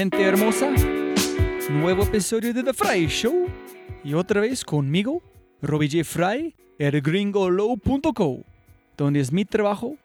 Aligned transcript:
gente 0.00 0.22
hermosa. 0.22 0.72
Nuevo 1.68 2.04
episodio 2.04 2.54
de 2.54 2.62
The 2.62 2.72
Fry 2.72 3.06
Show. 3.06 3.48
Y 4.02 4.14
otra 4.14 4.40
vez 4.40 4.64
conmigo, 4.64 5.22
Robbie 5.60 5.90
J. 5.90 6.04
Fry, 6.04 6.56
elgringolow.co, 6.78 8.42
donde 8.96 9.20
es 9.20 9.30
mi 9.30 9.44
trabajo 9.44 9.98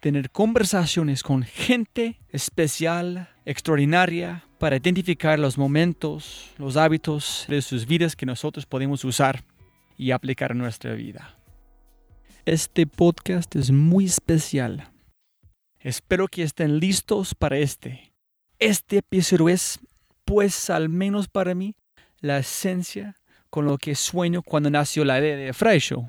tener 0.00 0.32
conversaciones 0.32 1.22
con 1.22 1.44
gente 1.44 2.18
especial, 2.30 3.28
extraordinaria, 3.44 4.42
para 4.58 4.78
identificar 4.78 5.38
los 5.38 5.56
momentos, 5.56 6.50
los 6.58 6.76
hábitos 6.76 7.44
de 7.46 7.62
sus 7.62 7.86
vidas 7.86 8.16
que 8.16 8.26
nosotros 8.26 8.66
podemos 8.66 9.04
usar 9.04 9.44
y 9.96 10.10
aplicar 10.10 10.50
en 10.50 10.58
nuestra 10.58 10.94
vida. 10.94 11.38
Este 12.46 12.88
podcast 12.88 13.54
es 13.54 13.70
muy 13.70 14.06
especial. 14.06 14.90
Espero 15.78 16.26
que 16.26 16.42
estén 16.42 16.80
listos 16.80 17.32
para 17.36 17.58
este 17.58 18.15
este 18.58 18.98
episodio 18.98 19.48
es, 19.48 19.78
pues 20.24 20.70
al 20.70 20.88
menos 20.88 21.28
para 21.28 21.54
mí, 21.54 21.74
la 22.20 22.38
esencia 22.38 23.16
con 23.50 23.66
lo 23.66 23.78
que 23.78 23.94
sueño 23.94 24.42
cuando 24.42 24.70
nació 24.70 25.04
la 25.04 25.18
idea 25.18 25.36
de 25.36 25.52
Fry 25.52 25.78
Show. 25.78 26.08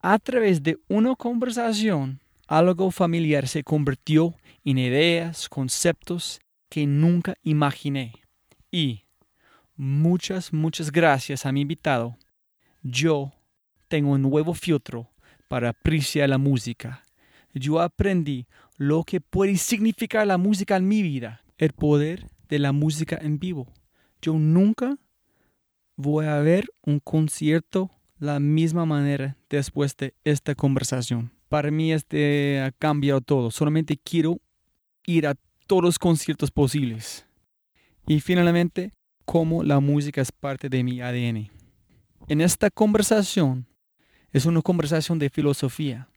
A 0.00 0.18
través 0.18 0.62
de 0.62 0.78
una 0.88 1.14
conversación, 1.16 2.20
algo 2.46 2.90
familiar 2.90 3.48
se 3.48 3.64
convirtió 3.64 4.34
en 4.64 4.78
ideas, 4.78 5.48
conceptos 5.48 6.40
que 6.68 6.86
nunca 6.86 7.34
imaginé. 7.42 8.12
Y 8.70 9.04
muchas, 9.74 10.52
muchas 10.52 10.92
gracias 10.92 11.46
a 11.46 11.52
mi 11.52 11.62
invitado. 11.62 12.16
Yo 12.82 13.32
tengo 13.88 14.12
un 14.12 14.22
nuevo 14.22 14.54
filtro 14.54 15.10
para 15.48 15.70
apreciar 15.70 16.28
la 16.28 16.38
música. 16.38 17.02
Yo 17.52 17.80
aprendí 17.80 18.46
lo 18.76 19.04
que 19.04 19.20
puede 19.20 19.56
significar 19.56 20.26
la 20.26 20.38
música 20.38 20.76
en 20.76 20.88
mi 20.88 21.02
vida, 21.02 21.42
el 21.58 21.72
poder 21.72 22.26
de 22.48 22.58
la 22.58 22.72
música 22.72 23.18
en 23.20 23.38
vivo. 23.38 23.72
Yo 24.20 24.34
nunca 24.34 24.98
voy 25.96 26.26
a 26.26 26.38
ver 26.40 26.68
un 26.82 27.00
concierto 27.00 27.90
la 28.18 28.40
misma 28.40 28.84
manera 28.86 29.36
después 29.48 29.96
de 29.96 30.14
esta 30.24 30.54
conversación. 30.54 31.32
Para 31.48 31.70
mí 31.70 31.92
este 31.92 32.60
ha 32.60 32.72
cambiado 32.72 33.20
todo. 33.20 33.50
Solamente 33.50 33.96
quiero 33.96 34.40
ir 35.06 35.26
a 35.26 35.34
todos 35.66 35.82
los 35.82 35.98
conciertos 35.98 36.50
posibles. 36.50 37.26
Y 38.06 38.20
finalmente, 38.20 38.92
cómo 39.24 39.62
la 39.62 39.80
música 39.80 40.20
es 40.20 40.32
parte 40.32 40.68
de 40.68 40.84
mi 40.84 41.00
ADN. 41.00 41.50
En 42.28 42.40
esta 42.40 42.70
conversación 42.70 43.66
es 44.32 44.46
una 44.46 44.62
conversación 44.62 45.18
de 45.18 45.30
filosofía, 45.30 46.08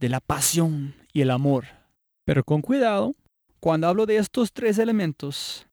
de 0.00 0.08
la 0.08 0.20
pasión 0.20 0.94
y 1.12 1.20
el 1.20 1.30
amor 1.30 1.81
pero 2.24 2.44
con 2.44 2.62
cuidado, 2.62 3.14
cuando 3.60 3.86
hablo 3.86 4.06
de 4.06 4.16
estos 4.16 4.52
tres 4.52 4.78
elementos, 4.78 5.66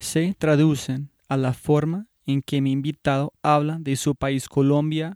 se 0.00 0.34
traducen 0.38 1.10
a 1.28 1.36
la 1.36 1.52
forma 1.52 2.06
en 2.26 2.42
que 2.42 2.60
mi 2.60 2.72
invitado 2.72 3.32
habla 3.42 3.78
de 3.80 3.96
su 3.96 4.14
país 4.14 4.48
Colombia, 4.48 5.14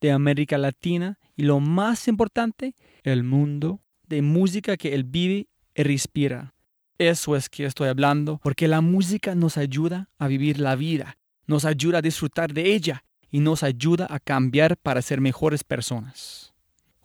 de 0.00 0.12
América 0.12 0.58
Latina 0.58 1.18
y 1.36 1.42
lo 1.42 1.60
más 1.60 2.08
importante, 2.08 2.74
el 3.02 3.22
mundo 3.22 3.80
de 4.06 4.22
música 4.22 4.76
que 4.76 4.94
él 4.94 5.04
vive 5.04 5.48
y 5.74 5.82
respira. 5.82 6.54
Eso 6.98 7.36
es 7.36 7.48
que 7.48 7.64
estoy 7.64 7.88
hablando, 7.88 8.40
porque 8.42 8.66
la 8.66 8.80
música 8.80 9.34
nos 9.34 9.56
ayuda 9.56 10.08
a 10.18 10.26
vivir 10.26 10.58
la 10.58 10.74
vida, 10.74 11.16
nos 11.46 11.64
ayuda 11.64 11.98
a 11.98 12.02
disfrutar 12.02 12.52
de 12.52 12.74
ella 12.74 13.04
y 13.30 13.40
nos 13.40 13.62
ayuda 13.62 14.06
a 14.10 14.18
cambiar 14.18 14.76
para 14.76 15.00
ser 15.02 15.20
mejores 15.20 15.62
personas. 15.62 16.54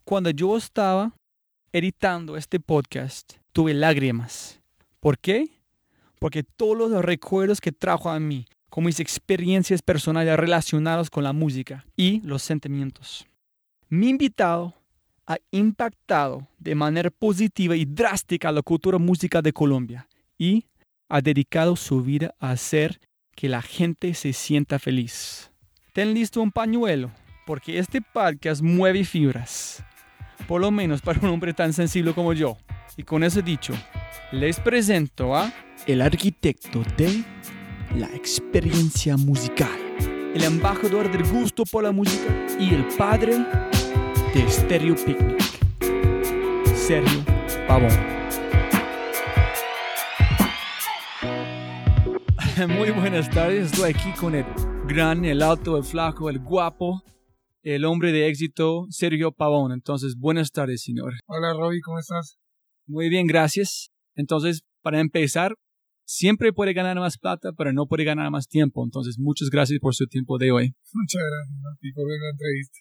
Cuando 0.03 0.31
yo 0.31 0.57
estaba 0.57 1.13
editando 1.73 2.37
este 2.37 2.59
podcast, 2.59 3.33
tuve 3.51 3.73
lágrimas. 3.73 4.61
¿Por 4.99 5.17
qué? 5.17 5.47
Porque 6.19 6.43
todos 6.43 6.91
los 6.91 7.03
recuerdos 7.03 7.59
que 7.59 7.71
trajo 7.71 8.11
a 8.11 8.19
mí, 8.19 8.45
como 8.69 8.85
mis 8.85 8.99
experiencias 8.99 9.81
personales 9.81 10.37
relacionadas 10.37 11.09
con 11.09 11.23
la 11.23 11.33
música 11.33 11.83
y 11.97 12.21
los 12.21 12.43
sentimientos. 12.43 13.25
Mi 13.89 14.09
invitado 14.09 14.75
ha 15.25 15.37
impactado 15.49 16.47
de 16.59 16.75
manera 16.75 17.09
positiva 17.09 17.75
y 17.75 17.85
drástica 17.85 18.51
la 18.51 18.61
cultura 18.61 18.99
música 18.99 19.41
de 19.41 19.51
Colombia 19.51 20.07
y 20.37 20.65
ha 21.09 21.21
dedicado 21.21 21.75
su 21.75 22.03
vida 22.03 22.35
a 22.39 22.51
hacer 22.51 22.99
que 23.35 23.49
la 23.49 23.63
gente 23.63 24.13
se 24.13 24.31
sienta 24.33 24.77
feliz. 24.77 25.51
Ten 25.93 26.13
listo 26.13 26.39
un 26.39 26.51
pañuelo, 26.51 27.11
porque 27.47 27.79
este 27.79 28.01
podcast 28.01 28.61
mueve 28.61 29.03
fibras, 29.05 29.83
por 30.47 30.61
lo 30.61 30.71
menos 30.71 31.01
para 31.01 31.19
un 31.19 31.29
hombre 31.29 31.53
tan 31.53 31.73
sensible 31.73 32.13
como 32.13 32.33
yo. 32.33 32.57
Y 32.97 33.03
con 33.03 33.23
eso 33.23 33.41
dicho, 33.41 33.73
les 34.31 34.59
presento 34.59 35.35
a 35.35 35.51
el 35.87 36.01
arquitecto 36.01 36.83
de 36.97 37.23
la 37.95 38.07
experiencia 38.07 39.17
musical, 39.17 39.69
el 40.33 40.43
embajador 40.43 41.11
del 41.11 41.23
gusto 41.23 41.63
por 41.65 41.83
la 41.83 41.91
música 41.91 42.33
y 42.59 42.73
el 42.73 42.85
padre 42.97 43.37
de 44.33 44.49
Stereo 44.49 44.95
Picnic, 44.95 45.59
Sergio 46.75 47.23
Pavón. 47.67 47.91
Muy 52.67 52.91
buenas 52.91 53.29
tardes, 53.29 53.71
estoy 53.71 53.91
aquí 53.91 54.11
con 54.11 54.35
el 54.35 54.45
gran, 54.87 55.25
el 55.25 55.41
alto, 55.41 55.77
el 55.77 55.83
flaco, 55.83 56.29
el 56.29 56.39
guapo, 56.39 57.03
el 57.63 57.85
hombre 57.85 58.11
de 58.11 58.27
éxito, 58.27 58.85
Sergio 58.89 59.31
Pavón. 59.31 59.71
Entonces, 59.71 60.15
buenas 60.17 60.51
tardes, 60.51 60.83
señor. 60.83 61.13
Hola, 61.25 61.53
Robbie, 61.53 61.81
¿cómo 61.81 61.97
estás? 61.97 62.37
Muy 62.85 63.09
bien, 63.09 63.25
gracias. 63.25 63.89
Entonces, 64.15 64.63
para 64.81 64.99
empezar, 64.99 65.55
siempre 66.05 66.51
puede 66.51 66.73
ganar 66.73 66.97
más 66.97 67.17
plata, 67.17 67.51
pero 67.57 67.71
no 67.71 67.87
puede 67.87 68.03
ganar 68.03 68.29
más 68.31 68.47
tiempo. 68.47 68.83
Entonces, 68.83 69.15
muchas 69.17 69.49
gracias 69.49 69.79
por 69.79 69.95
su 69.95 70.05
tiempo 70.07 70.37
de 70.37 70.51
hoy. 70.51 70.73
Muchas 70.93 71.21
gracias 71.21 71.65
a 71.65 71.77
ti 71.79 71.91
por 71.93 72.05
la 72.07 72.29
entrevista. 72.29 72.79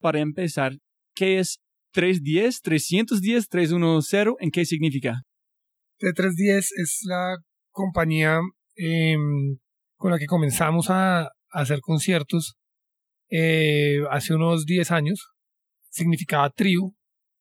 Para 0.00 0.20
empezar, 0.20 0.72
¿qué 1.14 1.38
es 1.38 1.58
310, 1.92 2.60
310, 2.60 3.48
310? 3.48 4.34
¿En 4.40 4.50
qué 4.50 4.64
significa? 4.64 5.22
T310 5.98 6.66
es 6.76 7.00
la 7.06 7.36
compañía 7.70 8.38
em, 8.76 9.58
con 9.96 10.12
la 10.12 10.18
que 10.18 10.26
comenzamos 10.26 10.90
a, 10.90 11.30
hacer 11.50 11.80
conciertos 11.80 12.57
eh, 13.30 14.00
hace 14.10 14.34
unos 14.34 14.64
10 14.66 14.90
años. 14.90 15.30
Significaba 15.90 16.50
trío. 16.50 16.92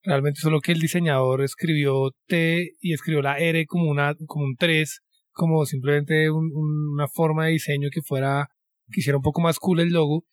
Realmente 0.03 0.39
solo 0.39 0.61
que 0.61 0.71
el 0.71 0.79
diseñador 0.79 1.41
escribió 1.43 2.11
T 2.27 2.71
y 2.79 2.93
escribió 2.93 3.21
la 3.21 3.37
R 3.37 3.65
como, 3.65 3.89
una, 3.89 4.15
como 4.25 4.45
un 4.45 4.55
3, 4.55 5.01
como 5.31 5.65
simplemente 5.65 6.29
una 6.31 7.07
forma 7.07 7.45
de 7.45 7.53
diseño 7.53 7.89
que 7.91 8.01
fuera, 8.01 8.47
que 8.89 9.01
hiciera 9.01 9.17
un 9.17 9.23
poco 9.23 9.41
más 9.41 9.59
cool 9.59 9.81
el 9.81 9.89
logo. 9.89 10.23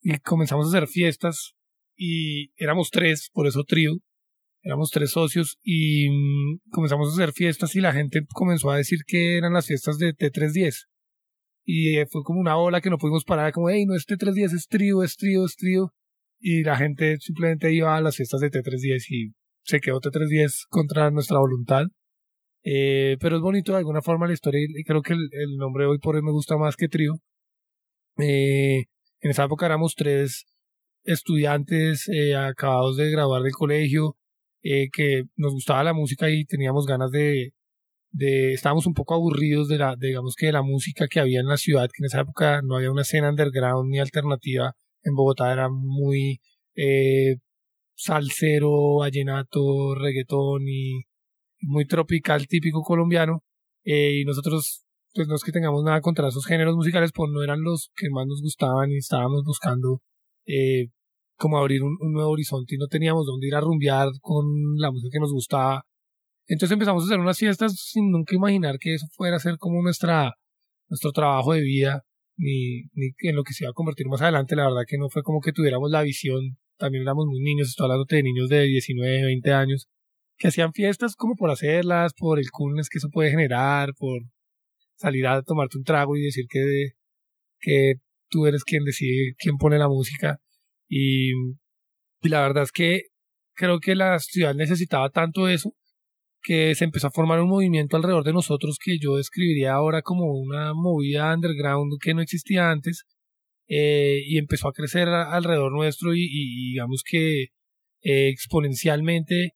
Y 0.00 0.18
comenzamos 0.18 0.66
a 0.66 0.68
hacer 0.68 0.88
fiestas 0.88 1.54
y 1.96 2.50
éramos 2.56 2.90
tres, 2.90 3.30
por 3.32 3.46
eso 3.46 3.64
trío. 3.64 3.92
Éramos 4.62 4.90
tres 4.90 5.10
socios 5.10 5.58
y 5.62 6.08
mm, 6.10 6.70
comenzamos 6.70 7.08
a 7.08 7.12
hacer 7.12 7.32
fiestas 7.32 7.74
y 7.74 7.80
la 7.80 7.92
gente 7.92 8.20
comenzó 8.32 8.70
a 8.70 8.76
decir 8.76 9.00
que 9.06 9.36
eran 9.36 9.52
las 9.52 9.66
fiestas 9.66 9.98
de 9.98 10.14
T310 10.14 10.86
y 11.64 11.96
eh, 11.96 12.06
fue 12.06 12.22
como 12.22 12.40
una 12.40 12.56
ola 12.56 12.80
que 12.80 12.90
no 12.90 12.98
pudimos 12.98 13.24
parar, 13.24 13.52
como, 13.52 13.70
hey, 13.70 13.86
no 13.86 13.94
es 13.94 14.06
T310, 14.06 14.54
es 14.54 14.68
trío, 14.68 15.02
es 15.02 15.16
trío, 15.16 15.44
es 15.46 15.56
trío. 15.56 15.92
Y 16.38 16.62
la 16.62 16.76
gente 16.76 17.16
simplemente 17.20 17.72
iba 17.72 17.96
a 17.96 18.00
las 18.02 18.16
fiestas 18.16 18.40
de 18.40 18.50
T310 18.50 19.04
y 19.08 19.32
se 19.62 19.80
quedó 19.80 20.00
T310 20.00 20.66
contra 20.68 21.10
nuestra 21.10 21.38
voluntad. 21.38 21.86
Eh, 22.64 23.16
pero 23.20 23.36
es 23.36 23.42
bonito 23.42 23.72
de 23.72 23.78
alguna 23.78 24.02
forma 24.02 24.26
la 24.26 24.32
historia 24.32 24.60
y 24.62 24.84
creo 24.84 25.02
que 25.02 25.12
el, 25.12 25.56
nombre 25.58 25.84
hoy 25.86 25.98
por 25.98 26.16
hoy 26.16 26.22
me 26.22 26.32
gusta 26.32 26.56
más 26.56 26.76
que 26.76 26.88
trío. 26.88 27.14
Eh, 28.18 28.84
en 29.20 29.30
esa 29.30 29.44
época 29.44 29.66
éramos 29.66 29.94
tres 29.94 30.44
estudiantes 31.04 32.08
eh, 32.08 32.34
acabados 32.34 32.96
de 32.96 33.10
graduar 33.10 33.42
del 33.42 33.52
colegio, 33.52 34.16
que 34.62 35.24
nos 35.36 35.52
gustaba 35.52 35.84
la 35.84 35.92
música 35.92 36.30
y 36.30 36.46
teníamos 36.46 36.86
ganas 36.86 37.10
de, 37.10 37.52
de, 38.14 38.52
estábamos 38.54 38.86
un 38.86 38.94
poco 38.94 39.14
aburridos 39.14 39.68
de 39.68 39.78
la, 39.78 39.96
digamos 39.98 40.36
que 40.36 40.46
de 40.46 40.52
la 40.52 40.62
música 40.62 41.08
que 41.08 41.20
había 41.20 41.40
en 41.40 41.48
la 41.48 41.56
ciudad, 41.56 41.88
que 41.92 42.02
en 42.02 42.06
esa 42.06 42.20
época 42.20 42.62
no 42.62 42.76
había 42.76 42.92
una 42.92 43.02
escena 43.02 43.30
underground 43.30 43.90
ni 43.90 43.98
alternativa. 43.98 44.74
En 45.02 45.14
Bogotá 45.14 45.52
era 45.52 45.68
muy 45.68 46.40
eh, 46.76 47.36
salsero, 47.96 48.98
vallenato, 48.98 49.94
reggaetón 49.96 50.62
y 50.68 51.02
muy 51.60 51.86
tropical, 51.86 52.46
típico 52.46 52.82
colombiano. 52.82 53.42
Eh, 53.84 54.20
y 54.20 54.24
nosotros, 54.24 54.84
pues 55.12 55.26
no 55.28 55.34
es 55.34 55.42
que 55.42 55.52
tengamos 55.52 55.82
nada 55.84 56.00
contra 56.00 56.28
esos 56.28 56.46
géneros 56.46 56.76
musicales, 56.76 57.10
pues 57.12 57.30
no 57.32 57.42
eran 57.42 57.62
los 57.62 57.90
que 57.96 58.08
más 58.10 58.26
nos 58.26 58.40
gustaban 58.42 58.92
y 58.92 58.98
estábamos 58.98 59.42
buscando 59.44 60.00
eh, 60.46 60.86
como 61.36 61.58
abrir 61.58 61.82
un, 61.82 61.96
nuevo 62.12 62.30
horizonte 62.30 62.76
y 62.76 62.78
no 62.78 62.86
teníamos 62.86 63.26
dónde 63.26 63.48
ir 63.48 63.56
a 63.56 63.60
rumbear 63.60 64.08
con 64.20 64.46
la 64.78 64.92
música 64.92 65.10
que 65.12 65.20
nos 65.20 65.32
gustaba 65.32 65.84
entonces 66.46 66.72
empezamos 66.72 67.02
a 67.02 67.06
hacer 67.06 67.20
unas 67.20 67.38
fiestas 67.38 67.74
sin 67.76 68.10
nunca 68.10 68.34
imaginar 68.34 68.78
que 68.78 68.94
eso 68.94 69.06
fuera 69.12 69.36
a 69.36 69.40
ser 69.40 69.56
como 69.58 69.82
nuestra, 69.82 70.34
nuestro 70.88 71.12
trabajo 71.12 71.54
de 71.54 71.62
vida, 71.62 72.04
ni, 72.36 72.82
ni 72.92 73.12
en 73.20 73.36
lo 73.36 73.44
que 73.44 73.54
se 73.54 73.64
iba 73.64 73.70
a 73.70 73.74
convertir 73.74 74.08
más 74.08 74.20
adelante. 74.20 74.56
La 74.56 74.64
verdad 74.64 74.82
que 74.86 74.98
no 74.98 75.08
fue 75.08 75.22
como 75.22 75.40
que 75.40 75.52
tuviéramos 75.52 75.90
la 75.90 76.02
visión, 76.02 76.58
también 76.76 77.02
éramos 77.02 77.26
muy 77.26 77.40
niños, 77.40 77.68
estoy 77.68 77.84
hablando 77.84 78.04
de 78.08 78.22
niños 78.22 78.48
de 78.48 78.62
19, 78.64 79.24
20 79.24 79.52
años, 79.52 79.88
que 80.36 80.48
hacían 80.48 80.72
fiestas 80.72 81.16
como 81.16 81.34
por 81.36 81.50
hacerlas, 81.50 82.12
por 82.14 82.38
el 82.38 82.50
coolness 82.50 82.88
que 82.88 82.98
eso 82.98 83.08
puede 83.10 83.30
generar, 83.30 83.94
por 83.94 84.20
salir 84.96 85.26
a 85.26 85.42
tomarte 85.42 85.78
un 85.78 85.84
trago 85.84 86.16
y 86.16 86.22
decir 86.22 86.46
que, 86.48 86.90
que 87.60 87.94
tú 88.28 88.46
eres 88.46 88.64
quien 88.64 88.84
decide 88.84 89.34
quién 89.38 89.56
pone 89.56 89.78
la 89.78 89.88
música. 89.88 90.40
Y, 90.88 91.32
y 92.20 92.28
la 92.28 92.42
verdad 92.42 92.64
es 92.64 92.72
que 92.72 93.04
creo 93.54 93.80
que 93.80 93.94
la 93.94 94.18
ciudad 94.18 94.54
necesitaba 94.54 95.10
tanto 95.10 95.48
eso 95.48 95.74
que 96.44 96.74
se 96.74 96.84
empezó 96.84 97.08
a 97.08 97.10
formar 97.10 97.40
un 97.40 97.48
movimiento 97.48 97.96
alrededor 97.96 98.22
de 98.22 98.34
nosotros 98.34 98.78
que 98.78 98.98
yo 99.00 99.16
describiría 99.16 99.72
ahora 99.72 100.02
como 100.02 100.26
una 100.34 100.74
movida 100.74 101.34
underground 101.34 101.94
que 102.00 102.12
no 102.14 102.20
existía 102.20 102.70
antes 102.70 103.06
eh, 103.66 104.20
y 104.26 104.36
empezó 104.38 104.68
a 104.68 104.72
crecer 104.72 105.08
alrededor 105.08 105.72
nuestro 105.72 106.14
y, 106.14 106.28
digamos 106.72 107.02
que 107.02 107.44
eh, 108.02 108.28
exponencialmente 108.28 109.54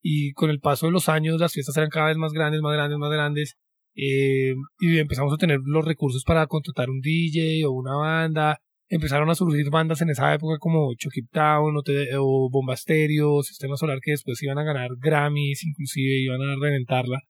y 0.00 0.32
con 0.32 0.50
el 0.50 0.60
paso 0.60 0.86
de 0.86 0.92
los 0.92 1.08
años 1.08 1.40
las 1.40 1.52
fiestas 1.52 1.76
eran 1.76 1.90
cada 1.90 2.06
vez 2.06 2.16
más 2.16 2.32
grandes, 2.32 2.62
más 2.62 2.72
grandes, 2.72 2.98
más 2.98 3.10
grandes 3.10 3.56
eh, 3.96 4.54
y 4.78 4.98
empezamos 4.98 5.34
a 5.34 5.38
tener 5.38 5.58
los 5.64 5.84
recursos 5.84 6.22
para 6.24 6.46
contratar 6.46 6.88
un 6.88 7.00
DJ 7.00 7.66
o 7.66 7.72
una 7.72 7.96
banda 7.96 8.60
empezaron 8.88 9.28
a 9.30 9.34
surgir 9.34 9.70
bandas 9.70 10.00
en 10.00 10.10
esa 10.10 10.34
época 10.34 10.58
como 10.58 10.94
Chucky 10.94 11.26
Town 11.26 11.76
o, 11.76 11.82
o 12.20 12.50
Bombasterio, 12.50 13.42
Sistema 13.42 13.76
Solar, 13.76 13.98
que 14.02 14.12
después 14.12 14.42
iban 14.42 14.58
a 14.58 14.64
ganar 14.64 14.90
Grammys, 14.98 15.64
inclusive 15.64 16.22
iban 16.22 16.40
a 16.42 16.56
reventarla. 16.60 17.20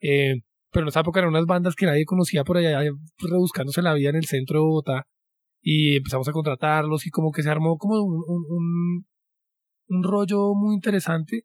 Eh, 0.00 0.36
pero 0.70 0.84
en 0.84 0.88
esa 0.88 1.00
época 1.00 1.20
eran 1.20 1.30
unas 1.30 1.46
bandas 1.46 1.74
que 1.74 1.86
nadie 1.86 2.06
conocía 2.06 2.44
por 2.44 2.56
allá, 2.56 2.80
rebuscándose 3.18 3.82
la 3.82 3.94
vida 3.94 4.10
en 4.10 4.16
el 4.16 4.24
centro 4.24 4.58
de 4.58 4.64
Bogotá. 4.64 5.06
Y 5.60 5.96
empezamos 5.96 6.26
a 6.28 6.32
contratarlos 6.32 7.06
y 7.06 7.10
como 7.10 7.30
que 7.30 7.42
se 7.42 7.50
armó 7.50 7.76
como 7.76 8.02
un, 8.02 8.24
un, 8.26 9.06
un, 9.88 10.02
rollo 10.02 10.54
muy 10.54 10.74
interesante. 10.74 11.44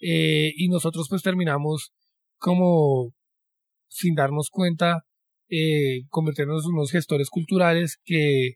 Eh, 0.00 0.52
y 0.56 0.68
nosotros 0.68 1.06
pues 1.08 1.22
terminamos 1.22 1.92
como 2.38 3.12
sin 3.88 4.14
darnos 4.14 4.50
cuenta, 4.50 5.04
eh, 5.48 6.02
convirtiéndonos 6.10 6.64
en 6.66 6.74
unos 6.74 6.90
gestores 6.90 7.30
culturales 7.30 8.00
que 8.04 8.54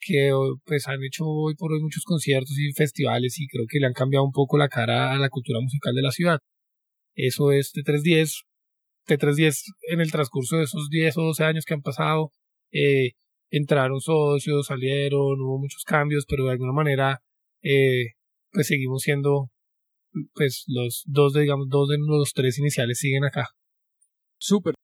que 0.00 0.30
pues 0.64 0.88
han 0.88 1.02
hecho 1.04 1.24
hoy 1.26 1.54
por 1.56 1.72
hoy 1.72 1.80
muchos 1.80 2.04
conciertos 2.04 2.56
y 2.58 2.72
festivales 2.72 3.38
y 3.40 3.46
creo 3.48 3.66
que 3.68 3.78
le 3.78 3.86
han 3.86 3.92
cambiado 3.92 4.24
un 4.24 4.32
poco 4.32 4.58
la 4.58 4.68
cara 4.68 5.12
a 5.12 5.18
la 5.18 5.28
cultura 5.28 5.60
musical 5.60 5.94
de 5.94 6.02
la 6.02 6.12
ciudad. 6.12 6.38
Eso 7.14 7.52
es 7.52 7.72
T310. 7.74 8.44
T310 9.06 9.62
en 9.90 10.00
el 10.00 10.12
transcurso 10.12 10.56
de 10.56 10.64
esos 10.64 10.88
10 10.90 11.16
o 11.18 11.22
12 11.22 11.44
años 11.44 11.64
que 11.64 11.74
han 11.74 11.82
pasado, 11.82 12.30
eh, 12.72 13.12
entraron 13.50 14.00
socios, 14.00 14.66
salieron, 14.66 15.40
hubo 15.40 15.58
muchos 15.58 15.82
cambios, 15.84 16.26
pero 16.28 16.44
de 16.44 16.52
alguna 16.52 16.72
manera 16.72 17.20
eh, 17.62 18.14
pues 18.52 18.66
seguimos 18.66 19.02
siendo 19.02 19.50
pues 20.34 20.64
los 20.66 21.04
dos 21.06 21.32
de, 21.32 21.42
digamos 21.42 21.68
dos 21.68 21.88
de 21.88 21.96
los 21.98 22.32
tres 22.32 22.58
iniciales 22.58 22.98
siguen 22.98 23.24
acá. 23.24 23.48
Súper. 24.38 24.74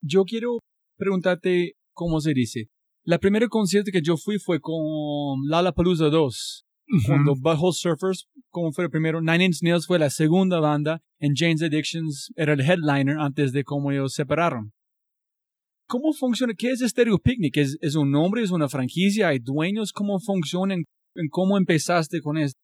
Yo 0.00 0.24
quiero 0.24 0.58
preguntarte 0.96 1.74
cómo 1.92 2.20
se 2.20 2.34
dice 2.34 2.68
la 3.04 3.18
primera 3.18 3.48
concierto 3.48 3.90
que 3.92 4.02
yo 4.02 4.16
fui 4.16 4.38
fue 4.38 4.60
con 4.60 5.46
Lollapalooza 5.46 6.06
2. 6.06 6.66
Cuando 7.06 7.34
Butthole 7.34 7.72
Surfers, 7.72 8.28
como 8.50 8.72
fue 8.72 8.84
el 8.84 8.90
primero, 8.90 9.20
Nine 9.20 9.46
Inch 9.46 9.62
Nails 9.62 9.86
fue 9.86 9.98
la 9.98 10.10
segunda 10.10 10.60
banda, 10.60 11.02
en 11.18 11.32
Jane's 11.34 11.62
Addictions 11.62 12.30
era 12.36 12.52
el 12.52 12.60
headliner 12.60 13.18
antes 13.18 13.52
de 13.52 13.64
cómo 13.64 13.90
ellos 13.90 14.12
separaron. 14.12 14.72
¿Cómo 15.86 16.12
funciona? 16.12 16.54
¿Qué 16.56 16.70
es 16.70 16.80
Stereo 16.80 17.18
Picnic? 17.18 17.56
¿Es, 17.56 17.76
¿Es, 17.80 17.94
un 17.94 18.10
nombre? 18.10 18.42
¿Es 18.42 18.50
una 18.50 18.68
franquicia? 18.68 19.28
¿Hay 19.28 19.38
dueños? 19.38 19.92
¿Cómo 19.92 20.18
funciona? 20.18 20.74
¿En, 20.74 20.84
cómo 21.30 21.58
empezaste 21.58 22.20
con 22.20 22.38
esto? 22.38 22.58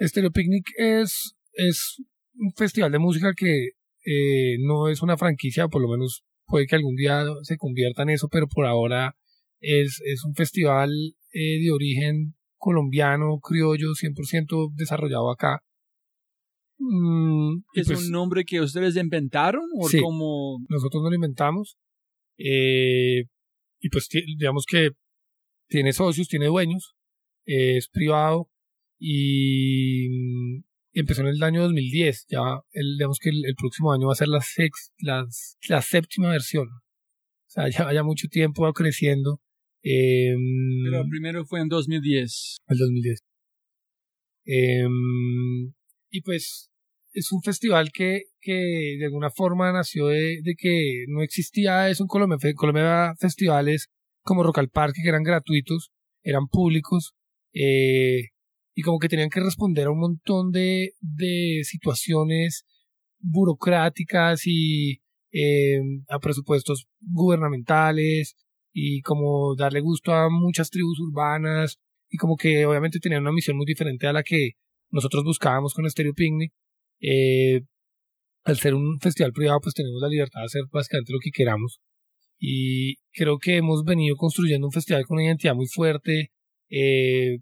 Stereo 0.00 0.30
Picnic 0.30 0.66
es, 0.76 1.34
es 1.52 2.02
un 2.38 2.52
festival 2.56 2.92
de 2.92 2.98
música 2.98 3.32
que 3.36 3.68
eh, 4.06 4.56
no 4.60 4.88
es 4.88 5.02
una 5.02 5.16
franquicia, 5.16 5.68
por 5.68 5.82
lo 5.82 5.88
menos 5.88 6.24
puede 6.46 6.66
que 6.66 6.76
algún 6.76 6.96
día 6.96 7.24
se 7.42 7.56
convierta 7.56 8.02
en 8.02 8.10
eso, 8.10 8.28
pero 8.28 8.48
por 8.48 8.66
ahora 8.66 9.14
es, 9.64 10.00
es 10.04 10.24
un 10.24 10.34
festival 10.34 10.90
eh, 11.32 11.60
de 11.62 11.72
origen 11.72 12.34
colombiano, 12.56 13.40
criollo, 13.40 13.88
100% 13.92 14.72
desarrollado 14.74 15.30
acá. 15.30 15.62
Mm, 16.78 17.62
¿Es 17.74 17.86
pues 17.86 18.06
un 18.06 18.10
nombre 18.10 18.44
que 18.44 18.60
ustedes 18.60 18.96
inventaron 18.96 19.64
o 19.78 19.88
sí, 19.88 20.00
como 20.00 20.58
nosotros 20.68 21.02
no 21.02 21.08
lo 21.08 21.14
inventamos? 21.14 21.76
Eh, 22.38 23.24
y 23.80 23.88
pues 23.90 24.08
digamos 24.38 24.64
que 24.66 24.90
tiene 25.68 25.92
socios, 25.92 26.28
tiene 26.28 26.46
dueños, 26.46 26.94
es 27.44 27.88
privado 27.88 28.50
y 28.98 30.08
mm, 30.10 30.64
empezó 30.94 31.22
en 31.22 31.28
el 31.28 31.42
año 31.42 31.62
2010. 31.62 32.26
Ya 32.28 32.40
el, 32.72 32.96
digamos 32.96 33.18
que 33.18 33.30
el, 33.30 33.54
próximo 33.56 33.92
año 33.92 34.06
va 34.06 34.12
a 34.12 34.16
ser 34.16 34.28
la, 34.28 34.40
sex, 34.40 34.92
la, 34.98 35.26
la 35.68 35.82
séptima 35.82 36.30
versión. 36.30 36.68
O 36.68 37.50
sea, 37.54 37.68
ya, 37.68 37.92
ya 37.92 38.02
mucho 38.02 38.28
tiempo 38.28 38.62
va 38.62 38.72
creciendo. 38.72 39.40
Eh, 39.84 40.34
Pero 40.84 41.04
primero 41.08 41.44
fue 41.44 41.60
en 41.60 41.68
2010. 41.68 42.56
El 42.66 42.78
2010. 42.78 43.18
Eh, 44.46 44.84
y 46.10 46.20
pues 46.22 46.70
es 47.12 47.32
un 47.32 47.42
festival 47.42 47.90
que, 47.92 48.22
que 48.40 48.96
de 48.98 49.04
alguna 49.04 49.30
forma 49.30 49.72
nació 49.72 50.08
de, 50.08 50.40
de, 50.42 50.54
que 50.56 51.04
no 51.08 51.22
existía 51.22 51.88
eso 51.88 52.04
en 52.04 52.08
Colombia. 52.08 52.38
En 52.42 52.54
Colombia 52.54 53.14
festivales 53.18 53.88
como 54.22 54.42
Rock 54.42 54.58
al 54.58 54.70
Parque 54.70 55.02
que 55.02 55.08
eran 55.08 55.22
gratuitos, 55.22 55.90
eran 56.22 56.48
públicos, 56.48 57.12
eh, 57.52 58.30
y 58.74 58.82
como 58.82 58.98
que 58.98 59.08
tenían 59.08 59.30
que 59.30 59.40
responder 59.40 59.86
a 59.86 59.90
un 59.90 60.00
montón 60.00 60.50
de, 60.50 60.94
de 61.00 61.60
situaciones 61.62 62.64
burocráticas 63.20 64.42
y 64.46 65.02
eh, 65.32 65.80
a 66.08 66.18
presupuestos 66.18 66.86
gubernamentales 67.00 68.34
y 68.74 69.00
como 69.02 69.54
darle 69.56 69.80
gusto 69.80 70.12
a 70.12 70.28
muchas 70.28 70.68
tribus 70.68 70.98
urbanas 71.00 71.78
y 72.10 72.18
como 72.18 72.36
que 72.36 72.66
obviamente 72.66 72.98
tenían 72.98 73.22
una 73.22 73.32
misión 73.32 73.56
muy 73.56 73.66
diferente 73.66 74.06
a 74.06 74.12
la 74.12 74.22
que 74.22 74.50
nosotros 74.90 75.24
buscábamos 75.24 75.72
con 75.72 75.88
Stereo 75.88 76.12
Picnic 76.12 76.52
eh, 77.00 77.62
al 78.44 78.58
ser 78.58 78.74
un 78.74 78.98
festival 79.00 79.32
privado, 79.32 79.60
pues 79.62 79.74
tenemos 79.74 80.00
la 80.02 80.08
libertad 80.08 80.40
de 80.40 80.46
hacer 80.46 80.62
básicamente 80.70 81.12
lo 81.12 81.18
que 81.18 81.30
queramos. 81.30 81.80
Y 82.38 82.96
creo 83.12 83.38
que 83.38 83.56
hemos 83.56 83.84
venido 83.84 84.16
construyendo 84.16 84.66
un 84.66 84.72
festival 84.72 85.06
con 85.06 85.16
una 85.16 85.26
identidad 85.26 85.54
muy 85.54 85.66
fuerte, 85.66 86.30
eh, 86.68 87.38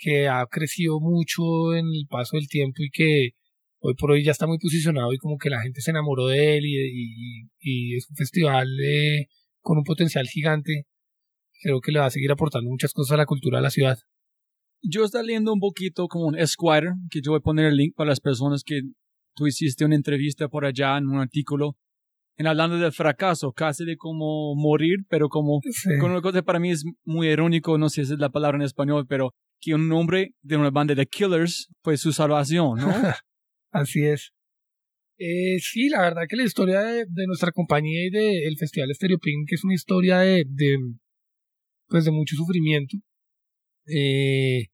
que 0.00 0.28
ha 0.28 0.46
crecido 0.50 0.98
mucho 0.98 1.74
en 1.74 1.86
el 1.86 2.06
paso 2.08 2.36
del 2.36 2.48
tiempo 2.48 2.82
y 2.82 2.90
que 2.90 3.30
hoy 3.80 3.94
por 3.94 4.10
hoy 4.10 4.24
ya 4.24 4.32
está 4.32 4.46
muy 4.46 4.58
posicionado 4.58 5.12
y 5.12 5.18
como 5.18 5.38
que 5.38 5.50
la 5.50 5.62
gente 5.62 5.80
se 5.82 5.90
enamoró 5.90 6.26
de 6.26 6.56
él 6.56 6.64
y, 6.66 7.96
es 7.96 8.08
un 8.10 8.16
festival 8.16 8.68
con 9.60 9.78
un 9.78 9.84
potencial 9.84 10.26
gigante. 10.26 10.86
Creo 11.62 11.80
que 11.80 11.92
le 11.92 12.00
va 12.00 12.06
a 12.06 12.10
seguir 12.10 12.30
aportando 12.30 12.70
muchas 12.70 12.92
cosas 12.92 13.14
a 13.14 13.16
la 13.18 13.26
cultura 13.26 13.58
de 13.58 13.62
la 13.62 13.70
ciudad. 13.70 13.98
Yo 14.82 15.04
estaba 15.04 15.24
leyendo 15.24 15.52
un 15.52 15.60
poquito 15.60 16.08
como 16.08 16.26
un 16.26 16.38
Esquire, 16.38 16.92
que 17.10 17.20
yo 17.22 17.32
voy 17.32 17.38
a 17.38 17.42
poner 17.42 17.66
el 17.66 17.76
link 17.76 17.94
para 17.94 18.08
las 18.08 18.20
personas 18.20 18.62
que 18.64 18.80
tú 19.34 19.46
hiciste 19.46 19.84
una 19.84 19.94
entrevista 19.94 20.48
por 20.48 20.64
allá 20.64 20.96
en 20.96 21.06
un 21.06 21.18
artículo, 21.18 21.76
en 22.36 22.46
hablando 22.46 22.78
del 22.78 22.92
fracaso, 22.92 23.52
casi 23.52 23.84
de 23.84 23.96
como 23.96 24.54
morir, 24.54 25.00
pero 25.08 25.28
como 25.28 25.60
con 26.00 26.10
una 26.12 26.22
cosa 26.22 26.42
para 26.42 26.58
mí 26.58 26.70
es 26.70 26.84
muy 27.04 27.28
irónico, 27.28 27.76
no 27.76 27.90
sé 27.90 28.06
si 28.06 28.14
es 28.14 28.18
la 28.18 28.30
palabra 28.30 28.56
en 28.56 28.62
español, 28.62 29.06
pero 29.06 29.34
que 29.60 29.74
un 29.74 29.88
nombre 29.88 30.34
de 30.40 30.56
una 30.56 30.70
banda 30.70 30.94
de 30.94 31.06
Killers 31.06 31.68
fue 31.82 31.98
su 31.98 32.12
salvación, 32.12 32.78
¿no? 32.78 32.88
Así 33.70 34.04
es. 34.06 34.32
Eh, 35.22 35.58
sí, 35.60 35.90
la 35.90 36.00
verdad 36.00 36.22
que 36.26 36.36
la 36.36 36.44
historia 36.44 36.80
de, 36.80 37.26
nuestra 37.26 37.52
compañía 37.52 38.06
y 38.06 38.10
del 38.10 38.56
Festival 38.56 38.88
Stereo 38.94 39.18
Pink 39.18 39.52
es 39.52 39.64
una 39.64 39.74
historia 39.74 40.20
de, 40.20 40.44
de, 40.48 40.78
pues 41.88 42.06
de 42.06 42.10
mucho 42.10 42.36
sufrimiento. 42.36 42.96
Eh, 43.86 44.68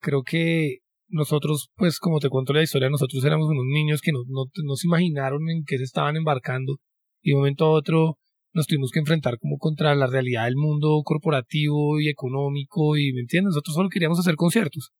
creo 0.00 0.22
que 0.24 0.80
nosotros, 1.08 1.70
pues 1.74 2.00
como 2.00 2.20
te 2.20 2.28
cuento 2.28 2.52
la 2.52 2.62
historia, 2.62 2.90
nosotros 2.90 3.24
éramos 3.24 3.48
unos 3.48 3.64
niños 3.66 4.02
que 4.02 4.12
no, 4.12 4.20
no, 4.28 4.76
se 4.76 4.86
imaginaron 4.86 5.48
en 5.48 5.64
qué 5.66 5.78
se 5.78 5.84
estaban 5.84 6.16
embarcando 6.16 6.76
y 7.22 7.30
de 7.30 7.36
un 7.36 7.40
momento 7.40 7.64
a 7.64 7.70
otro 7.70 8.18
nos 8.52 8.66
tuvimos 8.66 8.90
que 8.90 9.00
enfrentar 9.00 9.38
como 9.38 9.56
contra 9.56 9.94
la 9.94 10.06
realidad 10.06 10.44
del 10.44 10.56
mundo 10.56 11.00
corporativo 11.02 11.98
y 11.98 12.10
económico 12.10 12.98
y, 12.98 13.14
¿me 13.14 13.20
entiendes? 13.22 13.52
Nosotros 13.52 13.74
solo 13.74 13.88
queríamos 13.88 14.18
hacer 14.18 14.36
conciertos 14.36 14.90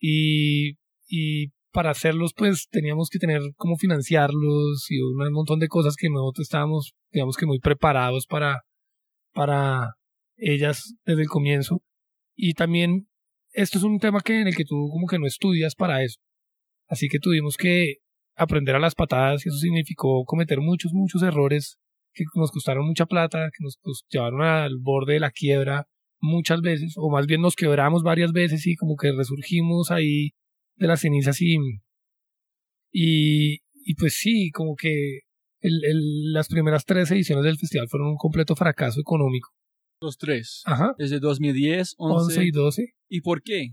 y, 0.00 0.72
y 1.08 1.52
para 1.74 1.90
hacerlos 1.90 2.32
pues 2.34 2.68
teníamos 2.70 3.10
que 3.10 3.18
tener 3.18 3.42
cómo 3.56 3.76
financiarlos 3.76 4.86
y 4.90 5.00
un 5.00 5.32
montón 5.32 5.58
de 5.58 5.66
cosas 5.66 5.96
que 5.96 6.08
nosotros 6.08 6.44
estábamos, 6.44 6.94
digamos 7.10 7.36
que 7.36 7.46
muy 7.46 7.58
preparados 7.58 8.26
para, 8.28 8.62
para 9.32 9.96
ellas 10.36 10.94
desde 11.04 11.22
el 11.22 11.28
comienzo 11.28 11.82
y 12.36 12.54
también 12.54 13.08
esto 13.50 13.78
es 13.78 13.84
un 13.84 13.98
tema 13.98 14.20
que 14.20 14.40
en 14.40 14.46
el 14.46 14.56
que 14.56 14.64
tú 14.64 14.88
como 14.92 15.08
que 15.08 15.18
no 15.18 15.26
estudias 15.26 15.74
para 15.74 16.02
eso. 16.04 16.20
Así 16.88 17.08
que 17.08 17.18
tuvimos 17.18 17.56
que 17.56 17.96
aprender 18.36 18.76
a 18.76 18.80
las 18.80 18.94
patadas 18.94 19.44
y 19.44 19.48
eso 19.48 19.58
significó 19.58 20.24
cometer 20.24 20.60
muchos, 20.60 20.92
muchos 20.92 21.22
errores 21.22 21.76
que 22.12 22.24
nos 22.36 22.52
costaron 22.52 22.86
mucha 22.86 23.06
plata, 23.06 23.50
que 23.50 23.64
nos, 23.64 23.78
llevaron 24.08 24.42
al 24.42 24.76
borde 24.78 25.14
de 25.14 25.20
la 25.20 25.32
quiebra 25.32 25.88
muchas 26.20 26.60
veces, 26.60 26.94
o 26.96 27.10
más 27.10 27.26
bien 27.26 27.40
nos 27.40 27.56
quebramos 27.56 28.04
varias 28.04 28.32
veces 28.32 28.64
y 28.68 28.76
como 28.76 28.94
que 28.96 29.10
resurgimos 29.10 29.90
ahí 29.90 30.30
de 30.76 30.86
las 30.86 31.00
cenizas 31.00 31.40
y, 31.40 31.56
y, 32.92 33.58
y 33.72 33.94
pues 33.94 34.14
sí, 34.14 34.50
como 34.50 34.74
que 34.76 35.20
el, 35.60 35.84
el, 35.84 36.32
las 36.32 36.48
primeras 36.48 36.84
tres 36.84 37.10
ediciones 37.10 37.44
del 37.44 37.58
festival 37.58 37.88
fueron 37.88 38.08
un 38.08 38.16
completo 38.16 38.54
fracaso 38.54 39.00
económico. 39.00 39.50
Los 40.00 40.18
tres. 40.18 40.62
Ajá. 40.66 40.94
Desde 40.98 41.18
2010, 41.20 41.94
11, 41.96 42.44
y 42.44 42.50
12. 42.50 42.94
¿Y 43.08 43.20
por 43.22 43.42
qué? 43.42 43.68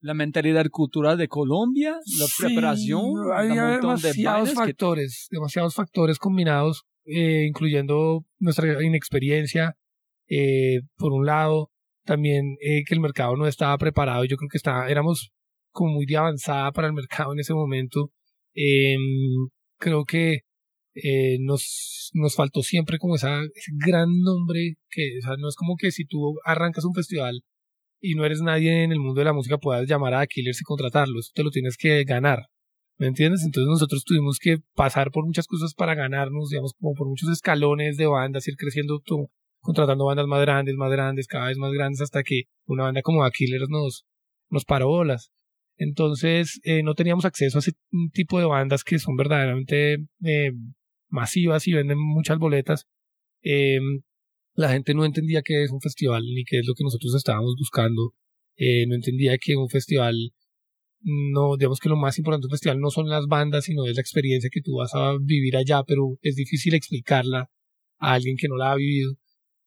La 0.00 0.12
mentalidad 0.12 0.66
cultural 0.70 1.16
de 1.16 1.28
Colombia, 1.28 1.98
la 2.18 2.26
preparación, 2.38 3.02
hay 3.34 3.48
demasiados 3.48 4.52
factores, 4.52 5.28
demasiados 5.30 5.74
factores 5.74 6.18
combinados, 6.18 6.84
eh, 7.06 7.46
incluyendo 7.48 8.26
nuestra 8.38 8.84
inexperiencia, 8.84 9.76
eh, 10.28 10.82
por 10.96 11.12
un 11.12 11.24
lado, 11.24 11.70
también 12.04 12.56
eh, 12.60 12.84
que 12.86 12.94
el 12.94 13.00
mercado 13.00 13.36
no 13.36 13.46
estaba 13.46 13.76
preparado. 13.78 14.24
Yo 14.24 14.36
creo 14.36 14.50
que 14.50 14.58
está, 14.58 14.88
éramos 14.88 15.32
como 15.76 15.92
muy 15.94 16.06
de 16.06 16.16
avanzada 16.16 16.72
para 16.72 16.88
el 16.88 16.94
mercado 16.94 17.32
en 17.34 17.40
ese 17.40 17.54
momento. 17.54 18.10
Em, 18.54 19.00
creo 19.78 20.04
que 20.04 20.40
eh, 20.94 21.38
nos, 21.40 22.10
nos 22.14 22.34
faltó 22.34 22.62
siempre 22.62 22.98
como 22.98 23.16
esa, 23.16 23.42
ese 23.54 23.72
gran 23.86 24.08
nombre 24.22 24.76
que, 24.90 25.18
o 25.18 25.22
sea, 25.22 25.36
no 25.38 25.48
es 25.48 25.56
como 25.56 25.76
que 25.76 25.90
si 25.92 26.06
tú 26.06 26.36
arrancas 26.44 26.84
un 26.84 26.94
festival 26.94 27.42
y 28.00 28.14
no 28.14 28.24
eres 28.24 28.40
nadie 28.42 28.84
en 28.84 28.92
el 28.92 29.00
mundo 29.00 29.20
de 29.20 29.26
la 29.26 29.34
música 29.34 29.58
puedas 29.58 29.86
llamar 29.88 30.14
a 30.14 30.26
Killers 30.26 30.60
y 30.60 30.64
contratarlo, 30.64 31.20
eso 31.20 31.32
te 31.34 31.44
lo 31.44 31.50
tienes 31.50 31.76
que 31.76 32.04
ganar, 32.04 32.46
¿me 32.98 33.08
entiendes? 33.08 33.42
Entonces 33.44 33.68
nosotros 33.68 34.04
tuvimos 34.04 34.38
que 34.38 34.58
pasar 34.74 35.10
por 35.10 35.26
muchas 35.26 35.46
cosas 35.46 35.74
para 35.74 35.94
ganarnos, 35.94 36.50
digamos, 36.50 36.72
como 36.80 36.94
por 36.94 37.08
muchos 37.08 37.28
escalones 37.30 37.96
de 37.98 38.06
bandas, 38.06 38.48
ir 38.48 38.56
creciendo, 38.56 39.00
tú, 39.04 39.28
contratando 39.60 40.06
bandas 40.06 40.26
más 40.26 40.40
grandes, 40.40 40.76
más 40.76 40.90
grandes, 40.90 41.26
cada 41.26 41.48
vez 41.48 41.58
más 41.58 41.72
grandes, 41.72 42.00
hasta 42.00 42.22
que 42.22 42.44
una 42.66 42.84
banda 42.84 43.02
como 43.02 43.24
A 43.24 43.30
Killers 43.30 43.68
nos, 43.68 44.06
nos 44.50 44.64
paró 44.64 44.88
bolas. 44.88 45.30
Entonces, 45.76 46.60
eh, 46.64 46.82
no 46.82 46.94
teníamos 46.94 47.24
acceso 47.24 47.58
a 47.58 47.60
ese 47.60 47.72
tipo 48.12 48.38
de 48.38 48.46
bandas 48.46 48.84
que 48.84 48.98
son 48.98 49.16
verdaderamente 49.16 49.98
eh, 50.24 50.52
masivas 51.08 51.66
y 51.68 51.72
venden 51.72 51.98
muchas 51.98 52.38
boletas, 52.38 52.86
eh, 53.42 53.78
la 54.54 54.70
gente 54.70 54.94
no 54.94 55.04
entendía 55.04 55.42
qué 55.42 55.62
es 55.64 55.70
un 55.70 55.80
festival 55.80 56.22
ni 56.24 56.44
qué 56.44 56.58
es 56.60 56.66
lo 56.66 56.74
que 56.74 56.84
nosotros 56.84 57.14
estábamos 57.14 57.54
buscando. 57.58 58.14
Eh, 58.56 58.86
no 58.86 58.94
entendía 58.94 59.36
que 59.38 59.56
un 59.56 59.68
festival, 59.68 60.14
no, 61.02 61.56
digamos 61.56 61.78
que 61.78 61.88
lo 61.90 61.96
más 61.96 62.18
importante 62.18 62.44
de 62.44 62.48
un 62.48 62.52
festival 62.52 62.80
no 62.80 62.90
son 62.90 63.08
las 63.08 63.26
bandas, 63.26 63.64
sino 63.64 63.86
es 63.86 63.96
la 63.96 64.00
experiencia 64.00 64.50
que 64.52 64.62
tú 64.62 64.76
vas 64.76 64.94
a 64.94 65.16
vivir 65.20 65.56
allá, 65.56 65.82
pero 65.86 66.18
es 66.22 66.36
difícil 66.36 66.74
explicarla 66.74 67.50
a 67.98 68.14
alguien 68.14 68.36
que 68.38 68.48
no 68.48 68.56
la 68.56 68.72
ha 68.72 68.76
vivido. 68.76 69.16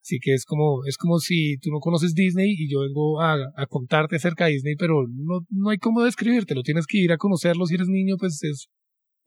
Así 0.09 0.17
que 0.19 0.33
es 0.33 0.43
como, 0.43 0.83
es 0.87 0.97
como 0.97 1.19
si 1.19 1.57
tú 1.57 1.69
no 1.69 1.79
conoces 1.79 2.15
Disney 2.15 2.55
y 2.57 2.67
yo 2.67 2.79
vengo 2.79 3.21
a, 3.21 3.37
contarte 3.67 4.15
acerca 4.15 4.45
de 4.45 4.53
Disney, 4.53 4.75
pero 4.75 5.05
no, 5.07 5.45
no 5.51 5.69
hay 5.69 5.77
cómo 5.77 6.01
describirte, 6.01 6.55
lo 6.55 6.63
tienes 6.63 6.87
que 6.87 6.97
ir 6.97 7.11
a 7.11 7.17
conocerlo 7.17 7.67
si 7.67 7.75
eres 7.75 7.89
niño, 7.89 8.15
pues 8.17 8.41
es 8.41 8.69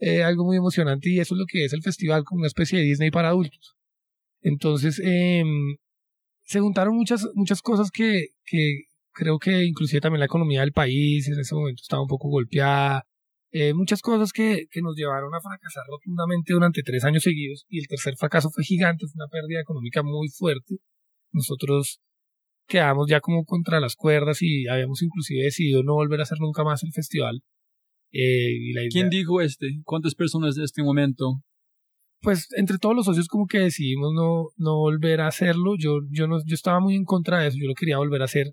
eh, 0.01 0.25
algo 0.25 0.45
muy 0.45 0.57
emocionante 0.57 1.09
y 1.09 1.21
eso 1.21 1.37
es 1.37 1.39
lo 1.39 1.47
que 1.47 1.65
es 1.65 1.73
el 1.73 1.83
festival, 1.83 2.25
como 2.25 2.41
una 2.41 2.49
especie 2.49 2.81
de 2.81 2.85
Disney 2.85 3.12
para 3.12 3.29
adultos. 3.29 3.77
Entonces, 4.41 5.01
eh, 5.05 5.45
se 6.43 6.59
juntaron 6.59 6.97
muchas, 6.97 7.29
muchas 7.35 7.62
cosas 7.62 7.93
que, 7.93 8.31
que 8.45 8.87
creo 9.12 9.39
que 9.39 9.65
inclusive 9.65 10.01
también 10.01 10.19
la 10.19 10.27
economía 10.27 10.62
del 10.62 10.73
país 10.73 11.29
en 11.29 11.39
ese 11.39 11.55
momento 11.55 11.81
estaba 11.81 12.03
un 12.03 12.09
poco 12.09 12.29
golpeada, 12.29 13.05
eh, 13.52 13.75
muchas 13.75 14.02
cosas 14.02 14.32
que, 14.32 14.66
que 14.71 14.82
nos 14.82 14.97
llevaron 14.97 15.35
a 15.35 15.40
fracasar 15.40 15.85
rotundamente 15.88 16.52
durante 16.52 16.82
tres 16.82 17.04
años 17.04 17.23
seguidos 17.23 17.64
y 17.68 17.78
el 17.78 17.87
tercer 17.87 18.16
fracaso 18.16 18.50
fue 18.50 18.64
gigante, 18.64 19.06
fue 19.06 19.23
una 19.23 19.28
pérdida 19.28 19.61
económica 19.61 20.02
muy 20.02 20.28
fuerte. 20.28 20.76
Nosotros 21.32 22.00
quedamos 22.66 23.09
ya 23.09 23.21
como 23.21 23.44
contra 23.44 23.80
las 23.80 23.97
cuerdas 23.97 24.42
y 24.42 24.66
habíamos 24.68 25.02
inclusive 25.02 25.44
decidido 25.44 25.82
no 25.82 25.94
volver 25.94 26.21
a 26.21 26.23
hacer 26.25 26.38
nunca 26.40 26.64
más 26.64 26.82
el 26.82 26.92
festival 26.92 27.42
eh, 28.12 28.59
¿Quién 28.90 29.09
dijo 29.09 29.40
este? 29.40 29.80
¿Cuántas 29.85 30.14
personas 30.14 30.54
de 30.54 30.64
este 30.64 30.82
momento? 30.82 31.42
Pues 32.21 32.49
entre 32.56 32.78
todos 32.78 32.94
los 32.94 33.06
socios 33.06 33.26
como 33.26 33.47
que 33.47 33.59
decidimos 33.59 34.12
no, 34.14 34.49
no 34.56 34.76
volver 34.76 35.23
a 35.23 35.28
hacerlo. 35.28 35.75
Yo, 35.78 36.00
yo, 36.11 36.26
no, 36.26 36.38
yo 36.44 36.54
estaba 36.54 36.78
muy 36.78 36.94
en 36.94 37.04
contra 37.04 37.40
de 37.40 37.49
eso, 37.49 37.59
yo 37.61 37.68
lo 37.68 37.75
quería 37.75 37.97
volver 37.97 38.23
a 38.23 38.26
hacer. 38.26 38.52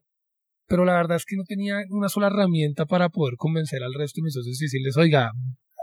Pero 0.69 0.85
la 0.85 0.93
verdad 0.93 1.17
es 1.17 1.25
que 1.25 1.35
no 1.35 1.43
tenía 1.43 1.81
una 1.89 2.09
sola 2.09 2.27
herramienta 2.27 2.85
para 2.85 3.09
poder 3.09 3.35
convencer 3.37 3.83
al 3.83 3.95
resto 3.95 4.21
de 4.21 4.25
mis 4.25 4.33
socios 4.35 4.61
y 4.61 4.65
decirles, 4.65 4.97
oiga, 4.97 5.31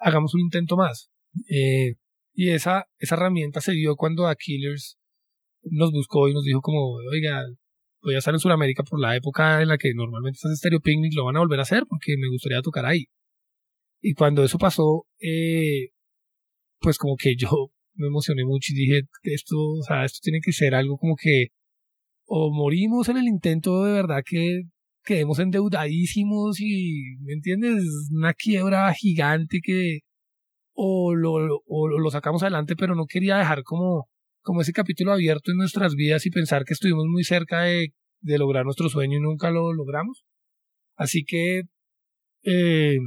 hagamos 0.01 0.33
un 0.35 0.43
intento 0.43 0.77
más. 0.77 1.11
Eh, 1.51 1.97
y 2.33 2.51
esa, 2.51 2.87
esa 2.99 3.17
herramienta 3.17 3.61
se 3.61 3.73
dio 3.73 3.97
cuando 3.97 4.29
a 4.29 4.37
nos 5.65 5.91
buscó 5.91 6.29
y 6.29 6.35
nos 6.35 6.45
dijo 6.45 6.61
como, 6.61 6.95
oiga, 7.11 7.43
voy 8.01 8.15
a 8.15 8.19
estar 8.19 8.33
en 8.33 8.39
Sudamérica 8.39 8.85
por 8.85 9.01
la 9.01 9.17
época 9.17 9.61
en 9.61 9.69
la 9.69 9.77
que 9.77 9.93
normalmente 9.93 10.37
estás 10.37 10.57
Stereo 10.57 10.81
Picnic, 10.81 11.13
lo 11.17 11.25
van 11.25 11.37
a 11.37 11.41
volver 11.41 11.59
a 11.59 11.63
hacer 11.63 11.83
porque 11.89 12.15
me 12.17 12.29
gustaría 12.29 12.63
tocar 12.63 12.87
ahí. 12.87 13.07
Y 14.01 14.15
cuando 14.15 14.45
eso 14.45 14.57
pasó, 14.57 15.07
eh, 15.19 15.89
pues 16.79 16.97
como 16.97 17.17
que 17.17 17.35
yo 17.37 17.49
me 17.95 18.07
emocioné 18.07 18.45
mucho 18.45 18.73
y 18.73 18.77
dije, 18.77 19.01
esto, 19.25 19.57
o 19.59 19.83
sea, 19.83 20.05
esto 20.05 20.21
tiene 20.23 20.39
que 20.41 20.53
ser 20.53 20.77
algo 20.77 20.97
como 20.97 21.17
que 21.17 21.49
o 22.27 22.53
morimos 22.53 23.09
en 23.09 23.17
el 23.17 23.27
intento 23.29 23.85
de 23.85 23.93
verdad 23.93 24.23
que 24.25 24.63
quedemos 25.07 25.39
endeudadísimos 25.39 26.61
y, 26.61 27.17
¿me 27.23 27.33
entiendes? 27.33 27.85
Una 28.13 28.35
quiebra 28.35 28.93
gigante 28.93 29.61
que 29.63 30.01
o 30.75 31.15
lo, 31.15 31.63
o 31.67 31.89
lo 31.89 32.11
sacamos 32.11 32.43
adelante, 32.43 32.77
pero 32.77 32.95
no 32.95 33.07
quería 33.07 33.39
dejar 33.39 33.63
como, 33.63 34.09
como 34.43 34.61
ese 34.61 34.73
capítulo 34.73 35.13
abierto 35.13 35.53
en 35.53 35.59
nuestras 35.59 35.95
vidas 35.95 36.27
y 36.27 36.31
pensar 36.31 36.65
que 36.65 36.75
estuvimos 36.75 37.07
muy 37.07 37.25
cerca 37.25 37.63
de, 37.63 37.95
de 38.21 38.39
lograr 38.39 38.65
nuestro 38.65 38.89
sueño 38.91 39.17
y 39.17 39.23
nunca 39.23 39.51
lo 39.51 39.73
logramos. 39.73 40.25
Así 40.97 41.25
que 41.25 41.63
eh, 42.43 42.99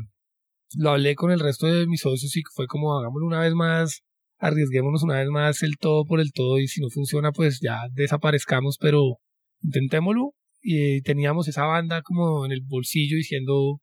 lo 0.78 0.92
hablé 0.92 1.16
con 1.16 1.32
el 1.32 1.40
resto 1.40 1.68
de 1.68 1.86
mis 1.86 2.02
socios 2.02 2.36
y 2.38 2.42
fue 2.56 2.66
como 2.68 2.98
hagámoslo 2.98 3.28
una 3.28 3.42
vez 3.42 3.54
más, 3.54 4.02
arriesguémonos 4.40 5.04
una 5.04 5.20
vez 5.20 5.28
más 5.30 5.64
el 5.64 5.78
todo 5.78 6.06
por 6.06 6.22
el 6.22 6.32
todo 6.32 6.60
y 6.60 6.68
si 6.68 6.82
no 6.82 6.90
funciona 6.90 7.32
pues 7.32 7.60
ya 7.62 7.82
desaparezcamos, 7.94 8.78
pero 8.80 9.18
intentémoslo 9.62 10.34
y 10.72 11.02
teníamos 11.02 11.48
esa 11.48 11.66
banda 11.66 12.04
como 12.04 12.46
en 12.46 12.52
el 12.52 12.62
bolsillo 12.62 13.18
diciendo 13.18 13.82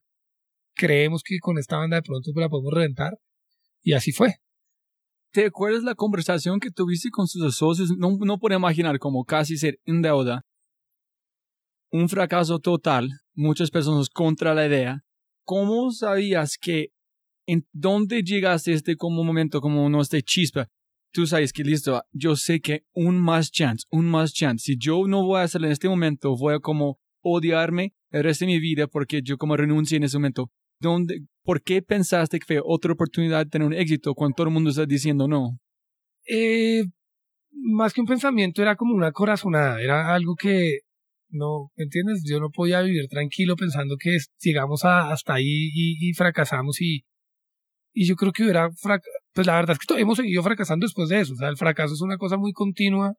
creemos 0.77 1.25
que 1.25 1.41
con 1.41 1.59
esta 1.59 1.79
banda 1.79 1.97
de 1.97 2.03
pronto 2.03 2.31
la 2.37 2.49
podemos 2.49 2.73
reventar 2.73 3.19
y 3.83 3.95
así 3.95 4.13
fue. 4.13 4.37
¿Te 5.33 5.47
acuerdas 5.47 5.83
la 5.83 5.97
conversación 5.97 6.61
que 6.61 6.71
tuviste 6.71 7.11
con 7.11 7.27
sus 7.27 7.57
socios? 7.57 7.91
No, 7.99 8.17
no 8.21 8.39
puedo 8.39 8.57
imaginar 8.57 9.01
como 9.01 9.25
casi 9.25 9.57
ser 9.57 9.81
en 9.85 10.01
deuda. 10.01 10.43
Un 11.91 12.09
fracaso 12.09 12.61
total, 12.61 13.09
muchas 13.35 13.73
personas 13.73 14.09
contra 14.09 14.55
la 14.55 14.67
idea. 14.69 15.01
¿Cómo 15.45 15.91
sabías 15.91 16.57
que 16.57 16.91
en 17.49 17.67
dónde 17.73 18.23
llegaste 18.23 18.73
este 18.73 18.95
como 18.95 19.25
momento, 19.25 19.61
como 19.61 19.89
no 19.91 20.03
este 20.03 20.23
chispa? 20.23 20.69
Tú 21.17 21.27
sabes 21.27 21.55
que 21.55 21.65
listo, 21.65 22.03
yo 22.13 22.37
sé 22.37 22.61
que 22.61 22.85
un 22.93 23.19
más 23.19 23.51
chance, 23.51 23.87
un 23.91 24.05
más 24.05 24.35
chance. 24.35 24.65
Si 24.65 24.77
yo 24.77 25.07
no 25.09 25.25
voy 25.25 25.41
a 25.41 25.45
hacerlo 25.45 25.67
en 25.67 25.73
este 25.73 25.89
momento, 25.89 26.37
voy 26.37 26.57
a 26.57 26.59
como 26.59 26.99
odiarme 27.23 27.95
el 28.11 28.23
resto 28.23 28.45
de 28.45 28.53
mi 28.53 28.61
vida 28.61 28.87
porque 28.87 29.23
yo 29.23 29.39
como 29.39 29.57
renuncié 29.57 29.97
en 29.97 30.03
ese 30.03 30.19
momento. 30.19 30.51
¿Dónde, 30.79 31.23
¿Por 31.43 31.63
qué 31.63 31.81
pensaste 31.81 32.39
que 32.39 32.45
fue 32.45 32.61
otra 32.63 32.93
oportunidad 32.93 33.47
de 33.47 33.51
tener 33.51 33.67
un 33.67 33.73
éxito 33.73 34.13
cuando 34.13 34.35
todo 34.35 34.49
el 34.49 34.53
mundo 34.53 34.69
está 34.69 34.85
diciendo 34.85 35.27
no? 35.27 35.59
Eh, 36.29 36.85
más 37.51 37.95
que 37.95 38.03
un 38.03 38.07
pensamiento, 38.07 38.61
era 38.61 38.77
como 38.77 38.95
una 38.95 39.11
corazonada. 39.13 39.81
Era 39.81 40.15
algo 40.15 40.35
que 40.35 40.81
no, 41.31 41.71
¿me 41.77 41.85
entiendes? 41.85 42.25
Yo 42.29 42.41
no 42.41 42.51
podía 42.51 42.83
vivir 42.83 43.09
tranquilo 43.09 43.57
pensando 43.57 43.97
que 43.99 44.19
llegamos 44.43 44.85
hasta 44.85 45.33
ahí 45.33 45.71
y, 45.73 46.13
fracasamos 46.13 46.83
y, 46.83 47.07
y 47.97 48.07
yo 48.07 48.15
creo 48.15 48.31
que 48.31 48.43
hubiera, 48.43 48.69
pues 49.33 49.47
la 49.47 49.55
verdad 49.55 49.77
es 49.81 49.87
que 49.87 50.01
hemos 50.01 50.19
seguido 50.19 50.43
fracasando 50.43 50.85
después 50.85 51.09
de 51.09 51.21
eso, 51.21 51.33
o 51.33 51.37
sea, 51.37 51.49
el 51.49 51.57
fracaso 51.57 51.95
es 51.95 52.03
una 52.03 52.19
cosa 52.19 52.37
muy 52.37 52.53
continua, 52.53 53.15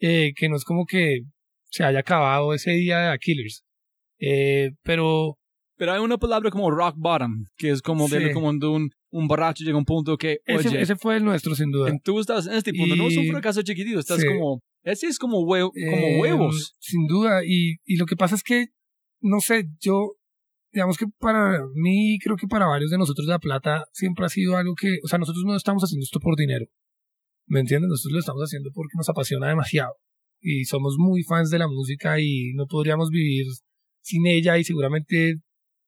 eh, 0.00 0.32
que 0.34 0.48
no 0.48 0.56
es 0.56 0.64
como 0.64 0.84
que 0.84 1.20
se 1.70 1.84
haya 1.84 2.00
acabado 2.00 2.52
ese 2.52 2.72
día 2.72 3.10
de 3.10 3.18
Killers, 3.18 3.64
eh, 4.18 4.72
pero... 4.82 5.38
Pero 5.78 5.92
hay 5.92 6.00
una 6.00 6.16
palabra 6.16 6.50
como 6.50 6.70
rock 6.70 6.94
bottom, 6.96 7.44
que 7.58 7.68
es 7.68 7.82
como, 7.82 8.08
de, 8.08 8.32
como 8.32 8.50
de 8.54 8.66
un, 8.66 8.90
un 9.10 9.28
borracho 9.28 9.62
llega 9.62 9.74
a 9.74 9.78
un 9.78 9.84
punto 9.84 10.16
que, 10.16 10.38
oye, 10.48 10.80
ese, 10.80 10.96
fue 10.96 11.18
el 11.18 11.24
nuestro, 11.24 11.54
sin 11.54 11.70
duda. 11.70 11.92
Tú 12.02 12.18
estás 12.18 12.46
en 12.46 12.54
este 12.54 12.72
punto, 12.72 12.96
no 12.96 13.08
es 13.08 13.16
un 13.18 13.26
fracaso 13.26 13.60
chiquitito, 13.60 14.00
estás 14.00 14.24
como 14.24 14.62
ese 14.86 15.08
es 15.08 15.18
como, 15.18 15.44
como 15.44 15.72
eh, 15.74 16.18
huevos. 16.20 16.76
Sin 16.78 17.08
duda. 17.08 17.44
Y, 17.44 17.78
y 17.84 17.96
lo 17.96 18.06
que 18.06 18.14
pasa 18.14 18.36
es 18.36 18.44
que, 18.44 18.68
no 19.20 19.40
sé, 19.40 19.66
yo, 19.80 20.12
digamos 20.72 20.96
que 20.96 21.06
para 21.18 21.60
mí, 21.74 22.18
creo 22.22 22.36
que 22.36 22.46
para 22.46 22.66
varios 22.66 22.90
de 22.90 22.98
nosotros 22.98 23.26
La 23.26 23.38
Plata 23.38 23.84
siempre 23.92 24.26
ha 24.26 24.28
sido 24.28 24.56
algo 24.56 24.74
que, 24.74 24.98
o 25.04 25.08
sea, 25.08 25.18
nosotros 25.18 25.44
no 25.46 25.56
estamos 25.56 25.82
haciendo 25.82 26.04
esto 26.04 26.20
por 26.20 26.36
dinero. 26.36 26.66
¿Me 27.46 27.60
entiendes? 27.60 27.88
Nosotros 27.88 28.12
lo 28.12 28.18
estamos 28.20 28.42
haciendo 28.42 28.70
porque 28.74 28.96
nos 28.96 29.08
apasiona 29.08 29.48
demasiado. 29.48 29.94
Y 30.40 30.64
somos 30.64 30.96
muy 30.98 31.22
fans 31.22 31.50
de 31.50 31.58
la 31.58 31.68
música 31.68 32.20
y 32.20 32.52
no 32.54 32.66
podríamos 32.66 33.10
vivir 33.10 33.46
sin 34.02 34.26
ella 34.26 34.58
y 34.58 34.64
seguramente 34.64 35.36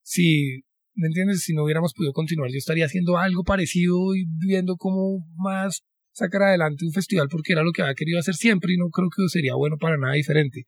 si, 0.01 0.63
¿me 0.95 1.07
entiendes? 1.07 1.43
Si 1.43 1.53
no 1.53 1.63
hubiéramos 1.63 1.93
podido 1.93 2.13
continuar, 2.13 2.49
yo 2.49 2.57
estaría 2.57 2.85
haciendo 2.85 3.17
algo 3.17 3.43
parecido 3.43 4.15
y 4.15 4.25
viendo 4.45 4.75
cómo 4.75 5.25
más 5.35 5.83
sacar 6.11 6.43
adelante 6.43 6.85
un 6.85 6.91
festival 6.91 7.27
porque 7.29 7.53
era 7.53 7.63
lo 7.63 7.71
que 7.71 7.81
había 7.81 7.93
querido 7.93 8.19
hacer 8.19 8.35
siempre 8.35 8.73
y 8.73 8.77
no 8.77 8.89
creo 8.89 9.09
que 9.09 9.27
sería 9.29 9.55
bueno 9.55 9.77
para 9.77 9.97
nada 9.97 10.13
diferente. 10.13 10.65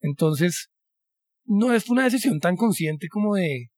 Entonces, 0.00 0.68
no 1.44 1.72
es 1.72 1.88
una 1.88 2.04
decisión 2.04 2.40
tan 2.40 2.56
consciente 2.56 3.08
como 3.08 3.34
de, 3.34 3.68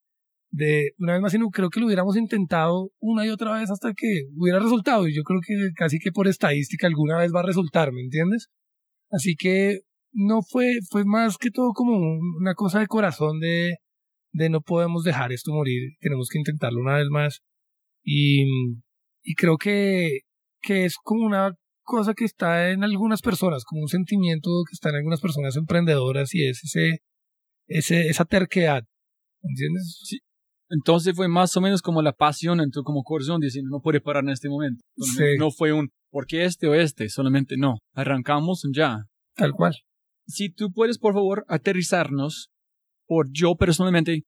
de 0.50 0.92
una 0.98 1.14
vez 1.14 1.22
más, 1.22 1.33
sino 1.33 1.48
creo 1.50 1.70
que 1.70 1.81
lo 1.81 1.87
hubiéramos 1.87 2.16
intentado 2.16 2.90
una 3.00 3.27
y 3.27 3.31
otra 3.31 3.59
vez 3.59 3.70
hasta 3.70 3.92
que 3.94 4.24
hubiera 4.37 4.61
resultado 4.61 5.09
y 5.09 5.14
yo 5.14 5.22
creo 5.22 5.40
que 5.46 5.55
casi 5.77 5.98
que 5.98 6.12
por 6.12 6.29
estadística 6.29 6.87
alguna 6.87 7.18
vez 7.18 7.33
va 7.35 7.40
a 7.40 7.46
resultar, 7.46 7.92
¿me 7.92 8.03
entiendes? 8.03 8.48
Así 9.11 9.35
que 9.37 9.81
no 10.12 10.42
fue, 10.42 10.79
fue 10.90 11.05
más 11.05 11.38
que 11.38 11.50
todo 11.50 11.72
como 11.72 11.96
una 12.38 12.55
cosa 12.55 12.81
de 12.81 12.87
corazón 12.87 13.40
de, 13.40 13.77
de 14.33 14.50
no 14.50 14.61
podemos 14.61 15.05
dejar 15.05 15.33
esto 15.33 15.53
morir, 15.53 15.92
tenemos 16.00 16.29
que 16.31 16.38
intentarlo 16.38 16.81
una 16.81 16.96
vez 16.96 17.09
más. 17.11 17.40
Y, 18.05 18.44
y 19.22 19.35
creo 19.35 19.57
que 19.57 20.20
que 20.64 20.85
es 20.87 20.96
como 21.03 21.24
una 21.24 21.53
cosa 21.83 22.14
que 22.14 22.24
está 22.24 22.70
en 22.70 22.83
algunas 22.83 23.20
personas, 23.20 23.64
como 23.64 23.83
un 23.83 23.88
sentimiento 23.88 24.50
que 24.66 24.72
está 24.72 24.88
en 24.88 24.96
algunas 24.96 25.20
personas 25.20 25.57
emprendedoras 25.57 26.35
y 26.35 26.46
es 26.48 26.64
ese, 26.64 26.98
ese 27.66 28.09
esa 28.09 28.24
terquedad, 28.24 28.85
¿entiendes? 29.42 30.00
Sí. 30.05 30.18
Entonces 30.70 31.14
fue 31.14 31.29
más 31.29 31.57
o 31.57 31.61
menos 31.61 31.83
como 31.83 32.03
la 32.03 32.12
pasión 32.12 32.61
en 32.61 32.70
tu 32.70 32.83
como 32.83 33.03
corazón 33.03 33.40
diciendo 33.40 33.70
no 33.70 33.81
puede 33.81 34.00
parar 34.00 34.24
en 34.24 34.31
este 34.31 34.48
momento. 34.48 34.83
No 35.38 35.50
fue 35.50 35.72
un 35.72 35.90
¿por 36.11 36.27
qué 36.27 36.44
este 36.44 36.66
o 36.66 36.74
este? 36.74 37.09
Solamente 37.09 37.57
no. 37.57 37.77
Arrancamos 37.94 38.62
ya. 38.74 39.05
Tal 39.35 39.53
cual. 39.53 39.74
Si 40.27 40.50
tú 40.50 40.72
puedes 40.72 40.98
por 40.98 41.14
favor 41.14 41.44
aterrizarnos 41.48 42.50
por 43.07 43.29
yo 43.31 43.57
personalmente 43.57 44.22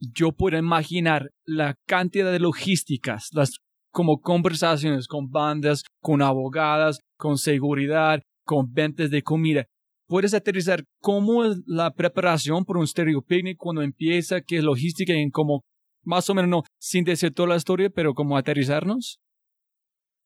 yo 0.00 0.32
puedo 0.32 0.58
imaginar 0.58 1.30
la 1.46 1.76
cantidad 1.86 2.30
de 2.30 2.40
logísticas, 2.40 3.30
las 3.32 3.56
como 3.90 4.20
conversaciones 4.20 5.08
con 5.08 5.30
bandas, 5.30 5.82
con 6.02 6.20
abogadas, 6.20 7.00
con 7.16 7.38
seguridad, 7.38 8.20
con 8.44 8.72
ventas 8.72 9.10
de 9.10 9.22
comida. 9.22 9.66
Puedes 10.06 10.34
aterrizar 10.34 10.84
cómo 11.00 11.44
es 11.44 11.58
la 11.66 11.92
preparación 11.92 12.64
por 12.64 12.76
un 12.76 12.86
stereo 12.86 13.22
picnic 13.22 13.56
cuando 13.58 13.82
empieza, 13.82 14.40
qué 14.40 14.58
es 14.58 14.64
logística 14.64 15.12
en 15.12 15.30
como 15.30 15.62
más 16.04 16.30
o 16.30 16.34
menos 16.34 16.48
no 16.48 16.62
sin 16.78 17.04
decir 17.04 17.32
toda 17.32 17.48
la 17.48 17.56
historia, 17.56 17.90
pero 17.90 18.14
como 18.14 18.36
aterrizarnos. 18.36 19.18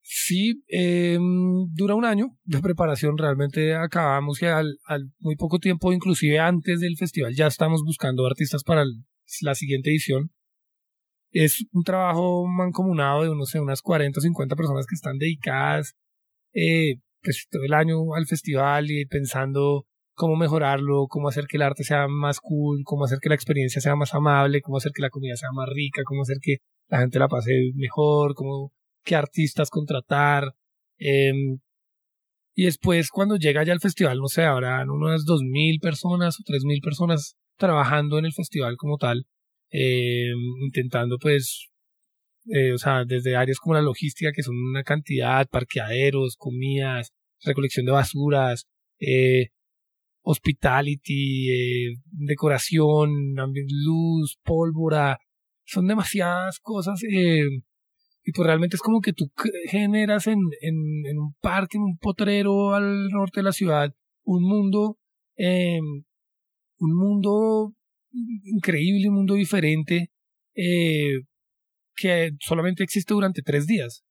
Sí, 0.02 0.62
em, 0.68 1.66
dura 1.72 1.94
un 1.94 2.04
año 2.04 2.28
de 2.44 2.60
preparación. 2.60 3.16
Realmente 3.16 3.74
acabamos 3.74 4.42
y 4.42 4.46
al, 4.46 4.78
al, 4.86 5.10
muy 5.18 5.36
poco 5.36 5.58
tiempo, 5.58 5.92
inclusive 5.92 6.38
antes 6.38 6.80
del 6.80 6.96
festival, 6.96 7.34
ya 7.34 7.46
estamos 7.46 7.82
buscando 7.84 8.26
artistas 8.26 8.64
para 8.64 8.84
la 9.42 9.54
siguiente 9.54 9.90
edición 9.90 10.30
es 11.32 11.64
un 11.72 11.84
trabajo 11.84 12.46
mancomunado 12.46 13.22
de 13.22 13.30
unos, 13.30 13.54
unas 13.54 13.82
40 13.82 14.18
o 14.18 14.22
50 14.22 14.56
personas 14.56 14.86
que 14.86 14.94
están 14.94 15.18
dedicadas 15.18 15.94
eh, 16.52 16.96
pues, 17.22 17.46
todo 17.50 17.62
el 17.64 17.74
año 17.74 18.14
al 18.14 18.26
festival 18.26 18.90
y 18.90 19.06
pensando 19.06 19.86
cómo 20.14 20.36
mejorarlo, 20.36 21.06
cómo 21.08 21.28
hacer 21.28 21.46
que 21.46 21.56
el 21.56 21.62
arte 21.62 21.84
sea 21.84 22.06
más 22.08 22.40
cool, 22.40 22.82
cómo 22.84 23.04
hacer 23.04 23.18
que 23.22 23.30
la 23.30 23.34
experiencia 23.34 23.80
sea 23.80 23.96
más 23.96 24.14
amable, 24.14 24.60
cómo 24.60 24.76
hacer 24.78 24.92
que 24.94 25.02
la 25.02 25.10
comida 25.10 25.36
sea 25.36 25.50
más 25.52 25.68
rica, 25.70 26.02
cómo 26.04 26.22
hacer 26.22 26.38
que 26.42 26.58
la 26.88 27.00
gente 27.00 27.18
la 27.18 27.28
pase 27.28 27.52
mejor, 27.74 28.34
cómo 28.34 28.72
qué 29.04 29.16
artistas 29.16 29.70
contratar. 29.70 30.52
Em, 30.98 31.58
y 32.54 32.64
después 32.64 33.10
cuando 33.10 33.36
llega 33.36 33.64
ya 33.64 33.72
al 33.72 33.80
festival, 33.80 34.18
no 34.18 34.28
sé, 34.28 34.44
habrán 34.44 34.90
unas 34.90 35.24
2.000 35.24 35.80
personas 35.80 36.38
o 36.40 36.42
3.000 36.44 36.82
personas 36.82 37.36
trabajando 37.56 38.18
en 38.18 38.26
el 38.26 38.32
festival 38.34 38.76
como 38.76 38.98
tal 38.98 39.26
eh, 39.70 40.32
intentando 40.62 41.18
pues, 41.18 41.69
eh, 42.46 42.72
o 42.72 42.78
sea, 42.78 43.04
desde 43.04 43.36
áreas 43.36 43.58
como 43.58 43.74
la 43.74 43.82
logística, 43.82 44.32
que 44.34 44.42
son 44.42 44.56
una 44.56 44.82
cantidad, 44.82 45.48
parqueaderos, 45.48 46.36
comidas, 46.36 47.12
recolección 47.42 47.86
de 47.86 47.92
basuras, 47.92 48.66
eh, 49.00 49.48
hospitality, 50.22 51.50
eh, 51.50 51.94
decoración, 52.12 53.34
luz, 53.84 54.38
pólvora, 54.44 55.18
son 55.64 55.86
demasiadas 55.86 56.58
cosas 56.60 57.00
eh, 57.04 57.44
y 58.24 58.32
pues 58.32 58.46
realmente 58.46 58.76
es 58.76 58.82
como 58.82 59.00
que 59.00 59.12
tú 59.12 59.30
generas 59.68 60.26
en, 60.26 60.40
en, 60.60 61.06
en, 61.06 61.18
un 61.18 61.34
parque, 61.40 61.78
en 61.78 61.84
un 61.84 61.98
potrero 61.98 62.74
al 62.74 63.08
norte 63.08 63.40
de 63.40 63.44
la 63.44 63.52
ciudad, 63.52 63.94
un 64.24 64.42
mundo, 64.42 64.98
eh, 65.36 65.80
un 66.78 66.96
mundo 66.96 67.74
increíble, 68.12 69.08
un 69.08 69.14
mundo 69.14 69.34
diferente, 69.34 70.10
eh, 70.54 71.20
que 71.96 72.32
solamente 72.40 72.82
existe 72.84 73.14
durante 73.14 73.42
tres 73.42 73.66
días, 73.66 74.04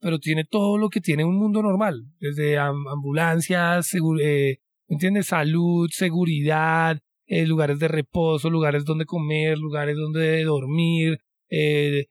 pero 0.00 0.18
tiene 0.18 0.44
todo 0.44 0.78
lo 0.78 0.88
que 0.88 1.00
tiene 1.00 1.24
un 1.24 1.36
mundo 1.36 1.62
normal, 1.62 2.04
desde 2.20 2.58
ambulancias, 2.58 3.90
eh, 4.22 4.58
¿entiendes? 4.88 5.26
Salud, 5.26 5.88
seguridad, 5.92 6.98
eh, 7.26 7.46
lugares 7.46 7.78
de 7.78 7.88
reposo, 7.88 8.48
lugares 8.50 8.84
donde 8.84 9.04
comer, 9.04 9.58
lugares 9.58 9.96
donde 9.96 10.42
dormir, 10.44 11.18
eh, 11.50 12.06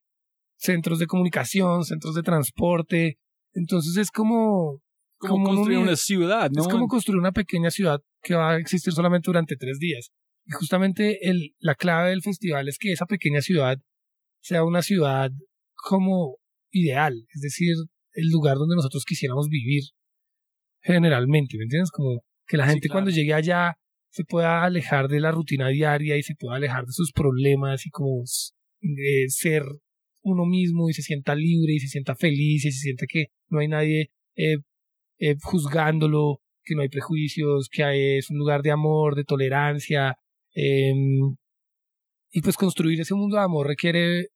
centros 0.58 0.99
de 0.99 1.08
comunicación, 1.08 1.84
centros 1.84 2.15
de 2.15 2.23
transporte. 2.23 3.17
Entonces 3.53 3.97
es 3.97 4.12
como... 4.12 4.82
Como, 5.19 5.47
construir 5.47 5.80
una 5.80 5.95
ciudad, 5.95 6.51
¿no? 6.51 6.62
Es 6.62 6.67
como 6.67 6.88
construir 6.88 7.19
una 7.19 7.32
pequeña 7.32 7.71
ciudad 7.71 7.99
que 8.21 8.36
va 8.36 8.51
a 8.51 8.58
existir 8.58 8.93
solamente 8.93 9.25
durante 9.25 9.56
tres 9.56 9.80
días. 9.80 10.12
Y 10.45 10.51
justamente 10.51 11.27
el, 11.27 11.56
la 11.58 11.73
clave 11.73 12.12
del 12.12 12.21
festival 12.21 12.67
es 12.69 12.77
que 12.77 12.91
esa 12.91 13.08
pequeña 13.08 13.41
ciudad 13.41 13.80
sea 14.47 14.63
una 14.63 14.81
ciudad 14.81 15.29
como 15.75 16.38
ideal, 16.71 17.13
es 17.33 17.41
decir, 17.41 17.75
el 18.13 18.29
lugar 18.29 18.55
donde 18.57 18.75
nosotros 18.75 19.03
quisiéramos 19.05 19.49
vivir 19.49 19.83
generalmente, 20.79 21.57
¿me 21.57 21.63
entiendes? 21.63 21.91
Como 21.91 22.23
que 22.47 22.55
la 22.55 22.67
gente 22.67 22.88
cuando 22.88 23.12
llegue 23.12 23.33
allá 23.33 23.77
se 24.10 24.23
pueda 24.23 24.63
alejar 24.63 25.10
de 25.10 25.19
la 25.19 25.31
rutina 25.31 25.67
diaria 25.67 26.17
y 26.17 26.23
se 26.23 26.36
pueda 26.36 26.55
alejar 26.55 26.86
de 26.86 26.93
sus 26.93 27.12
problemas 27.12 27.86
y 27.86 27.89
como 27.89 28.23
eh, 28.81 29.27
ser 29.27 29.63
uno 30.21 30.45
mismo 30.45 30.89
y 30.89 30.93
se 30.93 31.01
sienta 31.01 31.36
libre 31.36 31.73
y 31.73 31.79
se 31.79 31.89
sienta 31.89 32.15
feliz 32.15 32.63
y 32.65 32.71
se 32.71 32.79
sienta 32.79 33.05
que 33.05 33.27
no 33.49 33.60
hay 33.60 33.67
nadie 33.67 34.12
eh, 34.38 34.60
eh, 35.19 35.36
juzgándolo, 35.41 36.39
que 36.63 36.75
no 36.75 36.83
hay 36.83 36.89
prejuicios, 36.89 37.67
que 37.69 38.17
es 38.17 38.29
un 38.29 38.38
lugar 38.38 38.62
de 38.62 38.71
amor, 38.71 39.15
de 39.15 39.25
tolerancia. 39.25 40.15
Em, 40.53 41.36
y 42.31 42.41
pues 42.41 42.55
construir 42.55 43.01
ese 43.01 43.13
mundo 43.13 43.36
de 43.36 43.43
amor 43.43 43.67
requiere 43.67 44.27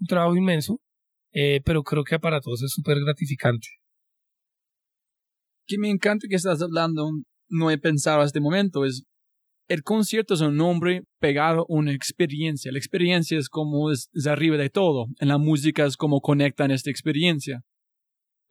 un 0.00 0.06
trabajo 0.06 0.36
inmenso, 0.36 0.80
pero 1.64 1.82
creo 1.82 2.04
que 2.04 2.18
para 2.18 2.40
todos 2.40 2.62
es 2.62 2.72
súper 2.72 2.98
gratificante. 3.04 3.68
Que 5.66 5.78
me 5.78 5.90
encanta 5.90 6.26
que 6.28 6.36
estás 6.36 6.60
hablando, 6.62 7.10
no 7.48 7.70
he 7.70 7.78
pensado 7.78 8.18
hasta 8.18 8.38
este 8.38 8.40
momento, 8.40 8.84
es 8.84 9.04
el 9.66 9.82
concierto 9.82 10.34
es 10.34 10.42
un 10.42 10.56
nombre 10.56 11.04
pegado 11.20 11.62
a 11.62 11.66
una 11.68 11.92
experiencia. 11.92 12.70
La 12.70 12.78
experiencia 12.78 13.38
es 13.38 13.48
como 13.48 13.90
es, 13.90 14.10
arriba 14.26 14.56
de 14.56 14.68
todo. 14.68 15.06
En 15.20 15.28
la 15.28 15.38
música 15.38 15.86
es 15.86 15.96
como 15.96 16.20
conectan 16.20 16.70
esta 16.70 16.90
experiencia. 16.90 17.62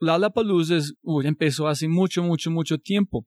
Lollapalooza 0.00 0.76
es, 0.76 0.94
empezó 1.22 1.68
hace 1.68 1.86
mucho, 1.86 2.22
mucho, 2.24 2.50
mucho 2.50 2.78
tiempo. 2.78 3.26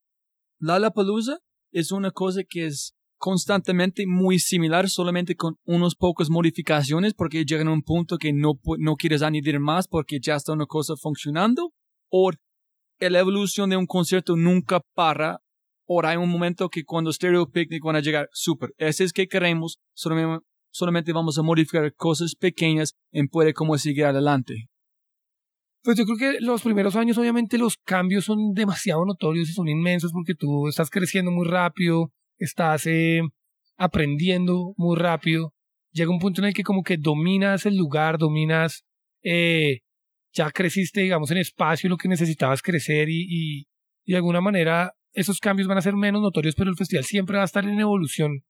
Lollapalooza 0.59 1.37
es 1.71 1.91
una 1.91 2.11
cosa 2.11 2.41
que 2.47 2.65
es 2.65 2.93
constantemente 3.17 4.05
muy 4.07 4.39
similar, 4.39 4.89
solamente 4.89 5.35
con 5.35 5.55
unos 5.65 5.95
pocas 5.95 6.29
modificaciones, 6.29 7.13
porque 7.13 7.45
llegan 7.45 7.67
a 7.67 7.73
un 7.73 7.81
punto 7.81 8.17
que 8.17 8.33
no, 8.33 8.53
no 8.79 8.95
quieres 8.95 9.21
añadir 9.21 9.59
más 9.59 9.87
porque 9.87 10.19
ya 10.21 10.35
está 10.35 10.53
una 10.53 10.65
cosa 10.65 10.95
funcionando. 10.95 11.71
O 12.09 12.31
la 12.99 13.19
evolución 13.19 13.69
de 13.69 13.77
un 13.77 13.85
concierto 13.85 14.35
nunca 14.35 14.79
para 14.95 15.39
Ahora 15.89 16.09
hay 16.09 16.17
un 16.17 16.29
momento 16.29 16.69
que 16.69 16.83
cuando 16.83 17.13
Stereo 17.13 17.49
Picnic 17.49 17.81
van 17.81 17.95
a 17.95 18.01
llegar, 18.01 18.27
súper, 18.33 18.73
ese 18.77 19.05
es 19.05 19.13
que 19.13 19.27
queremos, 19.27 19.79
solamente, 19.93 20.45
solamente 20.69 21.13
vamos 21.13 21.37
a 21.37 21.43
modificar 21.43 21.93
cosas 21.95 22.35
pequeñas 22.35 22.93
en 23.13 23.29
puede 23.29 23.53
como 23.53 23.77
seguir 23.77 24.05
adelante. 24.05 24.67
Pues 25.83 25.97
yo 25.97 26.03
creo 26.03 26.17
que 26.17 26.41
los 26.41 26.61
primeros 26.61 26.97
años 26.97 27.17
obviamente 27.17 27.57
los 27.57 27.77
cambios 27.77 28.25
son 28.25 28.51
demasiado 28.53 29.05
notorios 29.05 29.49
y 29.49 29.53
son 29.53 29.69
inmensos 29.69 30.11
porque 30.11 30.35
tú 30.35 30.67
estás 30.67 30.89
creciendo 30.89 31.31
muy 31.31 31.47
rápido, 31.47 32.11
estás 32.37 32.85
eh, 32.85 33.21
aprendiendo 33.77 34.73
muy 34.77 34.97
rápido. 34.97 35.53
Llega 35.91 36.11
un 36.11 36.19
punto 36.19 36.41
en 36.41 36.47
el 36.47 36.53
que 36.53 36.63
como 36.63 36.83
que 36.83 36.97
dominas 36.97 37.65
el 37.65 37.77
lugar, 37.77 38.17
dominas, 38.17 38.83
eh, 39.23 39.79
ya 40.33 40.51
creciste 40.51 41.01
digamos 41.01 41.31
en 41.31 41.37
espacio 41.37 41.89
lo 41.89 41.97
que 41.97 42.07
necesitabas 42.07 42.61
crecer 42.61 43.09
y, 43.09 43.25
y, 43.29 43.67
de 44.05 44.15
alguna 44.15 44.39
manera 44.39 44.93
esos 45.13 45.39
cambios 45.39 45.67
van 45.67 45.79
a 45.79 45.81
ser 45.81 45.95
menos 45.95 46.21
notorios, 46.21 46.55
pero 46.55 46.69
el 46.69 46.77
festival 46.77 47.03
siempre 47.03 47.37
va 47.37 47.41
a 47.41 47.45
estar 47.45 47.65
en 47.65 47.79
evolución. 47.79 48.43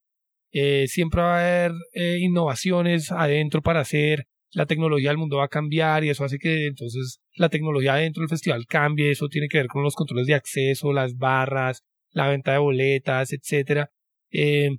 Eh, 0.52 0.88
siempre 0.88 1.22
va 1.22 1.38
a 1.38 1.40
haber 1.40 1.72
eh, 1.94 2.18
innovaciones 2.20 3.12
adentro 3.12 3.62
para 3.62 3.82
hacer. 3.82 4.26
La 4.52 4.66
tecnología 4.66 5.10
del 5.10 5.18
mundo 5.18 5.38
va 5.38 5.46
a 5.46 5.50
cambiar 5.50 6.04
y 6.04 6.10
eso 6.10 6.24
hace 6.24 6.40
que 6.40 6.68
entonces 6.68 7.20
la 7.36 7.50
tecnología 7.50 7.96
dentro 7.96 8.22
del 8.22 8.30
festival 8.30 8.66
cambie. 8.68 9.12
Eso 9.12 9.28
tiene 9.30 9.48
que 9.48 9.60
ver 9.60 9.68
con 9.68 9.84
los 9.84 9.96
controles 9.96 10.28
de 10.28 10.36
acceso, 10.36 10.94
las 10.94 11.16
barras, 11.16 11.84
la 12.18 12.28
venta 12.28 12.52
de 12.52 12.58
boletas, 12.58 13.32
etcétera. 13.32 13.90
Eh, 14.32 14.72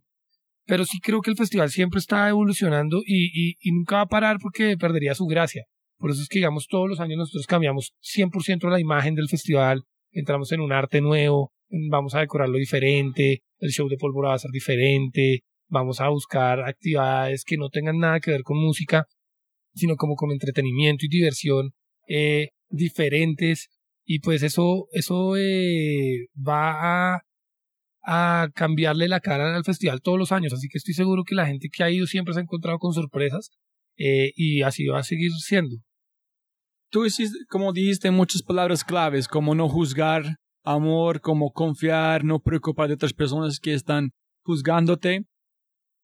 pero 0.67 0.85
sí 0.85 0.99
creo 1.01 1.23
que 1.23 1.31
el 1.31 1.37
festival 1.37 1.71
siempre 1.71 1.99
está 1.99 2.29
evolucionando 2.29 3.01
y, 3.07 3.55
nunca 3.73 3.97
va 3.97 4.03
a 4.03 4.07
parar 4.07 4.37
porque 4.43 4.77
perdería 4.77 5.15
su 5.15 5.27
gracia. 5.27 5.65
Por 5.99 6.11
eso 6.11 6.21
es 6.21 6.29
que, 6.29 6.41
digamos, 6.41 6.67
todos 6.69 6.89
los 6.89 7.01
años 7.01 7.17
nosotros 7.17 7.47
cambiamos 7.47 7.93
100% 8.03 8.69
la 8.69 8.81
imagen 8.81 9.15
del 9.15 9.29
festival, 9.29 9.85
entramos 10.13 10.53
en 10.53 10.61
un 10.61 10.73
arte 10.73 11.01
nuevo, 11.01 11.53
vamos 11.91 12.15
a 12.15 12.21
decorarlo 12.21 12.59
diferente, 12.59 13.43
el 13.59 13.71
show 13.71 13.89
de 13.89 13.97
pólvora 13.97 14.31
va 14.31 14.35
a 14.35 14.39
ser 14.39 14.51
diferente, 14.51 15.41
vamos 15.69 16.01
a 16.01 16.09
buscar 16.09 16.61
actividades 16.61 17.45
que 17.45 17.57
no 17.57 17.71
tengan 17.71 17.99
nada 17.99 18.21
que 18.21 18.33
ver 18.33 18.43
con 18.43 18.59
música, 18.59 19.07
sino 19.75 19.97
como 19.97 20.17
con 20.17 20.31
entretenimiento 20.33 21.07
y 21.07 21.09
diversión 21.09 21.71
eh, 22.09 22.49
diferentes. 22.69 23.69
Y 24.05 24.21
pues 24.21 24.43
eso, 24.43 24.87
eso 24.93 25.37
eh, 25.37 26.29
va 26.37 27.15
a, 27.15 27.21
a 28.11 28.49
cambiarle 28.55 29.07
la 29.07 29.21
cara 29.21 29.55
al 29.55 29.65
festival 29.65 30.01
todos 30.01 30.19
los 30.19 30.33
años. 30.33 30.55
Así 30.55 30.67
que 30.69 30.79
estoy 30.79 30.95
seguro 30.95 31.25
que 31.25 31.35
la 31.35 31.47
gente 31.47 31.69
que 31.71 31.85
ha 31.85 31.91
ido 31.91 32.07
siempre 32.07 32.33
se 32.33 32.41
ha 32.41 32.43
encontrado 32.43 32.79
con 32.79 32.95
sorpresas 32.95 33.51
eh, 33.99 34.33
y 34.35 34.63
así 34.63 34.87
va 34.87 35.01
a 35.01 35.03
seguir 35.03 35.31
siendo. 35.33 35.77
Tú 36.91 37.05
hiciste, 37.05 37.37
como 37.51 37.71
dijiste, 37.75 38.11
muchas 38.11 38.43
palabras 38.43 38.83
claves, 38.83 39.29
como 39.29 39.55
no 39.55 39.69
juzgar, 39.69 40.37
amor, 40.65 41.21
como 41.21 41.53
confiar, 41.53 42.25
no 42.25 42.41
preocupar 42.41 42.89
de 42.89 42.95
otras 42.95 43.13
personas 43.13 43.61
que 43.61 43.75
están 43.75 44.13
juzgándote. 44.43 45.27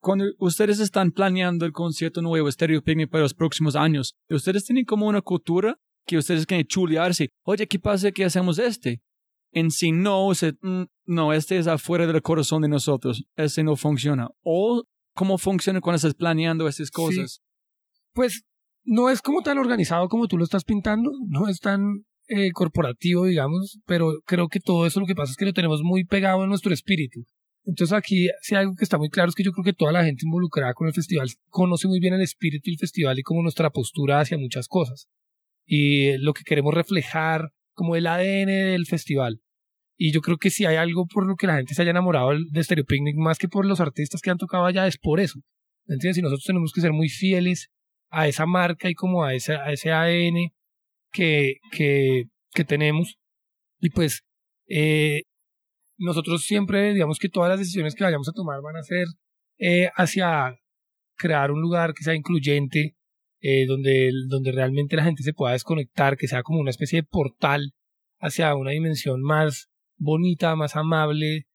Cuando 0.03 0.27
ustedes 0.38 0.81
están 0.81 1.11
planeando 1.11 1.64
el 1.64 1.73
concierto 1.73 2.21
nuevo 2.21 2.53
Stereo 2.53 2.83
Picnic 2.83 3.09
para 3.09 3.23
los 3.23 3.33
próximos 3.33 3.77
años, 3.77 4.14
ustedes 4.29 4.67
tienen 4.67 4.85
como 4.85 5.07
una 5.07 5.23
cultura 5.23 5.79
que 6.07 6.19
ustedes 6.19 6.45
quieren 6.45 6.67
chulearse. 6.67 7.31
Oye, 7.47 7.67
¿qué 7.67 7.79
pasa 7.79 8.12
que 8.12 8.27
hacemos 8.27 8.59
este? 8.59 9.01
En 9.53 9.71
sí 9.71 9.90
no, 9.90 10.29
mm, 10.29 10.83
no, 11.07 11.33
este 11.33 11.59
es 11.59 11.67
afuera 11.67 12.07
del 12.07 12.23
corazón 12.23 12.62
de 12.62 12.69
nosotros. 12.69 13.25
Este 13.37 13.62
no 13.62 13.77
funciona. 13.77 14.29
O 14.43 14.85
cómo 15.14 15.38
funciona 15.38 15.81
cuando 15.81 15.97
estás 15.97 16.14
planeando 16.14 16.69
esas 16.69 16.90
cosas. 16.90 17.40
Pues 18.12 18.45
no 18.85 19.09
es 19.11 19.23
como 19.23 19.43
tan 19.43 19.59
organizado 19.59 20.09
como 20.09 20.29
tú 20.29 20.37
lo 20.37 20.45
estás 20.45 20.64
pintando, 20.64 21.11
no 21.29 21.49
es 21.49 21.61
tan 21.61 22.05
eh, 22.29 22.53
corporativo, 22.53 23.27
digamos, 23.27 23.81
pero 23.87 24.21
creo 24.25 24.49
que 24.49 24.61
todo 24.61 24.87
eso 24.87 25.01
lo 25.01 25.07
que 25.07 25.14
pasa 25.14 25.33
es 25.33 25.37
que 25.37 25.47
lo 25.47 25.53
tenemos 25.53 25.83
muy 25.83 26.05
pegado 26.05 26.43
en 26.43 26.49
nuestro 26.49 26.73
espíritu. 26.73 27.25
Entonces 27.67 27.97
aquí 27.97 28.29
si 28.43 28.55
algo 28.55 28.75
que 28.77 28.85
está 28.85 28.99
muy 28.99 29.09
claro 29.09 29.31
es 29.31 29.35
que 29.35 29.43
yo 29.43 29.53
creo 29.53 29.64
que 29.64 29.73
toda 29.73 29.90
la 29.90 30.05
gente 30.05 30.27
involucrada 30.27 30.75
con 30.75 30.87
el 30.87 30.93
festival 30.93 31.29
conoce 31.49 31.88
muy 31.88 31.99
bien 31.99 32.12
el 32.12 32.21
espíritu 32.21 32.71
del 32.71 32.79
festival 32.79 33.19
y 33.19 33.23
como 33.23 33.43
nuestra 33.43 33.71
postura 33.71 34.21
hacia 34.21 34.37
muchas 34.37 34.69
cosas. 34.69 35.09
Y 35.67 36.19
lo 36.19 36.35
que 36.35 36.45
queremos 36.45 36.75
reflejar 36.75 37.53
como 37.73 37.97
el 37.97 38.07
ADN 38.07 38.47
del 38.47 38.87
festival. 38.87 39.40
Y 39.96 40.12
yo 40.12 40.20
creo 40.20 40.38
que 40.38 40.50
si 40.50 40.64
hay 40.64 40.76
algo 40.76 41.07
por 41.07 41.26
lo 41.26 41.37
que 41.37 41.46
la 41.46 41.57
gente 41.57 41.74
se 41.74 41.83
haya 41.83 41.92
enamorado 41.92 42.33
de 42.50 42.64
Stereo 42.64 42.85
Picnic 42.85 43.16
más 43.16 43.38
que 43.38 43.48
por 43.48 43.64
los 43.64 43.80
artistas 43.80 44.20
que 44.20 44.30
han 44.30 44.38
tocado 44.38 44.64
allá 44.64 44.87
es 44.87 44.98
por 44.98 45.20
eso. 45.20 45.40
¿Entiendes? 45.87 46.18
Y 46.18 46.22
nosotros 46.22 46.44
tenemos 46.44 46.72
que 46.72 46.80
ser 46.80 46.92
muy 46.92 47.09
fieles 47.09 47.70
a 48.11 48.26
esa 48.28 48.46
marca 48.46 48.88
y 48.88 48.94
como 48.94 49.24
a 49.24 49.35
ese, 49.35 49.54
a 49.54 49.72
ese 49.72 49.92
ADN 49.92 50.52
que, 51.12 51.57
que, 51.70 52.24
que 52.52 52.64
tenemos. 52.64 53.18
Y 53.80 53.90
pues 53.90 54.22
eh, 54.68 55.22
nosotros 55.98 56.42
siempre, 56.44 56.92
digamos 56.94 57.18
que 57.18 57.28
todas 57.28 57.50
las 57.50 57.59
decisiones 57.59 57.94
que 57.94 58.04
vayamos 58.04 58.28
a 58.28 58.33
tomar 58.33 58.61
van 58.62 58.76
a 58.76 58.83
ser 58.83 59.07
eh, 59.59 59.90
hacia 59.94 60.57
crear 61.16 61.50
un 61.50 61.61
lugar 61.61 61.94
que 61.94 62.02
sea 62.02 62.14
incluyente, 62.14 62.96
eh, 63.40 63.66
donde, 63.66 64.11
donde 64.28 64.52
realmente 64.52 64.96
la 64.96 65.04
gente 65.04 65.22
se 65.22 65.33
pueda 65.33 65.52
desconectar, 65.52 66.16
que 66.16 66.28
sea 66.28 66.42
como 66.42 66.61
una 66.61 66.70
especie 66.70 67.02
de 67.02 67.09
portal 67.09 67.72
hacia 68.18 68.54
una 68.54 68.70
dimensión 68.70 69.22
más 69.22 69.68
bonita, 69.96 70.57
más 70.57 70.76
amable. 70.76 71.46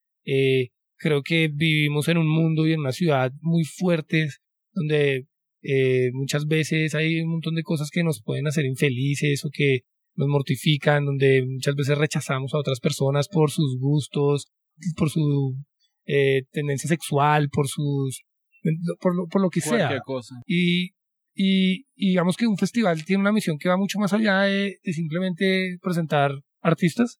creo 0.97 1.23
que 1.23 1.49
vivimos 1.53 2.07
en 2.07 2.17
un 2.17 2.27
mundo 2.27 2.67
y 2.67 2.73
en 2.73 2.81
una 2.81 2.91
ciudad 2.91 3.31
muy 3.41 3.63
fuertes, 3.63 4.41
donde 4.73 5.27
eh, 5.61 6.11
muchas 6.13 6.45
veces 6.47 6.95
hay 6.95 7.19
un 7.21 7.31
montón 7.31 7.55
de 7.55 7.63
cosas 7.63 7.89
que 7.91 8.03
nos 8.03 8.21
pueden 8.21 8.47
hacer 8.47 8.65
infelices 8.65 9.43
o 9.45 9.49
que 9.51 9.81
nos 10.15 10.27
mortifican, 10.27 11.05
donde 11.05 11.45
muchas 11.45 11.75
veces 11.75 11.97
rechazamos 11.97 12.53
a 12.53 12.59
otras 12.59 12.79
personas 12.79 13.27
por 13.27 13.51
sus 13.51 13.77
gustos, 13.79 14.47
por 14.95 15.09
su 15.09 15.55
eh, 16.05 16.43
tendencia 16.51 16.87
sexual, 16.87 17.49
por 17.49 17.67
sus 17.67 18.23
por 18.99 19.15
lo, 19.15 19.27
por 19.27 19.41
lo 19.41 19.49
que 19.49 19.61
sea. 19.61 20.01
Y, 20.45 20.91
y, 21.33 21.85
digamos 21.95 22.35
que 22.35 22.47
un 22.47 22.57
festival 22.57 23.03
tiene 23.05 23.21
una 23.21 23.31
misión 23.31 23.57
que 23.57 23.69
va 23.69 23.77
mucho 23.77 23.99
más 23.99 24.11
allá 24.11 24.41
de, 24.41 24.77
de 24.83 24.93
simplemente 24.93 25.77
presentar 25.81 26.31
artistas 26.61 27.19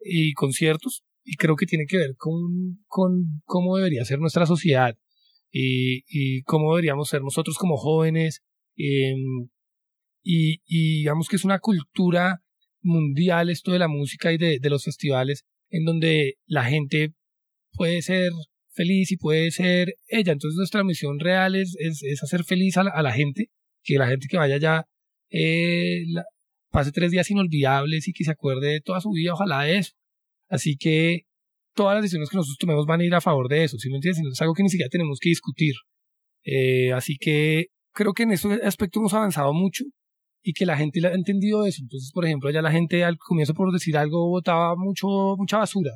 y 0.00 0.32
conciertos, 0.34 1.02
y 1.24 1.36
creo 1.36 1.56
que 1.56 1.66
tiene 1.66 1.86
que 1.86 1.98
ver 1.98 2.16
con, 2.16 2.84
con 2.86 3.42
cómo 3.44 3.76
debería 3.76 4.04
ser 4.04 4.18
nuestra 4.18 4.46
sociedad 4.46 4.96
y, 5.50 6.04
y 6.08 6.42
cómo 6.42 6.70
deberíamos 6.74 7.08
ser 7.08 7.22
nosotros 7.22 7.56
como 7.58 7.76
jóvenes. 7.76 8.42
Em, 8.76 9.48
y, 10.22 10.60
y 10.66 10.98
digamos 10.98 11.28
que 11.28 11.36
es 11.36 11.44
una 11.44 11.58
cultura 11.58 12.42
mundial 12.82 13.50
esto 13.50 13.72
de 13.72 13.78
la 13.78 13.88
música 13.88 14.32
y 14.32 14.38
de, 14.38 14.58
de 14.60 14.70
los 14.70 14.84
festivales 14.84 15.44
en 15.70 15.84
donde 15.84 16.34
la 16.46 16.64
gente 16.64 17.12
puede 17.72 18.02
ser 18.02 18.30
feliz 18.72 19.10
y 19.12 19.16
puede 19.16 19.50
ser 19.50 19.94
ella. 20.06 20.32
Entonces 20.32 20.56
nuestra 20.56 20.84
misión 20.84 21.18
real 21.18 21.54
es, 21.56 21.76
es, 21.78 22.22
hacer 22.22 22.44
feliz 22.44 22.76
a 22.76 22.84
la, 22.84 22.90
a 22.90 23.02
la, 23.02 23.12
gente, 23.12 23.50
que 23.82 23.98
la 23.98 24.08
gente 24.08 24.28
que 24.28 24.36
vaya 24.36 24.56
allá 24.56 24.86
eh, 25.30 26.04
pase 26.70 26.92
tres 26.92 27.10
días 27.10 27.30
inolvidables 27.30 28.08
y 28.08 28.12
que 28.12 28.24
se 28.24 28.30
acuerde 28.30 28.68
de 28.68 28.80
toda 28.80 29.00
su 29.00 29.10
vida, 29.10 29.34
ojalá 29.34 29.62
de 29.62 29.78
eso. 29.78 29.92
Así 30.48 30.76
que 30.76 31.22
todas 31.74 31.94
las 31.94 32.02
decisiones 32.02 32.30
que 32.30 32.36
nosotros 32.36 32.58
tomemos 32.58 32.86
van 32.86 33.00
a 33.00 33.04
ir 33.04 33.14
a 33.14 33.20
favor 33.20 33.48
de 33.48 33.64
eso, 33.64 33.78
¿sí 33.78 33.88
me 33.90 33.96
entiendes? 33.96 34.24
Es 34.32 34.40
algo 34.40 34.54
que 34.54 34.62
ni 34.62 34.68
siquiera 34.68 34.88
tenemos 34.90 35.18
que 35.20 35.30
discutir. 35.30 35.74
Eh, 36.44 36.92
así 36.92 37.16
que 37.18 37.66
creo 37.92 38.12
que 38.12 38.24
en 38.24 38.32
ese 38.32 38.48
aspecto 38.64 39.00
hemos 39.00 39.14
avanzado 39.14 39.52
mucho 39.52 39.84
y 40.42 40.52
que 40.52 40.66
la 40.66 40.76
gente 40.76 41.06
ha 41.06 41.12
entendido 41.12 41.66
eso. 41.66 41.82
Entonces, 41.82 42.10
por 42.12 42.24
ejemplo, 42.24 42.50
ya 42.50 42.62
la 42.62 42.72
gente 42.72 43.04
al 43.04 43.16
comienzo 43.18 43.54
por 43.54 43.72
decir 43.72 43.96
algo 43.96 44.28
votaba 44.28 44.74
mucho, 44.76 45.06
mucha 45.36 45.58
basura. 45.58 45.92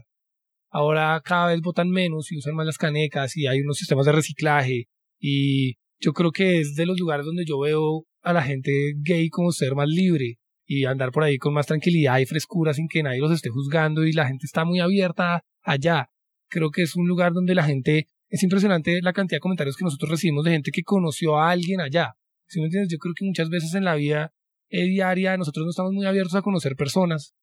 Ahora 0.70 1.20
cada 1.24 1.48
vez 1.48 1.61
votan 1.61 1.90
menos 1.90 2.32
y 2.32 2.38
usan 2.38 2.54
más 2.54 2.66
las 2.66 2.78
canecas 2.78 3.37
y 3.37 3.46
hay 3.46 3.61
unos 3.61 3.76
sistemas 3.76 4.06
de 4.06 4.12
reciclaje 4.12 4.87
y 5.20 5.74
yo 6.00 6.12
creo 6.12 6.32
que 6.32 6.61
es 6.61 6.74
de 6.74 6.87
los 6.87 6.98
lugares 6.98 7.26
donde 7.26 7.44
yo 7.46 7.58
veo 7.61 8.04
a 8.22 8.32
la 8.32 8.42
gente 8.42 8.72
gay 9.02 9.28
como 9.28 9.52
ser 9.52 9.74
más 9.74 9.88
libre 9.88 10.38
y 10.66 10.85
andar 10.85 11.11
por 11.11 11.25
ahí 11.25 11.38
con 11.38 11.55
más 11.55 11.66
tranquilidad 11.66 12.18
y 12.18 12.27
frescura 12.27 12.75
sin 12.75 12.88
que 12.88 13.03
nadie 13.03 13.20
los 13.20 13.33
esté 13.33 13.51
juzgando 13.51 14.05
y 14.05 14.12
la 14.12 14.27
gente 14.27 14.46
está 14.46 14.64
muy 14.64 14.81
abierta 14.81 15.44
allá. 15.62 16.09
Creo 16.48 16.70
que 16.70 16.83
es 16.83 16.96
un 16.96 17.07
lugar 17.09 17.33
donde 17.33 17.55
la 17.55 17.64
gente 17.64 18.07
es 18.29 18.42
impresionante 18.42 19.01
la 19.03 19.12
cantidad 19.12 19.37
de 19.37 19.40
comentarios 19.40 19.77
que 19.77 19.85
nosotros 19.85 20.11
recibimos 20.11 20.44
de 20.44 20.53
gente 20.53 20.70
que 20.70 20.83
conoció 20.83 21.38
a 21.38 21.51
alguien 21.51 21.81
allá. 21.81 22.14
Si 22.46 22.61
me 22.61 22.66
entiendes? 22.66 22.92
Yo 22.92 22.98
creo 22.98 23.14
que 23.14 23.25
muchas 23.25 23.48
veces 23.48 23.75
en 23.75 23.85
la 23.85 23.94
vida 23.94 24.33
eh, 24.70 24.87
diaria 24.87 25.37
nosotros 25.37 25.64
no 25.64 25.70
estamos 25.70 25.92
muy 25.92 26.07
abiertos 26.07 26.35
a 26.35 26.42
conocer 26.42 26.77
personas. 26.77 27.35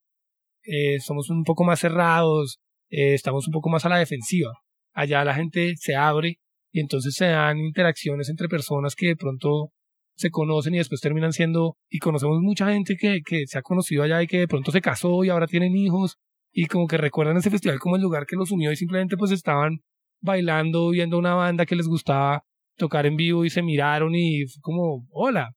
Eh, 0.64 1.00
somos 1.00 1.30
un 1.30 1.44
poco 1.44 1.64
más 1.64 1.80
cerrados, 1.80 2.60
eh, 2.90 3.14
estamos 3.14 3.48
un 3.48 3.54
poco 3.54 3.70
más 3.70 3.86
a 3.86 3.90
la 3.90 3.98
defensiva. 3.98 4.52
Allá 4.94 5.24
la 5.24 5.36
gente 5.36 5.76
se 5.78 5.96
abre 5.96 6.40
y 6.72 6.80
entonces 6.80 7.14
se 7.16 7.26
dan 7.26 7.60
interacciones 7.60 8.30
entre 8.30 8.48
personas 8.48 8.96
que 8.96 9.08
de 9.08 9.16
pronto 9.16 9.72
se 10.20 10.32
conocen 10.32 10.76
y 10.76 10.80
después 10.80 11.00
terminan 11.00 11.32
siendo, 11.32 11.78
y 11.90 12.00
conocemos 12.00 12.42
mucha 12.42 12.74
gente 12.74 12.98
que, 12.98 13.22
que 13.26 13.48
se 13.48 13.58
ha 13.58 13.62
conocido 13.62 14.04
allá 14.04 14.22
y 14.22 14.28
que 14.28 14.40
de 14.40 14.48
pronto 14.50 14.70
se 14.70 14.82
casó 14.82 15.24
y 15.24 15.30
ahora 15.30 15.48
tienen 15.48 15.78
hijos 15.78 16.18
y 16.52 16.66
como 16.66 16.88
que 16.88 16.98
recuerdan 16.98 17.38
ese 17.38 17.50
festival 17.50 17.80
como 17.80 17.96
el 17.96 18.02
lugar 18.02 18.26
que 18.26 18.36
los 18.36 18.52
unió 18.52 18.70
y 18.70 18.76
simplemente 18.76 19.16
pues 19.16 19.32
estaban 19.32 19.80
bailando, 20.22 20.90
viendo 20.90 21.18
una 21.18 21.36
banda 21.36 21.66
que 21.66 21.78
les 21.78 21.88
gustaba 21.88 22.44
tocar 22.76 23.06
en 23.06 23.16
vivo 23.16 23.46
y 23.46 23.50
se 23.50 23.62
miraron 23.62 24.14
y 24.14 24.46
fue 24.46 24.60
como, 24.62 25.08
hola. 25.12 25.52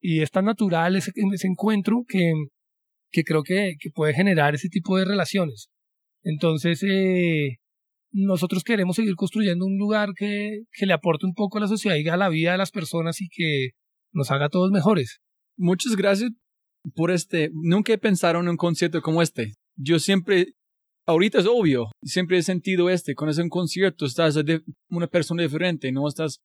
Y 0.00 0.22
es 0.22 0.30
tan 0.30 0.46
natural 0.46 0.96
ese, 0.96 1.12
ese 1.14 1.46
encuentro 1.46 2.04
que, 2.08 2.32
que 3.10 3.22
creo 3.22 3.42
que, 3.42 3.74
que 3.78 3.90
puede 3.90 4.14
generar 4.14 4.54
ese 4.54 4.70
tipo 4.70 4.96
de 4.96 5.04
relaciones. 5.04 5.68
Entonces, 6.22 6.82
eh, 6.88 7.58
nosotros 8.12 8.64
queremos 8.64 8.96
seguir 8.96 9.14
construyendo 9.14 9.66
un 9.66 9.76
lugar 9.76 10.10
que, 10.16 10.62
que 10.72 10.86
le 10.86 10.94
aporte 10.94 11.26
un 11.26 11.34
poco 11.34 11.58
a 11.58 11.62
la 11.62 11.68
sociedad 11.68 11.96
y 11.96 12.08
a 12.08 12.16
la 12.16 12.30
vida 12.30 12.52
de 12.52 12.58
las 12.58 12.70
personas 12.70 13.20
y 13.20 13.28
que 13.28 13.72
nos 14.16 14.30
haga 14.30 14.48
todos 14.48 14.70
mejores. 14.72 15.20
Muchas 15.56 15.94
gracias 15.94 16.32
por 16.94 17.10
este. 17.10 17.50
Nunca 17.52 17.92
he 17.92 17.98
pensado 17.98 18.40
en 18.40 18.48
un 18.48 18.56
concierto 18.56 19.02
como 19.02 19.22
este. 19.22 19.52
Yo 19.76 19.98
siempre, 19.98 20.54
ahorita 21.06 21.38
es 21.40 21.46
obvio, 21.46 21.86
siempre 22.02 22.38
he 22.38 22.42
sentido 22.42 22.88
este. 22.88 23.14
Cuando 23.14 23.32
es 23.32 23.38
un 23.38 23.50
concierto, 23.50 24.06
estás 24.06 24.36
una 24.88 25.06
persona 25.06 25.42
diferente, 25.42 25.92
no 25.92 26.08
estás 26.08 26.40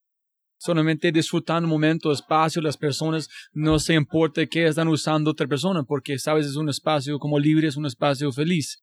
solamente 0.58 1.10
disfrutando 1.10 1.68
momento, 1.68 2.12
espacio, 2.12 2.62
las 2.62 2.76
personas, 2.76 3.28
no 3.52 3.80
se 3.80 3.94
importa 3.94 4.46
qué 4.46 4.66
están 4.66 4.86
usando 4.86 5.32
otra 5.32 5.48
persona, 5.48 5.82
porque 5.82 6.18
sabes, 6.18 6.46
es 6.46 6.56
un 6.56 6.68
espacio 6.68 7.18
como 7.18 7.38
libre, 7.38 7.66
es 7.66 7.76
un 7.76 7.86
espacio 7.86 8.30
feliz. 8.30 8.80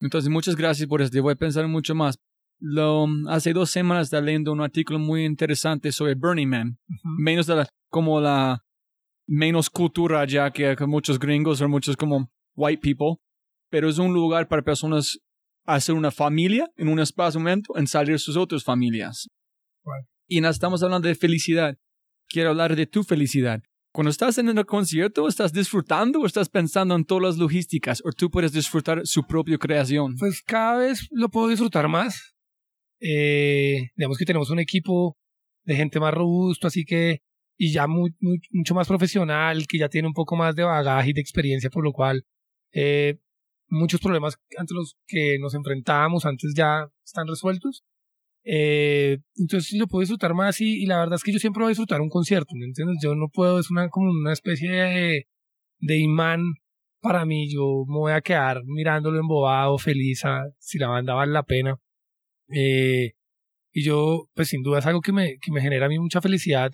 Entonces, 0.00 0.28
muchas 0.28 0.56
gracias 0.56 0.86
por 0.86 1.00
esto. 1.00 1.22
Voy 1.22 1.32
a 1.32 1.36
pensar 1.36 1.66
mucho 1.68 1.94
más. 1.94 2.18
Lo, 2.58 3.06
hace 3.28 3.52
dos 3.52 3.70
semanas 3.70 4.06
estaba 4.06 4.22
leyendo 4.22 4.52
un 4.52 4.62
artículo 4.62 4.98
muy 4.98 5.24
interesante 5.24 5.92
sobre 5.92 6.14
Burning 6.14 6.48
Man. 6.48 6.78
Menos 7.04 7.46
de 7.46 7.56
la, 7.56 7.68
como 7.90 8.20
la 8.20 8.64
menos 9.26 9.68
cultura 9.68 10.24
ya 10.24 10.50
que, 10.50 10.76
muchos 10.86 11.18
gringos 11.18 11.60
o 11.60 11.68
muchos 11.68 11.96
como 11.96 12.30
white 12.54 12.80
people. 12.80 13.22
Pero 13.70 13.88
es 13.88 13.98
un 13.98 14.14
lugar 14.14 14.48
para 14.48 14.62
personas 14.62 15.18
hacer 15.64 15.94
una 15.94 16.10
familia 16.10 16.70
en 16.76 16.88
un 16.88 17.00
espacio 17.00 17.40
momento 17.40 17.76
en 17.76 17.86
salir 17.86 18.18
sus 18.18 18.36
otras 18.36 18.62
familias. 18.62 19.28
Y 20.28 20.40
no 20.40 20.48
estamos 20.48 20.82
hablando 20.82 21.08
de 21.08 21.14
felicidad. 21.14 21.76
Quiero 22.28 22.50
hablar 22.50 22.74
de 22.74 22.86
tu 22.86 23.04
felicidad. 23.04 23.62
Cuando 23.92 24.10
estás 24.10 24.36
en 24.38 24.48
el 24.48 24.66
concierto, 24.66 25.26
¿estás 25.26 25.52
disfrutando 25.52 26.20
o 26.20 26.26
estás 26.26 26.48
pensando 26.48 26.94
en 26.94 27.04
todas 27.04 27.22
las 27.22 27.38
logísticas? 27.38 28.02
¿O 28.04 28.12
tú 28.12 28.30
puedes 28.30 28.52
disfrutar 28.52 29.06
su 29.06 29.26
propia 29.26 29.56
creación? 29.58 30.16
Pues 30.18 30.42
cada 30.42 30.78
vez 30.78 31.08
lo 31.10 31.28
puedo 31.30 31.48
disfrutar 31.48 31.88
más. 31.88 32.35
Eh, 33.00 33.90
digamos 33.96 34.18
que 34.18 34.24
tenemos 34.24 34.50
un 34.50 34.58
equipo 34.58 35.16
de 35.64 35.76
gente 35.76 36.00
más 36.00 36.14
robusto, 36.14 36.66
así 36.68 36.84
que, 36.84 37.20
y 37.58 37.72
ya 37.72 37.86
mucho 37.86 38.74
más 38.74 38.88
profesional, 38.88 39.66
que 39.66 39.78
ya 39.78 39.88
tiene 39.88 40.08
un 40.08 40.14
poco 40.14 40.36
más 40.36 40.54
de 40.54 40.62
bagaje 40.62 41.10
y 41.10 41.12
de 41.12 41.20
experiencia, 41.20 41.70
por 41.70 41.84
lo 41.84 41.92
cual 41.92 42.24
eh, 42.72 43.18
muchos 43.68 44.00
problemas 44.00 44.38
ante 44.58 44.74
los 44.74 44.96
que 45.06 45.38
nos 45.40 45.54
enfrentábamos 45.54 46.26
antes 46.26 46.54
ya 46.56 46.88
están 47.04 47.26
resueltos. 47.26 47.84
Eh, 48.44 49.18
entonces 49.36 49.76
lo 49.78 49.88
puedo 49.88 50.02
disfrutar 50.02 50.34
más 50.34 50.60
y, 50.60 50.86
la 50.86 50.98
verdad 51.00 51.16
es 51.16 51.24
que 51.24 51.32
yo 51.32 51.40
siempre 51.40 51.62
voy 51.62 51.68
a 51.68 51.70
disfrutar 51.70 52.00
un 52.00 52.08
concierto, 52.08 52.54
¿me 52.54 52.66
entiendes? 52.66 52.98
Yo 53.02 53.14
no 53.16 53.28
puedo, 53.32 53.58
es 53.58 53.70
una 53.70 53.88
como 53.88 54.10
una 54.10 54.32
especie 54.32 54.70
de, 54.70 55.28
de 55.80 55.98
imán 55.98 56.42
para 57.00 57.24
mí, 57.24 57.48
yo 57.52 57.84
me 57.88 57.98
voy 57.98 58.12
a 58.12 58.20
quedar 58.20 58.62
mirándolo 58.64 59.18
embobado, 59.20 59.78
feliz, 59.78 60.24
a, 60.24 60.44
si 60.58 60.78
la 60.78 60.88
banda 60.88 61.14
vale 61.14 61.32
la 61.32 61.44
pena. 61.44 61.78
Eh, 62.48 63.12
y 63.72 63.84
yo, 63.84 64.28
pues 64.34 64.48
sin 64.48 64.62
duda 64.62 64.78
es 64.78 64.86
algo 64.86 65.00
que 65.00 65.12
me, 65.12 65.38
que 65.38 65.52
me 65.52 65.60
genera 65.60 65.86
a 65.86 65.88
mí 65.88 65.98
mucha 65.98 66.20
felicidad 66.20 66.72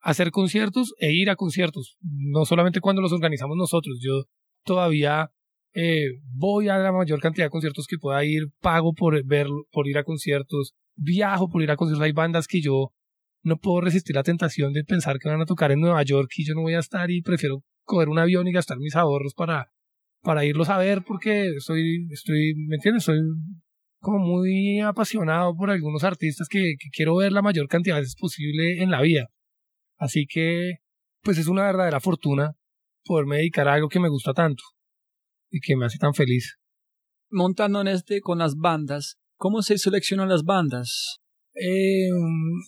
hacer 0.00 0.30
conciertos 0.30 0.94
e 0.98 1.12
ir 1.12 1.30
a 1.30 1.36
conciertos, 1.36 1.96
no 2.00 2.44
solamente 2.44 2.80
cuando 2.80 3.02
los 3.02 3.12
organizamos 3.12 3.56
nosotros, 3.56 3.98
yo 4.00 4.24
todavía 4.64 5.30
eh, 5.74 6.20
voy 6.32 6.68
a 6.68 6.78
la 6.78 6.92
mayor 6.92 7.20
cantidad 7.20 7.46
de 7.46 7.50
conciertos 7.50 7.86
que 7.86 7.98
pueda 7.98 8.24
ir, 8.24 8.48
pago 8.60 8.94
por 8.94 9.22
ver, 9.24 9.46
por 9.70 9.88
ir 9.88 9.98
a 9.98 10.04
conciertos, 10.04 10.74
viajo 10.96 11.48
por 11.48 11.62
ir 11.62 11.70
a 11.70 11.76
conciertos. 11.76 12.04
Hay 12.04 12.12
bandas 12.12 12.46
que 12.46 12.60
yo 12.60 12.92
no 13.42 13.58
puedo 13.58 13.80
resistir 13.80 14.16
la 14.16 14.22
tentación 14.22 14.72
de 14.72 14.84
pensar 14.84 15.18
que 15.18 15.28
van 15.28 15.40
a 15.40 15.46
tocar 15.46 15.72
en 15.72 15.80
Nueva 15.80 16.02
York 16.02 16.30
y 16.36 16.46
yo 16.46 16.54
no 16.54 16.62
voy 16.62 16.74
a 16.74 16.80
estar 16.80 17.10
y 17.10 17.22
prefiero 17.22 17.62
coger 17.84 18.08
un 18.08 18.18
avión 18.18 18.46
y 18.46 18.52
gastar 18.52 18.78
mis 18.78 18.96
ahorros 18.96 19.34
para, 19.34 19.72
para 20.22 20.44
irlos 20.44 20.68
a 20.68 20.78
ver 20.78 21.02
porque 21.06 21.48
estoy, 21.56 22.08
estoy, 22.10 22.54
¿me 22.56 22.76
entiendes? 22.76 23.04
Soy 23.04 23.18
como 24.00 24.18
muy 24.18 24.80
apasionado 24.80 25.54
por 25.54 25.70
algunos 25.70 26.04
artistas 26.04 26.48
que, 26.48 26.74
que 26.78 26.88
quiero 26.92 27.16
ver 27.16 27.32
la 27.32 27.42
mayor 27.42 27.68
cantidad 27.68 27.96
de 27.96 28.02
veces 28.02 28.16
posible 28.16 28.82
en 28.82 28.90
la 28.90 29.00
vida. 29.02 29.26
Así 29.96 30.26
que, 30.26 30.76
pues 31.22 31.38
es 31.38 31.48
una 31.48 31.64
verdadera 31.64 32.00
fortuna 32.00 32.54
poderme 33.04 33.38
dedicar 33.38 33.68
a 33.68 33.74
algo 33.74 33.88
que 33.88 34.00
me 34.00 34.08
gusta 34.08 34.32
tanto 34.32 34.62
y 35.50 35.60
que 35.60 35.76
me 35.76 35.86
hace 35.86 35.98
tan 35.98 36.14
feliz. 36.14 36.56
Montando 37.30 37.80
en 37.80 37.88
este 37.88 38.20
con 38.20 38.38
las 38.38 38.54
bandas, 38.54 39.16
¿cómo 39.36 39.62
se 39.62 39.78
seleccionan 39.78 40.28
las 40.28 40.44
bandas? 40.44 41.18
Eh, 41.54 42.08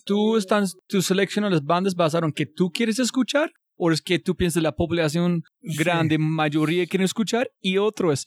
¿Tú, 0.05 0.35
estás, 0.35 0.75
¿Tú 0.87 1.01
seleccionas 1.01 1.51
las 1.51 1.63
bandas 1.63 1.95
basadas 1.95 2.27
en 2.27 2.33
que 2.33 2.45
tú 2.45 2.71
quieres 2.71 2.99
escuchar? 2.99 3.51
¿O 3.77 3.91
es 3.91 4.01
que 4.01 4.19
tú 4.19 4.35
piensas 4.35 4.61
la 4.61 4.73
población 4.73 5.41
grande, 5.61 6.17
mayoría 6.17 6.85
quiere 6.85 7.05
escuchar? 7.05 7.49
Y 7.61 7.77
otro 7.77 8.11
es, 8.11 8.25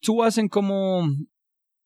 tú 0.00 0.22
hacen 0.22 0.48
como 0.48 1.08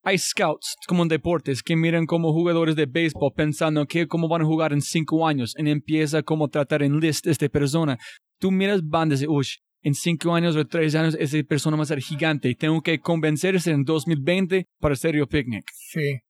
hay 0.09 0.16
scouts 0.16 0.77
como 0.87 1.03
en 1.03 1.09
deportes 1.09 1.62
que 1.62 1.77
miran 1.77 2.07
como 2.07 2.33
jugadores 2.33 2.77
de 2.77 2.87
béisbol 2.87 3.33
pensando 3.35 3.87
que 3.87 4.09
cómo 4.09 4.27
van 4.27 4.42
a 4.42 4.47
jugar 4.47 4.73
en 4.73 4.81
cinco 4.81 5.27
años 5.27 5.55
y 5.59 5.68
empieza 5.68 6.23
como 6.23 6.49
tratar 6.49 6.83
en 6.83 6.99
list 6.99 7.27
esta 7.27 7.49
persona. 7.49 7.99
Tú 8.40 8.51
miras 8.51 8.81
bandas 8.83 9.21
de, 9.21 9.29
uy, 9.29 9.47
en 9.83 9.94
cinco 9.94 10.35
años 10.35 10.57
o 10.57 10.66
tres 10.66 10.94
años 10.94 11.14
esa 11.18 11.37
persona 11.47 11.77
va 11.77 11.83
a 11.83 11.87
ser 11.87 12.01
gigante 12.01 12.55
tengo 12.55 12.81
que 12.81 12.99
convencerse 13.01 13.71
en 13.71 13.85
2020 13.85 14.64
para 14.81 14.97
Stereo 14.97 15.27
Picnic. 15.27 15.64
Sí. 15.75 16.21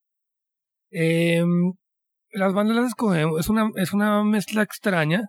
Em, 0.91 1.73
las 2.33 2.53
bandas 2.53 2.77
las 2.77 2.89
escogemos, 2.89 3.39
es 3.39 3.49
una, 3.49 3.71
es 3.77 3.93
una 3.93 4.25
mezcla 4.25 4.63
extraña. 4.63 5.29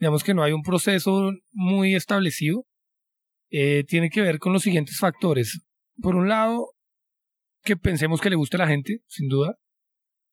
Digamos 0.00 0.24
que 0.24 0.34
no 0.34 0.42
hay 0.42 0.52
un 0.52 0.62
proceso 0.62 1.32
muy 1.52 1.94
establecido. 1.94 2.64
Eh, 3.50 3.84
tiene 3.86 4.10
que 4.10 4.20
ver 4.20 4.38
con 4.38 4.52
los 4.52 4.62
siguientes 4.62 4.98
factores. 4.98 5.60
Por 6.00 6.16
un 6.16 6.28
lado, 6.28 6.72
que 7.62 7.76
pensemos 7.76 8.20
que 8.20 8.30
le 8.30 8.36
guste 8.36 8.56
a 8.56 8.60
la 8.60 8.68
gente, 8.68 9.00
sin 9.06 9.28
duda. 9.28 9.56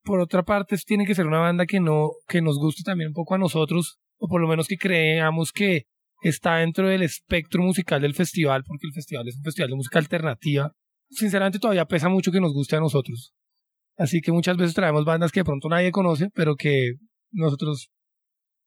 Por 0.03 0.19
otra 0.19 0.43
parte, 0.43 0.77
tiene 0.85 1.05
que 1.05 1.15
ser 1.15 1.27
una 1.27 1.39
banda 1.39 1.65
que 1.65 1.79
no, 1.79 2.11
que 2.27 2.41
nos 2.41 2.57
guste 2.57 2.83
también 2.83 3.09
un 3.09 3.13
poco 3.13 3.35
a 3.35 3.37
nosotros, 3.37 3.97
o 4.17 4.27
por 4.27 4.41
lo 4.41 4.47
menos 4.47 4.67
que 4.67 4.77
creamos 4.77 5.51
que 5.51 5.83
está 6.21 6.57
dentro 6.57 6.87
del 6.87 7.03
espectro 7.03 7.61
musical 7.63 8.01
del 8.01 8.13
festival, 8.13 8.63
porque 8.65 8.87
el 8.87 8.93
festival 8.93 9.27
es 9.27 9.37
un 9.37 9.43
festival 9.43 9.69
de 9.69 9.75
música 9.75 9.99
alternativa. 9.99 10.71
Sinceramente 11.09 11.59
todavía 11.59 11.85
pesa 11.85 12.09
mucho 12.09 12.31
que 12.31 12.41
nos 12.41 12.53
guste 12.53 12.75
a 12.75 12.79
nosotros. 12.79 13.33
Así 13.97 14.21
que 14.21 14.31
muchas 14.31 14.57
veces 14.57 14.73
traemos 14.73 15.05
bandas 15.05 15.31
que 15.31 15.41
de 15.41 15.45
pronto 15.45 15.69
nadie 15.69 15.91
conoce, 15.91 16.29
pero 16.33 16.55
que 16.55 16.95
nosotros 17.31 17.89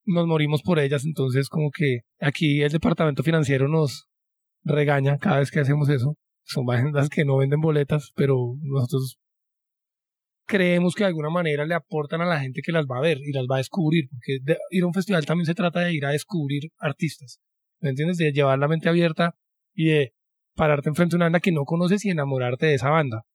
nos 0.05 0.25
morimos 0.25 0.61
por 0.61 0.79
ellas. 0.79 1.05
Entonces, 1.05 1.49
como 1.49 1.69
que 1.71 1.99
aquí 2.19 2.61
el 2.61 2.71
departamento 2.71 3.23
financiero 3.23 3.67
nos 3.67 4.07
regaña 4.63 5.17
cada 5.17 5.39
vez 5.39 5.51
que 5.51 5.59
hacemos 5.59 5.89
eso. 5.89 6.15
Son 6.49 6.65
bandas 6.65 7.09
que 7.09 7.25
no 7.25 7.37
venden 7.37 7.61
boletas, 7.61 8.11
pero 8.15 8.55
nosotros 8.63 9.19
creemos 10.47 10.95
que 10.95 11.03
de 11.03 11.09
alguna 11.09 11.29
manera 11.29 11.63
le 11.63 11.75
aportan 11.75 12.21
a 12.21 12.25
la 12.25 12.39
gente 12.39 12.61
que 12.63 12.71
las 12.71 12.87
va 12.87 12.97
a 12.97 13.01
ver 13.01 13.19
y 13.19 13.31
las 13.31 13.45
va 13.45 13.57
a 13.57 13.59
descubrir. 13.59 14.09
Porque 14.09 14.39
ir 14.71 14.83
a 14.83 14.87
un 14.87 14.93
festival 14.93 15.27
también 15.27 15.45
se 15.45 15.53
trata 15.53 15.81
de 15.81 15.93
ir 15.93 16.05
a 16.05 16.09
descubrir 16.09 16.71
artistas. 16.79 17.39
¿Me 17.81 17.91
entiendes? 17.91 18.17
De 18.17 18.31
llevar 18.31 18.57
la 18.57 18.67
mente 18.67 18.89
abierta 18.89 19.35
y 19.75 19.89
de 19.89 20.13
pararte 20.55 20.89
enfrente 20.89 21.13
de 21.13 21.17
una 21.17 21.25
banda 21.25 21.39
que 21.39 21.51
no 21.51 21.65
conoces 21.65 22.03
y 22.03 22.09
enamorarte 22.09 22.65
de 22.65 22.73
esa 22.73 22.89
banda. 22.89 23.25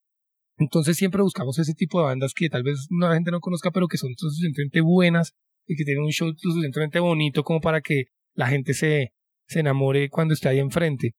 Entonces 0.59 0.97
siempre 0.97 1.23
buscamos 1.23 1.57
ese 1.61 1.75
tipo 1.75 2.01
de 2.01 2.07
bandas 2.07 2.35
que 2.35 2.49
tal 2.49 2.65
vez 2.65 2.89
una 2.91 3.15
gente 3.15 3.31
no 3.31 3.39
conozca, 3.39 3.71
pero 3.71 3.87
que 3.87 3.97
son 3.97 4.11
suficientemente 4.17 4.81
buenas 4.81 5.35
y 5.69 5.77
que 5.77 5.85
tienen 5.85 6.03
un 6.03 6.11
show 6.11 6.33
suficientemente 6.37 6.99
bonito 6.99 7.45
como 7.45 7.61
para 7.61 7.81
que 7.81 8.07
la 8.35 8.49
gente 8.49 8.75
se, 8.75 9.13
se 9.47 9.61
enamore 9.61 10.11
cuando 10.11 10.35
esté 10.35 10.49
ahí 10.49 10.59
enfrente. 10.59 11.15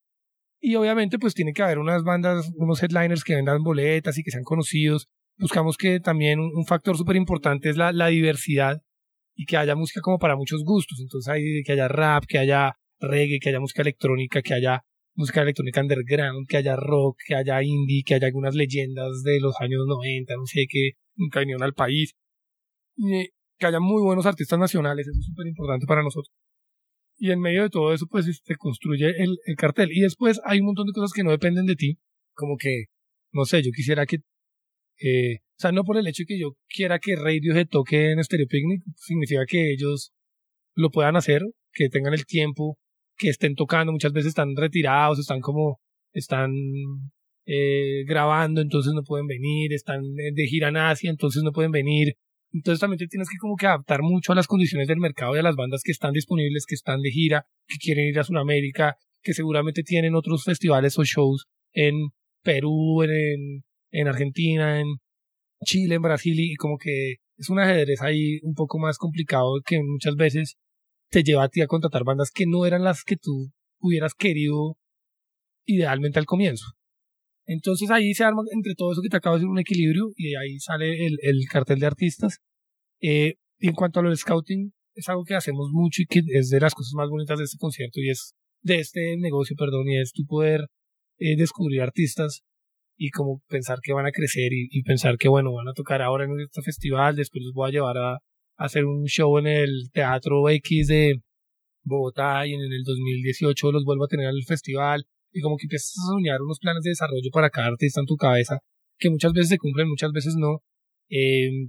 Y 0.62 0.76
obviamente 0.76 1.20
pues 1.20 1.34
tiene 1.34 1.54
que 1.54 1.62
haber 1.62 1.80
unas 1.80 2.04
bandas, 2.04 2.52
unos 2.56 2.82
headliners 2.82 3.24
que 3.24 3.36
vendan 3.36 3.64
boletas 3.64 4.18
y 4.18 4.24
que 4.24 4.32
sean 4.32 4.44
conocidos. 4.44 5.08
Buscamos 5.38 5.78
que 5.78 6.00
también 6.00 6.40
un 6.40 6.66
factor 6.66 6.98
súper 6.98 7.18
importante 7.18 7.70
es 7.70 7.78
la, 7.78 7.92
la 7.92 8.08
diversidad 8.08 8.82
y 9.36 9.46
que 9.46 9.58
haya 9.58 9.76
música 9.76 10.02
como 10.02 10.18
para 10.18 10.36
muchos 10.36 10.64
gustos. 10.64 11.00
Entonces 11.02 11.32
hay 11.32 11.64
que 11.64 11.74
haya 11.74 11.88
rap, 11.88 12.26
que 12.28 12.40
haya 12.40 12.74
reggae, 13.00 13.40
que 13.40 13.50
haya 13.50 13.60
música 13.60 13.82
electrónica, 13.82 14.42
que 14.42 14.54
haya 14.54 14.84
música 15.16 15.42
electrónica 15.42 15.82
underground, 15.82 16.48
que 16.48 16.58
haya 16.58 16.76
rock, 16.76 17.18
que 17.26 17.36
haya 17.36 17.62
indie, 17.64 18.04
que 18.06 18.16
haya 18.16 18.28
algunas 18.28 18.56
leyendas 18.56 19.24
de 19.24 19.40
los 19.40 19.56
años 19.60 19.84
90, 19.88 20.36
no 20.36 20.46
sé, 20.46 20.66
que 20.70 20.92
nunca 21.16 21.40
vinieron 21.40 21.64
al 21.64 21.74
país. 21.74 22.14
Y 22.98 23.30
que 23.58 23.66
haya 23.66 23.80
muy 23.80 24.02
buenos 24.02 24.26
artistas 24.26 24.60
nacionales, 24.60 25.08
eso 25.08 25.20
es 25.20 25.26
súper 25.26 25.48
importante 25.48 25.86
para 25.86 26.04
nosotros. 26.04 26.32
Y 27.18 27.32
en 27.32 27.40
medio 27.40 27.64
de 27.64 27.70
todo 27.70 27.94
eso, 27.94 28.08
pues 28.10 28.26
se 28.26 28.56
construye 28.56 29.10
el, 29.10 29.38
el, 29.46 29.56
cartel. 29.56 29.90
Y 29.92 30.02
después 30.02 30.42
hay 30.46 30.60
un 30.60 30.68
montón 30.68 30.88
de 30.88 30.94
cosas 30.94 31.14
que 31.14 31.24
no 31.24 31.32
dependen 31.32 31.66
de 31.66 31.76
ti, 31.76 31.98
como 32.34 32.58
que, 32.58 32.86
no 33.32 33.46
sé, 33.46 33.64
yo 33.64 33.72
quisiera 33.72 34.06
que, 34.06 34.18
eh, 35.02 35.38
o 35.58 35.60
sea, 35.60 35.72
no 35.72 35.84
por 35.84 35.98
el 35.98 36.08
hecho 36.08 36.24
de 36.24 36.28
que 36.28 36.40
yo 36.40 36.58
quiera 36.68 37.00
que 37.00 37.16
se 37.16 37.66
toque 37.66 38.12
en 38.12 38.24
Stereo 38.24 38.48
Picnic, 38.48 38.82
significa 38.98 39.46
que 39.48 39.74
ellos 39.74 40.12
lo 40.76 40.90
puedan 40.90 41.16
hacer, 41.16 41.42
que 41.72 41.90
tengan 41.90 42.14
el 42.14 42.26
tiempo, 42.26 42.78
que 43.18 43.30
estén 43.30 43.56
tocando, 43.56 43.94
muchas 43.94 44.12
veces 44.12 44.30
están 44.30 44.56
retirados, 44.56 45.20
están 45.20 45.40
como, 45.40 45.80
están 46.12 46.52
eh, 47.46 48.04
grabando, 48.06 48.62
entonces 48.62 48.94
no 48.94 49.04
pueden 49.04 49.28
venir, 49.28 49.74
están 49.74 50.02
de 50.02 50.48
gira 50.48 50.70
en 50.70 50.78
Asia, 50.78 51.10
entonces 51.10 51.44
no 51.44 51.52
pueden 51.52 51.72
venir. 51.72 52.16
Entonces 52.56 52.80
también 52.80 53.00
te 53.00 53.08
tienes 53.08 53.28
que 53.30 53.38
como 53.38 53.58
que 53.58 53.68
adaptar 53.68 54.02
mucho 54.02 54.32
a 54.32 54.36
las 54.36 54.48
condiciones 54.48 54.88
del 54.88 55.00
mercado 55.00 55.36
y 55.36 55.40
a 55.40 55.44
las 55.44 55.58
bandas 55.58 55.82
que 55.84 55.92
están 55.92 56.14
disponibles, 56.14 56.66
que 56.66 56.76
están 56.76 57.02
de 57.02 57.12
gira, 57.12 57.46
que 57.68 57.76
quieren 57.78 58.08
ir 58.08 58.18
a 58.18 58.24
Sudamérica, 58.24 58.96
que 59.22 59.34
seguramente 59.34 59.84
tienen 59.84 60.16
otros 60.16 60.46
festivales 60.46 60.98
o 60.98 61.04
shows 61.04 61.48
en 61.74 62.12
Perú, 62.44 63.04
en, 63.04 63.66
en 63.92 64.08
Argentina, 64.08 64.80
en 64.80 64.88
Chile, 65.66 65.96
en 65.96 66.02
Brasil, 66.02 66.40
y 66.40 66.56
como 66.56 66.78
que 66.78 67.16
es 67.36 67.50
un 67.50 67.60
ajedrez 67.60 68.02
ahí 68.02 68.40
un 68.44 68.54
poco 68.54 68.80
más 68.80 68.98
complicado 68.98 69.60
que 69.66 69.82
muchas 69.84 70.16
veces 70.16 70.56
te 71.10 71.24
lleva 71.24 71.44
a 71.44 71.50
ti 71.50 71.60
a 71.60 71.68
contratar 71.68 72.06
bandas 72.06 72.32
que 72.34 72.46
no 72.48 72.66
eran 72.66 72.86
las 72.86 73.04
que 73.04 73.18
tú 73.18 73.52
hubieras 73.82 74.14
querido 74.14 74.78
idealmente 75.66 76.20
al 76.20 76.26
comienzo. 76.26 76.68
Entonces 77.48 77.90
ahí 77.92 78.14
se 78.14 78.24
arma 78.24 78.44
entre 78.52 78.74
todo 78.76 78.92
eso 78.92 79.02
que 79.02 79.10
te 79.10 79.18
acabo 79.18 79.36
de 79.36 79.42
decir 79.42 79.50
un 79.50 79.60
equilibrio 79.60 80.12
y 80.16 80.36
ahí 80.36 80.60
sale 80.60 81.06
el, 81.06 81.18
el 81.22 81.46
cartel 81.50 81.80
de 81.80 81.86
artistas. 81.86 82.40
Eh, 83.02 83.36
y 83.60 83.68
en 83.68 83.76
cuanto 83.76 84.00
a 84.00 84.04
lo 84.04 84.16
scouting, 84.16 84.74
es 84.96 85.10
algo 85.10 85.24
que 85.24 85.36
hacemos 85.36 85.70
mucho 85.72 86.02
y 86.02 86.06
que 86.06 86.22
es 86.34 86.50
de 86.50 86.60
las 86.60 86.74
cosas 86.74 86.94
más 86.96 87.10
bonitas 87.10 87.38
de 87.38 87.46
este 87.46 87.58
concierto 87.58 88.00
y 88.00 88.10
es 88.10 88.34
de 88.62 88.80
este 88.80 89.16
negocio, 89.18 89.56
perdón, 89.58 89.88
y 89.88 90.00
es 90.00 90.12
tu 90.12 90.26
poder 90.26 90.68
eh, 91.20 91.36
descubrir 91.38 91.82
artistas 91.82 92.42
y 92.98 93.10
como 93.12 93.42
pensar 93.48 93.80
que 93.84 93.94
van 93.94 94.06
a 94.06 94.12
crecer 94.12 94.54
y, 94.54 94.68
y, 94.72 94.84
pensar 94.84 95.18
que 95.18 95.28
bueno, 95.28 95.54
van 95.54 95.68
a 95.68 95.74
tocar 95.74 96.02
ahora 96.02 96.26
en 96.26 96.40
este 96.40 96.62
festival, 96.62 97.16
después 97.16 97.44
los 97.44 97.54
voy 97.54 97.70
a 97.70 97.74
llevar 97.74 97.98
a, 97.98 98.20
hacer 98.58 98.86
un 98.86 99.06
show 99.06 99.38
en 99.38 99.48
el 99.48 99.90
Teatro 99.92 100.50
X 100.50 100.88
de 100.88 101.22
Bogotá 101.84 102.48
y 102.48 102.54
en 102.54 102.62
el 102.62 102.84
2018 102.84 103.72
los 103.72 103.84
vuelvo 103.84 104.06
a 104.06 104.08
tener 104.08 104.28
al 104.28 104.44
festival 104.48 105.06
y 105.36 105.42
como 105.42 105.58
que 105.58 105.66
empiezas 105.66 105.92
a 106.00 106.16
soñar 106.16 106.42
unos 106.42 106.60
planes 106.60 106.82
de 106.84 106.92
desarrollo 106.92 107.30
para 107.34 107.50
cada 107.50 107.68
artista 107.68 108.00
en 108.00 108.06
tu 108.06 108.16
cabeza 108.16 108.60
que 108.98 109.10
muchas 109.10 109.34
veces 109.34 109.50
se 109.50 109.58
cumplen, 109.58 109.90
muchas 109.90 110.14
veces 110.14 110.36
no. 110.38 110.64
Eh, 111.10 111.68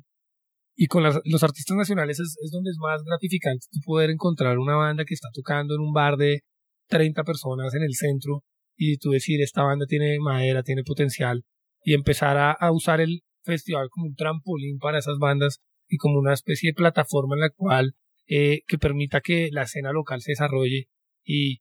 y 0.77 0.87
con 0.87 1.03
los 1.03 1.43
artistas 1.43 1.77
nacionales 1.77 2.21
es, 2.21 2.37
es, 2.41 2.51
donde 2.53 2.71
es 2.71 2.77
más 2.79 3.03
gratificante 3.03 3.67
poder 3.85 4.11
encontrar 4.11 4.59
una 4.59 4.77
banda 4.77 5.05
que 5.05 5.15
está 5.15 5.29
tocando 5.33 5.75
en 5.75 5.81
un 5.81 5.93
bar 5.93 6.17
de 6.17 6.43
30 6.89 7.25
personas 7.25 7.75
en 7.75 7.83
el 7.83 7.95
centro 7.95 8.45
y 8.77 8.99
tú 8.99 9.11
decir, 9.11 9.41
esta 9.43 9.65
banda 9.65 9.87
tiene 9.87 10.19
madera, 10.21 10.63
tiene 10.63 10.85
potencial 10.85 11.43
y 11.83 11.95
empezar 11.95 12.37
a, 12.37 12.53
a 12.53 12.71
usar 12.71 13.01
el 13.01 13.23
festival 13.43 13.89
como 13.91 14.07
un 14.07 14.15
trampolín 14.15 14.79
para 14.79 14.99
esas 14.99 15.19
bandas 15.19 15.59
y 15.89 15.97
como 15.97 16.21
una 16.21 16.35
especie 16.35 16.71
de 16.71 16.75
plataforma 16.75 17.35
en 17.35 17.41
la 17.41 17.51
cual 17.51 17.95
eh, 18.29 18.61
que 18.67 18.79
permita 18.79 19.21
que 19.23 19.49
la 19.51 19.63
escena 19.63 19.93
local 19.93 20.21
se 20.21 20.33
desarrolle 20.33 20.89
y 21.25 21.61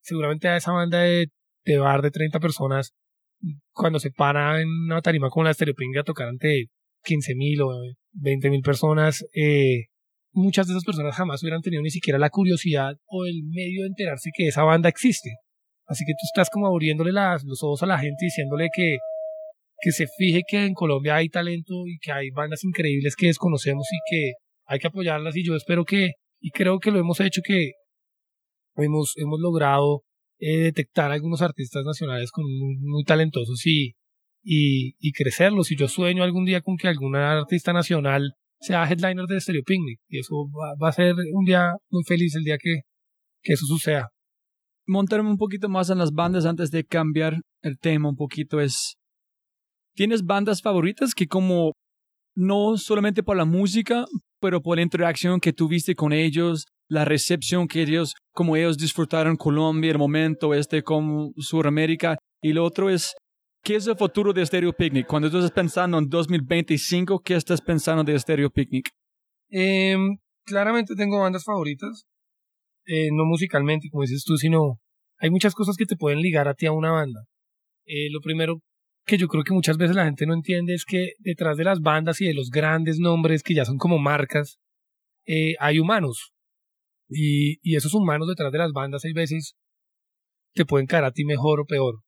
seguramente 0.00 0.48
a 0.48 0.56
esa 0.56 0.72
banda 0.72 1.00
de, 1.02 1.28
de 1.66 1.78
bar 1.78 2.00
de 2.00 2.10
30 2.10 2.40
personas 2.40 2.92
cuando 3.72 3.98
se 3.98 4.10
para 4.10 4.62
en 4.62 4.68
una 4.68 5.02
tarima 5.02 5.28
como 5.28 5.44
la 5.44 5.50
Estereopinga 5.50 6.00
a 6.00 6.04
tocar 6.04 6.28
ante 6.28 6.68
15.000 7.04 7.60
o 7.62 7.94
20.000 8.22 8.64
personas 8.64 9.26
eh, 9.34 9.86
muchas 10.32 10.66
de 10.66 10.72
esas 10.72 10.84
personas 10.84 11.14
jamás 11.14 11.42
hubieran 11.42 11.60
tenido 11.60 11.82
ni 11.82 11.90
siquiera 11.90 12.18
la 12.18 12.30
curiosidad 12.30 12.94
o 13.06 13.26
el 13.26 13.42
medio 13.44 13.82
de 13.82 13.88
enterarse 13.88 14.30
que 14.34 14.48
esa 14.48 14.62
banda 14.62 14.88
existe. 14.88 15.30
Así 15.86 16.04
que 16.04 16.12
tú 16.12 16.24
estás 16.24 16.50
como 16.50 16.66
abriéndole 16.66 17.12
las, 17.12 17.44
los 17.44 17.62
ojos 17.62 17.82
a 17.82 17.86
la 17.86 17.98
gente 17.98 18.24
diciéndole 18.24 18.68
que 18.74 18.96
que 19.78 19.92
se 19.92 20.06
fije 20.06 20.42
que 20.46 20.64
en 20.64 20.74
Colombia 20.74 21.16
hay 21.16 21.28
talento 21.28 21.86
y 21.86 21.98
que 21.98 22.12
hay 22.12 22.30
bandas 22.30 22.64
increíbles 22.64 23.14
que 23.16 23.26
desconocemos 23.26 23.86
y 23.92 23.98
que 24.10 24.32
hay 24.66 24.78
que 24.78 24.86
apoyarlas 24.86 25.36
y 25.36 25.44
yo 25.44 25.54
espero 25.54 25.84
que, 25.84 26.12
y 26.40 26.50
creo 26.50 26.78
que 26.78 26.90
lo 26.90 26.98
hemos 26.98 27.20
hecho, 27.20 27.42
que 27.44 27.72
hemos, 28.76 29.12
hemos 29.16 29.40
logrado 29.40 30.02
eh, 30.38 30.58
detectar 30.58 31.10
algunos 31.10 31.42
artistas 31.42 31.84
nacionales 31.84 32.30
con 32.30 32.44
muy, 32.46 33.04
talentosos 33.04 33.64
y, 33.66 33.94
y, 34.42 34.94
y, 34.98 35.12
crecerlos. 35.12 35.70
Y 35.70 35.76
yo 35.76 35.88
sueño 35.88 36.22
algún 36.22 36.44
día 36.44 36.60
con 36.60 36.76
que 36.76 36.88
algún 36.88 37.16
artista 37.16 37.72
nacional 37.72 38.32
sea 38.60 38.84
headliner 38.84 39.26
de 39.26 39.40
Stereo 39.40 39.62
Picnic. 39.64 40.00
Y 40.08 40.20
eso 40.20 40.34
va, 40.48 40.74
va, 40.82 40.88
a 40.90 40.92
ser 40.92 41.14
un 41.32 41.44
día 41.44 41.72
muy 41.90 42.04
feliz 42.04 42.34
el 42.36 42.44
día 42.44 42.58
que, 42.58 42.80
que 43.42 43.52
eso 43.54 43.66
suceda. 43.66 44.08
Montarme 44.86 45.30
un 45.30 45.38
poquito 45.38 45.68
más 45.68 45.90
en 45.90 45.98
las 45.98 46.12
bandas 46.12 46.46
antes 46.46 46.70
de 46.70 46.84
cambiar 46.84 47.40
el 47.62 47.78
tema 47.78 48.08
un 48.08 48.16
poquito 48.16 48.60
es 48.60 48.96
¿Tienes 49.96 50.26
bandas 50.26 50.60
favoritas 50.60 51.14
que 51.14 51.26
como 51.26 51.72
no 52.36 52.76
solamente 52.76 53.22
por 53.22 53.34
la 53.34 53.46
música, 53.46 54.04
pero 54.40 54.60
por 54.60 54.76
la 54.76 54.82
interacción 54.82 55.40
que 55.40 55.54
tuviste 55.54 55.94
con 55.94 56.12
ellos, 56.12 56.66
la 56.88 57.04
recepción 57.04 57.68
que 57.68 57.82
ellos, 57.82 58.14
como 58.32 58.56
ellos 58.56 58.76
disfrutaron 58.78 59.36
Colombia, 59.36 59.90
el 59.90 59.98
momento 59.98 60.54
este 60.54 60.82
con 60.82 61.32
Sudamérica, 61.36 62.16
y 62.42 62.52
lo 62.52 62.64
otro 62.64 62.90
es, 62.90 63.14
¿qué 63.62 63.76
es 63.76 63.86
el 63.86 63.96
futuro 63.96 64.32
de 64.32 64.44
Stereo 64.46 64.72
Picnic? 64.72 65.06
Cuando 65.06 65.30
tú 65.30 65.38
estás 65.38 65.52
pensando 65.52 65.98
en 65.98 66.08
2025, 66.08 67.20
¿qué 67.20 67.34
estás 67.34 67.60
pensando 67.60 68.04
de 68.04 68.18
Stereo 68.18 68.50
Picnic? 68.50 68.90
Eh, 69.50 69.96
claramente 70.44 70.94
tengo 70.94 71.20
bandas 71.20 71.44
favoritas, 71.44 72.06
eh, 72.86 73.08
no 73.12 73.24
musicalmente, 73.24 73.88
como 73.90 74.02
dices 74.02 74.24
tú, 74.24 74.36
sino 74.36 74.78
hay 75.18 75.30
muchas 75.30 75.54
cosas 75.54 75.76
que 75.76 75.86
te 75.86 75.96
pueden 75.96 76.20
ligar 76.20 76.46
a 76.48 76.54
ti 76.54 76.66
a 76.66 76.72
una 76.72 76.92
banda. 76.92 77.24
Eh, 77.86 78.10
lo 78.10 78.20
primero 78.20 78.60
que 79.06 79.18
yo 79.18 79.28
creo 79.28 79.44
que 79.44 79.54
muchas 79.54 79.76
veces 79.76 79.96
la 79.96 80.04
gente 80.04 80.26
no 80.26 80.34
entiende 80.34 80.74
es 80.74 80.84
que 80.84 81.12
detrás 81.20 81.56
de 81.56 81.64
las 81.64 81.80
bandas 81.80 82.20
y 82.20 82.26
de 82.26 82.34
los 82.34 82.50
grandes 82.50 82.98
nombres 82.98 83.42
que 83.42 83.54
ya 83.54 83.64
son 83.64 83.78
como 83.78 83.98
marcas, 83.98 84.58
eh, 85.26 85.54
hay 85.60 85.78
humanos. 85.78 86.32
Y, 87.08 87.58
y 87.62 87.76
esos 87.76 87.94
humanos 87.94 88.28
detrás 88.28 88.52
de 88.52 88.58
las 88.58 88.72
bandas 88.72 89.04
hay 89.04 89.12
veces 89.12 89.56
te 90.54 90.64
pueden 90.64 90.86
caer 90.86 91.04
a 91.04 91.12
ti 91.12 91.24
mejor 91.24 91.60
o 91.60 91.66
peor, 91.66 92.02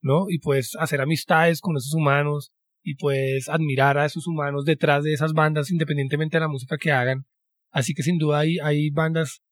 ¿no? 0.00 0.26
Y 0.28 0.38
puedes 0.38 0.74
hacer 0.78 1.00
amistades 1.00 1.60
con 1.60 1.76
esos 1.76 1.92
humanos 1.94 2.52
y 2.82 2.94
puedes 2.96 3.48
admirar 3.48 3.98
a 3.98 4.06
esos 4.06 4.26
humanos 4.26 4.64
detrás 4.64 5.04
de 5.04 5.12
esas 5.12 5.32
bandas 5.32 5.70
independientemente 5.70 6.36
de 6.36 6.40
la 6.40 6.48
música 6.48 6.78
que 6.78 6.92
hagan. 6.92 7.26
Así 7.70 7.94
que 7.94 8.02
sin 8.02 8.18
duda 8.18 8.40
hay, 8.40 8.58
hay 8.58 8.90
bandas 8.90 9.42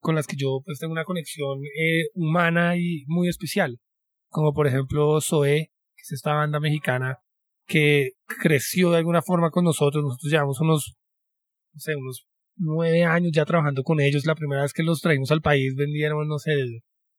con 0.00 0.14
las 0.14 0.26
que 0.26 0.36
yo 0.36 0.60
pues 0.64 0.78
tengo 0.78 0.92
una 0.92 1.04
conexión 1.04 1.60
eh, 1.64 2.08
humana 2.14 2.76
y 2.76 3.04
muy 3.06 3.28
especial, 3.28 3.78
como 4.28 4.52
por 4.52 4.66
ejemplo 4.66 5.20
Zoe, 5.20 5.70
que 5.94 6.02
es 6.02 6.12
esta 6.12 6.34
banda 6.34 6.58
mexicana 6.60 7.18
que 7.66 8.12
creció 8.42 8.90
de 8.90 8.98
alguna 8.98 9.22
forma 9.22 9.50
con 9.50 9.64
nosotros. 9.64 10.02
Nosotros 10.02 10.32
llevamos 10.32 10.60
unos, 10.60 10.96
no 11.72 11.80
sé, 11.80 11.94
unos 11.94 12.26
nueve 12.60 13.04
años 13.04 13.32
ya 13.32 13.44
trabajando 13.44 13.82
con 13.82 14.00
ellos. 14.00 14.26
La 14.26 14.34
primera 14.34 14.62
vez 14.62 14.72
que 14.72 14.82
los 14.82 15.00
traímos 15.00 15.30
al 15.30 15.40
país 15.40 15.74
vendieron, 15.74 16.28
no 16.28 16.38
sé, 16.38 16.52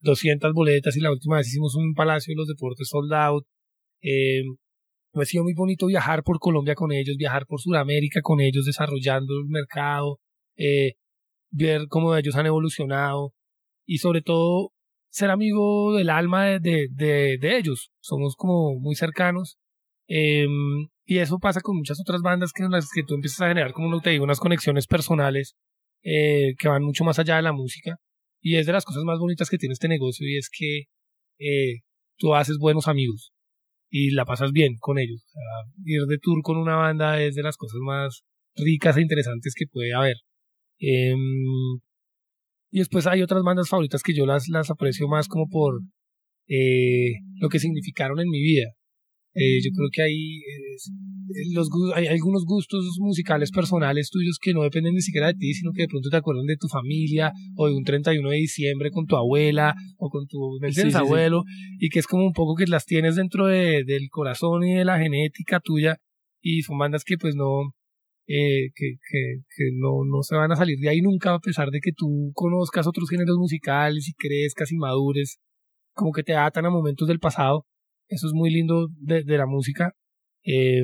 200 0.02 0.54
boletas 0.54 0.96
y 0.96 1.02
la 1.02 1.12
última 1.12 1.38
vez 1.38 1.48
hicimos 1.48 1.76
un 1.76 1.94
palacio 1.94 2.32
de 2.32 2.38
los 2.38 2.48
deportes 2.48 2.88
sold 2.90 3.14
out. 3.14 3.46
Eh, 4.02 4.44
ha 5.14 5.26
sido 5.26 5.44
muy 5.44 5.54
bonito 5.54 5.88
viajar 5.88 6.24
por 6.24 6.40
Colombia 6.40 6.76
con 6.76 6.92
ellos, 6.92 7.18
viajar 7.18 7.46
por 7.46 7.60
Sudamérica 7.60 8.22
con 8.22 8.40
ellos, 8.40 8.66
desarrollando 8.66 9.40
el 9.40 9.48
mercado, 9.48 10.20
eh, 10.58 10.94
ver 11.52 11.88
cómo 11.90 12.16
ellos 12.16 12.36
han 12.36 12.46
evolucionado 12.46 13.34
y 13.86 13.98
sobre 13.98 14.22
todo 14.22 14.72
ser 15.10 15.30
amigo 15.30 15.94
del 15.96 16.10
alma 16.10 16.46
de, 16.46 16.88
de, 16.92 17.38
de, 17.40 17.58
ellos. 17.58 17.92
Somos 18.00 18.36
como 18.36 18.80
muy 18.80 18.96
cercanos. 18.96 19.58
Eh, 20.08 20.48
y 21.12 21.20
eso 21.20 21.40
pasa 21.40 21.60
con 21.60 21.76
muchas 21.76 22.00
otras 22.00 22.22
bandas 22.22 22.54
que 22.54 22.64
en 22.64 22.72
las 22.72 22.88
que 22.90 23.04
tú 23.04 23.16
empiezas 23.16 23.42
a 23.42 23.50
generar, 23.50 23.74
como 23.74 24.00
te 24.00 24.12
digo, 24.12 24.24
unas 24.24 24.40
conexiones 24.40 24.88
personales 24.88 25.58
eh, 26.04 26.54
que 26.58 26.70
van 26.70 26.84
mucho 26.84 27.04
más 27.04 27.20
allá 27.20 27.36
de 27.36 27.42
la 27.42 27.52
música. 27.52 27.98
Y 28.40 28.56
es 28.56 28.66
de 28.66 28.72
las 28.72 28.86
cosas 28.86 29.04
más 29.04 29.20
bonitas 29.20 29.50
que 29.50 29.58
tiene 29.58 29.74
este 29.74 29.90
negocio 29.90 30.26
y 30.26 30.38
es 30.38 30.50
que 30.50 30.84
eh, 31.38 31.82
tú 32.18 32.34
haces 32.34 32.58
buenos 32.60 32.88
amigos 32.88 33.34
y 33.90 34.12
la 34.12 34.24
pasas 34.24 34.54
bien 34.54 34.78
con 34.80 35.00
ellos. 35.00 35.22
ir 35.84 36.04
de 36.04 36.18
tour 36.18 36.42
con 36.44 36.56
una 36.56 36.78
banda 36.78 37.22
es 37.22 37.36
de 37.36 37.44
las 37.44 37.58
cosas 37.58 37.82
más 37.82 38.22
ricas 38.56 38.96
e 38.96 39.02
interesantes 39.02 39.54
que 39.54 39.66
puede 39.70 39.94
haber. 39.94 40.16
Em, 40.80 41.82
y 42.72 42.80
después 42.80 43.06
hay 43.06 43.22
otras 43.22 43.44
bandas 43.44 43.68
favoritas 43.68 44.02
que 44.02 44.14
yo 44.14 44.26
las, 44.26 44.48
las 44.48 44.70
aprecio 44.70 45.10
más 45.10 45.28
como 45.28 45.50
por 45.50 45.82
eh, 46.48 47.16
lo 47.42 47.50
que 47.50 47.60
significaron 47.60 48.22
en 48.22 48.30
mi 48.30 48.42
vida. 48.42 48.72
Eh, 49.34 49.62
yo 49.64 49.72
creo 49.74 49.90
que 49.94 50.02
hay, 50.02 50.42
los, 51.54 51.70
hay 51.96 52.08
algunos 52.08 52.44
gustos 52.46 52.98
musicales 53.00 53.50
personales 53.52 54.10
tuyos 54.10 54.38
que 54.42 54.54
no 54.54 54.64
dependen 54.64 54.94
ni 54.94 55.02
siquiera 55.02 55.28
de 55.28 55.36
ti, 55.36 55.54
sino 55.54 55.72
que 55.72 55.84
de 55.84 55.88
pronto 55.88 56.10
te 56.10 56.18
acuerdan 56.18 56.46
de 56.46 56.58
tu 56.58 56.68
familia 56.68 57.32
o 57.56 57.68
de 57.68 57.76
un 57.76 57.84
31 57.84 58.30
de 58.30 58.36
diciembre 58.36 58.92
con 58.92 59.06
tu 59.06 59.16
abuela 59.16 59.74
o 59.98 60.10
con 60.10 60.28
tu 60.28 60.60
abuelo 60.96 61.44
y 61.80 61.90
que 61.90 62.00
es 62.00 62.08
como 62.08 62.26
un 62.26 62.34
poco 62.34 62.56
que 62.56 62.68
las 62.68 62.86
tienes 62.86 63.16
dentro 63.16 63.48
de, 63.48 63.86
del 63.86 64.10
corazón 64.10 64.66
y 64.66 64.74
de 64.74 64.84
la 64.84 65.00
genética 65.00 65.62
tuya 65.62 65.98
y 66.42 66.64
son 66.64 66.78
bandas 66.78 67.06
que 67.06 67.18
pues 67.18 67.34
no, 67.36 67.74
eh, 68.28 68.72
que, 68.76 68.96
que, 69.10 69.44
que 69.56 69.64
no, 69.74 70.04
no 70.04 70.24
se 70.24 70.36
van 70.36 70.52
a 70.52 70.58
salir 70.58 70.78
de 70.80 70.90
ahí 70.90 71.02
nunca 71.02 71.34
a 71.34 71.40
pesar 71.40 71.70
de 71.70 71.80
que 71.80 71.92
tú 71.96 72.32
conozcas 72.34 72.86
otros 72.86 73.10
géneros 73.10 73.38
musicales 73.38 74.10
y 74.10 74.14
crezcas 74.14 74.74
y 74.74 74.76
madures, 74.76 75.40
como 75.94 76.12
que 76.12 76.24
te 76.24 76.36
atan 76.36 76.66
a 76.66 76.70
momentos 76.70 77.08
del 77.08 77.20
pasado 77.20 77.66
eso 78.12 78.28
es 78.28 78.34
muy 78.34 78.52
lindo 78.52 78.90
de, 79.00 79.24
de 79.24 79.38
la 79.38 79.46
música. 79.48 79.94
Eh, 80.44 80.84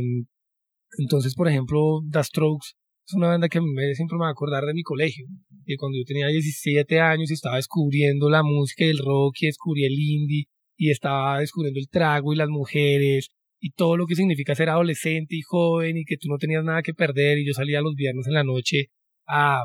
entonces, 0.97 1.35
por 1.35 1.47
ejemplo, 1.47 2.01
The 2.09 2.23
Strokes 2.23 2.69
es 3.05 3.13
una 3.13 3.27
banda 3.27 3.49
que 3.49 3.59
me, 3.61 3.93
siempre 3.95 4.17
me 4.17 4.23
va 4.23 4.29
a 4.29 4.31
acordar 4.31 4.63
de 4.63 4.73
mi 4.73 4.81
colegio. 4.81 5.25
Y 5.65 5.75
cuando 5.75 5.97
yo 5.97 6.03
tenía 6.05 6.27
17 6.27 6.99
años 6.99 7.29
y 7.29 7.33
estaba 7.33 7.57
descubriendo 7.57 8.29
la 8.29 8.43
música 8.43 8.85
del 8.85 8.99
rock 8.99 9.35
y 9.41 9.47
descubrí 9.47 9.85
el 9.85 9.93
indie 9.93 10.45
y 10.77 10.91
estaba 10.91 11.39
descubriendo 11.39 11.79
el 11.79 11.89
trago 11.89 12.33
y 12.33 12.37
las 12.37 12.49
mujeres 12.49 13.29
y 13.59 13.71
todo 13.71 13.97
lo 13.97 14.05
que 14.05 14.15
significa 14.15 14.55
ser 14.55 14.69
adolescente 14.69 15.35
y 15.35 15.41
joven 15.41 15.97
y 15.97 16.05
que 16.05 16.17
tú 16.17 16.29
no 16.29 16.37
tenías 16.37 16.63
nada 16.63 16.81
que 16.81 16.93
perder 16.93 17.39
y 17.39 17.47
yo 17.47 17.53
salía 17.53 17.81
los 17.81 17.95
viernes 17.95 18.27
en 18.27 18.33
la 18.33 18.43
noche 18.43 18.87
a 19.27 19.63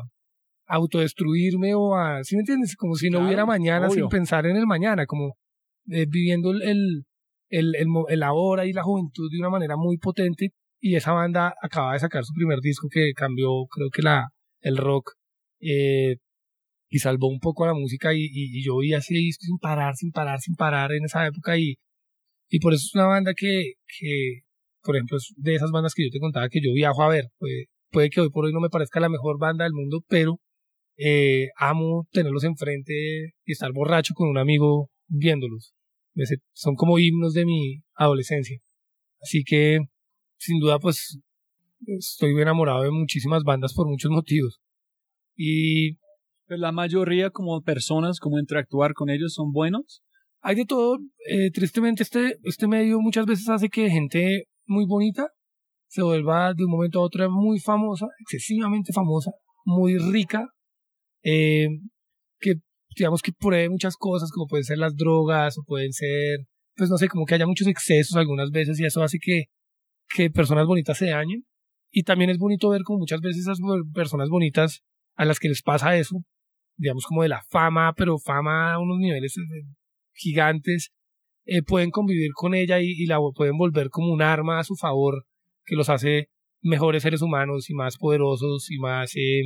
autodestruirme 0.65 1.75
o 1.75 1.95
a, 1.95 2.23
¿sí 2.23 2.35
me 2.35 2.41
entiendes? 2.41 2.75
Como 2.75 2.95
si 2.95 3.09
no 3.09 3.25
hubiera 3.25 3.45
mañana 3.45 3.89
sin 3.89 4.07
pensar 4.07 4.45
en 4.47 4.57
el 4.57 4.65
mañana, 4.65 5.05
como 5.05 5.37
eh, 5.89 6.05
viviendo 6.09 6.51
el, 6.51 6.61
el, 6.63 7.03
el, 7.53 7.75
el 8.09 8.23
ahora 8.23 8.65
y 8.65 8.73
la 8.73 8.83
juventud 8.83 9.29
de 9.31 9.39
una 9.39 9.49
manera 9.49 9.77
muy 9.77 9.97
potente 9.97 10.53
y 10.81 10.95
esa 10.95 11.13
banda 11.13 11.53
acaba 11.61 11.93
de 11.93 11.99
sacar 11.99 12.25
su 12.25 12.33
primer 12.33 12.59
disco 12.59 12.87
que 12.89 13.13
cambió 13.15 13.65
creo 13.69 13.89
que 13.91 14.01
la 14.01 14.29
el 14.61 14.77
rock 14.77 15.11
eh, 15.61 16.17
y 16.89 16.99
salvó 16.99 17.27
un 17.27 17.39
poco 17.39 17.63
a 17.63 17.67
la 17.67 17.73
música 17.73 18.13
y, 18.13 18.27
y, 18.31 18.63
yo 18.63 18.75
oí 18.75 18.93
así 18.93 19.31
sin 19.33 19.57
parar, 19.59 19.95
sin 19.95 20.11
parar, 20.11 20.39
sin 20.39 20.55
parar 20.55 20.91
en 20.93 21.05
esa 21.05 21.25
época 21.27 21.57
y, 21.57 21.75
y 22.49 22.59
por 22.59 22.73
eso 22.73 22.85
es 22.87 22.95
una 22.95 23.07
banda 23.07 23.33
que, 23.35 23.73
que, 23.99 24.41
por 24.83 24.95
ejemplo, 24.95 25.17
es 25.17 25.33
de 25.37 25.55
esas 25.55 25.71
bandas 25.71 25.93
que 25.95 26.03
yo 26.03 26.09
te 26.11 26.19
contaba 26.19 26.49
que 26.49 26.61
yo 26.61 26.71
viajo 26.73 27.01
a 27.03 27.09
ver. 27.09 27.25
Puede, 27.39 27.65
puede 27.91 28.09
que 28.09 28.21
hoy 28.21 28.29
por 28.29 28.45
hoy 28.45 28.53
no 28.53 28.59
me 28.59 28.69
parezca 28.69 28.99
la 28.99 29.09
mejor 29.09 29.39
banda 29.39 29.63
del 29.63 29.73
mundo, 29.73 30.03
pero 30.07 30.39
eh, 30.97 31.47
amo 31.57 32.07
tenerlos 32.11 32.43
enfrente 32.43 32.93
y 33.45 33.51
estar 33.51 33.71
borracho 33.73 34.13
con 34.15 34.29
un 34.29 34.37
amigo 34.37 34.89
viéndolos 35.07 35.73
son 36.53 36.75
como 36.75 36.99
himnos 36.99 37.33
de 37.33 37.45
mi 37.45 37.83
adolescencia. 37.95 38.59
Así 39.21 39.43
que, 39.43 39.79
sin 40.37 40.59
duda, 40.59 40.79
pues 40.79 41.19
estoy 41.97 42.39
enamorado 42.41 42.83
de 42.83 42.91
muchísimas 42.91 43.43
bandas 43.43 43.73
por 43.73 43.87
muchos 43.87 44.11
motivos. 44.11 44.59
Y 45.35 45.95
pues, 46.47 46.59
la 46.59 46.71
mayoría 46.71 47.29
como 47.29 47.61
personas, 47.61 48.19
como 48.19 48.39
interactuar 48.39 48.93
con 48.93 49.09
ellos, 49.09 49.33
son 49.33 49.51
buenos. 49.51 50.03
Hay 50.41 50.55
de 50.55 50.65
todo. 50.65 50.97
Eh, 51.29 51.51
tristemente 51.51 52.03
este, 52.03 52.37
este 52.43 52.67
medio 52.67 52.99
muchas 52.99 53.25
veces 53.25 53.47
hace 53.49 53.69
que 53.69 53.89
gente 53.89 54.47
muy 54.65 54.85
bonita 54.85 55.27
se 55.87 56.01
vuelva 56.01 56.53
de 56.55 56.65
un 56.65 56.71
momento 56.71 56.99
a 56.99 57.03
otro 57.03 57.29
muy 57.29 57.59
famosa, 57.59 58.07
excesivamente 58.19 58.91
famosa, 58.91 59.31
muy 59.63 59.99
rica, 59.99 60.47
eh, 61.23 61.67
digamos 62.95 63.21
que 63.21 63.31
pruebe 63.31 63.69
muchas 63.69 63.95
cosas, 63.97 64.31
como 64.31 64.47
pueden 64.47 64.63
ser 64.63 64.77
las 64.77 64.95
drogas 64.95 65.57
o 65.57 65.63
pueden 65.63 65.93
ser, 65.93 66.39
pues 66.75 66.89
no 66.89 66.97
sé, 66.97 67.07
como 67.07 67.25
que 67.25 67.35
haya 67.35 67.47
muchos 67.47 67.67
excesos 67.67 68.15
algunas 68.15 68.51
veces 68.51 68.79
y 68.79 68.85
eso 68.85 69.01
hace 69.03 69.19
que, 69.19 69.45
que 70.15 70.29
personas 70.29 70.65
bonitas 70.65 70.97
se 70.97 71.09
dañen. 71.09 71.45
Y 71.91 72.03
también 72.03 72.29
es 72.29 72.37
bonito 72.37 72.69
ver 72.69 72.81
como 72.83 72.99
muchas 72.99 73.21
veces 73.21 73.43
esas 73.43 73.59
personas 73.93 74.29
bonitas 74.29 74.81
a 75.15 75.25
las 75.25 75.39
que 75.39 75.49
les 75.49 75.61
pasa 75.61 75.95
eso, 75.95 76.23
digamos 76.75 77.05
como 77.05 77.21
de 77.23 77.29
la 77.29 77.43
fama, 77.49 77.93
pero 77.95 78.17
fama 78.17 78.73
a 78.73 78.79
unos 78.79 78.97
niveles 78.97 79.37
eh, 79.37 79.41
gigantes, 80.13 80.91
eh, 81.45 81.61
pueden 81.61 81.91
convivir 81.91 82.31
con 82.33 82.55
ella 82.55 82.79
y, 82.79 83.05
la 83.05 83.19
pueden 83.35 83.57
volver 83.57 83.89
como 83.89 84.11
un 84.11 84.21
arma 84.21 84.59
a 84.59 84.63
su 84.63 84.75
favor 84.75 85.25
que 85.65 85.75
los 85.75 85.89
hace 85.89 86.29
mejores 86.61 87.03
seres 87.03 87.21
humanos 87.21 87.69
y 87.69 87.73
más 87.73 87.97
poderosos 87.97 88.71
y 88.71 88.79
más, 88.79 89.15
eh, 89.15 89.43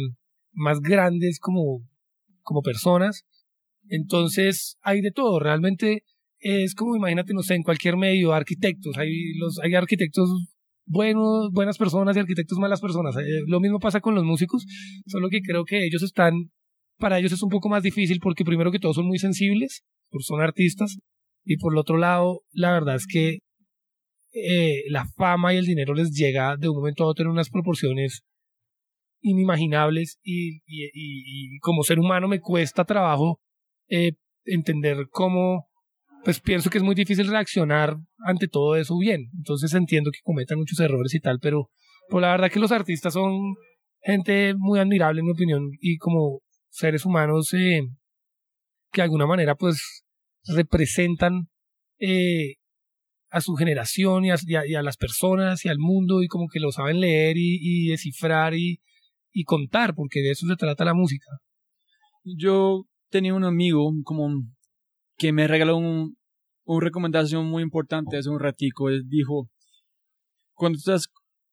más 0.53 0.79
grandes 0.79 1.39
como, 1.39 1.81
como 2.43 2.61
personas 2.61 3.25
entonces 3.89 4.77
hay 4.81 5.01
de 5.01 5.11
todo, 5.11 5.39
realmente 5.39 6.03
es 6.39 6.75
como 6.75 6.95
imagínate, 6.95 7.33
no 7.33 7.41
sé, 7.41 7.55
en 7.55 7.63
cualquier 7.63 7.97
medio, 7.97 8.33
arquitectos, 8.33 8.97
hay, 8.97 9.33
los, 9.37 9.59
hay 9.59 9.75
arquitectos 9.75 10.29
buenos, 10.85 11.51
buenas 11.51 11.77
personas 11.77 12.15
y 12.15 12.19
arquitectos 12.19 12.57
malas 12.57 12.81
personas. 12.81 13.15
Eh, 13.17 13.43
lo 13.47 13.59
mismo 13.59 13.79
pasa 13.79 14.01
con 14.01 14.15
los 14.15 14.23
músicos, 14.23 14.65
solo 15.05 15.29
que 15.29 15.41
creo 15.41 15.65
que 15.65 15.85
ellos 15.85 16.03
están, 16.03 16.51
para 16.97 17.19
ellos 17.19 17.31
es 17.31 17.43
un 17.43 17.49
poco 17.49 17.69
más 17.69 17.83
difícil 17.83 18.19
porque 18.21 18.45
primero 18.45 18.71
que 18.71 18.79
todos 18.79 18.95
son 18.95 19.07
muy 19.07 19.19
sensibles, 19.19 19.83
son 20.19 20.41
artistas, 20.41 20.97
y 21.43 21.57
por 21.57 21.73
el 21.73 21.79
otro 21.79 21.97
lado, 21.97 22.41
la 22.51 22.71
verdad 22.71 22.95
es 22.95 23.07
que 23.07 23.39
eh, 24.33 24.83
la 24.89 25.05
fama 25.15 25.53
y 25.53 25.57
el 25.57 25.65
dinero 25.65 25.93
les 25.93 26.11
llega 26.11 26.57
de 26.57 26.69
un 26.69 26.75
momento 26.75 27.03
a 27.03 27.07
otro 27.07 27.25
en 27.25 27.31
unas 27.31 27.49
proporciones 27.49 28.23
inimaginables 29.21 30.19
y, 30.23 30.57
y, 30.65 30.91
y 30.93 31.59
como 31.59 31.83
ser 31.83 31.99
humano 31.99 32.27
me 32.27 32.39
cuesta 32.39 32.85
trabajo 32.85 33.39
eh, 33.89 34.13
entender 34.45 35.07
cómo, 35.09 35.67
pues 36.23 36.39
pienso 36.39 36.69
que 36.69 36.77
es 36.77 36.83
muy 36.83 36.95
difícil 36.95 37.27
reaccionar 37.27 37.97
ante 38.19 38.47
todo 38.47 38.75
eso 38.75 38.97
bien. 38.97 39.29
Entonces 39.37 39.73
entiendo 39.73 40.11
que 40.11 40.19
cometan 40.23 40.57
muchos 40.57 40.79
errores 40.79 41.13
y 41.13 41.19
tal, 41.19 41.39
pero 41.39 41.69
pues 42.09 42.21
la 42.21 42.31
verdad 42.31 42.51
que 42.51 42.59
los 42.59 42.71
artistas 42.71 43.13
son 43.13 43.55
gente 44.01 44.53
muy 44.57 44.79
admirable 44.79 45.19
en 45.19 45.25
mi 45.25 45.31
opinión 45.31 45.69
y 45.81 45.97
como 45.97 46.41
seres 46.69 47.05
humanos 47.05 47.53
eh, 47.53 47.81
que 48.91 49.01
de 49.01 49.03
alguna 49.03 49.25
manera 49.25 49.55
pues 49.55 50.05
representan 50.45 51.49
eh, 51.99 52.55
a 53.29 53.41
su 53.41 53.55
generación 53.55 54.23
y 54.25 54.31
a, 54.31 54.83
las 54.83 54.95
personas 54.95 55.65
y 55.65 55.69
al 55.69 55.79
mundo 55.79 56.23
y 56.23 56.27
como 56.27 56.47
que 56.47 56.59
lo 56.59 56.71
saben 56.71 57.01
leer 57.01 57.35
y, 57.37 57.57
y 57.59 57.89
descifrar 57.89 58.53
y 58.55 58.79
contar 59.45 59.93
porque 59.95 60.21
de 60.21 60.31
eso 60.31 60.47
se 60.47 60.55
trata 60.55 60.85
la 60.85 60.93
música. 60.93 61.27
Yo 62.23 62.85
tenía 63.09 63.33
un 63.33 63.43
amigo 63.43 63.91
como 64.03 64.29
que 65.17 65.31
me 65.31 65.47
regaló 65.47 65.77
un, 65.77 66.17
una 66.65 66.85
recomendación 66.85 67.45
muy 67.45 67.63
importante 67.63 68.17
hace 68.17 68.29
un 68.29 68.39
ratico. 68.39 68.89
Él 68.89 69.03
dijo, 69.07 69.49
cuando 70.53 70.77
estás 70.77 71.07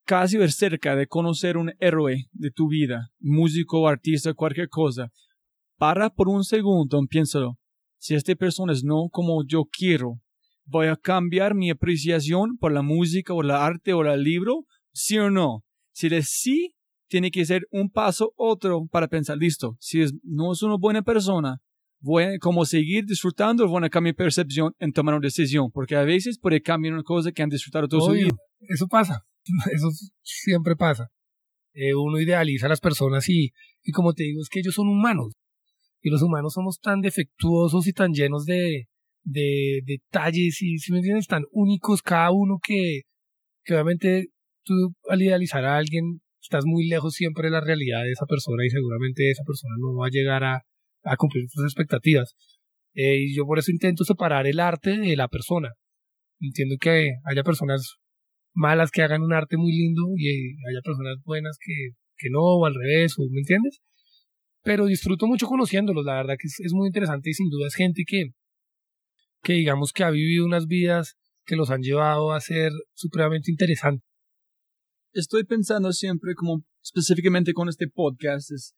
casi 0.05 0.37
cerca 0.49 0.95
de 0.95 1.07
conocer 1.07 1.57
un 1.57 1.73
héroe 1.79 2.25
de 2.31 2.51
tu 2.51 2.67
vida, 2.67 3.09
músico, 3.19 3.87
artista, 3.87 4.33
cualquier 4.33 4.69
cosa, 4.69 5.09
para 5.77 6.09
por 6.09 6.29
un 6.29 6.43
segundo 6.43 6.99
piénsalo. 7.09 7.57
Si 7.97 8.13
esta 8.13 8.35
persona 8.35 8.73
es 8.73 8.83
no 8.83 9.09
como 9.11 9.43
yo 9.47 9.63
quiero, 9.65 10.19
¿voy 10.65 10.87
a 10.87 10.95
cambiar 10.95 11.55
mi 11.55 11.71
apreciación 11.71 12.57
por 12.57 12.71
la 12.71 12.83
música 12.83 13.33
o 13.33 13.41
el 13.41 13.51
arte 13.51 13.93
o 13.93 14.03
el 14.03 14.21
libro? 14.21 14.65
¿Sí 14.93 15.17
o 15.17 15.31
no? 15.31 15.63
Si 15.91 16.07
es 16.07 16.29
sí, 16.29 16.74
tiene 17.07 17.31
que 17.31 17.45
ser 17.45 17.67
un 17.71 17.89
paso 17.89 18.33
otro 18.35 18.87
para 18.87 19.07
pensar, 19.07 19.37
listo, 19.37 19.77
si 19.79 20.01
es, 20.01 20.13
no 20.23 20.53
es 20.53 20.61
una 20.63 20.75
buena 20.77 21.01
persona, 21.01 21.57
voy 21.99 22.23
a 22.23 22.39
como 22.39 22.65
seguir 22.65 23.05
disfrutando, 23.05 23.67
voy 23.67 23.83
a 23.83 23.89
cambiar 23.89 24.13
mi 24.13 24.17
percepción 24.17 24.73
en 24.79 24.91
tomar 24.91 25.15
una 25.15 25.25
decisión, 25.25 25.71
porque 25.71 25.95
a 25.95 26.03
veces 26.03 26.39
puede 26.39 26.61
cambiar 26.61 26.93
una 26.93 27.03
cosa 27.03 27.31
que 27.31 27.43
han 27.43 27.49
disfrutado 27.49 27.87
toda 27.87 28.05
su 28.05 28.11
vida. 28.11 28.29
Eso 28.59 28.87
pasa, 28.87 29.25
eso 29.73 29.89
siempre 30.21 30.75
pasa. 30.75 31.07
Eh, 31.73 31.93
uno 31.93 32.19
idealiza 32.19 32.67
a 32.67 32.69
las 32.69 32.79
personas 32.79 33.27
y, 33.27 33.51
y 33.83 33.91
como 33.91 34.13
te 34.13 34.23
digo, 34.23 34.41
es 34.41 34.49
que 34.49 34.59
ellos 34.59 34.73
son 34.73 34.87
humanos. 34.87 35.33
Y 36.01 36.09
los 36.09 36.21
humanos 36.21 36.53
somos 36.53 36.79
tan 36.79 37.01
defectuosos 37.01 37.87
y 37.87 37.91
tan 37.91 38.13
llenos 38.13 38.45
de, 38.45 38.87
de 39.23 39.81
detalles 39.83 40.61
y, 40.61 40.77
si 40.77 40.91
me 40.91 40.99
entiendes, 40.99 41.27
tan 41.27 41.43
únicos 41.51 42.01
cada 42.01 42.31
uno 42.31 42.59
que, 42.63 43.01
que 43.63 43.73
obviamente 43.73 44.27
tú 44.63 44.93
al 45.09 45.21
idealizar 45.21 45.65
a 45.65 45.77
alguien 45.77 46.21
estás 46.45 46.65
muy 46.65 46.87
lejos 46.87 47.13
siempre 47.13 47.47
de 47.47 47.51
la 47.51 47.61
realidad 47.61 48.03
de 48.03 48.11
esa 48.11 48.25
persona 48.25 48.65
y 48.65 48.69
seguramente 48.69 49.29
esa 49.29 49.43
persona 49.43 49.75
no 49.79 49.95
va 49.95 50.07
a 50.07 50.09
llegar 50.09 50.43
a, 50.43 50.61
cumplir 51.17 51.45
tus 51.51 51.63
expectativas. 51.63 52.35
Eh, 52.93 53.17
y 53.19 53.35
yo 53.35 53.45
por 53.45 53.59
eso 53.59 53.71
intento 53.71 54.03
separar 54.03 54.47
el 54.47 54.59
arte 54.59 54.97
de 54.97 55.15
la 55.15 55.27
persona. 55.27 55.69
Entiendo 56.39 56.75
que 56.79 57.09
haya 57.25 57.43
personas 57.43 57.97
malas 58.53 58.91
que 58.91 59.01
hagan 59.01 59.21
un 59.21 59.33
arte 59.33 59.57
muy 59.57 59.71
lindo 59.71 60.01
y 60.17 60.29
haya 60.69 60.81
personas 60.83 61.17
buenas 61.23 61.57
que, 61.59 61.73
que 62.17 62.29
no, 62.31 62.41
o 62.41 62.65
al 62.65 62.73
revés, 62.73 63.15
o, 63.19 63.23
¿me 63.29 63.39
entiendes? 63.39 63.81
Pero 64.63 64.85
disfruto 64.85 65.27
mucho 65.27 65.47
conociéndolos, 65.47 66.05
la 66.05 66.15
verdad 66.15 66.35
que 66.39 66.47
es, 66.47 66.59
es 66.59 66.73
muy 66.73 66.87
interesante 66.87 67.29
y 67.29 67.33
sin 67.33 67.49
duda 67.49 67.67
es 67.67 67.75
gente 67.75 68.03
que, 68.07 68.29
que 69.43 69.53
digamos 69.53 69.91
que 69.93 70.03
ha 70.03 70.09
vivido 70.09 70.45
unas 70.45 70.65
vidas 70.67 71.17
que 71.45 71.55
los 71.55 71.69
han 71.69 71.81
llevado 71.81 72.33
a 72.33 72.39
ser 72.39 72.71
supremamente 72.93 73.51
interesantes. 73.51 74.14
Estoy 75.15 75.45
pensando 75.45 75.93
siempre 75.93 76.35
como 76.35 76.65
específicamente 76.83 77.53
con 77.53 77.69
este 77.69 77.87
podcast 77.87 78.51
es 78.51 78.75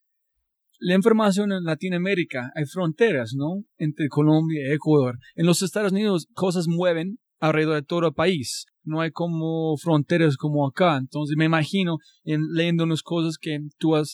la 0.77 0.93
información 0.93 1.51
en 1.51 1.63
Latinoamérica 1.63 2.51
hay 2.53 2.65
fronteras, 2.65 3.33
¿no? 3.35 3.63
Entre 3.79 4.07
Colombia 4.07 4.61
y 4.69 4.71
Ecuador. 4.71 5.17
En 5.33 5.47
los 5.47 5.63
Estados 5.63 5.91
Unidos 5.91 6.27
cosas 6.35 6.67
mueven 6.67 7.17
alrededor 7.39 7.77
de 7.77 7.81
todo 7.81 8.09
el 8.09 8.13
país. 8.13 8.67
No 8.83 9.01
hay 9.01 9.09
como 9.09 9.77
fronteras 9.77 10.37
como 10.37 10.67
acá. 10.67 10.97
Entonces 10.97 11.35
me 11.35 11.45
imagino 11.45 11.97
en 12.23 12.53
leyendo 12.53 12.83
unas 12.83 13.01
cosas 13.01 13.39
que 13.39 13.57
tú 13.79 13.95
has 13.95 14.13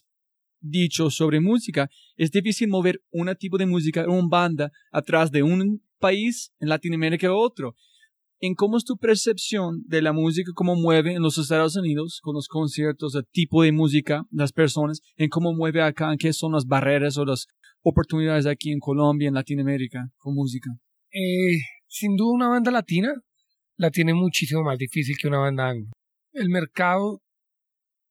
dicho 0.62 1.10
sobre 1.10 1.42
música, 1.42 1.90
es 2.16 2.32
difícil 2.32 2.70
mover 2.70 3.02
un 3.12 3.36
tipo 3.38 3.58
de 3.58 3.66
música, 3.66 4.06
una 4.08 4.30
banda, 4.30 4.72
atrás 4.94 5.30
de 5.30 5.44
un 5.44 5.84
país 6.00 6.54
en 6.62 6.70
Latinoamérica 6.70 7.28
a 7.28 7.36
otro 7.36 7.76
en 8.46 8.56
cómo 8.56 8.76
es 8.76 8.84
tu 8.84 8.98
percepción 8.98 9.84
de 9.88 10.02
la 10.02 10.12
música, 10.12 10.52
cómo 10.54 10.76
mueve 10.76 11.14
en 11.14 11.22
los 11.22 11.38
Estados 11.38 11.78
Unidos 11.78 12.20
con 12.22 12.36
los 12.36 12.50
conciertos, 12.50 13.16
el 13.16 13.26
tipo 13.32 13.64
de 13.64 13.72
música, 13.72 14.26
las 14.32 14.52
personas, 14.52 15.00
en 15.16 15.30
cómo 15.30 15.54
mueve 15.54 15.82
acá, 15.82 16.12
en 16.12 16.18
qué 16.18 16.34
son 16.34 16.52
las 16.52 16.66
barreras 16.66 17.18
o 17.18 17.24
las 17.24 17.48
oportunidades 17.84 18.46
aquí 18.46 18.74
en 18.74 18.80
Colombia, 18.80 19.30
en 19.30 19.36
Latinoamérica, 19.36 20.10
con 20.18 20.36
música. 20.36 20.70
Eh, 21.14 21.56
sin 21.88 22.18
duda 22.18 22.34
una 22.34 22.50
banda 22.50 22.70
latina 22.70 23.14
la 23.78 23.92
tiene 23.92 24.14
muchísimo 24.14 24.62
más 24.62 24.78
difícil 24.78 25.16
que 25.18 25.30
una 25.30 25.40
banda 25.40 25.70
anglo. 25.70 25.92
El 26.34 26.50
mercado 26.50 27.22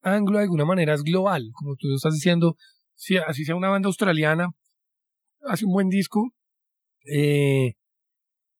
anglo 0.00 0.38
de 0.38 0.44
alguna 0.44 0.64
manera 0.64 0.94
es 0.94 1.02
global, 1.02 1.50
como 1.52 1.76
tú 1.76 1.94
estás 1.94 2.14
diciendo, 2.14 2.56
si 2.94 3.18
así 3.18 3.44
sea 3.44 3.54
una 3.54 3.68
banda 3.68 3.88
australiana, 3.88 4.48
hace 5.42 5.66
un 5.66 5.74
buen 5.74 5.90
disco, 5.90 6.30
eh, 7.04 7.74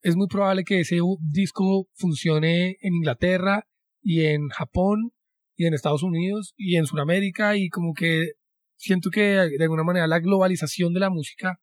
es 0.03 0.17
muy 0.17 0.27
probable 0.27 0.65
que 0.65 0.81
ese 0.81 0.99
disco 1.21 1.89
funcione 1.95 2.77
en 2.81 2.95
Inglaterra 2.95 3.67
y 4.03 4.25
en 4.25 4.49
Japón 4.49 5.13
y 5.57 5.67
en 5.67 5.75
Estados 5.75 6.03
Unidos 6.03 6.55
y 6.57 6.77
en 6.77 6.87
Sudamérica 6.87 7.57
y 7.57 7.69
como 7.69 7.95
que 7.95 8.33
siento 8.77 9.11
que 9.11 9.21
de 9.23 9.63
alguna 9.63 9.85
manera 9.85 10.07
la 10.09 10.19
globalización 10.19 10.93
de 10.93 11.01
la 11.01 11.11
música 11.11 11.61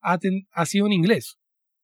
ha, 0.00 0.18
ha 0.52 0.66
sido 0.66 0.86
en 0.86 0.92
inglés. 0.92 1.36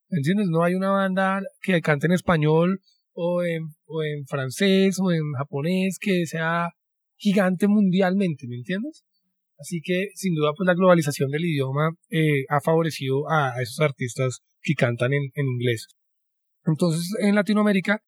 ¿Entiendes? 0.09 0.49
No 0.49 0.65
hay 0.65 0.75
una 0.75 0.91
banda 0.91 1.41
que 1.63 1.81
cante 1.83 2.07
en 2.07 2.13
español 2.13 2.81
o 3.13 3.45
en, 3.45 3.75
o 3.87 4.03
en 4.03 4.27
francés 4.27 4.99
o 5.01 5.13
en 5.13 5.21
japonés 5.37 5.99
que 6.01 6.27
sea 6.27 6.71
gigante 7.17 7.69
mundialmente, 7.69 8.49
¿me 8.49 8.57
entiendes? 8.57 9.05
Así 9.61 9.81
que 9.85 10.09
sin 10.15 10.35
duda 10.35 10.53
pues 10.57 10.67
la 10.67 10.75
globalización 10.75 11.31
del 11.31 11.45
idioma 11.45 11.91
eh, 12.09 12.45
ha 12.49 12.61
favorecido 12.61 13.31
a, 13.31 13.61
esos 13.61 13.81
artistas 13.81 14.41
que 14.63 14.75
cantan 14.75 15.13
en, 15.13 15.31
en 15.35 15.47
inglés. 15.47 15.87
Entonces 16.65 17.15
en 17.21 17.35
Latinoamérica 17.35 18.03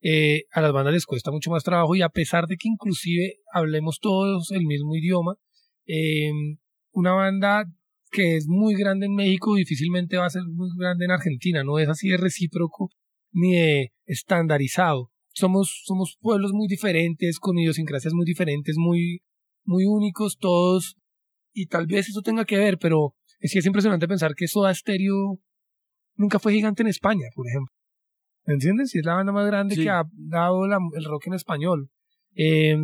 eh, 0.00 0.44
a 0.52 0.60
las 0.60 0.72
bandas 0.72 0.92
les 0.92 1.06
cuesta 1.06 1.32
mucho 1.32 1.50
más 1.50 1.64
trabajo 1.64 1.96
y 1.96 2.02
a 2.02 2.08
pesar 2.08 2.46
de 2.46 2.56
que 2.56 2.68
inclusive 2.68 3.38
hablemos 3.52 3.98
todos 4.00 4.52
el 4.52 4.64
mismo 4.64 4.94
idioma, 4.94 5.34
eh, 5.86 6.30
una 6.92 7.12
banda 7.12 7.64
que 8.10 8.36
es 8.36 8.46
muy 8.46 8.74
grande 8.74 9.06
en 9.06 9.14
México 9.14 9.56
difícilmente 9.56 10.16
va 10.16 10.26
a 10.26 10.30
ser 10.30 10.42
muy 10.44 10.70
grande 10.78 11.04
en 11.04 11.10
Argentina, 11.10 11.64
no 11.64 11.78
es 11.78 11.88
así 11.88 12.08
de 12.08 12.16
recíproco 12.16 12.90
ni 13.32 13.54
de 13.54 13.92
estandarizado. 14.06 15.10
Somos, 15.32 15.82
somos 15.84 16.16
pueblos 16.20 16.52
muy 16.52 16.68
diferentes, 16.68 17.38
con 17.38 17.58
idiosincrasias 17.58 18.14
muy 18.14 18.24
diferentes, 18.24 18.76
muy, 18.76 19.22
muy 19.68 19.84
únicos 19.84 20.38
todos, 20.38 20.96
y 21.52 21.66
tal 21.66 21.86
vez 21.86 22.08
eso 22.08 22.22
tenga 22.22 22.44
que 22.46 22.56
ver, 22.56 22.78
pero 22.78 23.14
es 23.38 23.54
es 23.54 23.66
impresionante 23.66 24.08
pensar 24.08 24.34
que 24.34 24.48
Soda 24.48 24.74
Stereo 24.74 25.38
nunca 26.16 26.38
fue 26.38 26.54
gigante 26.54 26.82
en 26.82 26.88
España, 26.88 27.26
por 27.34 27.46
ejemplo. 27.46 27.72
¿Me 28.46 28.54
entiendes? 28.54 28.94
Y 28.94 28.98
es 28.98 29.04
la 29.04 29.14
banda 29.14 29.30
más 29.30 29.46
grande 29.46 29.76
que 29.76 29.90
ha 29.90 30.04
dado 30.12 30.64
el 30.64 31.04
rock 31.04 31.26
en 31.26 31.34
español. 31.34 31.90
Eh, 32.34 32.78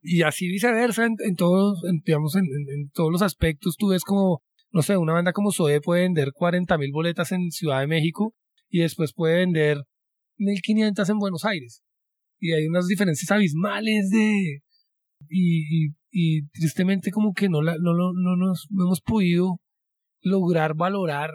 y 0.00 0.22
así 0.22 0.48
viceversa, 0.48 1.04
en, 1.04 1.36
todos, 1.36 1.82
digamos, 2.04 2.34
en, 2.36 2.46
todos 2.94 3.12
los 3.12 3.20
aspectos, 3.20 3.76
tú 3.76 3.88
ves 3.88 4.04
como, 4.04 4.42
no 4.70 4.80
sé, 4.80 4.96
una 4.96 5.12
banda 5.12 5.32
como 5.32 5.52
Zoe 5.52 5.80
puede 5.80 6.02
vender 6.02 6.32
40 6.32 6.78
mil 6.78 6.92
boletas 6.92 7.32
en 7.32 7.50
Ciudad 7.50 7.80
de 7.80 7.88
México 7.88 8.34
y 8.70 8.80
después 8.80 9.12
puede 9.12 9.36
vender 9.36 9.82
1500 10.38 11.08
en 11.10 11.18
Buenos 11.18 11.44
Aires. 11.44 11.82
Y 12.38 12.52
hay 12.52 12.66
unas 12.66 12.86
diferencias 12.86 13.30
abismales 13.30 14.08
de, 14.10 14.62
y, 15.28 15.90
y, 16.10 16.46
tristemente 16.48 17.10
como 17.10 17.32
que 17.32 17.48
no, 17.48 17.62
la, 17.62 17.76
no, 17.78 17.94
no, 17.94 18.12
no, 18.14 18.36
nos, 18.36 18.66
no 18.70 18.84
hemos 18.84 19.00
podido 19.00 19.60
lograr 20.22 20.74
valorar 20.74 21.30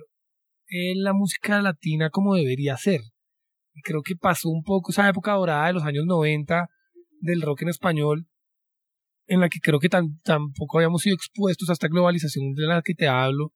eh, 0.70 0.94
la 0.96 1.14
música 1.14 1.62
latina 1.62 2.10
como 2.10 2.36
debería 2.36 2.78
ser. 2.78 3.02
Creo 3.84 4.02
que 4.02 4.16
pasó 4.16 4.50
un 4.50 4.64
poco 4.64 4.92
esa 4.92 5.08
época 5.10 5.34
dorada 5.34 5.68
de 5.68 5.74
los 5.74 5.84
años 5.84 6.06
90 6.06 6.68
del 7.22 7.42
rock 7.42 7.64
en 7.64 7.70
español, 7.70 8.28
en 9.28 9.39
la 9.39 9.50
que 9.50 9.60
creo 9.60 9.80
que 9.80 9.89
tampoco 9.89 10.78
habíamos 10.78 11.02
sido 11.04 11.16
expuestos 11.16 11.70
a 11.70 11.74
esta 11.74 11.88
globalización 11.88 12.54
de 12.54 12.68
la 12.68 12.82
que 12.82 12.94
te 12.94 13.08
hablo. 13.08 13.54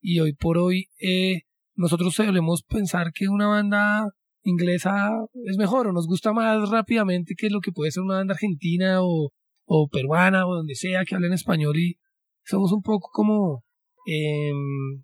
Y 0.00 0.20
hoy 0.20 0.34
por 0.34 0.58
hoy 0.58 0.88
eh, 1.00 1.42
nosotros 1.74 2.14
solemos 2.14 2.62
pensar 2.62 3.12
que 3.12 3.28
una 3.28 3.46
banda 3.46 4.10
inglesa 4.42 5.10
es 5.44 5.56
mejor 5.56 5.86
o 5.86 5.92
nos 5.92 6.06
gusta 6.06 6.32
más 6.32 6.68
rápidamente 6.68 7.34
que 7.36 7.50
lo 7.50 7.60
que 7.60 7.72
puede 7.72 7.90
ser 7.90 8.02
una 8.02 8.16
banda 8.16 8.34
argentina 8.34 8.98
o, 9.00 9.32
o 9.66 9.88
peruana 9.88 10.46
o 10.46 10.54
donde 10.54 10.74
sea 10.74 11.04
que 11.04 11.14
hablen 11.14 11.32
español 11.32 11.78
y 11.78 11.98
somos 12.44 12.72
un 12.72 12.82
poco 12.82 13.08
como 13.12 13.64
em, 14.06 15.02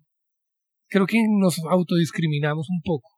creo 0.87 1.07
que 1.07 1.17
nos 1.39 1.59
autodiscriminamos 1.59 2.67
un 2.69 2.81
poco 2.83 3.09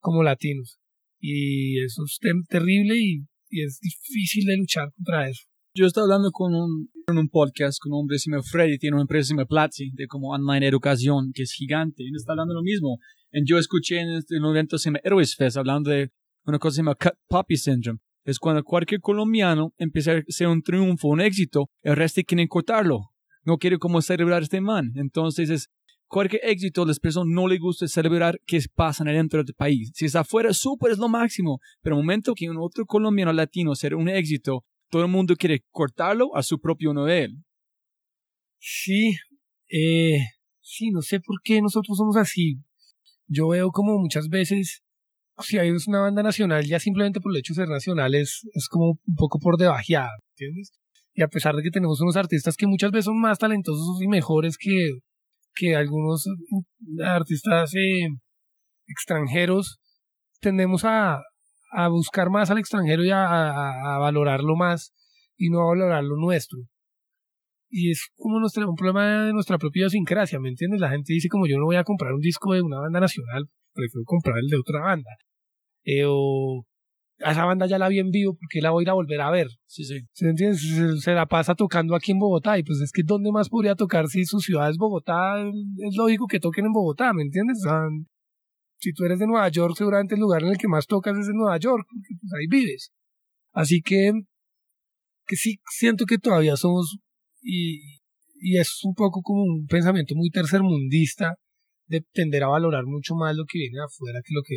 como 0.00 0.22
latinos 0.22 0.78
y 1.26 1.82
eso 1.82 2.02
es 2.04 2.18
terrible 2.48 2.94
y, 2.96 3.24
es 3.56 3.78
difícil 3.80 4.46
de 4.46 4.56
luchar 4.56 4.90
contra 4.96 5.28
eso. 5.28 5.42
Yo 5.76 5.86
estaba 5.86 6.06
hablando 6.06 6.32
con 6.32 6.52
un, 6.56 6.90
en 7.06 7.18
un 7.18 7.28
podcast 7.28 7.78
con 7.80 7.92
un 7.92 8.00
hombre 8.00 8.18
se 8.18 8.28
llama 8.28 8.42
Freddy, 8.42 8.78
tiene 8.78 8.96
una 8.96 9.02
empresa 9.02 9.28
se 9.28 9.34
llama 9.34 9.46
Platzi, 9.46 9.92
de 9.92 10.08
como 10.08 10.30
online 10.30 10.66
educación, 10.66 11.30
que 11.32 11.42
es 11.42 11.52
gigante, 11.52 12.02
y 12.02 12.08
él 12.08 12.16
está 12.16 12.32
hablando 12.32 12.52
lo 12.52 12.62
mismo. 12.62 12.98
Y 13.30 13.48
yo 13.48 13.56
escuché 13.58 14.00
en, 14.00 14.10
este, 14.10 14.40
un 14.40 14.46
evento 14.46 14.76
se 14.76 14.88
llama 14.88 14.98
Heroes 15.04 15.36
Fest, 15.36 15.56
hablando 15.56 15.90
de 15.90 16.10
una 16.44 16.58
cosa 16.58 16.70
que 16.70 16.74
se 16.74 16.80
llama 16.80 16.96
Cut 16.96 17.14
Poppy 17.28 17.56
Syndrome. 17.56 18.00
Es 18.24 18.38
cuando 18.38 18.64
cualquier 18.64 19.00
colombiano 19.00 19.72
empieza 19.76 20.12
a 20.12 20.22
ser 20.28 20.48
un 20.48 20.62
triunfo, 20.62 21.08
un 21.08 21.20
éxito, 21.20 21.68
el 21.82 21.96
resto 21.96 22.22
quiere 22.26 22.48
cortarlo. 22.48 23.10
No 23.44 23.58
quiere 23.58 23.78
como 23.78 24.00
celebrar 24.00 24.42
este 24.42 24.60
man. 24.60 24.92
Entonces 24.94 25.50
es 25.50 25.68
cualquier 26.06 26.42
éxito, 26.44 26.86
las 26.86 26.98
personas 26.98 27.28
no 27.34 27.46
les 27.48 27.60
gusta 27.60 27.86
celebrar 27.88 28.40
que 28.46 28.60
pasa 28.74 29.04
dentro 29.04 29.42
del 29.42 29.54
país. 29.54 29.90
Si 29.94 30.06
es 30.06 30.16
afuera, 30.16 30.54
súper 30.54 30.92
es 30.92 30.98
lo 30.98 31.08
máximo. 31.08 31.58
Pero 31.82 31.96
el 31.96 32.02
momento 32.02 32.34
que 32.34 32.48
un 32.48 32.56
otro 32.58 32.86
colombiano 32.86 33.32
latino 33.32 33.74
sea 33.74 33.96
un 33.96 34.08
éxito, 34.08 34.64
todo 34.88 35.02
el 35.02 35.10
mundo 35.10 35.34
quiere 35.36 35.64
cortarlo 35.70 36.34
a 36.36 36.42
su 36.42 36.60
propio 36.60 36.94
nivel. 36.94 37.44
Sí, 38.58 39.16
eh, 39.68 40.18
sí, 40.60 40.90
no 40.90 41.02
sé 41.02 41.18
por 41.20 41.42
qué 41.42 41.60
nosotros 41.60 41.98
somos 41.98 42.16
así. 42.16 42.60
Yo 43.26 43.48
veo 43.48 43.70
como 43.70 43.98
muchas 43.98 44.28
veces, 44.28 44.83
si 45.40 45.58
hay 45.58 45.70
una 45.70 46.00
banda 46.00 46.22
nacional, 46.22 46.64
ya 46.64 46.78
simplemente 46.78 47.20
por 47.20 47.32
el 47.32 47.38
hecho 47.38 47.52
de 47.52 47.62
ser 47.62 47.68
nacional 47.68 48.14
es, 48.14 48.42
es 48.52 48.68
como 48.68 48.98
un 49.04 49.14
poco 49.16 49.38
por 49.38 49.56
debajeada, 49.56 50.12
¿entiendes? 50.30 50.72
Y 51.14 51.22
a 51.22 51.28
pesar 51.28 51.54
de 51.54 51.62
que 51.62 51.70
tenemos 51.70 52.00
unos 52.00 52.16
artistas 52.16 52.56
que 52.56 52.66
muchas 52.66 52.90
veces 52.90 53.06
son 53.06 53.20
más 53.20 53.38
talentosos 53.38 54.00
y 54.02 54.08
mejores 54.08 54.56
que, 54.58 54.98
que 55.54 55.76
algunos 55.76 56.24
artistas 57.04 57.74
eh, 57.74 58.08
extranjeros 58.86 59.78
tendemos 60.40 60.84
a, 60.84 61.20
a, 61.72 61.88
buscar 61.88 62.30
más 62.30 62.50
al 62.50 62.58
extranjero 62.58 63.04
y 63.04 63.10
a, 63.10 63.24
a, 63.24 63.98
valorarlo 63.98 64.56
más 64.56 64.92
y 65.36 65.50
no 65.50 65.62
a 65.62 65.66
valorar 65.66 66.04
lo 66.04 66.16
nuestro. 66.16 66.58
Y 67.76 67.90
es 67.90 68.06
como 68.14 68.38
nuestra, 68.38 68.68
un 68.68 68.76
problema 68.76 69.24
de 69.26 69.32
nuestra 69.32 69.58
propia 69.58 69.80
idiosincrasia, 69.80 70.38
¿me 70.38 70.48
entiendes? 70.48 70.80
La 70.80 70.90
gente 70.90 71.12
dice 71.12 71.28
como 71.28 71.48
yo 71.48 71.58
no 71.58 71.64
voy 71.64 71.74
a 71.74 71.82
comprar 71.82 72.12
un 72.12 72.20
disco 72.20 72.54
de 72.54 72.62
una 72.62 72.78
banda 72.78 73.00
nacional, 73.00 73.48
prefiero 73.74 74.04
comprar 74.04 74.38
el 74.38 74.46
de 74.46 74.56
otra 74.56 74.78
banda. 74.80 75.10
Eh, 75.82 76.04
o 76.06 76.64
a 77.18 77.32
esa 77.32 77.44
banda 77.44 77.66
ya 77.66 77.78
la 77.78 77.88
vi 77.88 77.98
en 77.98 78.12
vivo 78.12 78.36
porque 78.38 78.60
la 78.60 78.70
voy 78.70 78.82
a 78.82 78.84
ir 78.84 78.90
a 78.90 78.92
volver 78.92 79.20
a 79.20 79.30
ver. 79.32 79.48
Sí, 79.66 79.82
sí. 79.82 80.02
¿Se, 80.12 80.28
entiende? 80.28 80.56
Se, 80.56 81.14
la 81.14 81.26
pasa 81.26 81.56
tocando 81.56 81.96
aquí 81.96 82.12
en 82.12 82.20
Bogotá 82.20 82.56
y 82.60 82.62
pues 82.62 82.80
es 82.80 82.92
que 82.92 83.02
¿dónde 83.04 83.32
más 83.32 83.48
podría 83.48 83.74
tocar 83.74 84.06
si 84.06 84.24
su 84.24 84.38
ciudad 84.38 84.70
es 84.70 84.76
Bogotá? 84.76 85.40
Es 85.40 85.96
lógico 85.96 86.28
que 86.28 86.38
toquen 86.38 86.66
en 86.66 86.72
Bogotá, 86.72 87.12
¿me 87.12 87.22
entiendes? 87.22 87.58
si 88.76 88.92
tú 88.92 89.04
eres 89.04 89.18
de 89.18 89.26
Nueva 89.26 89.48
York, 89.48 89.74
seguramente 89.76 90.14
el 90.14 90.20
lugar 90.20 90.44
en 90.44 90.50
el 90.50 90.58
que 90.58 90.68
más 90.68 90.86
tocas 90.86 91.18
es 91.18 91.26
en 91.26 91.34
Nueva 91.34 91.58
York, 91.58 91.84
porque 91.90 92.14
pues 92.20 92.32
ahí 92.38 92.46
vives. 92.46 92.92
Así 93.52 93.80
que, 93.82 94.12
que 95.26 95.34
sí 95.34 95.58
siento 95.70 96.04
que 96.06 96.18
todavía 96.18 96.56
somos, 96.56 96.98
y, 97.44 98.00
y 98.40 98.58
es 98.58 98.80
un 98.84 98.94
poco 98.94 99.22
como 99.22 99.42
un 99.42 99.66
pensamiento 99.66 100.14
muy 100.16 100.30
tercermundista 100.30 101.36
de 101.86 102.00
tender 102.12 102.42
a 102.42 102.48
valorar 102.48 102.84
mucho 102.86 103.14
más 103.14 103.36
lo 103.36 103.44
que 103.44 103.58
viene 103.58 103.78
afuera 103.84 104.20
que 104.24 104.34
lo 104.34 104.42
que 104.42 104.56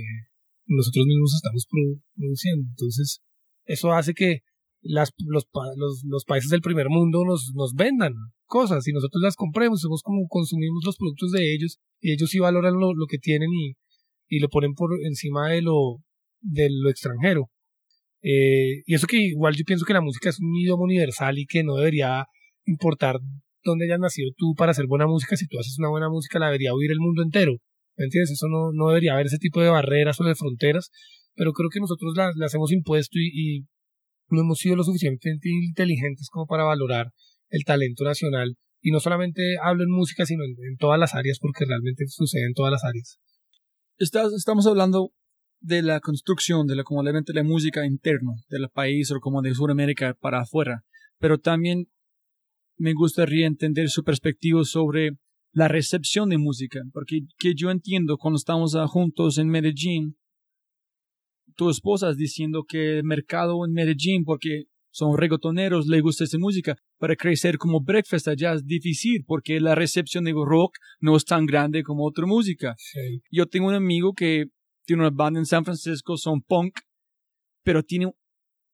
nosotros 0.66 1.06
mismos 1.06 1.36
estamos 1.36 1.68
produciendo. 2.16 2.70
Entonces, 2.70 3.20
eso 3.66 3.92
hace 3.92 4.14
que 4.14 4.40
las, 4.82 5.12
los, 5.26 5.48
los, 5.76 6.04
los, 6.06 6.26
países 6.26 6.50
del 6.50 6.62
primer 6.62 6.88
mundo 6.90 7.24
nos, 7.26 7.52
nos 7.54 7.74
vendan 7.74 8.14
cosas 8.46 8.88
y 8.88 8.94
nosotros 8.94 9.22
las 9.22 9.36
compremos, 9.36 9.82
somos 9.82 10.02
como 10.02 10.28
consumimos 10.28 10.84
los 10.86 10.98
productos 10.98 11.32
de 11.32 11.54
ellos 11.54 11.80
y 12.00 12.14
ellos 12.14 12.30
sí 12.30 12.40
valoran 12.40 12.76
lo, 12.76 12.94
lo 12.94 13.06
que 13.08 13.18
tienen 13.18 13.50
y, 13.52 13.74
y 14.30 14.40
lo 14.40 14.50
ponen 14.50 14.74
por 14.74 14.92
encima 15.04 15.50
de 15.50 15.62
lo, 15.62 15.98
de 16.42 16.70
lo 16.70 16.90
extranjero. 16.90 17.50
Eh, 18.22 18.84
y 18.86 18.96
eso 18.96 19.08
que 19.08 19.18
igual 19.18 19.56
yo 19.56 19.64
pienso 19.66 19.86
que 19.86 19.94
la 19.94 20.02
música 20.02 20.30
es 20.30 20.40
un 20.40 20.56
idioma 20.56 20.84
universal 20.84 21.38
y 21.38 21.46
que 21.46 21.64
no 21.64 21.76
debería 21.76 22.26
importar 22.68 23.18
dónde 23.64 23.86
hayas 23.86 24.00
nacido 24.00 24.32
tú 24.38 24.54
para 24.56 24.72
hacer 24.72 24.86
buena 24.88 25.08
música. 25.08 25.36
Si 25.36 25.48
tú 25.48 25.60
haces 25.60 25.78
una 25.80 25.90
buena 25.90 26.10
música, 26.10 26.40
la 26.40 26.48
debería 26.48 26.74
oír 26.74 26.92
el 26.92 27.00
mundo 27.00 27.24
entero. 27.24 27.58
¿Me 27.98 28.06
entiendes? 28.06 28.32
Eso 28.32 28.48
no, 28.48 28.72
no 28.72 28.90
debería 28.90 29.14
haber 29.14 29.26
ese 29.26 29.40
tipo 29.40 29.62
de 29.62 29.70
barreras 29.70 30.20
o 30.22 30.24
de 30.24 30.36
fronteras, 30.36 30.92
pero 31.36 31.52
creo 31.54 31.70
que 31.70 31.80
nosotros 31.80 32.14
las, 32.16 32.54
hemos 32.54 32.72
impuesto 32.72 33.18
y, 33.20 33.66
no 34.30 34.42
hemos 34.42 34.58
sido 34.60 34.76
lo 34.76 34.84
suficientemente 34.84 35.48
inteligentes 35.50 36.28
como 36.30 36.48
para 36.48 36.66
valorar 36.66 37.14
el 37.50 37.64
talento 37.64 38.04
nacional. 38.04 38.58
Y 38.82 38.92
no 38.92 39.00
solamente 39.00 39.56
hablo 39.64 39.84
en 39.84 39.90
música, 39.90 40.26
sino 40.26 40.44
en, 40.44 40.78
todas 40.78 41.00
las 41.00 41.16
áreas, 41.16 41.40
porque 41.40 41.66
realmente 41.66 42.06
sucede 42.08 42.46
en 42.46 42.54
todas 42.54 42.72
las 42.72 42.84
áreas. 42.84 43.20
estamos 43.98 44.68
hablando 44.68 45.12
de 45.62 45.82
la 45.82 46.02
construcción 46.02 46.68
de 46.68 46.76
la, 46.76 46.84
como 46.84 47.04
de 47.04 47.14
la 47.34 47.44
música 47.44 47.86
interno 47.86 48.34
del 48.50 48.68
país 48.70 49.10
o 49.12 49.20
como 49.20 49.42
de 49.42 49.54
Sudamérica 49.54 50.14
para 50.14 50.42
afuera, 50.42 50.84
pero 51.20 51.40
también 51.40 51.88
me 52.78 52.94
gustaría 52.94 53.48
entender 53.48 53.90
su 53.90 54.04
perspectiva 54.04 54.64
sobre 54.64 55.12
la 55.52 55.68
recepción 55.68 56.30
de 56.30 56.38
música, 56.38 56.82
porque 56.94 57.22
que 57.40 57.54
yo 57.56 57.72
entiendo 57.72 58.18
cuando 58.18 58.38
estamos 58.38 58.76
juntos 58.88 59.38
en 59.38 59.50
Medellín, 59.50 60.16
tu 61.56 61.70
esposa 61.70 62.14
diciendo 62.14 62.64
que 62.68 63.00
el 63.00 63.04
mercado 63.04 63.66
en 63.66 63.74
Medellín, 63.74 64.24
porque 64.24 64.66
son 64.92 65.18
reggaetoneros, 65.18 65.88
le 65.88 66.02
gusta 66.02 66.24
esa 66.24 66.38
música, 66.38 66.76
para 66.98 67.16
crecer 67.16 67.58
como 67.58 67.82
breakfast 67.82 68.28
allá 68.28 68.54
es 68.54 68.66
difícil, 68.66 69.24
porque 69.26 69.60
la 69.60 69.76
recepción 69.76 70.24
de 70.24 70.34
rock 70.34 70.76
no 71.00 71.16
es 71.16 71.26
tan 71.26 71.46
grande 71.46 71.84
como 71.84 72.06
otra 72.06 72.26
música. 72.26 72.76
Yo 73.32 73.46
tengo 73.48 73.68
un 73.68 73.76
amigo 73.76 74.14
que 74.14 74.46
tiene 74.86 75.04
una 75.04 75.12
banda 75.12 75.40
en 75.40 75.46
San 75.46 75.66
Francisco, 75.66 76.18
son 76.18 76.42
punk, 76.42 76.80
pero 77.64 77.84
tiene 77.84 78.12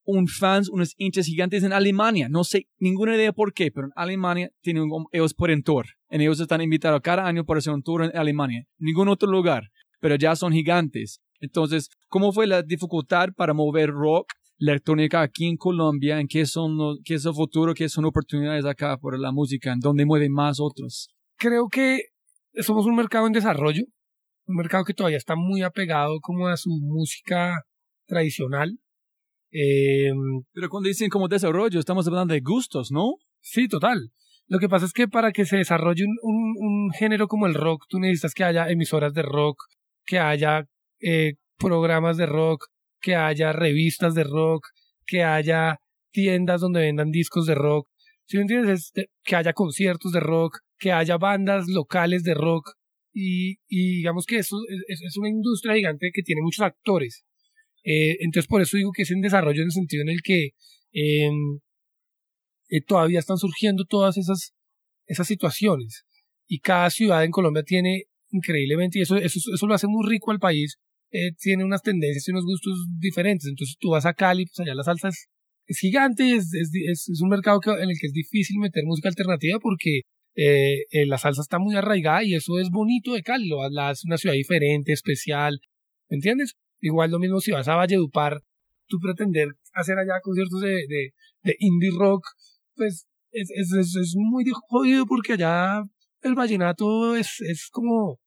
un 0.06 0.28
fans, 0.28 0.70
unos 0.70 0.94
hinchas 0.98 1.26
gigantes 1.26 1.64
en 1.64 1.74
Alemania. 1.74 2.28
No 2.30 2.44
sé 2.44 2.68
ninguna 2.80 3.16
idea 3.16 3.34
por 3.34 3.54
qué, 3.54 3.72
pero 3.72 3.88
en 3.88 3.94
Alemania 3.96 4.50
tienen 4.62 4.90
ellos 5.12 5.36
un 5.40 5.64
tour. 5.64 5.86
Y 6.10 6.22
ellos 6.22 6.40
están 6.40 6.62
invitados 6.62 7.02
cada 7.02 7.26
año 7.26 7.46
para 7.46 7.60
hacer 7.60 7.74
un 7.74 7.84
tour 7.84 8.04
en 8.04 8.16
Alemania. 8.16 8.66
Ningún 8.78 9.08
otro 9.08 9.30
lugar, 9.30 9.64
pero 10.00 10.16
ya 10.16 10.36
son 10.36 10.54
gigantes. 10.54 11.22
Entonces, 11.40 11.90
¿cómo 12.08 12.32
fue 12.32 12.48
la 12.48 12.62
dificultad 12.62 13.30
para 13.36 13.54
mover 13.54 13.90
rock, 13.90 14.32
electrónica 14.60 15.22
aquí 15.22 15.48
en 15.48 15.58
Colombia? 15.58 16.20
¿En 16.20 16.28
qué, 16.28 16.46
son 16.46 16.78
qué 17.04 17.16
es 17.16 17.26
el 17.26 17.34
futuro? 17.34 17.74
¿Qué 17.74 17.90
son 17.90 18.06
oportunidades 18.06 18.66
acá 18.66 18.98
por 18.98 19.20
la 19.20 19.32
música? 19.32 19.74
¿En 19.74 19.80
dónde 19.80 20.06
mueven 20.06 20.32
más 20.32 20.60
otros? 20.60 21.10
Creo 21.38 21.68
que 21.68 22.04
somos 22.62 22.86
un 22.86 22.96
mercado 22.96 23.28
en 23.28 23.34
desarrollo. 23.34 23.84
Un 24.46 24.56
mercado 24.56 24.84
que 24.84 24.94
todavía 24.94 25.18
está 25.18 25.36
muy 25.36 25.64
apegado 25.64 26.20
como 26.22 26.48
a 26.48 26.58
su 26.58 26.70
música 26.70 27.64
tradicional 28.06 28.78
Em, 29.54 30.44
Pero 30.52 30.68
cuando 30.70 30.90
dicen 30.90 31.10
como 31.10 31.28
desarrollo, 31.28 31.80
estamos 31.80 32.08
hablando 32.08 32.34
de 32.34 32.42
gustos, 32.42 32.92
¿no? 32.92 33.18
Sí, 33.40 33.68
total. 33.68 34.12
Lo 34.48 34.60
que 34.60 34.68
pasa 34.68 34.86
es 34.86 34.94
que 34.94 35.08
para 35.08 35.32
que 35.32 35.46
se 35.46 35.58
desarrolle 35.58 36.06
un, 36.06 36.56
un, 36.58 36.92
género 36.92 37.28
como 37.28 37.46
el 37.48 37.54
rock, 37.54 37.86
tú 37.88 38.00
necesitas 38.00 38.34
que 38.34 38.44
haya 38.44 38.70
emisoras 38.70 39.14
de 39.14 39.22
rock, 39.22 39.58
que 40.06 40.20
haya 40.20 40.68
eh, 41.02 41.36
programas 41.58 42.18
de 42.18 42.26
rock, 42.26 42.66
que 43.00 43.16
haya 43.16 43.54
revistas 43.54 44.16
de 44.16 44.24
rock, 44.24 44.68
que 45.06 45.24
haya 45.24 45.80
tiendas 46.12 46.62
donde 46.62 46.82
vendan 46.82 47.12
discos 47.12 47.46
de 47.46 47.56
rock. 47.56 47.88
Si 48.26 48.38
me 48.38 48.44
entiendes, 48.44 48.92
que 49.24 49.36
haya 49.36 49.54
conciertos 49.54 50.12
de 50.12 50.20
rock, 50.20 50.60
que 50.80 50.92
haya 50.92 51.18
bandas 51.18 51.68
locales 51.68 52.24
de 52.24 52.34
rock. 52.34 52.72
Y, 53.14 53.58
y 53.68 53.98
digamos 53.98 54.26
que 54.26 54.38
eso 54.38 54.58
es, 54.88 55.02
es, 55.02 55.18
una 55.18 55.30
industria 55.30 55.76
gigante 55.76 56.10
que 56.14 56.24
tiene 56.24 56.42
muchos 56.42 56.66
actores. 56.66 57.24
Eh, 57.84 58.18
entonces, 58.22 58.48
por 58.48 58.62
eso 58.62 58.78
digo 58.78 58.92
que 58.96 59.04
es 59.04 59.12
en 59.12 59.22
desarrollo 59.22 59.62
en 59.62 59.68
el 59.68 59.72
sentido 59.72 60.04
en 60.04 60.10
el 60.10 60.22
que 60.22 60.52
em, 60.94 61.60
eh, 62.70 62.82
todavía 62.88 63.20
están 63.20 63.38
surgiendo 63.38 63.86
todas 63.86 64.18
esas, 64.18 64.54
esas 65.06 65.28
situaciones. 65.28 66.06
Y 66.48 66.60
cada 66.60 66.90
ciudad 66.90 67.24
en 67.24 67.32
Colombia 67.32 67.64
tiene 67.64 68.04
increíblemente, 68.32 69.00
y 69.00 69.02
eso, 69.04 69.18
eso, 69.18 69.40
eso 69.54 69.68
lo 69.68 69.74
hace 69.74 69.88
muy 69.88 70.08
rico 70.08 70.32
al 70.32 70.40
país, 70.40 70.78
eh, 71.12 71.32
tiene 71.40 71.64
unas 71.64 71.82
tendencias 71.82 72.28
y 72.28 72.32
unos 72.32 72.46
gustos 72.46 72.74
diferentes. 73.00 73.48
Entonces, 73.48 73.76
tú 73.80 73.90
vas 73.90 74.06
a 74.06 74.14
Cali, 74.14 74.46
pues 74.46 74.60
allá 74.60 74.76
la 74.76 74.84
salsa 74.84 75.10
es, 75.10 75.28
es 75.68 75.80
gigante, 75.80 76.36
es, 76.36 76.54
es, 76.54 76.72
es, 77.10 77.22
un 77.22 77.30
mercado 77.30 77.60
en 77.78 77.90
el 77.90 77.98
que 78.00 78.08
es 78.08 78.14
difícil 78.14 78.58
meter 78.60 78.84
música 78.86 79.10
alternativa 79.10 79.60
porque 79.60 80.02
la 81.06 81.18
salsa 81.20 81.42
está 81.42 81.60
muy 81.60 81.76
arraigada 81.76 82.24
y 82.24 82.34
eso 82.34 82.60
es 82.60 82.70
bonito 82.72 83.14
de 83.14 83.22
Cali, 83.22 83.48
lo, 83.48 83.70
la 83.70 83.90
hace 83.90 84.08
una 84.08 84.18
ciudad 84.18 84.34
diferente, 84.34 84.92
especial, 84.92 85.60
¿me 86.10 86.16
entiendes? 86.16 86.56
Igual 86.84 87.12
lo 87.12 87.20
mismo 87.20 87.40
si 87.40 87.52
vas 87.52 87.70
a 87.70 87.76
Valledupar, 87.76 88.42
tú 88.88 89.00
pretender 89.00 89.48
hacer 89.74 89.98
allá 89.98 90.20
conciertos 90.22 90.60
de, 90.60 90.86
de, 90.90 91.14
de 91.44 91.56
indie 91.60 91.92
rock, 91.98 92.26
pues 92.76 93.08
es, 93.32 93.50
es, 93.56 93.96
es, 93.96 94.14
muy 94.18 94.44
jodido 94.68 95.06
porque 95.06 95.34
allá 95.34 95.82
el 96.24 96.36
vallenato 96.36 97.16
es, 97.16 97.40
es 97.40 97.70
como 97.72 98.20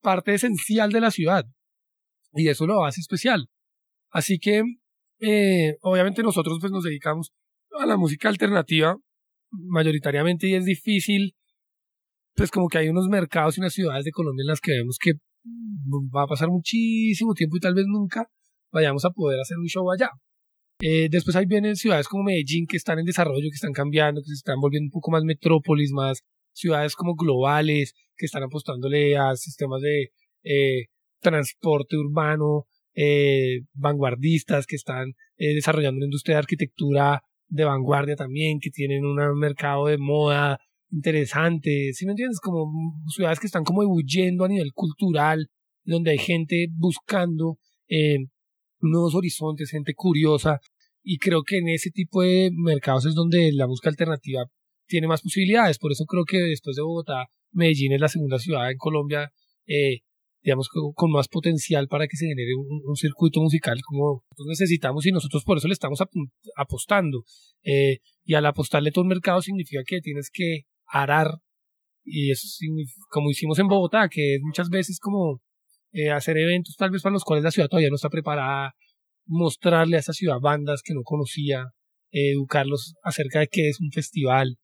parte 0.00 0.32
esencial 0.32 0.92
de 0.92 1.00
la 1.00 1.10
ciudad 1.10 1.44
y 2.34 2.48
eso 2.48 2.68
lo 2.68 2.84
hace 2.84 3.00
especial. 3.00 3.48
Así 4.10 4.38
que, 4.38 4.62
eh, 5.18 5.76
obviamente 5.80 6.22
nosotros 6.22 6.58
pues 6.60 6.70
nos 6.70 6.84
dedicamos 6.84 7.32
a 7.80 7.84
la 7.84 7.96
música 7.96 8.28
alternativa 8.28 8.96
mayoritariamente 9.50 10.46
y 10.46 10.54
es 10.54 10.64
difícil, 10.64 11.34
pues 12.36 12.52
como 12.52 12.68
que 12.68 12.78
hay 12.78 12.90
unos 12.90 13.08
mercados 13.08 13.58
y 13.58 13.60
unas 13.60 13.72
ciudades 13.72 14.04
de 14.04 14.12
Colombia 14.12 14.44
en 14.44 14.48
las 14.50 14.60
que 14.60 14.70
vemos 14.70 14.98
que 15.00 15.14
va 16.14 16.24
a 16.24 16.26
pasar 16.26 16.48
muchísimo 16.48 17.34
tiempo 17.34 17.56
y 17.56 17.60
tal 17.60 17.74
vez 17.74 17.86
nunca 17.86 18.28
vayamos 18.72 19.04
a 19.04 19.10
poder 19.10 19.40
hacer 19.40 19.56
un 19.58 19.66
show 19.66 19.90
allá. 19.90 20.10
Eh, 20.80 21.08
después 21.10 21.34
ahí 21.34 21.46
vienen 21.46 21.74
ciudades 21.74 22.06
como 22.06 22.22
Medellín 22.22 22.66
que 22.66 22.76
están 22.76 22.98
en 22.98 23.04
desarrollo, 23.04 23.48
que 23.50 23.54
están 23.54 23.72
cambiando, 23.72 24.20
que 24.20 24.28
se 24.28 24.34
están 24.34 24.60
volviendo 24.60 24.86
un 24.86 24.92
poco 24.92 25.10
más 25.10 25.24
metrópolis, 25.24 25.90
más 25.92 26.22
ciudades 26.52 26.94
como 26.94 27.14
globales, 27.14 27.94
que 28.16 28.26
están 28.26 28.44
apostándole 28.44 29.16
a 29.16 29.34
sistemas 29.34 29.80
de 29.82 30.10
eh, 30.44 30.86
transporte 31.20 31.96
urbano, 31.96 32.66
eh, 32.94 33.62
vanguardistas, 33.74 34.66
que 34.66 34.76
están 34.76 35.12
desarrollando 35.36 35.98
una 35.98 36.06
industria 36.06 36.34
de 36.34 36.40
arquitectura 36.40 37.22
de 37.48 37.64
vanguardia 37.64 38.16
también, 38.16 38.58
que 38.60 38.70
tienen 38.70 39.04
un 39.04 39.16
mercado 39.38 39.86
de 39.86 39.98
moda, 39.98 40.58
interesante, 40.90 41.90
¿sí 41.92 42.06
me 42.06 42.12
entiendes? 42.12 42.40
Como 42.40 42.70
ciudades 43.08 43.40
que 43.40 43.46
están 43.46 43.64
como 43.64 43.82
ebulliendo 43.82 44.44
a 44.44 44.48
nivel 44.48 44.72
cultural, 44.72 45.48
donde 45.84 46.12
hay 46.12 46.18
gente 46.18 46.68
buscando 46.76 47.58
eh, 47.88 48.18
nuevos 48.80 49.14
horizontes, 49.14 49.70
gente 49.70 49.94
curiosa, 49.94 50.60
y 51.02 51.18
creo 51.18 51.42
que 51.42 51.58
en 51.58 51.68
ese 51.68 51.90
tipo 51.90 52.22
de 52.22 52.50
mercados 52.52 53.06
es 53.06 53.14
donde 53.14 53.50
la 53.52 53.66
música 53.66 53.88
alternativa 53.88 54.44
tiene 54.86 55.06
más 55.06 55.22
posibilidades, 55.22 55.78
por 55.78 55.92
eso 55.92 56.04
creo 56.04 56.24
que 56.24 56.38
después 56.38 56.76
de 56.76 56.82
Bogotá, 56.82 57.26
Medellín 57.52 57.92
es 57.92 58.00
la 58.00 58.08
segunda 58.08 58.38
ciudad 58.38 58.70
en 58.70 58.78
Colombia, 58.78 59.30
eh, 59.66 60.00
digamos, 60.42 60.68
con, 60.68 61.10
más 61.10 61.28
potencial 61.28 61.88
para 61.88 62.06
que 62.06 62.16
se 62.16 62.26
genere 62.26 62.52
un, 62.54 62.96
circuito 62.96 63.40
musical 63.40 63.78
como 63.86 64.24
necesitamos 64.46 65.04
y 65.06 65.12
nosotros 65.12 65.44
por 65.44 65.58
eso 65.58 65.68
le 65.68 65.74
estamos 65.74 66.00
apostando. 66.56 67.24
Eh, 67.62 67.98
y 68.24 68.34
al 68.34 68.46
apostarle 68.46 68.92
todo 68.92 69.02
el 69.02 69.08
mercado 69.08 69.42
significa 69.42 69.82
que 69.86 70.00
tienes 70.00 70.30
que 70.32 70.62
arar 70.88 71.40
y 72.04 72.30
eso 72.30 72.46
como 73.10 73.30
hicimos 73.30 73.58
en 73.58 73.68
Bogotá, 73.68 74.08
que 74.08 74.36
es 74.36 74.40
muchas 74.42 74.70
veces 74.70 74.98
como 74.98 75.40
eh, 75.92 76.10
hacer 76.10 76.38
eventos 76.38 76.76
tal 76.76 76.90
vez 76.90 77.02
para 77.02 77.12
los 77.12 77.24
cuales 77.24 77.44
la 77.44 77.50
ciudad 77.50 77.68
todavía 77.68 77.90
no 77.90 77.96
está 77.96 78.08
preparada, 78.08 78.74
mostrarle 79.26 79.96
a 79.96 80.00
esa 80.00 80.12
ciudad 80.12 80.40
bandas 80.40 80.82
que 80.82 80.94
no 80.94 81.02
conocía, 81.02 81.66
educarlos 82.10 82.94
acerca 83.02 83.40
de 83.40 83.48
qué 83.48 83.68
es 83.68 83.80
un 83.80 83.90
festival, 83.92 84.56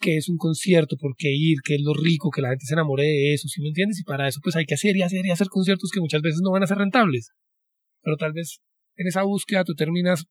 qué 0.00 0.16
es 0.16 0.28
un 0.28 0.36
concierto, 0.36 0.96
por 0.96 1.14
qué 1.16 1.28
ir, 1.32 1.58
qué 1.64 1.76
es 1.76 1.82
lo 1.82 1.94
rico, 1.94 2.30
que 2.30 2.42
la 2.42 2.50
gente 2.50 2.66
se 2.66 2.74
enamore 2.74 3.04
de 3.04 3.34
eso, 3.34 3.48
¿sí 3.48 3.60
me 3.62 3.68
entiendes? 3.68 4.00
Y 4.00 4.04
para 4.04 4.28
eso 4.28 4.40
pues 4.42 4.56
hay 4.56 4.64
que 4.64 4.74
hacer 4.74 4.96
y 4.96 5.02
hacer 5.02 5.24
y 5.24 5.30
hacer 5.30 5.48
conciertos 5.48 5.90
que 5.92 6.00
muchas 6.00 6.22
veces 6.22 6.40
no 6.42 6.50
van 6.50 6.62
a 6.64 6.66
ser 6.66 6.78
rentables, 6.78 7.30
pero 8.02 8.16
tal 8.16 8.32
vez 8.32 8.58
en 8.96 9.06
esa 9.06 9.22
búsqueda 9.22 9.64
tú 9.64 9.74
terminas 9.74 10.24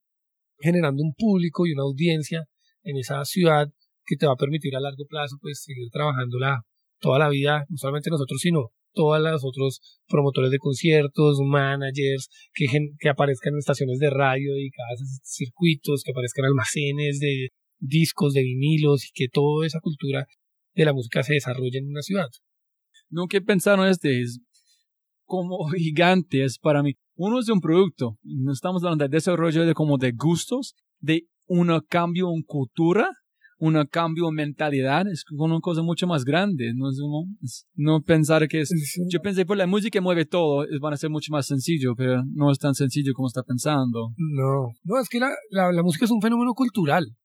generando 0.60 1.04
un 1.04 1.14
público 1.14 1.66
y 1.66 1.74
una 1.74 1.84
audiencia 1.84 2.46
en 2.84 2.98
esa 2.98 3.24
ciudad 3.26 3.68
que 4.08 4.16
te 4.16 4.26
va 4.26 4.34
a 4.34 4.38
permitir 4.38 4.76
a 4.76 4.80
largo 4.80 5.06
plazo 5.08 5.38
pues 5.42 5.62
seguir 5.64 5.90
trabajándola 5.92 6.62
toda 7.00 7.20
la 7.20 7.30
vida, 7.30 7.66
no 7.70 7.78
solamente 7.78 8.10
nosotros, 8.10 8.40
sino 8.42 8.72
todos 8.94 9.22
los 9.22 9.44
otros 9.46 9.80
promotores 10.08 10.50
de 10.50 10.58
conciertos, 10.58 11.40
managers, 11.46 12.30
que, 12.54 12.66
que 13.00 13.10
aparezcan 13.10 13.54
en 13.54 13.60
estaciones 13.60 14.00
de 14.00 14.10
radio 14.10 14.54
dedicadas 14.54 15.02
a 15.02 15.06
circuitos, 15.24 16.02
que 16.04 16.12
aparezcan 16.12 16.46
almacenes 16.46 17.20
de 17.20 17.50
discos, 17.80 18.34
de 18.34 18.42
vinilos 18.42 19.06
y 19.06 19.12
que 19.14 19.28
toda 19.32 19.68
esa 19.68 19.80
cultura 19.82 20.26
de 20.74 20.86
la 20.86 20.94
música 20.94 21.22
se 21.22 21.34
desarrolle 21.34 21.78
en 21.78 21.90
una 21.90 22.02
ciudad. 22.02 22.30
Nunca 23.10 23.38
he 23.38 23.42
pensado 23.42 23.84
en 23.84 23.92
este, 23.92 24.22
es 24.22 24.40
como 25.26 25.68
gigante 25.78 26.44
es 26.44 26.58
para 26.58 26.82
mí. 26.82 26.94
Uno 27.16 27.40
es 27.40 27.46
de 27.46 27.54
un 27.54 27.62
producto, 27.62 28.18
no 28.24 28.52
estamos 28.52 28.84
hablando 28.84 29.06
de 29.06 29.10
desarrollo 29.10 29.66
de 29.66 29.74
como 29.74 29.98
de 29.98 30.12
gustos, 30.12 30.74
de 31.00 31.28
un 31.46 31.70
cambio 31.88 32.30
en 32.36 32.44
cultura, 32.44 33.12
un 33.60 33.86
cambio 33.88 34.30
en 34.30 34.36
mentalidad, 34.36 35.08
es 35.08 35.24
una 35.32 35.60
cosa 35.60 35.82
mucho 35.82 36.06
más 36.06 36.24
grande, 36.24 36.74
no 36.76 36.90
es, 36.90 37.66
no 37.76 38.02
pensar 38.02 38.48
que 38.48 38.62
es, 38.62 38.72
yo 39.10 39.20
pensé 39.22 39.42
por 39.42 39.48
pues, 39.48 39.58
la 39.60 39.68
música 39.68 40.00
mueve 40.00 40.26
todo, 40.26 40.66
van 40.80 40.94
a 40.94 40.98
ser 40.98 41.10
mucho 41.10 41.32
más 41.32 41.48
sencillo, 41.48 41.96
pero 41.96 42.24
no 42.34 42.52
es 42.52 42.60
tan 42.60 42.76
sencillo 42.76 43.14
como 43.14 43.28
está 43.28 43.44
pensando. 43.44 44.14
No, 44.18 44.74
no, 44.84 45.00
es 45.00 45.10
que 45.10 45.20
la, 45.20 45.32
la, 45.50 45.72
la 45.72 45.84
música 45.84 46.06
es 46.06 46.12
un 46.12 46.22
fenómeno 46.22 46.54
cultural 46.54 47.16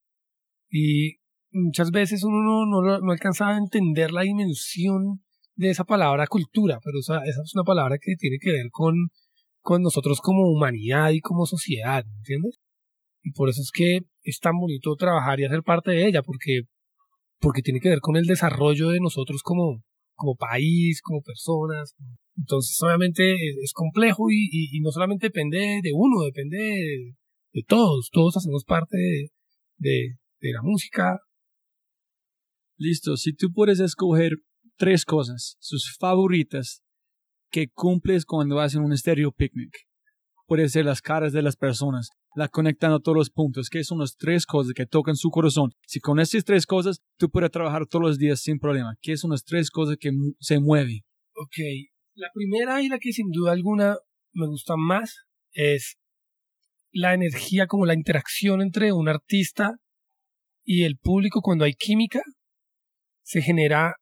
y 0.70 1.16
muchas 1.53 1.91
veces 1.91 2.24
uno 2.24 2.39
no, 2.43 2.64
no, 2.66 3.01
no 3.01 3.12
alcanza 3.12 3.49
a 3.49 3.59
entender 3.59 4.11
la 4.11 4.22
dimensión 4.22 5.20
de 5.55 5.70
esa 5.70 5.85
palabra 5.85 6.26
cultura, 6.26 6.78
pero 6.83 6.99
esa, 7.01 7.18
esa 7.24 7.43
es 7.43 7.55
una 7.55 7.64
palabra 7.64 7.99
que 8.01 8.14
tiene 8.18 8.39
que 8.41 8.53
ver 8.53 8.66
con, 8.70 8.95
con 9.61 9.83
nosotros 9.83 10.20
como 10.22 10.51
humanidad 10.51 11.11
y 11.11 11.20
como 11.20 11.45
sociedad, 11.45 12.05
¿entiendes? 12.18 12.59
Y 13.23 13.33
por 13.33 13.49
eso 13.49 13.61
es 13.61 13.70
que 13.73 14.01
es 14.23 14.39
tan 14.41 14.59
bonito 14.59 14.95
trabajar 14.97 15.41
y 15.41 15.45
hacer 15.45 15.62
parte 15.62 15.93
de 15.93 16.07
ella, 16.07 16.23
porque, 16.23 16.62
porque 17.39 17.62
tiene 17.62 17.81
que 17.81 17.89
ver 17.89 18.01
con 18.01 18.16
el 18.16 18.27
desarrollo 18.27 18.91
de 18.91 19.01
nosotros 19.01 19.43
como, 19.43 19.83
como 20.14 20.37
país, 20.37 21.01
como 21.03 21.23
personas. 21.23 21.95
Entonces, 22.37 22.77
obviamente, 22.83 23.35
es, 23.62 23.73
complejo 23.73 24.31
y, 24.31 24.49
y, 24.51 24.81
no 24.81 24.91
solamente 24.91 25.27
depende 25.27 25.81
de 25.83 25.91
uno, 25.95 26.25
depende 26.25 26.59
de, 27.53 27.62
todos. 27.66 28.11
Todos 28.11 28.37
hacemos 28.37 28.64
parte 28.64 28.97
de, 28.97 29.29
de, 29.79 30.16
de 30.41 30.53
la 30.53 30.62
música. 30.62 31.18
Listo, 32.77 33.16
si 33.16 33.35
tú 33.35 33.53
puedes 33.53 33.79
escoger 33.81 34.33
tres 34.77 35.05
cosas, 35.05 35.57
sus 35.61 35.97
favoritas, 36.01 36.83
que 37.53 37.68
cumples 37.68 38.25
cuando 38.25 38.59
hacen 38.59 38.83
un 38.83 38.93
estéreo 38.93 39.31
picnic. 39.31 39.73
Puede 40.47 40.68
ser 40.68 40.87
las 40.87 41.03
caras 41.03 41.33
de 41.33 41.43
las 41.43 41.57
personas, 41.57 42.09
la 42.35 42.49
conectan 42.49 42.93
a 42.93 43.01
todos 43.01 43.16
los 43.16 43.30
puntos, 43.30 43.68
que 43.68 43.85
son 43.85 43.99
las 43.99 44.16
tres 44.16 44.47
cosas 44.47 44.72
que 44.74 44.87
tocan 44.87 45.16
su 45.16 45.30
corazón. 45.30 45.72
Si 45.87 46.01
con 46.01 46.20
esas 46.20 46.45
tres 46.45 46.66
cosas 46.66 47.03
tú 47.18 47.30
puedes 47.30 47.51
trabajar 47.51 47.87
todos 47.87 48.05
los 48.05 48.18
días 48.18 48.41
sin 48.41 48.59
problema, 48.59 48.97
¿qué 49.01 49.16
son 49.16 49.30
las 49.30 49.45
tres 49.45 49.70
cosas 49.70 49.97
que 49.99 50.11
se 50.41 50.59
mueven? 50.59 51.01
Ok, 51.35 51.57
la 52.14 52.28
primera 52.35 52.83
y 52.83 52.89
la 52.89 52.99
que 52.99 53.12
sin 53.12 53.30
duda 53.30 53.53
alguna 53.53 53.97
me 54.33 54.47
gusta 54.47 54.74
más 54.76 55.24
es 55.53 55.99
la 56.93 57.14
energía, 57.14 57.66
como 57.66 57.87
la 57.87 57.95
interacción 57.95 58.61
entre 58.61 58.93
un 58.93 59.09
artista 59.09 59.76
y 60.64 60.85
el 60.85 60.99
público 60.99 61.41
cuando 61.41 61.64
hay 61.64 61.72
química, 61.74 62.20
se 63.22 63.41
genera 63.41 63.97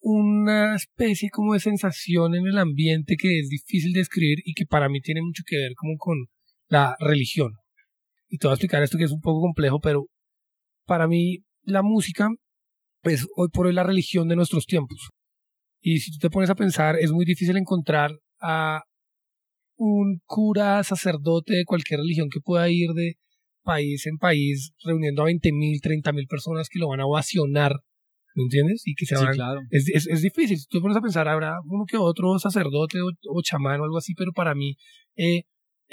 una 0.00 0.76
especie 0.76 1.30
como 1.30 1.54
de 1.54 1.60
sensación 1.60 2.34
en 2.34 2.46
el 2.46 2.58
ambiente 2.58 3.16
que 3.18 3.38
es 3.40 3.48
difícil 3.48 3.92
de 3.92 4.00
describir 4.00 4.38
y 4.44 4.54
que 4.54 4.66
para 4.66 4.88
mí 4.88 5.00
tiene 5.00 5.22
mucho 5.22 5.42
que 5.46 5.56
ver 5.56 5.72
como 5.76 5.96
con 5.96 6.26
la 6.68 6.96
religión. 7.00 7.52
Y 8.28 8.38
te 8.38 8.46
voy 8.46 8.52
a 8.52 8.54
explicar 8.54 8.82
esto 8.82 8.98
que 8.98 9.04
es 9.04 9.12
un 9.12 9.20
poco 9.20 9.40
complejo, 9.40 9.80
pero 9.80 10.06
para 10.86 11.06
mí 11.06 11.38
la 11.62 11.82
música 11.82 12.28
es 13.02 13.26
hoy 13.36 13.48
por 13.52 13.66
hoy 13.66 13.74
la 13.74 13.84
religión 13.84 14.28
de 14.28 14.36
nuestros 14.36 14.66
tiempos. 14.66 15.10
Y 15.80 15.98
si 16.00 16.12
tú 16.12 16.18
te 16.18 16.30
pones 16.30 16.50
a 16.50 16.54
pensar, 16.54 16.96
es 16.98 17.12
muy 17.12 17.24
difícil 17.24 17.56
encontrar 17.56 18.10
a 18.40 18.82
un 19.76 20.20
cura, 20.24 20.82
sacerdote 20.84 21.54
de 21.54 21.64
cualquier 21.64 22.00
religión 22.00 22.28
que 22.30 22.40
pueda 22.40 22.68
ir 22.70 22.90
de 22.90 23.16
país 23.62 24.06
en 24.06 24.18
país 24.18 24.72
reuniendo 24.84 25.22
a 25.22 25.26
20.000, 25.26 25.80
30.000 25.80 26.28
personas 26.28 26.68
que 26.68 26.78
lo 26.78 26.88
van 26.88 27.00
a 27.00 27.06
ovacionar 27.06 27.80
¿me 28.34 28.42
entiendes? 28.42 28.82
Y 28.84 28.94
que 28.94 29.06
se 29.06 29.16
van, 29.16 29.34
claro. 29.34 29.60
es, 29.70 29.88
es, 29.88 30.06
es, 30.08 30.22
difícil, 30.22 30.58
si 30.58 30.66
tú 30.66 30.78
te 30.78 30.82
pones 30.82 30.96
a 30.96 31.00
pensar, 31.00 31.28
habrá 31.28 31.56
uno 31.64 31.84
que 31.86 31.96
otro 31.96 32.38
sacerdote 32.38 32.98
o, 33.00 33.42
chamán 33.42 33.80
o 33.80 33.84
algo 33.84 33.98
así, 33.98 34.14
pero 34.14 34.32
para 34.32 34.54
mí 34.54 34.76
eh, 35.16 35.44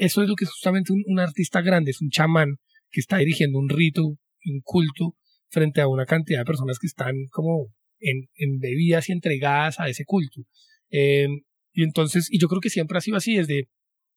eso 0.02 0.24
es 0.24 0.30
lo 0.30 0.36
que 0.36 0.46
es 0.46 0.52
justamente 0.52 0.92
un, 0.94 1.20
artista 1.20 1.62
grande, 1.62 1.92
es 1.92 2.02
un 2.02 2.10
chamán 2.10 2.56
que 2.90 3.00
está 3.00 3.18
dirigiendo 3.18 3.60
un 3.60 3.70
rito, 3.70 4.04
un 4.04 4.62
culto, 4.64 5.16
frente 5.50 5.80
a 5.80 5.88
una 5.88 6.08
cantidad 6.08 6.40
de 6.40 6.46
personas 6.46 6.80
que 6.80 6.88
están 6.88 7.14
como 7.30 7.68
en, 8.00 8.28
bebidas 8.60 9.10
y 9.10 9.12
entregadas 9.12 9.80
a 9.80 9.90
ese 9.90 10.04
culto. 10.04 10.42
Eh, 10.90 11.28
y 11.74 11.84
entonces, 11.84 12.30
y 12.32 12.40
yo 12.40 12.48
creo 12.48 12.62
que 12.62 12.72
siempre 12.72 12.98
ha 12.98 13.02
sido 13.02 13.18
así, 13.18 13.36
desde 13.36 13.70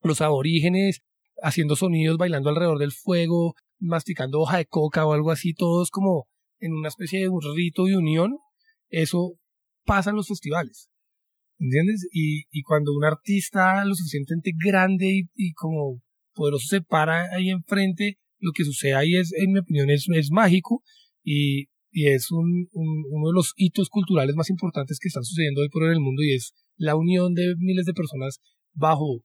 los 0.02 0.22
aborígenes 0.22 1.02
haciendo 1.42 1.76
sonidos, 1.76 2.16
bailando 2.16 2.48
alrededor 2.48 2.78
del 2.78 2.92
fuego, 2.92 3.54
masticando 3.78 4.40
hoja 4.40 4.56
de 4.56 4.66
coca 4.66 5.04
o 5.04 5.12
algo 5.12 5.32
así, 5.32 5.52
todos 5.52 5.90
como 5.90 6.28
en 6.60 6.72
una 6.72 6.88
especie 6.88 7.20
de 7.20 7.28
un 7.28 7.42
rito 7.54 7.84
de 7.84 7.98
unión, 7.98 8.38
eso 8.88 9.34
pasa 9.84 10.08
en 10.08 10.16
los 10.16 10.28
festivales. 10.28 10.88
¿Entiendes? 11.58 12.06
Y, 12.12 12.44
y 12.50 12.62
cuando 12.62 12.92
un 12.92 13.04
artista 13.04 13.84
lo 13.84 13.94
suficientemente 13.94 14.52
grande 14.64 15.28
y, 15.34 15.52
como 15.52 16.02
poderoso 16.34 16.66
se 16.68 16.80
para 16.82 17.32
ahí 17.34 17.50
enfrente, 17.50 18.18
lo 18.38 18.52
que 18.52 18.64
sucede 18.64 18.94
ahí 18.94 19.16
es, 19.16 19.32
en 19.32 19.52
mi 19.52 19.60
opinión, 19.60 19.90
es, 19.90 20.06
es 20.14 20.30
mágico 20.30 20.82
y, 21.22 21.66
y 21.90 22.08
es 22.08 22.30
un, 22.32 22.68
uno 22.72 23.28
de 23.28 23.34
los 23.34 23.52
hitos 23.56 23.88
culturales 23.88 24.34
más 24.34 24.50
importantes 24.50 24.98
que 25.00 25.08
están 25.08 25.24
sucediendo 25.24 25.60
hoy 25.60 25.68
por 25.68 25.84
hoy 25.84 25.90
en 25.90 25.94
el 25.94 26.00
mundo 26.00 26.22
y 26.22 26.34
es 26.34 26.52
la 26.76 26.96
unión 26.96 27.34
de 27.34 27.54
miles 27.58 27.86
de 27.86 27.94
personas 27.94 28.40
bajo 28.72 29.22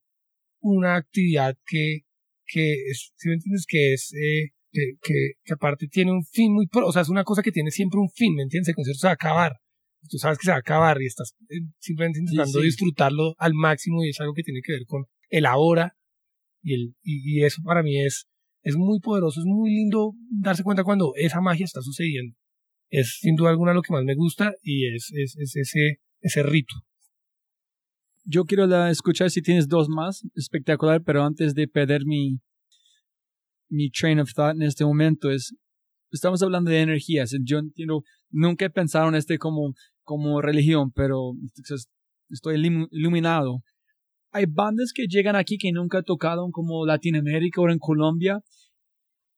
una 0.61 0.95
actividad 0.95 1.55
que, 1.65 2.01
que 2.45 2.73
es, 2.89 3.11
si 3.15 3.29
me 3.29 3.35
entiendes, 3.35 3.65
que 3.67 3.93
es 3.93 4.13
eh, 4.13 4.51
que, 4.71 5.31
que, 5.43 5.53
aparte 5.53 5.87
tiene 5.87 6.11
un 6.11 6.23
fin 6.23 6.53
muy, 6.53 6.67
o 6.71 6.91
sea, 6.91 7.01
es 7.01 7.09
una 7.09 7.23
cosa 7.23 7.41
que 7.41 7.51
tiene 7.51 7.71
siempre 7.71 7.99
un 7.99 8.09
fin, 8.09 8.35
¿me 8.35 8.43
entiendes? 8.43 8.69
El 8.69 8.75
concierto 8.75 8.99
se 8.99 9.07
va 9.07 9.11
a 9.11 9.13
acabar. 9.15 9.53
Tú 10.07 10.17
sabes 10.17 10.37
que 10.37 10.45
se 10.45 10.51
va 10.51 10.57
a 10.57 10.59
acabar 10.59 11.01
y 11.01 11.05
estás 11.05 11.33
eh, 11.49 11.61
simplemente 11.79 12.19
intentando 12.19 12.61
disfrutarlo 12.61 13.35
al 13.37 13.53
máximo 13.53 14.03
y 14.03 14.09
es 14.09 14.19
algo 14.19 14.33
que 14.33 14.43
tiene 14.43 14.61
que 14.63 14.73
ver 14.73 14.85
con 14.85 15.05
el 15.29 15.45
ahora 15.45 15.95
y, 16.61 16.73
el, 16.73 16.95
y, 17.03 17.43
eso 17.43 17.61
para 17.63 17.83
mí 17.83 17.99
es, 17.99 18.27
es 18.63 18.75
muy 18.75 18.99
poderoso, 18.99 19.39
es 19.39 19.45
muy 19.45 19.71
lindo 19.71 20.13
darse 20.29 20.63
cuenta 20.63 20.83
cuando 20.83 21.13
esa 21.15 21.41
magia 21.41 21.65
está 21.65 21.81
sucediendo. 21.81 22.35
Es 22.89 23.19
sin 23.21 23.35
duda 23.35 23.51
alguna 23.51 23.73
lo 23.73 23.81
que 23.81 23.93
más 23.93 24.03
me 24.03 24.15
gusta 24.15 24.53
y 24.63 24.93
es, 24.93 25.11
es, 25.13 25.35
es 25.37 25.55
ese, 25.55 25.99
ese 26.21 26.43
rito. 26.43 26.75
Yo 28.25 28.45
quiero 28.45 28.65
escuchar 28.87 29.31
si 29.31 29.41
tienes 29.41 29.67
dos 29.67 29.89
más, 29.89 30.23
espectacular, 30.35 31.03
pero 31.03 31.23
antes 31.23 31.55
de 31.55 31.67
perder 31.67 32.05
mi, 32.05 32.39
mi 33.69 33.89
train 33.89 34.19
of 34.19 34.33
thought 34.33 34.55
en 34.55 34.63
este 34.63 34.83
momento 34.83 35.31
es, 35.31 35.55
estamos 36.11 36.41
hablando 36.41 36.69
de 36.69 36.81
energías. 36.81 37.31
Yo 37.43 37.59
entiendo, 37.59 38.03
nunca 38.31 38.71
en 38.73 39.15
este 39.15 39.37
como, 39.37 39.73
como 40.03 40.41
religión, 40.41 40.91
pero 40.91 41.33
estoy 42.29 42.55
iluminado. 42.91 43.61
Hay 44.31 44.45
bandas 44.47 44.91
que 44.93 45.07
llegan 45.07 45.35
aquí 45.35 45.57
que 45.57 45.71
nunca 45.71 46.03
tocaron 46.03 46.51
como 46.51 46.85
Latinoamérica 46.85 47.61
o 47.61 47.69
en 47.69 47.79
Colombia. 47.79 48.41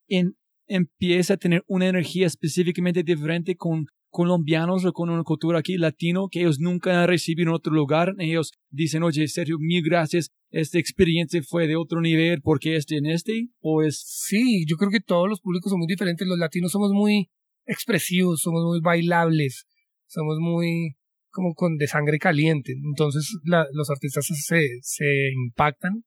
En, 0.08 0.36
empieza 0.68 1.36
a 1.36 1.38
tener 1.38 1.64
una 1.68 1.88
energía 1.88 2.28
específicamente 2.28 3.04
diferente 3.04 3.56
con 3.56 3.86
colombianos 4.10 4.84
o 4.84 4.92
con 4.92 5.10
una 5.10 5.24
cultura 5.24 5.60
aquí 5.60 5.78
latino 5.78 6.28
que 6.30 6.42
ellos 6.42 6.60
nunca 6.60 7.02
han 7.02 7.08
recibido 7.08 7.50
en 7.50 7.56
otro 7.56 7.74
lugar. 7.74 8.14
Ellos 8.20 8.52
dicen, 8.70 9.04
oye, 9.04 9.28
Sergio, 9.28 9.58
mil 9.60 9.82
gracias, 9.82 10.30
esta 10.52 10.78
experiencia 10.78 11.42
fue 11.48 11.68
de 11.68 11.78
otro 11.78 12.02
nivel, 12.02 12.42
porque 12.42 12.76
este 12.76 12.98
en 12.98 13.06
este? 13.06 13.48
¿O 13.62 13.82
es...? 13.82 14.04
Sí, 14.06 14.66
yo 14.68 14.76
creo 14.76 14.92
que 14.92 15.00
todos 15.00 15.30
los 15.30 15.40
públicos 15.40 15.70
son 15.70 15.80
muy 15.80 15.88
diferentes. 15.88 16.28
Los 16.28 16.38
latinos 16.38 16.72
somos 16.72 16.92
muy 16.92 17.30
expresivos, 17.72 18.42
somos 18.42 18.64
muy 18.66 18.82
bailables, 18.82 19.66
somos 20.08 20.38
muy 20.40 20.96
como 21.30 21.54
con 21.54 21.78
de 21.78 21.88
sangre 21.88 22.20
caliente. 22.20 22.74
Entonces 22.74 23.32
los 23.44 23.90
artistas 23.90 24.26
se, 24.26 24.68
se 24.82 25.32
impactan 25.34 26.04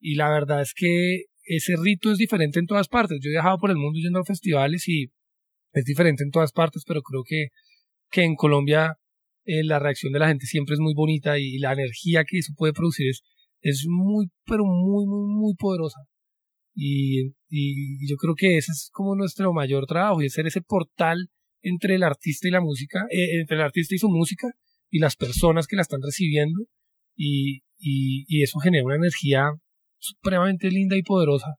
y 0.00 0.14
la 0.14 0.30
verdad 0.30 0.62
es 0.62 0.72
que 0.74 1.24
ese 1.46 1.74
rito 1.76 2.10
es 2.12 2.18
diferente 2.18 2.58
en 2.58 2.66
todas 2.66 2.88
partes. 2.88 3.18
Yo 3.20 3.28
he 3.28 3.32
viajado 3.32 3.58
por 3.58 3.70
el 3.70 3.76
mundo 3.76 3.98
yendo 3.98 4.20
a 4.20 4.24
festivales 4.24 4.88
y 4.88 5.10
es 5.72 5.84
diferente 5.84 6.22
en 6.22 6.30
todas 6.30 6.52
partes, 6.52 6.84
pero 6.86 7.02
creo 7.02 7.22
que, 7.26 7.48
que 8.10 8.22
en 8.22 8.36
Colombia 8.36 8.96
eh, 9.44 9.64
la 9.64 9.78
reacción 9.78 10.12
de 10.12 10.20
la 10.20 10.28
gente 10.28 10.46
siempre 10.46 10.74
es 10.74 10.80
muy 10.80 10.94
bonita 10.94 11.38
y, 11.38 11.58
la 11.58 11.72
energía 11.72 12.24
que 12.24 12.38
eso 12.38 12.52
puede 12.56 12.72
producir 12.72 13.08
es, 13.10 13.22
es 13.60 13.84
muy, 13.88 14.28
pero 14.46 14.64
muy, 14.64 15.06
muy, 15.06 15.26
muy 15.26 15.54
poderosa. 15.58 15.98
Y, 16.74 17.30
yo 18.08 18.16
creo 18.16 18.34
que 18.34 18.56
ese 18.58 18.72
es 18.72 18.90
como 18.92 19.14
nuestro 19.14 19.52
mayor 19.52 19.86
trabajo, 19.86 20.22
y 20.22 20.28
ser 20.28 20.46
ese 20.46 20.60
portal 20.60 21.28
entre 21.62 21.94
el 21.94 22.02
artista 22.02 22.48
y 22.48 22.50
la 22.50 22.60
música, 22.60 23.06
eh, 23.10 23.40
entre 23.40 23.56
el 23.56 23.62
artista 23.62 23.94
y 23.94 23.98
su 23.98 24.08
música, 24.08 24.48
y 24.90 24.98
las 24.98 25.16
personas 25.16 25.66
que 25.66 25.76
la 25.76 25.82
están 25.82 26.00
recibiendo, 26.02 26.60
y, 27.16 27.62
y, 27.78 28.24
y 28.28 28.42
eso 28.42 28.58
genera 28.58 28.84
una 28.84 28.96
energía 28.96 29.50
supremamente 29.98 30.70
linda 30.70 30.96
y 30.96 31.02
poderosa. 31.02 31.54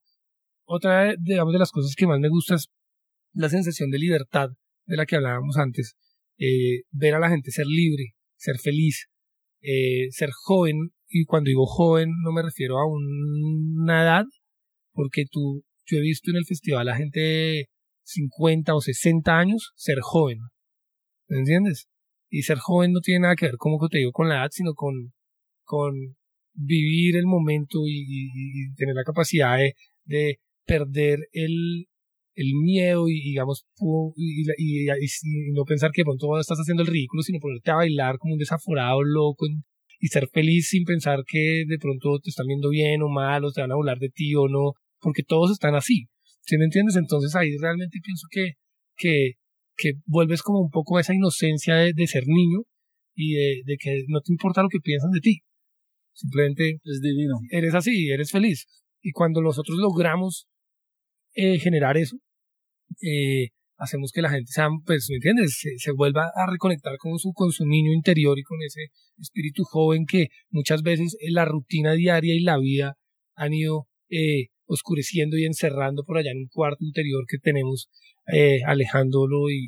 Otra, 0.65 1.15
digamos, 1.17 1.53
de 1.53 1.59
las 1.59 1.71
cosas 1.71 1.95
que 1.95 2.07
más 2.07 2.19
me 2.19 2.29
gusta 2.29 2.55
es 2.55 2.67
la 3.33 3.49
sensación 3.49 3.89
de 3.91 3.99
libertad 3.99 4.49
de 4.85 4.97
la 4.97 5.05
que 5.05 5.15
hablábamos 5.15 5.57
antes, 5.57 5.95
eh, 6.37 6.83
ver 6.91 7.15
a 7.15 7.19
la 7.19 7.29
gente 7.29 7.51
ser 7.51 7.65
libre, 7.67 8.13
ser 8.37 8.57
feliz, 8.57 9.07
eh, 9.61 10.07
ser 10.11 10.29
joven, 10.31 10.91
y 11.07 11.25
cuando 11.25 11.49
digo 11.49 11.65
joven 11.65 12.09
no 12.23 12.31
me 12.31 12.43
refiero 12.43 12.77
a 12.77 12.85
una 12.87 14.03
edad, 14.03 14.25
porque 14.95 15.25
tú, 15.29 15.63
yo 15.85 15.97
he 15.99 16.01
visto 16.01 16.31
en 16.31 16.37
el 16.37 16.45
festival 16.45 16.87
a 16.89 16.95
gente 16.95 17.19
de 17.19 17.65
50 18.03 18.73
o 18.73 18.81
60 18.81 19.37
años 19.37 19.71
ser 19.75 19.99
joven, 20.01 20.39
¿me 21.27 21.39
entiendes? 21.39 21.87
Y 22.29 22.41
ser 22.43 22.57
joven 22.57 22.93
no 22.93 23.01
tiene 23.01 23.21
nada 23.21 23.35
que 23.35 23.45
ver, 23.45 23.55
como 23.57 23.77
te 23.87 23.99
digo, 23.99 24.11
con 24.11 24.29
la 24.29 24.35
edad, 24.35 24.49
sino 24.51 24.73
con, 24.73 25.13
con 25.63 25.93
vivir 26.53 27.17
el 27.17 27.25
momento 27.25 27.79
y, 27.85 28.73
tener 28.75 28.95
la 28.95 29.03
capacidad 29.03 29.57
de, 29.57 29.73
de 30.05 30.39
perder 30.65 31.19
el, 31.33 31.87
el 32.35 32.53
miedo 32.53 33.07
y 33.07 33.21
digamos 33.21 33.65
y, 34.15 34.43
y, 34.57 35.51
no 35.53 35.63
pensar 35.65 35.91
que 35.91 36.01
de 36.01 36.05
pronto 36.05 36.39
estás 36.39 36.57
haciendo 36.59 36.83
el 36.83 36.89
ridículo 36.89 37.23
sino 37.23 37.39
ponerte 37.39 37.71
a 37.71 37.75
bailar 37.75 38.17
como 38.17 38.33
un 38.33 38.39
desaforado 38.39 39.03
loco 39.03 39.45
y 39.99 40.07
ser 40.07 40.27
feliz 40.27 40.69
sin 40.69 40.83
pensar 40.83 41.23
que 41.25 41.63
de 41.67 41.77
pronto 41.79 42.19
te 42.19 42.29
están 42.29 42.47
viendo 42.47 42.69
bien 42.69 43.01
o 43.01 43.09
mal 43.09 43.43
o 43.45 43.51
te 43.51 43.61
van 43.61 43.71
a 43.71 43.75
hablar 43.75 43.99
de 43.99 44.09
ti 44.09 44.35
o 44.35 44.47
no 44.47 44.73
porque 44.99 45.23
todos 45.23 45.51
están 45.51 45.75
así 45.75 46.07
¿sí 46.41 46.57
me 46.57 46.65
entiendes? 46.65 46.95
entonces 46.95 47.35
ahí 47.35 47.55
realmente 47.57 47.99
pienso 48.03 48.27
que 48.29 48.53
que, 48.97 49.33
que 49.75 49.91
vuelves 50.05 50.41
como 50.41 50.61
un 50.61 50.69
poco 50.69 50.97
a 50.97 51.01
esa 51.01 51.13
inocencia 51.13 51.75
de, 51.75 52.07
ser 52.07 52.23
niño 52.27 52.59
y 53.13 53.33
de, 53.33 53.61
de, 53.65 53.77
que 53.77 54.03
no 54.07 54.21
te 54.21 54.31
importa 54.31 54.63
lo 54.63 54.69
que 54.69 54.79
piensan 54.79 55.11
de 55.11 55.19
ti 55.19 55.41
simplemente 56.13 56.79
es 56.83 57.01
divino 57.01 57.35
eres 57.51 57.73
así 57.73 58.09
eres 58.09 58.31
feliz 58.31 58.67
y 59.01 59.11
cuando 59.11 59.41
nosotros 59.41 59.77
logramos 59.77 60.47
eh, 61.35 61.59
generar 61.59 61.97
eso, 61.97 62.17
eh, 63.01 63.49
hacemos 63.77 64.11
que 64.13 64.21
la 64.21 64.29
gente 64.29 64.51
sea, 64.51 64.69
pues, 64.85 65.07
¿me 65.09 65.17
entiendes? 65.17 65.61
Se, 65.77 65.91
vuelva 65.91 66.31
a 66.33 66.49
reconectar 66.49 66.97
con 66.97 67.19
su, 67.19 67.33
con 67.33 67.51
su 67.51 67.65
niño 67.65 67.91
interior 67.91 68.39
y 68.39 68.43
con 68.43 68.57
ese 68.65 68.87
espíritu 69.19 69.63
joven 69.65 70.05
que 70.05 70.29
muchas 70.49 70.81
veces 70.81 71.17
en 71.19 71.33
la 71.33 71.43
rutina 71.43 71.93
diaria 71.93 72.33
y 72.33 72.39
la 72.39 72.57
vida 72.57 72.97
han 73.35 73.53
ido 73.53 73.87
eh, 74.09 74.47
oscureciendo 74.65 75.37
y 75.37 75.45
encerrando 75.45 76.03
por 76.03 76.17
allá 76.17 76.31
en 76.31 76.39
un 76.39 76.47
cuarto 76.47 76.83
interior 76.83 77.25
que 77.27 77.37
tenemos, 77.37 77.89
eh, 78.33 78.59
alejándolo 78.65 79.49
y, 79.49 79.67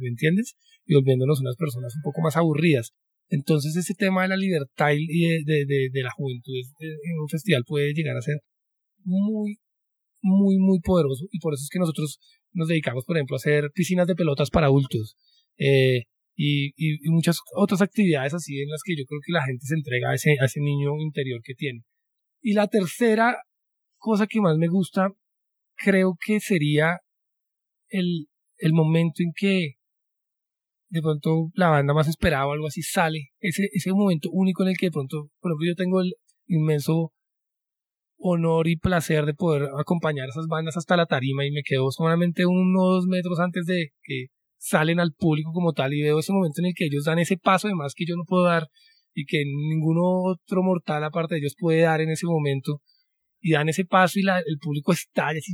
¿me 0.00 0.08
entiendes? 0.08 0.56
Y 0.86 0.94
volviéndonos 0.94 1.40
unas 1.40 1.56
personas 1.56 1.94
un 1.96 2.02
poco 2.02 2.20
más 2.22 2.36
aburridas. 2.36 2.92
Entonces 3.28 3.76
ese 3.76 3.94
tema 3.94 4.22
de 4.22 4.28
la 4.28 4.36
libertad 4.36 4.90
y 4.92 5.42
de, 5.44 5.64
de, 5.64 5.88
de 5.90 6.02
la 6.02 6.10
juventud 6.10 6.52
en 6.80 7.18
un 7.20 7.28
festival 7.28 7.64
puede 7.66 7.94
llegar 7.94 8.16
a 8.16 8.20
ser 8.20 8.40
muy, 9.04 9.58
muy, 10.22 10.58
muy 10.58 10.80
poderoso 10.80 11.26
y 11.30 11.38
por 11.40 11.54
eso 11.54 11.62
es 11.62 11.70
que 11.70 11.78
nosotros 11.78 12.18
nos 12.52 12.68
dedicamos, 12.68 13.04
por 13.04 13.16
ejemplo, 13.16 13.36
a 13.36 13.38
hacer 13.38 13.70
piscinas 13.74 14.06
de 14.06 14.14
pelotas 14.14 14.50
para 14.50 14.66
adultos 14.66 15.16
eh, 15.58 16.04
y, 16.36 16.72
y, 16.76 17.10
muchas 17.10 17.38
otras 17.56 17.82
actividades 17.82 18.34
así 18.34 18.60
en 18.60 18.70
las 18.70 18.80
que 18.84 18.96
yo 18.96 19.04
creo 19.04 19.20
que 19.24 19.32
la 19.32 19.44
gente 19.44 19.66
se 19.66 19.74
entrega 19.74 20.10
a 20.10 20.14
ese, 20.14 20.36
a 20.40 20.46
ese 20.46 20.60
niño 20.60 20.98
interior 20.98 21.40
que 21.42 21.54
tiene. 21.54 21.82
Y 22.40 22.54
la 22.54 22.68
tercera 22.68 23.36
cosa 24.02 24.26
que 24.26 24.40
más 24.40 24.58
me 24.58 24.68
gusta, 24.68 25.10
creo 25.76 26.16
que 26.20 26.40
sería 26.40 26.98
el, 27.88 28.26
el 28.58 28.72
momento 28.72 29.22
en 29.22 29.32
que 29.34 29.74
de 30.90 31.00
pronto 31.00 31.50
la 31.54 31.70
banda 31.70 31.94
más 31.94 32.08
esperada 32.08 32.46
o 32.46 32.52
algo 32.52 32.66
así 32.66 32.82
sale, 32.82 33.30
ese, 33.40 33.68
ese 33.72 33.92
momento 33.92 34.28
único 34.30 34.62
en 34.62 34.70
el 34.70 34.76
que 34.76 34.86
de 34.86 34.92
pronto, 34.92 35.28
por 35.40 35.52
ejemplo, 35.52 35.66
yo 35.66 35.74
tengo 35.74 36.00
el 36.00 36.12
inmenso 36.46 37.12
honor 38.18 38.68
y 38.68 38.76
placer 38.76 39.24
de 39.24 39.34
poder 39.34 39.68
acompañar 39.80 40.26
a 40.26 40.30
esas 40.30 40.46
bandas 40.48 40.76
hasta 40.76 40.96
la 40.96 41.06
tarima 41.06 41.46
y 41.46 41.50
me 41.50 41.62
quedo 41.62 41.90
solamente 41.90 42.44
unos 42.44 43.06
metros 43.06 43.38
antes 43.40 43.64
de 43.66 43.88
que 44.02 44.26
salen 44.58 45.00
al 45.00 45.12
público 45.12 45.52
como 45.52 45.72
tal 45.72 45.94
y 45.94 46.02
veo 46.02 46.18
ese 46.18 46.32
momento 46.32 46.60
en 46.60 46.66
el 46.66 46.74
que 46.74 46.86
ellos 46.86 47.04
dan 47.04 47.18
ese 47.18 47.36
paso 47.36 47.68
de 47.68 47.74
más 47.74 47.94
que 47.94 48.04
yo 48.06 48.14
no 48.16 48.24
puedo 48.26 48.44
dar 48.44 48.68
y 49.14 49.24
que 49.24 49.42
ningún 49.44 49.96
otro 49.98 50.62
mortal 50.62 51.04
aparte 51.04 51.34
de 51.34 51.40
ellos 51.40 51.54
puede 51.58 51.80
dar 51.80 52.00
en 52.00 52.10
ese 52.10 52.26
momento 52.26 52.80
y 53.42 53.52
dan 53.52 53.68
ese 53.68 53.84
paso 53.84 54.18
y 54.18 54.22
la, 54.22 54.38
el 54.38 54.58
público 54.58 54.92
está 54.92 55.34
y 55.34 55.38
así 55.38 55.52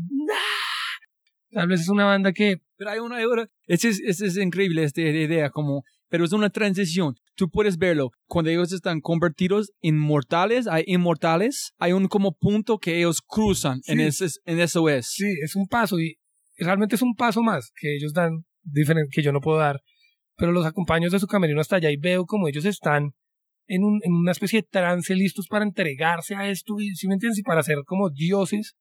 tal 1.51 1.67
vez 1.67 1.81
es 1.81 1.89
una 1.89 2.05
banda 2.05 2.33
que 2.33 2.59
pero 2.77 2.91
hay 2.91 2.99
una 2.99 3.19
es, 3.67 3.85
es, 3.85 4.21
es 4.21 4.37
increíble 4.37 4.85
esta 4.85 5.01
idea 5.01 5.51
como 5.51 5.83
pero 6.09 6.25
es 6.25 6.33
una 6.33 6.51
transición. 6.51 7.15
Tú 7.35 7.51
puedes 7.51 7.77
verlo. 7.79 8.11
Cuando 8.27 8.51
ellos 8.51 8.73
están 8.73 9.01
convertidos 9.01 9.71
en 9.81 9.99
mortales, 9.99 10.67
hay 10.67 10.85
inmortales, 10.87 11.73
hay 11.79 11.93
un 11.93 12.09
como 12.09 12.33
punto 12.33 12.79
que 12.79 12.99
ellos 12.99 13.21
cruzan 13.25 13.81
en, 13.87 14.01
ese, 14.01 14.27
en 14.45 14.61
eso 14.61 14.89
es. 14.89 15.09
Sí, 15.11 15.27
es 15.43 15.55
un 15.55 15.67
paso 15.67 15.99
y 16.01 16.17
realmente 16.57 16.97
es 16.97 17.03
un 17.03 17.15
paso 17.15 17.43
más 17.43 17.71
que 17.77 17.95
ellos 17.95 18.13
dan, 18.13 18.45
diferente, 18.63 19.11
que 19.13 19.23
yo 19.23 19.33
no 19.33 19.41
puedo 19.41 19.59
dar. 19.59 19.81
Pero 20.37 20.53
los 20.53 20.67
acompaño 20.67 21.11
de 21.11 21.19
su 21.19 21.27
camerino 21.27 21.61
hasta 21.61 21.77
allá 21.77 21.91
y 21.91 21.97
veo 21.97 22.25
como 22.25 22.49
ellos 22.49 22.65
están 22.65 23.13
en, 23.69 23.85
un, 23.85 24.01
en 24.03 24.13
una 24.15 24.33
especie 24.33 24.63
de 24.63 24.69
trance 24.69 25.15
listos 25.15 25.47
para 25.47 25.65
entregarse 25.65 26.35
a 26.35 26.49
esto, 26.49 26.75
y, 26.81 26.97
¿sí 26.97 27.07
me 27.07 27.15
entiendes? 27.15 27.39
Y 27.39 27.43
para 27.43 27.63
ser 27.63 27.79
como 27.87 28.11
dioses 28.11 28.77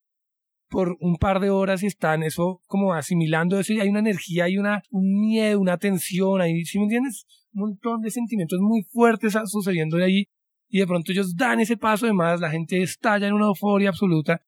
por 0.70 0.98
un 1.00 1.18
par 1.18 1.40
de 1.40 1.50
horas 1.50 1.84
y 1.84 1.88
están 1.88 2.24
eso 2.24 2.62
como 2.68 2.94
asimilando 2.94 3.60
eso 3.60 3.74
y 3.74 3.80
hay 3.80 3.90
una 3.90 4.00
energía, 4.00 4.46
hay 4.46 4.58
una, 4.58 4.82
un 4.90 5.20
miedo, 5.20 5.60
una 5.60 5.78
tensión 5.78 6.42
ahí, 6.42 6.66
¿sí 6.66 6.78
me 6.78 6.86
entiendes? 6.86 7.26
Un 7.54 7.70
montón 7.70 8.02
de 8.02 8.12
sentimientos 8.12 8.60
muy 8.62 8.84
fuertes 8.84 9.38
sucediendo 9.46 9.98
de 9.98 10.06
ahí 10.06 10.26
y 10.70 10.80
de 10.80 10.88
pronto 10.88 11.12
ellos 11.12 11.36
dan 11.36 11.62
ese 11.62 11.78
paso 11.78 12.06
de 12.06 12.14
más, 12.14 12.42
la 12.42 12.52
gente 12.52 12.82
estalla 12.82 13.28
en 13.28 13.34
una 13.34 13.46
euforia 13.46 13.90
absoluta 13.90 14.42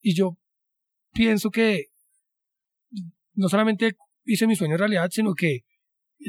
y 0.00 0.14
yo 0.14 0.36
pienso 1.12 1.50
que 1.50 1.86
no 3.34 3.48
solamente 3.48 3.96
hice 4.24 4.46
mi 4.46 4.56
sueño 4.56 4.74
en 4.74 4.80
realidad, 4.80 5.08
sino 5.10 5.34
que 5.34 5.60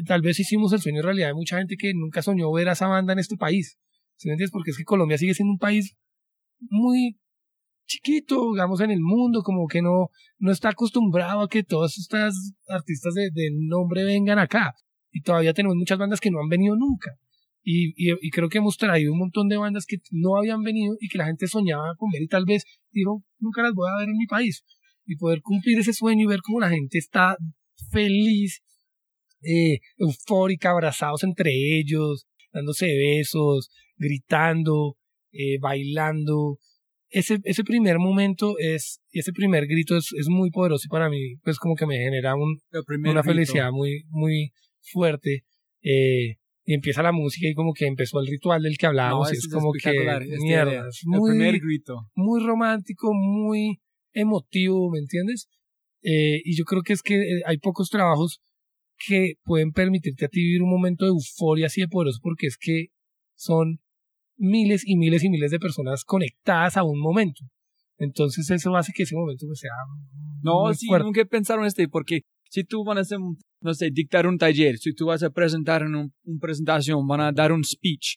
tal 0.06 0.22
vez 0.22 0.40
hicimos 0.40 0.72
el 0.72 0.80
sueño 0.80 0.98
en 1.00 1.04
realidad 1.04 1.28
de 1.28 1.34
mucha 1.34 1.58
gente 1.58 1.76
que 1.76 1.92
nunca 1.94 2.22
soñó 2.22 2.50
ver 2.52 2.68
a 2.68 2.72
esa 2.72 2.86
banda 2.86 3.12
en 3.12 3.18
este 3.18 3.36
país. 3.36 3.78
¿Sí 4.16 4.28
me 4.28 4.34
entiendes? 4.34 4.52
Porque 4.52 4.70
es 4.70 4.76
que 4.76 4.84
Colombia 4.84 5.18
sigue 5.18 5.34
siendo 5.34 5.52
un 5.52 5.58
país 5.58 5.96
muy 6.60 7.18
chiquito, 7.86 8.52
digamos, 8.52 8.80
en 8.80 8.90
el 8.90 9.00
mundo, 9.00 9.42
como 9.42 9.66
que 9.66 9.82
no, 9.82 10.08
no 10.38 10.52
está 10.52 10.70
acostumbrado 10.70 11.42
a 11.42 11.48
que 11.48 11.62
todas 11.62 11.98
estas 11.98 12.54
artistas 12.68 13.14
de, 13.14 13.30
de 13.32 13.50
nombre 13.52 14.04
vengan 14.04 14.38
acá. 14.38 14.74
Y 15.10 15.20
todavía 15.20 15.52
tenemos 15.52 15.76
muchas 15.76 15.98
bandas 15.98 16.20
que 16.20 16.30
no 16.30 16.40
han 16.40 16.48
venido 16.48 16.74
nunca. 16.76 17.18
Y, 17.64 17.90
y, 17.96 18.12
y, 18.20 18.30
creo 18.30 18.48
que 18.48 18.58
hemos 18.58 18.76
traído 18.76 19.12
un 19.12 19.20
montón 19.20 19.48
de 19.48 19.56
bandas 19.56 19.86
que 19.86 19.98
no 20.10 20.36
habían 20.36 20.62
venido 20.62 20.96
y 21.00 21.08
que 21.08 21.18
la 21.18 21.26
gente 21.26 21.46
soñaba 21.46 21.94
con 21.96 22.10
ver 22.10 22.22
y 22.22 22.26
tal 22.26 22.44
vez 22.44 22.64
dijo, 22.90 23.22
nunca 23.38 23.62
las 23.62 23.72
voy 23.72 23.88
a 23.88 23.98
ver 24.00 24.08
en 24.08 24.16
mi 24.16 24.26
país. 24.26 24.64
Y 25.04 25.16
poder 25.16 25.42
cumplir 25.42 25.78
ese 25.78 25.92
sueño 25.92 26.24
y 26.24 26.26
ver 26.26 26.40
cómo 26.42 26.58
la 26.58 26.70
gente 26.70 26.98
está 26.98 27.36
feliz, 27.90 28.62
eh, 29.42 29.80
eufórica, 29.96 30.70
abrazados 30.70 31.24
entre 31.24 31.50
ellos, 31.52 32.26
dándose 32.52 32.86
besos, 32.86 33.70
gritando, 33.96 34.96
eh, 35.32 35.58
bailando, 35.60 36.58
ese, 37.12 37.38
ese 37.44 37.62
primer 37.62 37.98
momento 37.98 38.54
es, 38.58 39.00
ese 39.12 39.32
primer 39.32 39.66
grito 39.66 39.96
es, 39.96 40.12
es 40.18 40.28
muy 40.28 40.50
poderoso 40.50 40.84
y 40.86 40.88
para 40.88 41.10
mí, 41.10 41.36
pues 41.44 41.58
como 41.58 41.74
que 41.74 41.86
me 41.86 41.98
genera 41.98 42.34
un, 42.34 42.58
una 43.04 43.22
felicidad 43.22 43.70
muy, 43.70 44.04
muy 44.08 44.52
fuerte. 44.80 45.44
Eh, 45.82 46.36
y 46.64 46.74
empieza 46.74 47.02
la 47.02 47.12
música 47.12 47.48
y 47.48 47.54
como 47.54 47.72
que 47.74 47.86
empezó 47.86 48.20
el 48.20 48.28
ritual 48.28 48.62
del 48.62 48.78
que 48.78 48.86
hablábamos 48.86 49.32
y 49.32 49.36
es, 49.36 49.48
como 49.48 49.72
que 49.72 49.90
mierda, 50.38 50.86
muy, 51.04 51.32
el 51.32 51.36
primer 51.36 51.60
grito. 51.60 52.06
muy 52.14 52.40
romántico, 52.42 53.12
muy 53.12 53.80
emotivo, 54.12 54.90
¿me 54.90 55.00
entiendes? 55.00 55.48
Eh, 56.02 56.40
y 56.44 56.56
yo 56.56 56.64
creo 56.64 56.82
que 56.82 56.92
es 56.92 57.02
que 57.02 57.40
hay 57.46 57.58
pocos 57.58 57.90
trabajos 57.90 58.40
que 58.98 59.34
pueden 59.44 59.72
permitirte 59.72 60.26
a 60.26 60.28
ti 60.28 60.40
vivir 60.40 60.62
un 60.62 60.70
momento 60.70 61.04
de 61.04 61.10
euforia 61.10 61.66
así 61.66 61.80
de 61.80 61.88
poderoso 61.88 62.20
porque 62.22 62.46
es 62.46 62.56
que 62.56 62.86
son 63.34 63.80
miles 64.36 64.82
y 64.86 64.96
miles 64.96 65.24
y 65.24 65.30
miles 65.30 65.50
de 65.50 65.58
personas 65.58 66.04
conectadas 66.04 66.76
a 66.76 66.84
un 66.84 67.00
momento. 67.00 67.44
Entonces 67.98 68.50
eso 68.50 68.74
hace 68.76 68.92
que 68.94 69.04
ese 69.04 69.14
momento 69.14 69.46
pues, 69.46 69.60
sea... 69.60 69.70
No, 70.42 70.72
sí, 70.74 70.88
nunca 70.88 71.24
pensaron 71.24 71.64
este, 71.66 71.88
porque 71.88 72.22
si 72.50 72.64
tú 72.64 72.84
vas 72.84 72.98
a 72.98 73.00
hacer, 73.00 73.18
no 73.60 73.74
sé, 73.74 73.90
dictar 73.92 74.26
un 74.26 74.38
taller, 74.38 74.76
si 74.78 74.92
tú 74.92 75.06
vas 75.06 75.22
a 75.22 75.30
presentar 75.30 75.84
una 75.84 76.08
un 76.24 76.38
presentación, 76.40 77.06
van 77.06 77.20
a 77.20 77.32
dar 77.32 77.52
un 77.52 77.64
speech, 77.64 78.16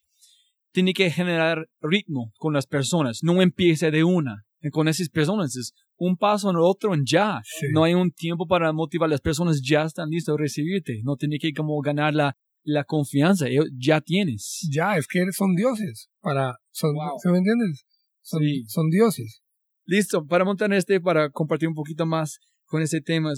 tiene 0.72 0.94
que 0.94 1.10
generar 1.10 1.68
ritmo 1.82 2.34
con 2.38 2.54
las 2.54 2.68
personas, 2.68 3.20
no 3.24 3.42
empiece 3.42 3.92
de 3.92 4.04
una. 4.04 4.44
con 4.72 4.88
esas 4.88 5.10
personas 5.10 5.56
es 5.56 5.74
un 5.98 6.18
paso 6.18 6.50
en 6.50 6.58
otro 6.58 6.94
en 6.94 7.06
ya. 7.06 7.42
No 7.72 7.84
hay 7.84 7.94
un 7.94 8.12
tiempo 8.12 8.48
para 8.48 8.72
motivar. 8.74 9.10
Las 9.10 9.22
personas 9.22 9.62
ya 9.62 9.84
están 9.84 10.10
listas 10.10 10.34
a 10.34 10.38
recibirte. 10.38 11.02
No 11.04 11.16
tiene 11.16 11.38
que 11.40 11.54
como 11.54 11.80
ganar 11.82 12.14
la, 12.14 12.38
la 12.64 12.84
confianza, 12.84 13.48
ya 13.78 14.02
tienes. 14.02 14.68
Ya, 14.72 14.98
es 14.98 15.08
que 15.08 15.24
son 15.32 15.56
dioses. 15.56 16.10
Para, 16.20 16.58
son, 16.72 16.96
¿Se 17.22 17.30
me 17.30 17.38
entiendes? 17.38 17.86
Son, 18.22 18.42
son 18.68 18.90
dioses. 18.90 19.42
Listo, 19.86 20.26
para 20.26 20.44
montar 20.44 20.74
este, 20.74 21.00
para 21.00 21.30
compartir 21.30 21.70
un 21.70 21.76
poquito 21.76 22.06
más 22.06 22.40
con 22.66 22.82
ese 22.82 23.00
tema, 23.02 23.32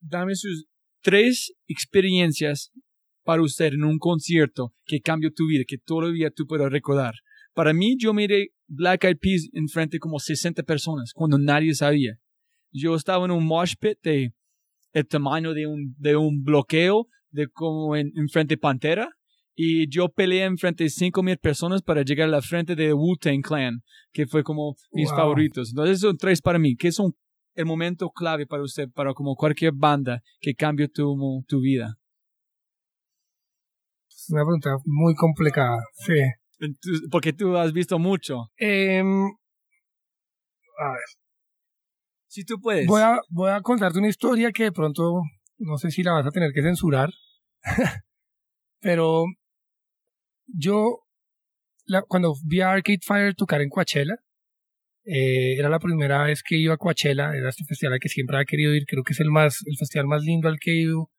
dame 0.00 0.34
sus 0.34 0.66
tres 1.02 1.52
experiencias 1.66 2.72
para 3.24 3.42
usted 3.42 3.74
en 3.74 3.84
un 3.84 3.98
concierto 3.98 4.74
que 4.86 5.00
cambió 5.00 5.30
tu 5.32 5.46
vida, 5.46 5.64
que 5.66 5.78
todavía 5.78 6.30
tú 6.30 6.46
puedes 6.46 6.70
recordar. 6.70 7.14
Para 7.52 7.72
mí, 7.74 7.96
yo 7.98 8.14
miré 8.14 8.53
Black 8.66 9.04
Eyed 9.04 9.18
Peas 9.18 9.48
en 9.52 9.68
frente 9.68 9.98
como 9.98 10.18
60 10.18 10.62
personas 10.62 11.12
cuando 11.14 11.38
nadie 11.38 11.74
sabía. 11.74 12.18
Yo 12.72 12.94
estaba 12.94 13.24
en 13.24 13.30
un 13.30 13.44
mosh 13.46 13.74
pit 13.78 13.98
de 14.02 14.32
el 14.92 15.06
tamaño 15.06 15.54
de 15.54 15.66
un, 15.66 15.94
de 15.98 16.16
un 16.16 16.42
bloqueo 16.42 17.08
de 17.30 17.48
como 17.48 17.96
en, 17.96 18.12
en 18.16 18.28
frente 18.28 18.56
Pantera 18.56 19.08
y 19.56 19.88
yo 19.88 20.08
peleé 20.08 20.44
en 20.44 20.56
frente 20.58 20.84
de 20.84 20.90
5.000 20.90 21.38
personas 21.38 21.82
para 21.82 22.02
llegar 22.02 22.28
a 22.28 22.30
la 22.30 22.42
frente 22.42 22.74
de 22.74 22.92
Wu-Tang 22.92 23.40
Clan, 23.42 23.82
que 24.12 24.26
fue 24.26 24.42
como 24.42 24.74
mis 24.92 25.08
Wow. 25.10 25.16
favoritos. 25.16 25.70
Entonces, 25.70 26.00
son 26.00 26.16
tres 26.16 26.40
para 26.42 26.58
mí, 26.58 26.74
que 26.76 26.90
son 26.90 27.12
el 27.54 27.66
momento 27.66 28.10
clave 28.10 28.46
para 28.46 28.64
usted, 28.64 28.88
para 28.92 29.14
como 29.14 29.36
cualquier 29.36 29.72
banda 29.72 30.22
que 30.40 30.54
cambie 30.54 30.88
tu, 30.88 31.44
tu 31.46 31.60
vida. 31.60 31.96
Es 34.08 34.26
una 34.30 34.42
pregunta 34.42 34.70
muy 34.84 35.14
complicada. 35.14 35.78
Sí. 35.92 36.14
Porque 37.10 37.32
tú 37.32 37.56
has 37.56 37.72
visto 37.72 37.98
mucho. 37.98 38.50
Em, 38.56 39.24
a 40.78 40.90
ver, 40.92 41.04
Si 42.28 42.44
tú 42.44 42.60
puedes. 42.60 42.86
voy 42.86 43.02
a, 43.02 43.20
voy 43.30 43.50
a 43.50 43.60
contarte 43.60 43.98
una 43.98 44.08
historia 44.08 44.50
que 44.52 44.64
de 44.64 44.72
pronto 44.72 45.22
no 45.58 45.78
sé 45.78 45.90
si 45.90 46.02
la 46.02 46.12
vas 46.12 46.26
a 46.26 46.30
tener 46.30 46.52
que 46.52 46.62
censurar. 46.62 47.10
Pero 48.80 49.24
yo, 50.46 50.98
la- 51.86 52.02
cuando 52.02 52.34
vi 52.44 52.60
a 52.60 52.72
Arcade 52.72 52.98
Fire 53.02 53.34
tocar 53.34 53.60
en 53.62 53.68
Coachella, 53.68 54.16
eh, 55.06 55.56
era 55.58 55.68
la 55.68 55.78
primera 55.78 56.24
vez 56.24 56.42
que 56.42 56.56
iba 56.56 56.74
a 56.74 56.78
Coachella, 56.78 57.34
era 57.36 57.50
este 57.50 57.64
festival 57.64 57.94
al 57.94 58.00
que 58.00 58.08
siempre 58.08 58.36
había 58.36 58.46
querido 58.46 58.74
ir, 58.74 58.84
creo 58.86 59.02
que 59.04 59.12
es 59.12 59.20
el 59.20 59.30
más, 59.30 59.60
el 59.66 59.76
festival 59.78 60.06
más 60.06 60.22
lindo 60.22 60.48
al 60.48 60.58
que 60.58 60.72
he 60.72 60.80
ido 60.82 61.10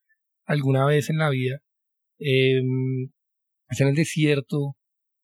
alguna 0.46 0.86
vez 0.86 1.10
en 1.10 1.18
la 1.18 1.30
vida. 1.30 1.60
Em, 2.20 3.10
es 3.70 3.82
en 3.82 3.88
el 3.90 3.96
desierto 3.96 4.76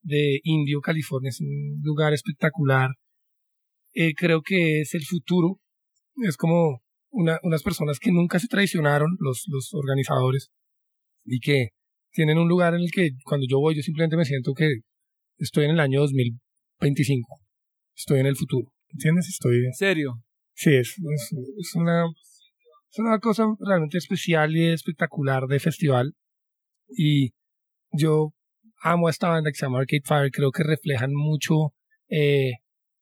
de 0.04 0.40
Indio, 0.44 0.82
California, 0.82 1.30
es 1.30 1.42
un 1.42 1.80
lugar 1.84 2.14
espectacular. 2.14 2.90
Eh, 3.94 4.14
creo 4.16 4.42
que 4.42 4.82
es 4.82 4.94
el 4.94 5.04
futuro, 5.06 5.60
es 6.24 6.38
como 6.38 6.82
una- 7.12 7.40
unas 7.44 7.62
personas 7.64 8.00
que 8.00 8.12
nunca 8.12 8.40
se 8.40 8.48
traicionaron, 8.48 9.18
los, 9.20 9.44
los 9.48 9.74
organizadores, 9.74 10.50
y 11.26 11.40
que 11.40 11.70
tienen 12.12 12.38
un 12.38 12.48
lugar 12.48 12.74
en 12.74 12.82
el 12.82 12.92
que 12.92 13.12
cuando 13.26 13.46
yo 13.50 13.60
voy 13.60 13.76
yo 13.76 13.82
simplemente 13.82 14.18
me 14.18 14.26
siento 14.26 14.54
que 14.54 14.68
estoy 15.38 15.66
en 15.66 15.72
el 15.72 15.80
año 15.80 16.00
2025, 16.02 17.40
estoy 17.96 18.20
en 18.22 18.26
el 18.28 18.36
futuro, 18.36 18.72
¿entiendes? 18.90 19.28
Estoy, 19.30 19.66
En 19.66 19.74
serio. 19.74 20.14
sí, 20.54 20.72
es, 20.74 20.96
es, 20.98 21.32
es 21.58 21.76
una, 21.76 22.06
es 22.06 23.00
una 23.00 23.20
cosa 23.20 23.46
realmente 23.60 23.98
especial 23.98 24.56
y 24.56 24.68
espectacular 24.70 25.48
de 25.48 25.60
festival, 25.60 26.14
y 26.90 27.32
yo 27.92 28.34
amo 28.82 29.08
a 29.08 29.12
esta 29.12 29.30
banda 29.30 29.52
que 29.52 29.56
se 29.56 29.66
llama 29.66 29.80
Arcade 29.80 30.04
Fire, 30.04 30.32
creo 30.32 30.52
que 30.52 30.64
reflejan 30.64 31.14
mucho 31.14 31.74
eh, 32.10 32.54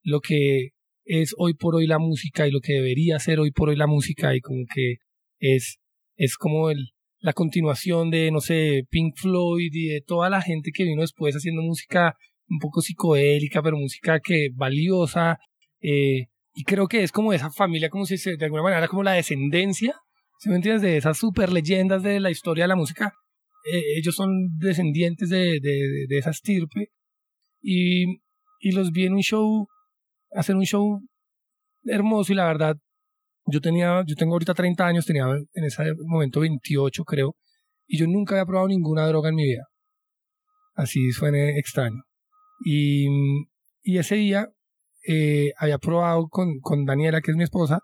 lo 0.02 0.20
que 0.20 0.70
es 1.04 1.34
hoy 1.38 1.54
por 1.54 1.74
hoy 1.74 1.86
la 1.86 1.98
música 1.98 2.46
y 2.46 2.50
lo 2.50 2.60
que 2.60 2.74
debería 2.74 3.18
ser 3.18 3.40
hoy 3.40 3.50
por 3.50 3.70
hoy 3.70 3.76
la 3.76 3.86
música 3.86 4.34
y 4.34 4.40
como 4.40 4.64
que 4.72 4.96
es, 5.38 5.78
es 6.16 6.36
como 6.36 6.70
el, 6.70 6.90
la 7.18 7.32
continuación 7.32 8.10
de, 8.10 8.30
no 8.30 8.40
sé, 8.40 8.84
Pink 8.90 9.16
Floyd 9.16 9.70
y 9.72 9.88
de 9.88 10.00
toda 10.02 10.30
la 10.30 10.42
gente 10.42 10.70
que 10.72 10.84
vino 10.84 11.02
después 11.02 11.34
haciendo 11.34 11.62
música 11.62 12.16
un 12.48 12.58
poco 12.58 12.80
psicodélica, 12.80 13.62
pero 13.62 13.76
música 13.76 14.20
que 14.20 14.48
valiosa. 14.54 15.38
eh, 15.80 16.26
y 16.52 16.64
creo 16.64 16.88
que 16.88 17.02
es 17.02 17.12
como 17.12 17.32
esa 17.32 17.50
familia, 17.50 17.90
como 17.90 18.06
si 18.06 18.18
se, 18.18 18.36
de 18.36 18.44
alguna 18.44 18.62
manera 18.62 18.88
como 18.88 19.02
la 19.04 19.12
descendencia, 19.12 19.94
¿sí 20.38 20.48
me 20.48 20.56
entiendes? 20.56 20.82
De 20.82 20.96
esas 20.96 21.16
super 21.16 21.52
leyendas 21.52 22.02
de 22.02 22.18
la 22.18 22.30
historia 22.30 22.64
de 22.64 22.68
la 22.68 22.76
música. 22.76 23.14
Eh, 23.64 23.98
ellos 23.98 24.14
son 24.14 24.30
descendientes 24.58 25.28
de, 25.28 25.60
de, 25.60 26.06
de 26.08 26.18
esa 26.18 26.30
estirpe. 26.30 26.90
Y, 27.62 28.20
y 28.60 28.72
los 28.72 28.90
vi 28.92 29.06
en 29.06 29.14
un 29.14 29.20
show, 29.22 29.66
hacer 30.32 30.56
un 30.56 30.64
show 30.64 31.00
hermoso 31.84 32.32
y 32.32 32.36
la 32.36 32.46
verdad, 32.46 32.76
yo 33.46 33.60
tenía, 33.60 34.02
yo 34.06 34.14
tengo 34.16 34.34
ahorita 34.34 34.54
30 34.54 34.86
años, 34.86 35.06
tenía 35.06 35.24
en 35.26 35.64
ese 35.64 35.92
momento 36.06 36.40
28 36.40 37.04
creo, 37.04 37.36
y 37.86 37.98
yo 37.98 38.06
nunca 38.06 38.34
había 38.34 38.46
probado 38.46 38.68
ninguna 38.68 39.06
droga 39.06 39.30
en 39.30 39.34
mi 39.34 39.44
vida. 39.44 39.64
Así 40.74 41.10
suene 41.10 41.58
extraño. 41.58 42.02
Y, 42.64 43.06
y 43.82 43.98
ese 43.98 44.16
día 44.16 44.48
eh, 45.06 45.52
había 45.58 45.78
probado 45.78 46.28
con, 46.28 46.60
con 46.60 46.84
Daniela, 46.84 47.20
que 47.20 47.32
es 47.32 47.36
mi 47.36 47.44
esposa, 47.44 47.80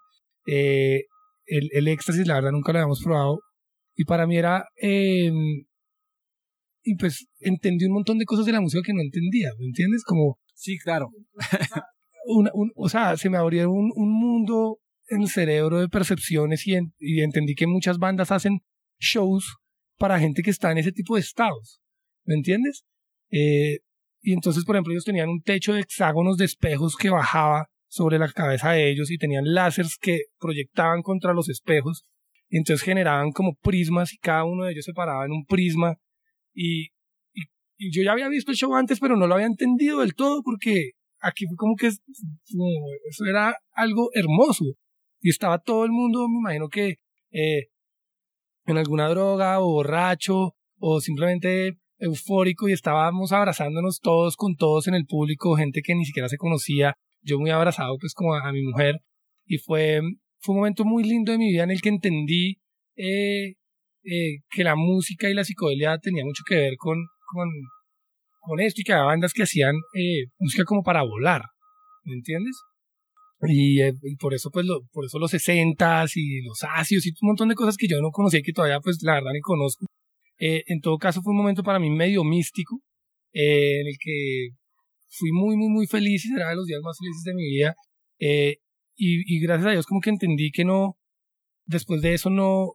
eh, 0.46 1.04
el, 1.46 1.68
el 1.72 1.88
éxtasis, 1.88 2.26
la 2.26 2.34
verdad 2.34 2.52
nunca 2.52 2.72
lo 2.72 2.78
habíamos 2.78 3.02
probado. 3.02 3.40
Y 3.96 4.04
para 4.04 4.26
mí 4.26 4.36
era... 4.36 4.66
eh, 4.80 5.32
y 6.82 6.94
pues 6.96 7.26
entendí 7.40 7.86
un 7.86 7.94
montón 7.94 8.18
de 8.18 8.24
cosas 8.24 8.46
de 8.46 8.52
la 8.52 8.60
música 8.60 8.82
que 8.84 8.92
no 8.94 9.00
entendía, 9.00 9.50
¿me 9.58 9.66
entiendes? 9.66 10.04
Como 10.04 10.38
Sí, 10.54 10.78
claro. 10.78 11.10
una- 12.26 12.50
un, 12.54 12.70
o 12.76 12.88
sea, 12.88 13.16
se 13.16 13.28
me 13.28 13.36
abrió 13.38 13.70
un, 13.70 13.92
un 13.94 14.10
mundo 14.12 14.78
en 15.08 15.22
el 15.22 15.28
cerebro 15.28 15.80
de 15.80 15.88
percepciones 15.88 16.66
y, 16.66 16.74
en- 16.74 16.94
y 16.98 17.20
entendí 17.22 17.54
que 17.54 17.66
muchas 17.66 17.98
bandas 17.98 18.32
hacen 18.32 18.60
shows 18.98 19.56
para 19.98 20.18
gente 20.18 20.42
que 20.42 20.50
está 20.50 20.72
en 20.72 20.78
ese 20.78 20.92
tipo 20.92 21.14
de 21.14 21.20
estados, 21.20 21.80
¿me 22.24 22.34
entiendes? 22.34 22.84
Eh, 23.30 23.78
y 24.22 24.32
entonces, 24.32 24.64
por 24.64 24.76
ejemplo, 24.76 24.92
ellos 24.92 25.04
tenían 25.04 25.28
un 25.28 25.42
techo 25.42 25.72
de 25.74 25.80
hexágonos 25.80 26.36
de 26.36 26.46
espejos 26.46 26.96
que 26.96 27.10
bajaba 27.10 27.66
sobre 27.88 28.18
la 28.18 28.30
cabeza 28.32 28.72
de 28.72 28.90
ellos 28.90 29.10
y 29.10 29.18
tenían 29.18 29.44
láseres 29.52 29.96
que 30.00 30.20
proyectaban 30.40 31.02
contra 31.02 31.32
los 31.34 31.48
espejos 31.48 32.04
entonces 32.50 32.84
generaban 32.84 33.32
como 33.32 33.54
prismas 33.54 34.12
y 34.12 34.18
cada 34.18 34.44
uno 34.44 34.64
de 34.64 34.72
ellos 34.72 34.84
se 34.84 34.92
paraba 34.92 35.24
en 35.24 35.32
un 35.32 35.44
prisma 35.46 35.96
y, 36.54 36.88
yo 37.78 38.02
ya 38.02 38.12
había 38.12 38.28
visto 38.30 38.50
el 38.50 38.56
show 38.56 38.74
antes 38.74 38.98
pero 39.00 39.16
no 39.16 39.26
lo 39.26 39.34
había 39.34 39.46
entendido 39.46 40.00
del 40.00 40.14
todo 40.14 40.42
porque 40.42 40.92
aquí 41.20 41.44
fue 41.46 41.56
como 41.56 41.76
que 41.76 41.88
eso 41.88 43.24
era 43.28 43.54
algo 43.72 44.08
hermoso 44.14 44.64
y 45.20 45.28
estaba 45.28 45.58
todo 45.58 45.84
el 45.84 45.90
mundo 45.90 46.26
me 46.26 46.38
imagino 46.38 46.68
que 46.68 46.96
eh, 47.32 47.68
en 48.64 48.78
alguna 48.78 49.08
droga 49.08 49.60
o 49.60 49.72
borracho 49.72 50.54
o 50.78 51.00
simplemente 51.00 51.78
eufórico 51.98 52.68
y 52.68 52.72
estábamos 52.72 53.32
abrazándonos 53.32 54.00
todos 54.00 54.36
con 54.36 54.56
todos 54.56 54.86
en 54.88 54.94
el 54.94 55.06
público 55.06 55.56
gente 55.56 55.80
que 55.82 55.94
ni 55.94 56.04
siquiera 56.04 56.28
se 56.28 56.36
conocía. 56.36 56.94
Yo 57.22 57.38
muy 57.38 57.50
abrazado 57.50 57.96
pues 57.98 58.14
como 58.14 58.34
a 58.34 58.52
mi 58.52 58.62
mujer 58.62 59.00
y 59.46 59.58
fue 59.58 60.00
fue 60.40 60.54
un 60.54 60.60
momento 60.60 60.84
muy 60.84 61.04
lindo 61.04 61.32
de 61.32 61.38
mi 61.38 61.50
vida 61.50 61.64
en 61.64 61.70
el 61.70 61.80
que 61.80 61.88
entendí 61.88 62.58
eh, 62.96 63.54
eh, 64.04 64.38
que 64.50 64.64
la 64.64 64.76
música 64.76 65.28
y 65.28 65.34
la 65.34 65.44
psicodelia 65.44 65.98
tenía 65.98 66.24
mucho 66.24 66.42
que 66.46 66.54
ver 66.54 66.76
con, 66.76 66.96
con, 67.32 67.48
con 68.40 68.60
esto 68.60 68.80
y 68.80 68.84
que 68.84 68.92
había 68.92 69.04
bandas 69.04 69.32
que 69.32 69.42
hacían 69.42 69.74
eh, 69.94 70.26
música 70.38 70.64
como 70.64 70.82
para 70.82 71.02
volar, 71.02 71.42
¿me 72.04 72.14
entiendes? 72.14 72.56
Y, 73.48 73.80
por 74.18 74.32
eso 74.32 74.50
pues 74.50 74.64
lo, 74.64 74.80
por 74.92 75.04
eso 75.04 75.18
los 75.18 75.30
60 75.30 76.06
y 76.14 76.42
los 76.42 76.58
ácidos 76.62 77.06
y 77.06 77.10
un 77.10 77.28
montón 77.28 77.48
de 77.48 77.54
cosas 77.54 77.76
que 77.76 77.86
yo 77.86 78.00
no 78.00 78.10
conocía 78.10 78.40
y 78.40 78.42
que 78.42 78.52
todavía 78.52 78.80
pues 78.80 78.98
la 79.02 79.14
verdad 79.14 79.32
ni 79.34 79.40
conozco. 79.40 79.84
En 80.38 80.80
todo 80.80 80.96
caso 80.98 81.20
fue 81.22 81.32
un 81.32 81.38
momento 81.38 81.62
para 81.62 81.78
mí 81.78 81.90
medio 81.90 82.24
místico 82.24 82.80
en 83.32 83.86
el 83.86 83.96
que 84.00 84.48
fui 85.10 85.32
muy 85.32 85.56
muy 85.56 85.68
muy 85.68 85.86
feliz 85.86 86.24
y 86.24 86.28
será 86.28 86.50
de 86.50 86.56
los 86.56 86.66
días 86.66 86.80
más 86.82 86.96
felices 86.98 87.22
de 87.24 87.34
mi 87.34 87.44
vida 87.44 87.74
y, 88.96 89.36
y 89.36 89.40
gracias 89.40 89.68
a 89.68 89.72
Dios 89.72 89.86
como 89.86 90.00
que 90.00 90.10
entendí 90.10 90.50
que 90.50 90.64
no 90.64 90.96
después 91.66 92.02
de 92.02 92.14
eso 92.14 92.30
no 92.30 92.74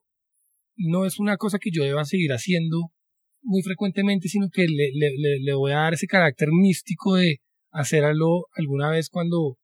no 0.78 1.06
es 1.06 1.20
una 1.20 1.38
cosa 1.38 1.60
que 1.60 1.72
yo 1.72 1.84
deba 1.84 2.06
seguir 2.06 2.32
haciendo 2.32 2.92
muy 3.44 3.62
frecuentemente, 3.64 4.28
sino 4.30 4.50
que 4.50 4.68
le, 4.68 4.92
le, 4.94 5.12
le, 5.18 5.40
le 5.40 5.54
voy 5.54 5.72
a 5.72 5.78
dar 5.78 5.94
ese 5.94 6.08
carácter 6.08 6.50
místico 6.52 7.16
de 7.16 7.38
hacerlo 7.72 8.46
alguna 8.56 8.90
vez 8.90 9.10
cuando 9.10 9.58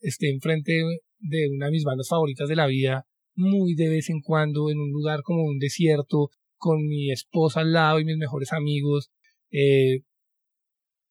esté 0.00 0.30
enfrente 0.30 0.72
de 1.18 1.48
una 1.54 1.66
de 1.66 1.72
mis 1.72 1.84
bandas 1.84 2.08
favoritas 2.08 2.48
de 2.48 2.56
la 2.56 2.66
vida, 2.66 3.04
muy 3.34 3.74
de 3.74 3.88
vez 3.88 4.08
en 4.10 4.20
cuando, 4.22 4.70
en 4.70 4.78
un 4.78 4.90
lugar 4.90 5.20
como 5.22 5.44
un 5.44 5.58
desierto, 5.58 6.30
con 6.56 6.86
mi 6.86 7.10
esposa 7.10 7.60
al 7.60 7.72
lado 7.72 8.00
y 8.00 8.04
mis 8.04 8.16
mejores 8.16 8.52
amigos, 8.52 9.10
eh, 9.50 10.00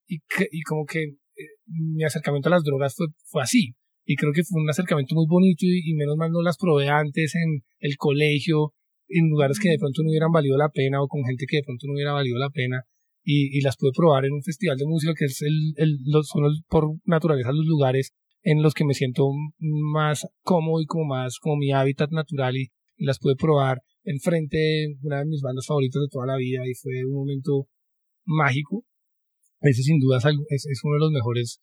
y, 0.07 0.19
que, 0.19 0.47
y 0.51 0.61
como 0.63 0.85
que 0.85 1.03
eh, 1.03 1.17
mi 1.67 2.03
acercamiento 2.03 2.49
a 2.49 2.51
las 2.51 2.63
drogas 2.63 2.95
fue, 2.95 3.07
fue 3.25 3.43
así. 3.43 3.75
Y 4.11 4.15
creo 4.15 4.33
que 4.33 4.41
fue 4.43 4.59
un 4.59 4.67
acercamiento 4.67 5.13
muy 5.13 5.27
bonito 5.29 5.65
y, 5.69 5.91
y 5.91 5.93
menos 5.93 6.17
mal 6.17 6.31
no 6.31 6.41
las 6.41 6.57
probé 6.57 6.89
antes 6.89 7.35
en 7.35 7.61
el 7.79 7.95
colegio, 7.95 8.73
en 9.07 9.29
lugares 9.29 9.59
que 9.59 9.69
de 9.69 9.77
pronto 9.77 10.01
no 10.01 10.09
hubieran 10.09 10.31
valido 10.31 10.57
la 10.57 10.69
pena 10.69 10.97
o 10.99 11.07
con 11.07 11.21
gente 11.25 11.45
que 11.47 11.57
de 11.57 11.63
pronto 11.63 11.85
no 11.85 11.93
hubiera 11.93 12.13
valido 12.13 12.39
la 12.39 12.49
pena 12.49 12.81
y, 13.23 13.55
y 13.55 13.61
las 13.61 13.77
pude 13.77 13.91
probar 13.95 14.25
en 14.25 14.33
un 14.33 14.41
festival 14.41 14.77
de 14.77 14.87
música 14.87 15.13
que 15.15 15.25
es 15.25 15.39
el, 15.43 15.73
el 15.77 15.97
los, 16.05 16.27
son 16.27 16.41
los- 16.41 16.63
por 16.67 16.89
naturaleza 17.05 17.51
los 17.51 17.67
lugares 17.67 18.09
en 18.41 18.63
los 18.63 18.73
que 18.73 18.83
me 18.83 18.95
siento 18.95 19.29
más 19.59 20.25
cómodo 20.41 20.81
y 20.81 20.87
como 20.87 21.05
más 21.13 21.37
como 21.37 21.57
mi 21.57 21.71
hábitat 21.71 22.09
natural 22.09 22.57
y, 22.57 22.69
y 22.97 23.05
las 23.05 23.19
pude 23.19 23.35
probar 23.35 23.77
enfrente 24.05 24.57
de 24.57 24.97
una 25.03 25.19
de 25.19 25.25
mis 25.25 25.41
bandas 25.41 25.67
favoritas 25.67 26.01
de 26.01 26.07
toda 26.09 26.25
la 26.25 26.35
vida 26.37 26.61
y 26.65 26.73
fue 26.73 27.05
un 27.05 27.13
momento 27.13 27.67
mágico. 28.25 28.85
Ese 29.61 29.83
sin 29.83 29.99
duda 29.99 30.17
es, 30.17 30.65
es 30.65 30.79
uno 30.83 30.95
de 30.95 30.99
los 30.99 31.11
mejores 31.11 31.59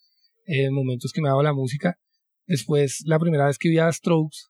eh, 0.46 0.70
momentos 0.70 1.10
que 1.12 1.20
me 1.20 1.26
ha 1.28 1.32
dado 1.32 1.42
la 1.42 1.52
música 1.52 1.96
después 2.46 3.02
la 3.06 3.18
primera 3.18 3.46
vez 3.46 3.58
que 3.58 3.68
vi 3.68 3.78
a 3.78 3.92
Strokes 3.92 4.48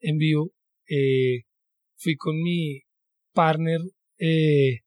en 0.00 0.18
vivo 0.18 0.52
eh, 0.88 1.42
fui 1.96 2.16
con 2.16 2.40
mi 2.40 2.82
partner, 3.32 3.80
eh, 4.18 4.80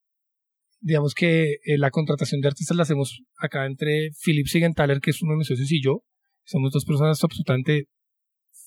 digamos 0.80 1.14
que 1.14 1.54
eh, 1.64 1.78
la 1.78 1.92
contratación 1.92 2.42
de 2.42 2.48
artistas 2.48 2.76
la 2.76 2.84
hacemos 2.84 3.22
acá 3.38 3.66
entre 3.66 4.10
Philip 4.24 4.48
Sigenthaler, 4.48 5.00
que 5.00 5.12
es 5.12 5.22
uno 5.22 5.34
de 5.34 5.38
mis 5.40 5.48
socios, 5.48 5.72
y 5.72 5.82
yo. 5.82 6.04
Somos 6.44 6.72
dos 6.72 6.86
personas 6.86 7.24
absolutamente 7.24 7.86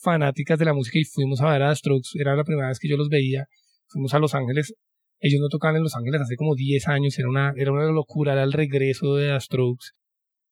fanáticas 0.00 0.58
de 0.58 0.64
la 0.64 0.74
música 0.74 0.98
y 0.98 1.04
fuimos 1.04 1.40
a 1.40 1.50
ver 1.50 1.62
a 1.62 1.74
Strokes. 1.74 2.10
Era 2.18 2.36
la 2.36 2.44
primera 2.44 2.68
vez 2.68 2.78
que 2.78 2.88
yo 2.88 2.96
los 2.96 3.08
veía. 3.08 3.46
Fuimos 3.88 4.14
a 4.14 4.18
Los 4.18 4.34
Ángeles 4.34 4.74
Ellos 5.20 5.40
no 5.40 5.48
tocaban 5.48 5.76
en 5.76 5.82
Los 5.82 5.96
Ángeles 5.96 6.20
hace 6.20 6.36
como 6.36 6.54
10 6.54 6.88
años, 6.88 7.18
era 7.18 7.28
una, 7.28 7.52
era 7.56 7.72
una 7.72 7.84
locura, 7.86 8.32
era 8.32 8.44
el 8.44 8.52
regreso 8.52 9.16
de 9.16 9.28
The 9.28 9.40
Strokes. 9.40 9.88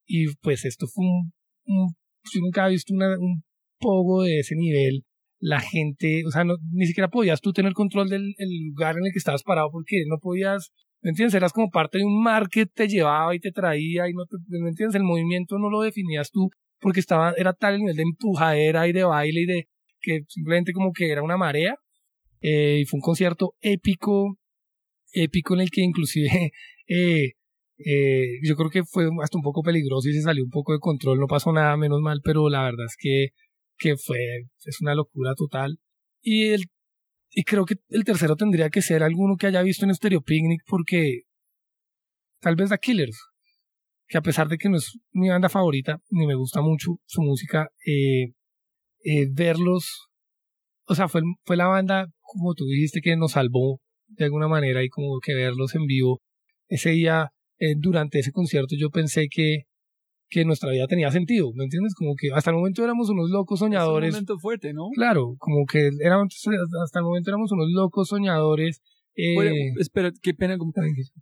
Y 0.07 0.35
pues 0.37 0.65
esto 0.65 0.87
fue 0.87 1.05
un, 1.05 1.95
yo 2.33 2.41
nunca 2.41 2.65
había 2.65 2.75
visto 2.75 2.95
un 2.95 3.43
poco 3.79 4.23
de 4.23 4.41
ese 4.41 4.55
nivel. 4.57 5.05
La 5.41 5.61
gente, 5.61 6.23
o 6.27 6.31
sea, 6.31 6.45
no, 6.45 6.57
ni 6.73 6.87
siquiera 6.87 7.09
podías 7.09 7.41
tú 7.41 7.53
tener 7.53 7.73
control 7.73 8.09
del 8.09 8.35
lugar 8.69 8.97
en 8.97 9.07
el 9.07 9.13
que 9.13 9.19
estabas 9.19 9.43
parado 9.43 9.71
porque 9.73 10.05
no 10.09 10.19
podías, 10.19 10.71
¿me 11.01 11.11
entiendes? 11.11 11.35
Eras 11.35 11.53
como 11.53 11.71
parte 11.71 11.99
de 11.99 12.05
un 12.05 12.23
mar 12.23 12.49
que 12.49 12.67
te 12.67 12.87
llevaba 12.87 13.35
y 13.35 13.41
te 13.41 13.51
traía 13.51 14.09
y 14.09 14.13
no 14.13 14.25
te, 14.27 14.37
¿me 14.49 14.69
entiendes? 14.69 14.95
El 14.95 15.03
movimiento 15.03 15.59
no 15.59 15.69
lo 15.69 15.81
definías 15.81 16.31
tú 16.31 16.51
porque 16.79 17.01
estaba, 17.01 17.33
era 17.37 17.55
tal 17.55 17.75
el 17.75 17.81
nivel 17.81 17.97
de 17.97 18.03
empujadera 18.03 18.87
y 18.87 18.93
de 18.93 19.05
baile 19.05 19.41
y 19.41 19.47
de 19.47 19.69
que 20.01 20.21
simplemente 20.29 20.73
como 20.73 20.93
que 20.93 21.11
era 21.11 21.23
una 21.23 21.37
marea. 21.37 21.77
Eh, 22.41 22.81
y 22.83 22.85
fue 22.87 22.99
un 22.99 23.03
concierto 23.03 23.55
épico, 23.61 24.37
épico 25.13 25.55
en 25.55 25.61
el 25.61 25.71
que 25.71 25.83
inclusive 25.83 26.53
eh, 26.89 27.33
eh, 27.85 28.39
yo 28.43 28.57
creo 28.57 28.71
que 28.71 28.85
fue 28.85 29.09
hasta 29.23 29.39
un 29.39 29.43
poco 29.43 29.63
peligroso 29.63 30.09
y 30.09 30.15
se 30.15 30.23
salió 30.23 30.45
un 30.45 30.51
poco 30.51 30.73
de 30.73 30.79
control, 30.79 31.19
no 31.19 31.27
pasó 31.27 31.53
nada 31.53 31.77
menos 31.77 32.01
mal, 32.01 32.21
pero 32.23 32.49
la 32.49 32.63
verdad 32.63 32.87
es 32.87 32.97
que, 32.99 33.29
que 33.79 33.97
fue, 33.97 34.19
es 34.65 34.81
una 34.81 34.95
locura 34.95 35.35
total. 35.35 35.79
Y 36.23 36.49
el, 36.49 36.65
y 37.31 37.45
creo 37.45 37.65
que 37.65 37.77
el 37.89 38.05
tercero 38.05 38.37
tendría 38.37 38.71
que 38.71 38.83
ser 38.83 39.03
alguno 39.03 39.37
que 39.37 39.47
haya 39.47 39.63
visto 39.63 39.85
en 39.85 39.95
Stereo 39.95 40.23
Picnic 40.23 40.63
porque 40.67 41.23
tal 42.41 42.57
vez 42.57 42.69
The 42.71 42.79
Killers, 42.79 43.19
que 44.07 44.19
a 44.19 44.23
pesar 44.23 44.49
de 44.49 44.59
que 44.59 44.69
no 44.69 44.77
es 44.77 44.99
mi 45.13 45.29
banda 45.31 45.49
favorita, 45.49 46.01
ni 46.11 46.27
me 46.27 46.35
gusta 46.35 46.61
mucho 46.61 46.99
su 47.07 47.23
música, 47.23 47.69
eh, 47.87 48.35
eh, 49.05 49.29
verlos, 49.33 50.09
o 50.87 50.95
sea, 50.95 51.09
fue, 51.09 51.23
fue 51.45 51.57
la 51.57 51.67
banda, 51.67 52.07
como 52.21 52.55
tú 52.55 52.67
dijiste, 52.67 53.01
que 53.01 53.17
nos 53.17 53.33
salvó 53.33 53.81
de 54.09 54.25
alguna 54.25 54.49
manera 54.49 54.85
y 54.85 54.89
como 54.89 55.19
que 55.21 55.35
verlos 55.35 55.75
en 55.75 55.87
vivo. 55.87 56.21
Ese 56.69 56.91
día, 56.91 57.31
eh, 57.59 57.75
durante 57.79 58.19
ese 58.19 58.33
concierto, 58.33 58.75
yo 58.79 58.91
pensé 58.91 59.29
que, 59.31 59.65
que 60.29 60.45
nuestra 60.45 60.71
vida 60.71 60.87
tenía 60.87 61.11
sentido, 61.11 61.53
¿me 61.55 61.65
entiendes? 61.65 61.95
Como 61.95 62.15
que 62.17 62.29
hasta 62.35 62.51
el 62.51 62.57
momento 62.57 62.83
éramos 62.83 63.09
unos 63.11 63.31
locos 63.31 63.61
soñadores. 63.61 64.11
un 64.11 64.15
momento 64.15 64.39
fuerte, 64.39 64.73
¿no? 64.73 64.89
Claro, 64.95 65.37
como 65.39 65.65
que 65.67 65.91
éramos, 66.01 66.35
hasta 66.85 66.99
el 66.99 67.05
momento 67.05 67.31
éramos 67.31 67.53
unos 67.53 67.69
locos 67.71 68.09
soñadores. 68.09 68.81
Eh, 69.15 69.73
espera, 69.79 70.11
qué 70.23 70.33
pena, 70.33 70.57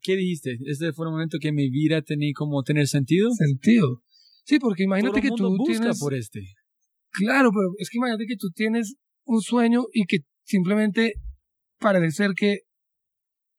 ¿qué 0.00 0.16
dijiste? 0.16 0.56
Este 0.64 0.92
fue 0.92 1.08
un 1.08 1.14
momento 1.14 1.38
que 1.40 1.50
mi 1.50 1.70
vida 1.70 2.02
tenía 2.02 2.32
como 2.34 2.62
tener 2.62 2.86
sentido. 2.86 3.30
Sentido. 3.32 4.00
Sí, 4.44 4.58
porque 4.58 4.84
imagínate 4.84 5.20
que 5.20 5.30
tú 5.36 5.56
busca 5.56 5.92
por 5.98 6.14
este. 6.14 6.40
Claro, 7.12 7.50
pero 7.52 7.74
es 7.78 7.90
que 7.90 7.98
imagínate 7.98 8.26
que 8.26 8.36
tú 8.36 8.50
tienes 8.54 8.94
un 9.24 9.40
sueño 9.40 9.84
y 9.92 10.06
que 10.06 10.18
simplemente 10.44 11.14
parece 11.78 12.10
ser 12.10 12.32
que, 12.36 12.60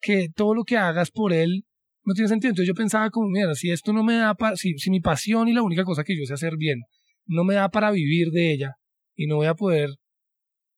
que 0.00 0.28
todo 0.34 0.54
lo 0.54 0.64
que 0.64 0.76
hagas 0.76 1.10
por 1.10 1.32
él 1.32 1.64
no 2.04 2.14
tiene 2.14 2.28
sentido. 2.28 2.50
Entonces 2.50 2.68
yo 2.68 2.74
pensaba 2.74 3.10
como, 3.10 3.28
mira, 3.28 3.54
si 3.54 3.70
esto 3.70 3.92
no 3.92 4.02
me 4.02 4.16
da 4.16 4.34
para, 4.34 4.56
si, 4.56 4.78
si 4.78 4.90
mi 4.90 5.00
pasión 5.00 5.48
y 5.48 5.52
la 5.52 5.62
única 5.62 5.84
cosa 5.84 6.04
que 6.04 6.16
yo 6.18 6.24
sé 6.26 6.34
hacer 6.34 6.56
bien 6.56 6.80
no 7.26 7.44
me 7.44 7.54
da 7.54 7.68
para 7.70 7.90
vivir 7.90 8.30
de 8.30 8.52
ella 8.52 8.76
y 9.14 9.26
no 9.26 9.36
voy 9.36 9.46
a 9.46 9.54
poder 9.54 9.90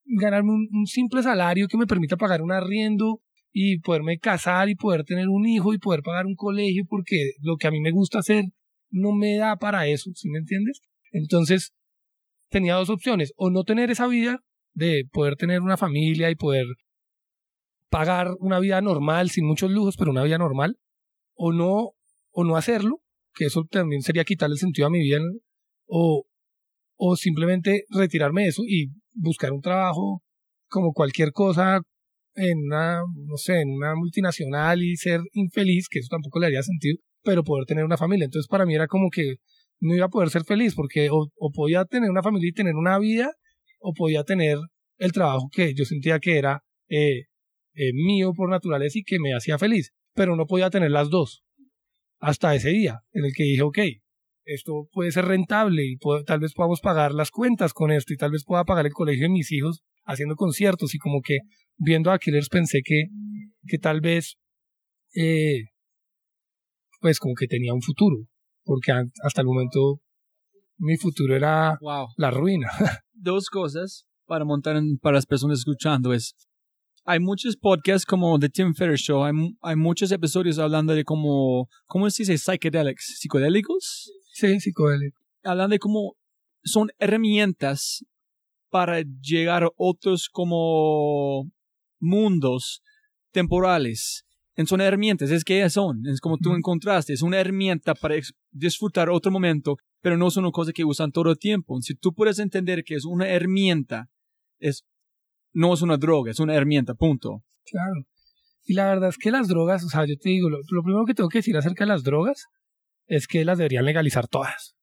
ganarme 0.05 0.53
un, 0.53 0.68
un 0.72 0.87
simple 0.87 1.22
salario 1.22 1.68
que 1.68 1.79
me 1.79 1.87
permita 1.87 2.16
pagar 2.16 2.43
un 2.43 2.53
arriendo 2.53 3.20
y 3.53 3.79
poderme 3.79 4.18
casar 4.18 4.68
y 4.68 4.75
poder 4.75 5.05
tener 5.05 5.29
un 5.29 5.47
hijo 5.47 5.72
y 5.72 5.79
poder 5.79 6.03
pagar 6.03 6.27
un 6.27 6.35
colegio 6.35 6.85
porque 6.89 7.33
lo 7.41 7.57
que 7.57 7.68
a 7.68 7.70
mí 7.70 7.81
me 7.81 7.93
gusta 7.93 8.18
hacer 8.18 8.45
no 8.91 9.12
me 9.12 9.37
da 9.37 9.57
para 9.57 9.87
eso, 9.87 10.11
¿sí 10.14 10.29
me 10.29 10.39
entiendes? 10.39 10.81
Entonces 11.12 11.72
tenía 12.49 12.75
dos 12.75 12.91
opciones, 12.91 13.33
o 13.37 13.51
no 13.51 13.64
tener 13.64 13.91
esa 13.91 14.07
vida 14.07 14.41
de 14.75 15.05
poder 15.12 15.37
tener 15.37 15.61
una 15.61 15.77
familia 15.77 16.31
y 16.31 16.37
poder 16.37 16.66
pagar 17.91 18.33
una 18.39 18.59
vida 18.59 18.81
normal, 18.81 19.31
sin 19.31 19.47
muchos 19.47 19.70
lujos, 19.70 19.97
pero 19.97 20.11
una 20.11 20.25
vida 20.25 20.39
normal, 20.39 20.77
o 21.35 21.53
no, 21.53 21.93
o 22.30 22.45
no 22.45 22.57
hacerlo, 22.57 23.01
que 23.35 23.47
eso 23.47 23.64
también 23.70 24.03
sería 24.03 24.24
quitarle 24.24 24.55
el 24.55 24.59
sentido 24.59 24.87
a 24.87 24.91
mi 24.91 25.01
vida, 25.01 25.18
o, 25.87 26.24
o 26.97 27.16
simplemente 27.16 27.85
retirarme 27.91 28.43
de 28.43 28.49
eso 28.49 28.62
y 28.66 28.93
buscar 29.12 29.53
un 29.53 29.61
trabajo 29.61 30.22
como 30.68 30.93
cualquier 30.93 31.32
cosa 31.32 31.80
en 32.35 32.59
una, 32.66 33.01
no 33.26 33.37
sé, 33.37 33.61
en 33.61 33.70
una 33.70 33.95
multinacional 33.95 34.82
y 34.82 34.97
ser 34.97 35.20
infeliz, 35.32 35.89
que 35.89 36.01
eso 36.01 36.09
tampoco 36.11 36.41
le 36.41 36.47
haría 36.47 36.62
sentido, 36.62 36.99
pero 37.22 37.45
poder 37.45 37.64
tener 37.66 37.85
una 37.85 37.97
familia. 37.97 38.24
Entonces 38.24 38.49
para 38.49 38.66
mí 38.66 38.74
era 38.74 38.87
como 38.87 39.09
que 39.11 39.37
no 39.80 39.95
iba 39.95 40.07
a 40.07 40.11
poder 40.11 40.30
ser 40.30 40.45
feliz 40.45 40.74
porque 40.74 41.09
o, 41.11 41.30
podía 41.53 41.85
tener 41.85 42.11
una 42.11 42.22
familia 42.22 42.49
y 42.49 42.53
tener 42.53 42.74
una 42.74 42.99
vida 42.99 43.32
o 43.80 43.93
podía 43.93 44.24
tener 44.24 44.59
el 44.99 45.12
trabajo 45.12 45.49
que 45.53 45.74
yo 45.74 45.85
sentía 45.85 46.18
que 46.18 46.39
era 46.39 46.62
eh, 46.89 47.24
eh, 47.74 47.93
mío 47.93 48.32
por 48.35 48.51
naturaleza 48.51 48.99
y 48.99 49.05
que 49.05 49.18
me 49.18 49.35
hacía 49.35 49.59
feliz, 49.59 49.93
pero 50.14 50.36
no 50.36 50.46
podía 50.46 50.70
tener 50.70 50.90
las 50.90 51.10
dos 51.10 51.44
hasta 52.20 52.54
ese 52.54 52.70
día 52.70 53.02
en 53.12 53.24
el 53.24 53.32
que 53.34 53.44
dije, 53.44 53.62
ok, 53.62 53.78
esto 54.46 54.88
puede 54.92 55.12
ser 55.12 55.26
rentable 55.26 55.84
y 55.84 55.96
tal 56.26 56.40
vez 56.40 56.52
podamos 56.54 56.80
pagar 56.80 57.12
las 57.12 57.30
cuentas 57.30 57.72
con 57.72 57.90
esto 57.90 58.12
y 58.12 58.16
tal 58.16 58.30
vez 58.30 58.44
pueda 58.44 58.64
pagar 58.64 58.86
el 58.86 58.92
colegio 58.92 59.24
de 59.24 59.32
mis 59.32 59.50
hijos 59.52 59.82
haciendo 60.04 60.36
conciertos 60.36 60.94
y 60.94 60.98
como 60.98 61.20
que 61.22 61.38
viendo 61.76 62.10
a 62.10 62.18
Killers 62.18 62.48
pensé 62.48 62.80
que, 62.84 63.04
que 63.66 63.78
tal 63.78 64.00
vez 64.00 64.36
eh, 65.14 65.64
pues 67.00 67.18
como 67.18 67.34
que 67.34 67.46
tenía 67.46 67.72
un 67.72 67.82
futuro 67.82 68.26
porque 68.64 68.92
hasta 69.22 69.40
el 69.40 69.46
momento 69.46 70.00
mi 70.78 70.96
futuro 70.96 71.36
era 71.36 71.78
la 72.16 72.30
ruina. 72.30 72.68
Dos 73.12 73.48
cosas 73.48 74.06
para 74.26 74.44
montar 74.44 74.80
para 75.00 75.16
las 75.16 75.26
personas 75.26 75.58
escuchando 75.58 76.12
es 76.12 76.34
hay 77.05 77.20
muchos 77.20 77.57
podcasts 77.57 78.07
como 78.07 78.38
The 78.38 78.48
Tim 78.48 78.74
Ferriss 78.74 79.02
Show, 79.02 79.24
hay, 79.24 79.32
hay 79.62 79.76
muchos 79.76 80.11
episodios 80.12 80.59
hablando 80.59 80.94
de 80.94 81.05
cómo, 81.05 81.68
¿cómo 81.86 82.09
se 82.11 82.22
dice? 82.22 82.38
Psychedelics, 82.38 83.18
psicodélicos. 83.18 84.12
Sí, 84.32 84.61
psicodélicos. 84.61 85.20
Hablando 85.42 85.74
de 85.74 85.78
cómo 85.78 86.16
son 86.62 86.88
herramientas 86.98 88.05
para 88.70 89.02
llegar 89.20 89.64
a 89.64 89.68
otros 89.76 90.28
como 90.28 91.50
mundos 92.00 92.82
temporales 93.32 94.24
son 94.64 94.80
herramientas, 94.80 95.30
es 95.30 95.44
que 95.44 95.68
son, 95.68 96.07
es 96.07 96.20
como 96.20 96.38
tú 96.38 96.55
encontraste, 96.55 97.12
es 97.12 97.22
una 97.22 97.40
herramienta 97.40 97.94
para 97.94 98.14
disfrutar 98.52 99.11
otro 99.11 99.32
momento, 99.32 99.76
pero 100.00 100.16
no 100.16 100.30
son 100.30 100.44
una 100.44 100.52
cosa 100.52 100.72
que 100.72 100.84
usan 100.84 101.11
todo 101.11 101.30
el 101.30 101.38
tiempo. 101.38 101.80
Si 101.80 101.94
tú 101.94 102.14
puedes 102.14 102.38
entender 102.38 102.84
que 102.84 102.94
es 102.94 103.05
una 103.05 103.28
herramienta, 103.28 104.09
es, 104.61 104.84
no 105.55 105.72
es 105.72 105.82
una 105.82 105.96
droga, 105.96 106.32
es 106.32 106.40
una 106.40 106.55
herramienta, 106.55 106.94
punto. 106.94 107.42
Claro. 107.64 108.07
Y 108.64 108.74
la 108.74 108.86
verdad 108.86 109.11
es 109.11 109.18
que 109.18 109.30
las 109.30 109.48
drogas, 109.48 109.84
o 109.84 109.88
sea, 109.88 110.05
yo 110.07 110.16
te 110.20 110.30
digo, 110.30 110.50
lo, 110.50 110.59
primero 110.82 111.05
que 111.07 111.14
tengo 111.14 111.28
que 111.28 111.38
decir 111.38 111.57
acerca 111.57 111.84
de 111.84 111.88
las 111.88 112.02
drogas 112.02 112.46
es 113.07 113.26
que 113.26 113.45
las 113.45 113.58
deberían 113.58 113.84
legalizar 113.84 114.26
todas. 114.26 114.74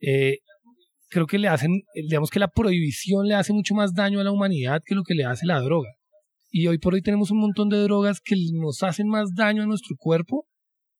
Eh, 0.00 0.38
creo 1.08 1.26
que 1.26 1.38
le 1.38 1.48
hacen, 1.48 1.82
digamos 1.94 2.30
que 2.30 2.38
la 2.38 2.48
prohibición 2.48 3.26
le 3.26 3.34
hace 3.34 3.52
mucho 3.52 3.74
más 3.74 3.94
daño 3.94 4.20
a 4.20 4.24
la 4.24 4.32
humanidad 4.32 4.82
que 4.84 4.94
lo 4.94 5.02
que 5.02 5.14
le 5.14 5.24
hace 5.24 5.46
la 5.46 5.60
droga. 5.60 5.90
Y 6.50 6.68
hoy 6.68 6.78
por 6.78 6.94
hoy 6.94 7.02
tenemos 7.02 7.30
un 7.30 7.38
montón 7.38 7.68
de 7.68 7.78
drogas 7.78 8.20
que 8.20 8.36
nos 8.54 8.82
hacen 8.82 9.08
más 9.08 9.34
daño 9.34 9.62
a 9.62 9.66
nuestro 9.66 9.96
cuerpo 9.98 10.46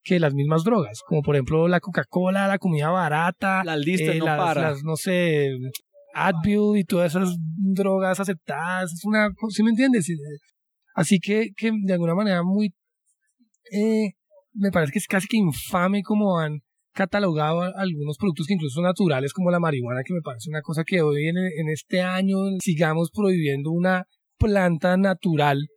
que 0.03 0.21
las 0.21 0.35
mismas 0.35 0.63
drogas, 0.63 1.01
como 1.05 1.23
por 1.23 1.35
ejemplo 1.35 1.67
la 1.67 1.81
Coca-Cola, 1.81 2.47
la 2.47 2.59
comida 2.59 2.91
barata, 2.91 3.65
la 3.65 3.77
lista 3.77 4.13
eh, 4.13 4.19
no 4.19 4.27
las, 4.27 4.39
para. 4.39 4.75
no 4.85 4.95
sé, 4.95 5.51
Advil 6.17 6.79
y 6.79 6.85
todas 6.85 7.15
esas 7.15 7.37
drogas 7.39 8.19
aceptadas, 8.19 8.93
es 8.93 9.05
una, 9.05 9.29
¿sí 9.51 9.63
me 9.63 9.71
entiendes? 9.71 10.09
Así 10.95 11.19
que, 11.21 11.51
que 11.57 11.71
de 11.73 11.93
alguna 11.93 12.15
manera 12.15 12.43
muy, 12.43 12.75
eh, 13.71 14.13
me 14.55 14.71
parece 14.71 14.93
que 14.93 14.99
es 14.99 15.07
casi 15.07 15.29
que 15.29 15.37
infame 15.37 16.03
como 16.03 16.39
han 16.39 16.61
catalogado 16.95 17.61
algunos 17.61 18.17
productos 18.17 18.47
que 18.47 18.55
incluso 18.55 18.77
son 18.77 18.85
naturales 18.85 19.35
como 19.35 19.51
la 19.51 19.61
marihuana, 19.61 20.03
que 20.03 20.15
me 20.15 20.23
parece 20.23 20.49
una 20.49 20.63
cosa 20.63 20.85
que 20.85 21.03
hoy 21.03 21.29
en, 21.29 21.37
en 21.37 21.69
este 21.69 22.01
año 22.01 22.39
sigamos 22.61 23.11
prohibiendo 23.11 23.71
una 23.71 24.07
planta 24.39 24.97
natural, 24.97 25.69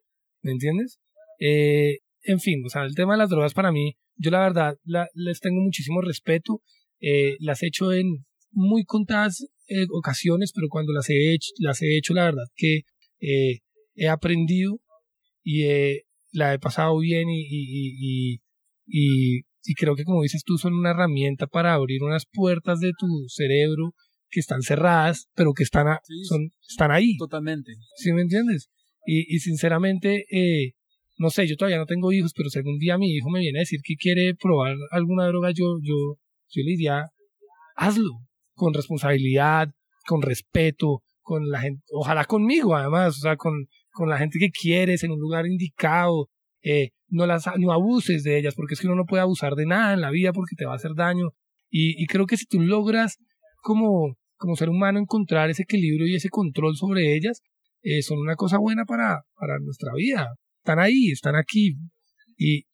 ¿me 0.42 0.52
entiendes? 0.54 1.00
Eh, 1.40 1.98
en 2.24 2.40
fin, 2.40 2.64
o 2.66 2.70
sea, 2.70 2.84
el 2.84 2.96
tema 2.96 3.14
de 3.14 3.20
las 3.20 3.30
drogas 3.30 3.54
para 3.54 3.72
mí, 3.72 3.96
yo 4.16 4.32
la 4.32 4.40
verdad 4.40 4.78
les 5.14 5.40
tengo 5.42 5.62
muchísimo 5.62 6.02
respeto, 6.02 6.62
eh, 7.02 7.36
las 7.40 7.62
he 7.64 7.68
hecho 7.68 7.92
en 7.92 8.26
muy 8.52 8.86
contadas 8.86 9.46
eh, 9.70 9.86
ocasiones, 9.92 10.52
pero 10.54 10.68
cuando 10.70 10.94
las 10.94 11.10
he 11.10 11.34
hecho, 11.34 11.52
las 11.60 11.82
he 11.82 11.98
hecho 11.98 12.14
la 12.14 12.26
verdad 12.26 12.46
que 12.56 12.82
he 13.22 14.08
aprendido 14.08 14.80
y 15.44 15.66
la 16.32 16.54
he 16.54 16.60
pasado 16.60 16.98
bien 17.00 17.30
y, 17.30 17.42
y, 17.42 18.40
y, 18.88 19.40
y, 19.64 19.74
creo 19.74 19.96
que 19.96 20.04
como 20.04 20.22
dices 20.22 20.44
tú 20.46 20.58
son 20.58 20.74
una 20.74 20.92
herramienta 20.92 21.48
para 21.48 21.74
abrir 21.74 22.02
unas 22.04 22.26
puertas 22.32 22.80
de 22.80 22.92
tu 22.98 23.08
cerebro 23.28 23.94
que 24.30 24.40
están 24.40 24.62
cerradas, 24.62 25.28
pero 25.36 25.54
que 25.54 25.64
están, 25.64 25.88
son, 26.24 26.52
están 26.68 26.92
ahí. 26.92 27.18
Totalmente. 27.18 27.74
¿Sí 27.96 28.14
me 28.14 28.22
entiendes? 28.22 28.70
Y, 29.06 29.36
y 29.36 29.40
sinceramente, 29.40 30.26
eh, 30.30 30.74
no 31.18 31.30
sé, 31.30 31.48
yo 31.48 31.56
todavía 31.56 31.80
no 31.80 31.86
tengo 31.86 32.12
hijos, 32.12 32.34
pero 32.36 32.50
si 32.50 32.60
algún 32.60 32.78
día 32.78 32.98
mi 32.98 33.12
hijo 33.12 33.30
me 33.30 33.40
viene 33.40 33.60
a 33.60 33.62
decir 33.62 33.80
que 33.84 33.96
quiere 33.96 34.36
probar 34.36 34.76
alguna 34.92 35.26
droga, 35.28 35.52
yo, 35.52 35.80
yo, 35.82 36.18
yo 36.50 36.64
le 36.64 36.72
diría, 36.72 37.06
hazlo, 37.76 38.20
con 38.60 38.74
responsabilidad, 38.74 39.70
con 40.06 40.22
respeto, 40.22 41.02
con 41.22 41.50
la 41.50 41.62
gente, 41.62 41.82
ojalá 41.94 42.26
conmigo 42.26 42.76
además, 42.76 43.18
o 43.18 43.22
sea, 43.22 43.38
con, 43.38 43.68
con 43.92 44.10
la 44.10 44.18
gente 44.18 44.38
que 44.38 44.50
quieres, 44.50 45.04
en 45.04 45.12
un 45.12 45.20
lugar 45.20 45.48
indicado, 45.48 46.28
eh, 46.62 46.90
no 47.08 47.26
las 47.26 47.46
no 47.58 47.72
abuses 47.72 48.24
de 48.24 48.38
ellas, 48.38 48.54
porque 48.56 48.74
es 48.74 48.82
que 48.82 48.88
uno 48.88 48.96
no 48.96 49.06
puede 49.06 49.22
abusar 49.22 49.56
de 49.56 49.66
nada 49.66 49.94
en 49.94 50.02
la 50.02 50.12
vida 50.12 50.34
porque 50.34 50.56
te 50.58 50.66
va 50.66 50.74
a 50.74 50.76
hacer 50.76 50.92
daño. 50.96 51.30
Y, 51.72 52.06
creo 52.08 52.26
que 52.26 52.36
si 52.36 52.46
tú 52.46 52.60
logras 52.60 53.18
como, 53.62 54.16
como 54.38 54.56
ser 54.56 54.70
humano 54.70 55.00
encontrar 55.00 55.50
ese 55.50 55.64
equilibrio 55.64 56.08
y 56.08 56.16
ese 56.16 56.30
control 56.30 56.76
sobre 56.76 57.16
ellas, 57.16 57.42
eh, 57.84 58.02
son 58.02 58.18
una 58.20 58.36
cosa 58.36 58.58
buena 58.58 58.86
para, 58.86 59.22
para 59.36 59.60
nuestra 59.60 59.94
vida. 59.96 60.30
Están 60.64 60.80
ahí, 60.80 61.12
están 61.12 61.36
aquí. 61.36 61.76
Y, 62.38 62.66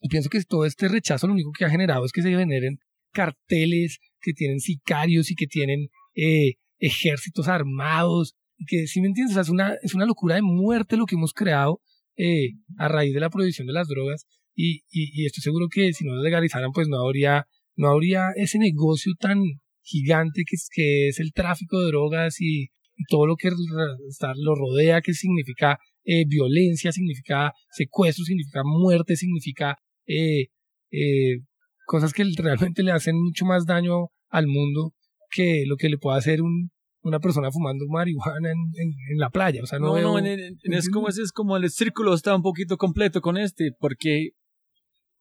y 0.00 0.08
pienso 0.08 0.28
que 0.28 0.42
todo 0.42 0.66
este 0.66 0.88
rechazo 0.88 1.28
lo 1.28 1.34
único 1.34 1.52
que 1.56 1.64
ha 1.64 1.70
generado 1.70 2.04
es 2.04 2.10
que 2.10 2.22
se 2.22 2.30
generen 2.30 2.78
carteles 3.12 4.00
que 4.22 4.32
tienen 4.32 4.60
sicarios 4.60 5.30
y 5.30 5.34
que 5.34 5.46
tienen 5.46 5.88
eh, 6.14 6.54
ejércitos 6.78 7.48
armados. 7.48 8.34
Y 8.56 8.64
que, 8.66 8.86
si 8.86 9.00
me 9.00 9.08
entiendes, 9.08 9.36
es, 9.36 9.48
una, 9.48 9.74
es 9.82 9.94
una 9.94 10.06
locura 10.06 10.36
de 10.36 10.42
muerte 10.42 10.96
lo 10.96 11.06
que 11.06 11.16
hemos 11.16 11.32
creado 11.32 11.80
eh, 12.16 12.50
a 12.78 12.88
raíz 12.88 13.12
de 13.12 13.20
la 13.20 13.30
prohibición 13.30 13.66
de 13.66 13.72
las 13.72 13.88
drogas. 13.88 14.26
Y, 14.54 14.82
y, 14.90 15.26
estoy 15.26 15.42
seguro 15.42 15.68
que 15.70 15.92
si 15.92 16.04
no 16.04 16.14
lo 16.14 16.22
legalizaran, 16.22 16.72
pues 16.72 16.88
no 16.88 16.98
habría, 17.04 17.46
no 17.76 17.88
habría 17.88 18.28
ese 18.36 18.58
negocio 18.58 19.12
tan 19.18 19.42
gigante 19.82 20.44
que 20.46 20.56
es, 20.56 20.68
que 20.70 21.08
es 21.08 21.18
el 21.18 21.32
tráfico 21.32 21.80
de 21.80 21.86
drogas 21.86 22.40
y 22.40 22.68
todo 23.08 23.26
lo 23.26 23.36
que 23.36 23.50
lo 23.50 24.54
rodea, 24.54 25.00
que 25.00 25.14
significa 25.14 25.78
eh, 26.04 26.24
violencia, 26.26 26.92
significa 26.92 27.52
secuestro, 27.70 28.24
significa 28.24 28.62
muerte, 28.64 29.16
significa 29.16 29.78
eh, 30.06 30.46
eh, 30.90 31.38
cosas 31.86 32.12
que 32.12 32.24
realmente 32.36 32.82
le 32.82 32.92
hacen 32.92 33.16
mucho 33.20 33.44
más 33.44 33.66
daño 33.66 34.08
al 34.28 34.46
mundo 34.46 34.94
que 35.30 35.64
lo 35.66 35.76
que 35.76 35.88
le 35.88 35.98
puede 35.98 36.18
hacer 36.18 36.42
un, 36.42 36.70
una 37.02 37.18
persona 37.18 37.50
fumando 37.50 37.86
marihuana 37.88 38.50
en, 38.50 38.58
en, 38.74 39.18
la 39.18 39.30
playa. 39.30 39.62
O 39.62 39.66
sea, 39.66 39.78
no, 39.78 39.98
no, 39.98 40.18
es, 40.18 40.90
como, 40.90 41.08
es 41.08 41.32
como 41.32 41.56
el 41.56 41.68
círculo 41.70 42.14
está 42.14 42.34
un 42.34 42.42
poquito 42.42 42.76
completo 42.76 43.20
con 43.20 43.36
este, 43.36 43.72
porque 43.78 44.30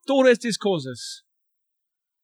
todas 0.05 0.33
estas 0.33 0.57
cosas, 0.57 1.23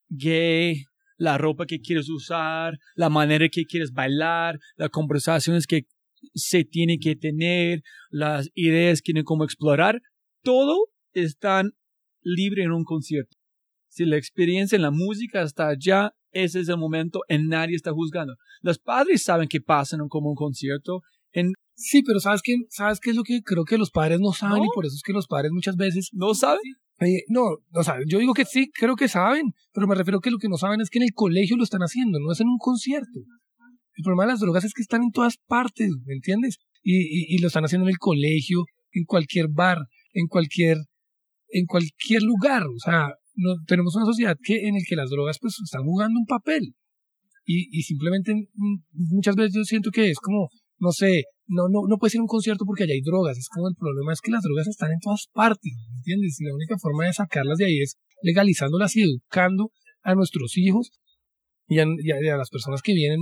gay, 0.09 0.83
la 1.17 1.37
ropa 1.37 1.65
que 1.65 1.79
quieres 1.79 2.09
usar, 2.09 2.77
la 2.95 3.09
manera 3.09 3.47
que 3.49 3.65
quieres 3.65 3.91
bailar, 3.91 4.59
las 4.75 4.89
conversaciones 4.89 5.65
que 5.65 5.83
se 6.33 6.63
tiene 6.63 6.99
que 6.99 7.15
tener, 7.15 7.81
las 8.09 8.49
ideas 8.53 8.99
que 8.99 9.13
tienen 9.13 9.23
como 9.23 9.43
explorar, 9.43 10.01
todo 10.43 10.87
están 11.13 11.71
libre 12.21 12.63
en 12.63 12.71
un 12.71 12.83
concierto. 12.83 13.36
Si 13.89 14.05
la 14.05 14.17
experiencia 14.17 14.75
en 14.75 14.81
la 14.81 14.91
música 14.91 15.41
está 15.41 15.69
allá, 15.69 16.13
ese 16.31 16.59
es 16.59 16.69
el 16.69 16.77
momento 16.77 17.21
y 17.29 17.37
nadie 17.39 17.75
está 17.75 17.91
juzgando. 17.91 18.35
Los 18.61 18.79
padres 18.79 19.23
saben 19.23 19.47
que 19.47 19.61
pasan 19.61 20.07
como 20.09 20.29
un 20.29 20.35
concierto. 20.35 21.01
En... 21.31 21.53
Sí, 21.75 22.01
pero 22.03 22.19
¿sabes 22.19 22.41
qué, 22.43 22.55
¿sabes 22.69 22.99
qué 22.99 23.11
es 23.11 23.15
lo 23.15 23.23
que 23.23 23.41
creo 23.43 23.63
que 23.63 23.77
los 23.77 23.91
padres 23.91 24.19
no 24.19 24.33
saben 24.33 24.63
y 24.63 24.67
por 24.73 24.85
eso 24.85 24.95
es 24.95 25.03
que 25.03 25.13
los 25.13 25.27
padres 25.27 25.51
muchas 25.51 25.75
veces... 25.75 26.09
¿No 26.13 26.33
saben? 26.33 26.73
Eh, 26.99 27.23
no, 27.29 27.43
o 27.73 27.83
sea, 27.83 27.97
yo 28.07 28.17
digo 28.17 28.33
que 28.33 28.45
sí, 28.45 28.71
creo 28.73 28.95
que 28.95 29.07
saben, 29.07 29.53
pero 29.71 29.85
me 29.85 29.93
refiero 29.93 30.19
que 30.19 30.31
lo 30.31 30.39
que 30.39 30.49
no 30.49 30.57
saben 30.57 30.81
es 30.81 30.89
que 30.89 30.97
en 30.97 31.03
el 31.03 31.13
colegio 31.13 31.55
lo 31.55 31.63
están 31.63 31.81
haciendo, 31.81 32.19
no 32.19 32.31
es 32.31 32.39
en 32.39 32.47
un 32.47 32.57
concierto. 32.57 33.19
El 33.95 34.03
problema 34.03 34.23
de 34.23 34.31
las 34.31 34.39
drogas 34.39 34.63
es 34.63 34.73
que 34.73 34.81
están 34.81 35.03
en 35.03 35.11
todas 35.11 35.37
partes, 35.37 35.91
¿me 36.05 36.13
entiendes? 36.13 36.57
Y, 36.81 36.97
y, 36.97 37.35
y 37.35 37.37
lo 37.39 37.47
están 37.47 37.65
haciendo 37.65 37.85
en 37.85 37.91
el 37.91 37.99
colegio, 37.99 38.65
en 38.91 39.05
cualquier 39.05 39.47
bar, 39.49 39.79
en 40.13 40.27
cualquier, 40.27 40.77
en 41.49 41.65
cualquier 41.65 42.23
lugar. 42.23 42.63
O 42.63 42.79
sea, 42.79 43.13
no, 43.37 43.55
tenemos 43.65 43.95
una 43.95 44.05
sociedad 44.05 44.35
que, 44.41 44.67
en 44.67 44.75
el 44.75 44.83
que 44.87 44.95
las 44.95 45.09
drogas 45.09 45.37
pues 45.39 45.55
están 45.63 45.83
jugando 45.83 46.19
un 46.19 46.25
papel. 46.25 46.75
Y, 47.45 47.69
y 47.71 47.83
simplemente 47.83 48.33
mm, 48.33 48.77
muchas 49.13 49.35
veces 49.35 49.53
yo 49.55 49.63
siento 49.63 49.91
que 49.91 50.09
es 50.09 50.19
como, 50.19 50.49
no 50.79 50.91
sé, 50.91 51.23
no, 51.47 51.69
no, 51.69 51.87
no 51.87 51.97
puede 51.97 52.11
ser 52.11 52.21
un 52.21 52.27
concierto 52.27 52.65
porque 52.65 52.83
allá 52.83 52.93
hay 52.93 53.01
drogas. 53.01 53.37
Es 53.37 53.47
como 53.47 53.69
el 53.69 53.75
problema 53.75 54.11
es 54.11 54.21
que 54.21 54.31
las 54.31 54.43
drogas 54.43 54.67
están 54.67 54.91
en 54.91 54.99
todas 54.99 55.27
partes, 55.31 55.73
¿entiendes? 55.95 56.39
Y 56.41 56.45
la 56.45 56.53
única 56.53 56.77
forma 56.77 57.05
de 57.05 57.13
sacarlas 57.13 57.57
de 57.57 57.65
ahí 57.65 57.79
es 57.79 57.95
legalizándolas 58.21 58.95
y 58.95 59.03
educando 59.03 59.71
a 60.01 60.15
nuestros 60.15 60.57
hijos 60.57 60.91
y 61.67 61.79
a, 61.79 61.83
a, 61.83 62.37
las 62.37 62.49
personas 62.49 62.81
que 62.81 62.93
vienen 62.93 63.19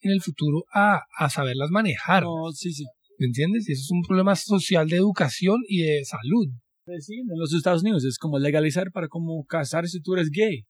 en 0.00 0.12
el 0.12 0.22
futuro 0.22 0.64
a, 0.72 1.00
a 1.18 1.30
saberlas 1.30 1.70
manejar. 1.70 2.22
No, 2.22 2.52
sí, 2.52 2.72
sí. 2.72 2.84
¿Me 3.18 3.26
entiendes? 3.26 3.68
Y 3.68 3.72
eso 3.72 3.82
es 3.82 3.90
un 3.90 4.02
problema 4.02 4.36
social 4.36 4.88
de 4.88 4.96
educación 4.96 5.58
y 5.68 5.82
de 5.82 6.04
salud. 6.04 6.48
Pues 6.88 7.04
sí, 7.04 7.16
en 7.16 7.38
los 7.38 7.52
Estados 7.52 7.82
Unidos 7.82 8.02
es 8.06 8.16
como 8.16 8.38
legalizar 8.38 8.90
para 8.90 9.08
como 9.08 9.44
casarse 9.44 9.98
si 9.98 10.00
tú 10.00 10.14
eres 10.14 10.30
gay. 10.30 10.64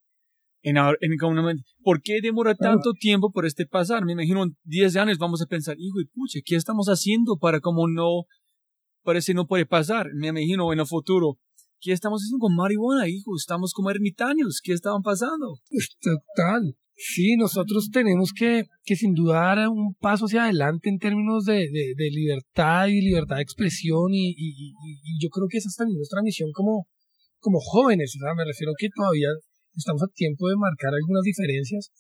En, 0.63 0.77
en, 0.77 1.17
¿Por 1.85 2.03
qué 2.03 2.19
demora 2.21 2.57
tanto 2.57 2.93
tiempo 2.95 3.31
por 3.31 3.47
este 3.47 3.67
pasar? 3.67 4.05
Me 4.05 4.15
imagino 4.15 4.43
en 4.43 4.57
10 4.65 4.97
años 4.97 5.19
vamos 5.19 5.41
a 5.43 5.47
pensar, 5.47 5.77
hijo 5.79 6.01
y 6.01 6.07
pucha, 6.07 6.41
¿qué 6.45 6.57
estamos 6.57 6.89
haciendo 6.89 7.37
para 7.37 7.61
como 7.61 7.87
no, 7.87 8.25
parece 9.05 9.33
no 9.33 9.47
puede 9.47 9.65
pasar? 9.65 10.09
Me 10.13 10.27
imagino 10.27 10.73
en 10.73 10.81
el 10.81 10.87
futuro, 10.87 11.39
¿qué 11.81 11.93
estamos 11.93 12.21
haciendo 12.21 12.39
con 12.41 12.55
marihuana, 12.55 13.09
hijo? 13.09 13.37
Estamos 13.37 13.73
como 13.73 13.91
ermitaños, 13.91 14.61
¿qué 14.63 14.73
estaban 14.73 15.03
pasando? 15.03 15.59
Total. 16.01 16.75
Sí, 17.01 17.37
nosotros 17.37 17.91
tenemos 17.93 18.33
que, 18.33 18.65
que 18.83 18.97
sin 18.97 19.15
duda 19.15 19.55
dar 19.55 19.69
un 19.69 19.95
paso 19.95 20.27
hacia 20.27 20.45
adelante 20.45 20.89
en 20.89 20.99
términos 20.99 21.45
de, 21.45 21.71
de, 21.71 21.95
de 21.97 22.11
libertad 22.11 22.89
y 22.89 23.01
libertad 23.01 23.37
de 23.37 23.43
expresión 23.43 24.11
y, 24.13 24.35
y, 24.35 24.75
y, 24.75 25.23
yo 25.23 25.29
creo 25.31 25.47
que 25.49 25.59
esa 25.59 25.69
es 25.69 25.77
también 25.77 25.97
nuestra 25.97 26.23
misión 26.23 26.51
como, 26.53 26.89
como 27.39 27.61
jóvenes, 27.61 28.19
¿verdad? 28.19 28.35
me 28.35 28.45
refiero 28.45 28.73
que 28.77 28.89
todavía 28.91 29.29
estamos 29.77 30.03
a 30.03 30.11
tiempo 30.13 30.49
de 30.49 30.57
marcar 30.57 30.93
algunas 30.93 31.23
diferencias. 31.23 31.93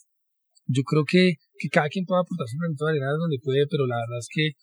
Yo 0.66 0.82
creo 0.82 1.04
que, 1.06 1.38
que 1.62 1.68
cada 1.68 1.88
quien 1.88 2.04
puede 2.04 2.20
aportar 2.20 2.48
su 2.50 2.58
granito 2.58 2.84
de 2.84 2.98
arena 2.98 3.14
donde 3.14 3.38
puede, 3.38 3.70
pero 3.70 3.86
la 3.86 4.02
verdad 4.02 4.18
es 4.18 4.28
que 4.34 4.58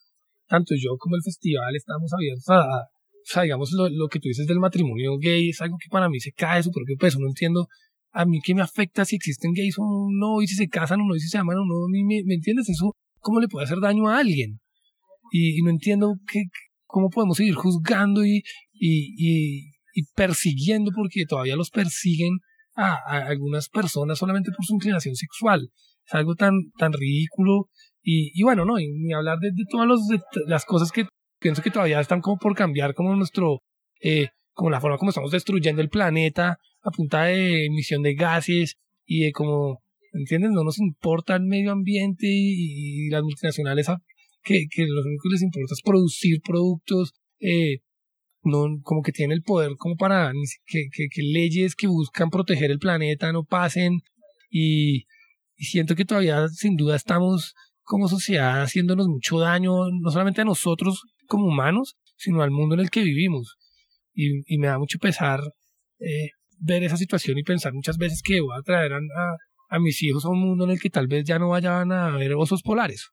tanto 0.48 0.76
yo 0.76 1.00
como 1.00 1.16
el 1.16 1.24
festival 1.24 1.74
estamos 1.76 2.12
abiertos 2.12 2.44
a, 2.50 2.92
o 3.26 3.28
sea, 3.28 3.42
digamos, 3.42 3.72
lo, 3.72 3.90
lo 3.90 4.08
que 4.08 4.20
tú 4.20 4.28
dices 4.28 4.46
del 4.46 4.60
matrimonio 4.60 5.18
gay 5.18 5.50
es 5.50 5.60
algo 5.60 5.78
que 5.82 5.90
para 5.90 6.10
mí 6.10 6.20
se 6.20 6.32
cae 6.32 6.62
su 6.62 6.70
propio 6.70 6.96
peso. 6.96 7.20
No 7.20 7.28
entiendo 7.28 7.68
a 8.12 8.24
mí 8.26 8.40
qué 8.44 8.54
me 8.54 8.62
afecta 8.62 9.04
si 9.04 9.16
existen 9.16 9.52
gays 9.52 9.76
o 9.80 10.08
no, 10.12 10.44
y 10.44 10.48
si 10.48 10.54
se 10.54 10.68
casan 10.68 11.02
o 11.02 11.06
no, 11.06 11.16
y 11.16 11.20
si 11.20 11.28
se 11.28 11.40
aman 11.40 11.58
o 11.58 11.66
no. 11.66 11.88
¿Me, 11.90 12.04
me 12.24 12.36
entiendes? 12.36 12.70
Eso, 12.70 12.96
¿cómo 13.20 13.40
le 13.40 13.48
puede 13.48 13.66
hacer 13.66 13.80
daño 13.80 14.08
a 14.08 14.20
alguien? 14.20 14.60
Y, 15.32 15.60
no 15.64 15.72
entiendo 15.72 16.14
qué, 16.32 16.44
cómo 16.86 17.10
podemos 17.10 17.38
seguir 17.38 17.56
juzgando 17.56 18.24
y, 18.24 18.44
y, 18.74 19.72
y, 19.94 20.04
persiguiendo, 20.16 20.92
porque 20.96 21.26
todavía 21.26 21.56
los 21.56 21.72
persiguen 21.72 22.38
a, 22.76 23.26
algunas 23.28 23.70
personas 23.70 24.20
solamente 24.20 24.52
por 24.52 24.64
su 24.64 24.76
inclinación 24.76 25.16
sexual. 25.16 25.72
Es 26.06 26.14
algo 26.14 26.36
tan, 26.36 26.54
tan 26.78 26.94
ridículo. 26.94 27.70
Y, 28.04 28.44
bueno, 28.44 28.66
no, 28.66 28.76
ni 28.78 29.14
hablar 29.14 29.40
de, 29.40 29.52
todas 29.68 29.88
los, 29.88 30.02
las 30.46 30.64
cosas 30.64 30.92
que 30.92 31.08
pienso 31.46 31.62
que 31.62 31.70
todavía 31.70 32.00
están 32.00 32.22
como 32.22 32.40
por 32.40 32.56
cambiar, 32.56 32.96
como 32.96 33.16
nuestro, 33.16 33.62
eh, 34.02 34.30
como 34.54 34.72
la 34.72 34.82
forma 34.82 34.98
como 34.98 35.10
estamos 35.10 35.30
destruyendo 35.30 35.80
el 35.80 35.90
planeta 35.90 36.58
a 36.82 36.90
punta 36.90 37.26
de 37.26 37.68
emisión 37.68 38.02
de 38.02 38.16
gases 38.16 38.78
y 39.06 39.26
de 39.26 39.32
como, 39.32 39.84
¿entiendes? 40.14 40.50
No 40.50 40.64
nos 40.64 40.80
importa 40.80 41.36
el 41.36 41.44
medio 41.44 41.72
ambiente 41.72 42.26
y, 42.28 43.10
las 43.12 43.22
multinacionales 43.22 43.86
que, 44.42 44.66
que 44.72 44.88
lo 44.88 45.04
único 45.04 45.22
que 45.22 45.34
les 45.34 45.44
importa 45.44 45.76
es 45.76 45.84
producir 45.84 46.42
productos 46.42 47.14
eh, 47.40 47.78
no 48.42 48.66
como 48.82 49.04
que 49.04 49.12
tiene 49.12 49.36
el 49.36 49.44
poder 49.44 49.74
como 49.78 49.98
para 49.98 50.32
que, 50.66 51.22
leyes 51.22 51.76
que 51.76 51.86
buscan 51.86 52.32
proteger 52.32 52.72
el 52.72 52.80
planeta 52.80 53.32
no 53.32 53.44
pasen 53.44 54.00
y, 54.50 55.06
siento 55.58 55.96
que 55.96 56.06
todavía 56.06 56.48
sin 56.48 56.76
duda 56.76 56.96
estamos 56.96 57.54
como 57.84 58.08
sociedad 58.08 58.64
haciéndonos 58.64 59.08
mucho 59.08 59.38
daño 59.38 59.92
no 59.92 60.10
solamente 60.10 60.42
a 60.42 60.46
nosotros 60.46 61.04
como 61.28 61.48
humanos 61.48 61.98
sino 62.18 62.42
al 62.42 62.52
mundo 62.52 62.76
en 62.76 62.82
el 62.82 62.90
que 62.90 63.04
vivimos 63.04 63.58
y, 64.14 64.58
me 64.58 64.68
da 64.68 64.80
mucho 64.80 64.98
pesar 64.98 65.42
eh, 66.00 66.30
ver 66.60 66.84
esa 66.84 66.98
situación 66.98 67.38
y 67.38 67.44
pensar 67.44 67.74
muchas 67.74 67.98
veces 67.98 68.22
que 68.24 68.40
voy 68.40 68.58
a 68.58 68.62
traer 68.62 68.94
a, 68.94 69.00
a, 69.70 69.80
mis 69.80 70.02
hijos 70.04 70.26
a 70.26 70.30
un 70.30 70.40
mundo 70.40 70.64
en 70.64 70.72
el 70.72 70.80
que 70.80 70.90
tal 70.90 71.08
vez 71.08 71.26
ya 71.26 71.38
no 71.38 71.50
vayan 71.50 71.92
a 71.92 72.12
ver 72.12 72.34
osos 72.34 72.62
polares 72.62 73.10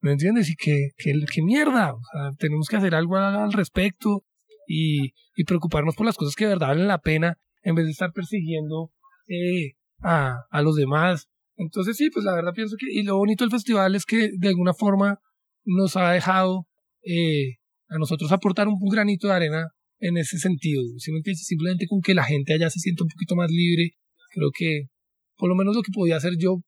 ¿me 0.00 0.12
entiendes? 0.12 0.48
y 0.48 0.54
que, 0.54 0.90
que, 0.96 1.42
mierda 1.42 1.94
tenemos 2.38 2.68
que 2.68 2.76
hacer 2.76 2.94
algo 2.94 3.16
al 3.16 3.52
respecto 3.52 4.22
y, 4.68 5.12
y 5.34 5.44
preocuparnos 5.44 5.96
por 5.96 6.06
las 6.06 6.16
cosas 6.16 6.34
que 6.34 6.44
de 6.44 6.50
verdad 6.50 6.68
valen 6.68 6.88
la 6.88 6.98
pena 6.98 7.38
en 7.62 7.74
vez 7.74 7.86
de 7.86 7.90
estar 7.90 8.12
persiguiendo 8.12 8.92
eh, 9.28 9.72
a, 10.02 10.44
a 10.50 10.62
los 10.62 10.76
demás. 10.76 11.28
Entonces 11.56 11.96
sí, 11.96 12.10
pues 12.10 12.24
la 12.24 12.34
verdad 12.34 12.52
pienso 12.54 12.76
que, 12.78 12.86
y 12.88 13.02
lo 13.02 13.16
bonito 13.16 13.44
del 13.44 13.50
festival 13.50 13.94
es 13.94 14.04
que 14.04 14.30
de 14.36 14.48
alguna 14.48 14.74
forma 14.74 15.18
nos 15.64 15.96
ha 15.96 16.12
dejado 16.12 16.66
eh, 17.06 17.56
a 17.88 17.98
nosotros 17.98 18.30
aportar 18.32 18.68
un, 18.68 18.76
un, 18.80 18.90
granito 18.90 19.28
de 19.28 19.34
arena 19.34 19.68
en 20.00 20.18
ese 20.18 20.38
sentido. 20.38 20.82
Simplemente 20.98 21.86
con 21.88 22.00
que 22.02 22.14
la 22.14 22.24
gente 22.24 22.52
allá 22.52 22.68
se 22.68 22.80
sienta 22.80 23.04
un 23.04 23.10
poquito 23.10 23.36
más 23.36 23.50
libre, 23.50 23.92
creo 24.30 24.50
que 24.52 24.88
por 25.36 25.48
lo 25.48 25.54
menos 25.54 25.74
lo 25.74 25.82
que 25.82 25.92
podía 25.92 26.16
hacer 26.16 26.34
yo 26.38 26.60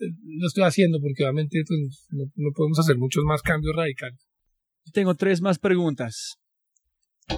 eh, 0.00 0.10
lo 0.24 0.46
estoy 0.46 0.64
haciendo, 0.64 0.98
porque 1.00 1.22
obviamente 1.24 1.62
pues, 1.66 2.06
no, 2.10 2.24
no 2.34 2.50
podemos 2.54 2.78
hacer 2.78 2.96
muchos 2.96 3.22
más 3.24 3.42
cambios 3.42 3.76
radicales. 3.76 4.26
Tengo 4.92 5.14
tres 5.14 5.40
más 5.40 5.58
preguntas 5.58 6.40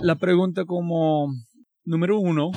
la 0.01 0.17
pregunta 0.17 0.65
como 0.65 1.29
número 1.85 2.19
uno 2.19 2.51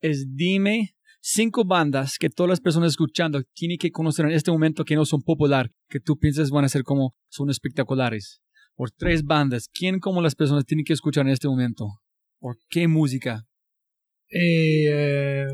es 0.00 0.26
dime 0.34 0.94
cinco 1.20 1.64
bandas 1.64 2.16
que 2.18 2.30
todas 2.30 2.50
las 2.50 2.60
personas 2.60 2.90
escuchando 2.90 3.42
tienen 3.54 3.78
que 3.78 3.90
conocer 3.90 4.26
en 4.26 4.32
este 4.32 4.50
momento 4.50 4.84
que 4.84 4.94
no 4.94 5.04
son 5.04 5.22
popular, 5.22 5.70
que 5.88 6.00
tú 6.00 6.18
piensas 6.18 6.50
van 6.50 6.64
a 6.64 6.68
ser 6.68 6.82
como 6.82 7.14
son 7.28 7.50
espectaculares. 7.50 8.40
Por 8.74 8.90
tres 8.90 9.22
bandas, 9.24 9.68
¿quién 9.72 9.98
como 10.00 10.22
las 10.22 10.34
personas 10.34 10.64
tienen 10.64 10.84
que 10.84 10.92
escuchar 10.92 11.26
en 11.26 11.32
este 11.32 11.48
momento? 11.48 11.86
¿Por 12.38 12.56
qué 12.68 12.88
música? 12.88 13.44
Eh, 14.30 15.46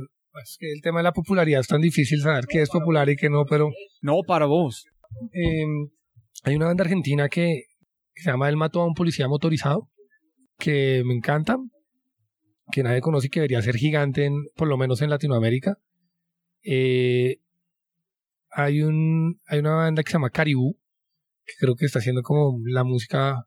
es 0.42 0.56
que 0.58 0.70
el 0.72 0.80
tema 0.82 1.00
de 1.00 1.04
la 1.04 1.12
popularidad 1.12 1.60
es 1.60 1.66
tan 1.66 1.80
difícil 1.80 2.20
saber 2.20 2.46
qué 2.48 2.62
es 2.62 2.70
popular 2.70 3.08
y 3.08 3.16
qué 3.16 3.28
no, 3.28 3.44
pero 3.44 3.70
No 4.02 4.20
para 4.26 4.46
vos. 4.46 4.84
eh, 5.32 5.64
hay 6.44 6.54
una 6.54 6.66
banda 6.66 6.84
argentina 6.84 7.28
que, 7.28 7.64
que 8.14 8.22
se 8.22 8.30
llama 8.30 8.48
El 8.48 8.56
mató 8.56 8.80
a 8.80 8.86
un 8.86 8.94
policía 8.94 9.26
motorizado, 9.26 9.88
que 10.56 11.02
me 11.04 11.14
encanta, 11.14 11.56
que 12.70 12.84
nadie 12.84 13.00
conoce 13.00 13.26
y 13.26 13.30
que 13.30 13.40
debería 13.40 13.60
ser 13.62 13.76
gigante, 13.76 14.26
en, 14.26 14.44
por 14.54 14.68
lo 14.68 14.76
menos 14.76 15.02
en 15.02 15.10
Latinoamérica. 15.10 15.78
Eh, 16.62 17.38
hay, 18.50 18.82
un, 18.82 19.40
hay 19.46 19.58
una 19.58 19.74
banda 19.74 20.02
que 20.04 20.10
se 20.10 20.14
llama 20.14 20.30
Caribú, 20.30 20.77
que 21.48 21.54
creo 21.58 21.74
que 21.74 21.86
está 21.86 21.98
haciendo 21.98 22.22
como 22.22 22.60
la 22.66 22.84
música 22.84 23.46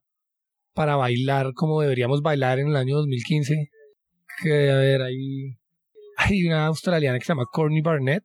para 0.73 0.95
bailar 0.95 1.53
como 1.53 1.82
deberíamos 1.82 2.22
bailar 2.22 2.60
en 2.60 2.68
el 2.68 2.76
año 2.76 2.98
2015. 2.98 3.69
Que, 4.41 4.72
a 4.72 4.76
ver, 4.78 5.02
hay, 5.03 5.57
hay 6.18 6.45
una 6.48 6.65
australiana 6.65 7.19
que 7.19 7.26
se 7.26 7.34
llama 7.34 7.45
Courtney 7.52 7.82
Barnett, 7.82 8.23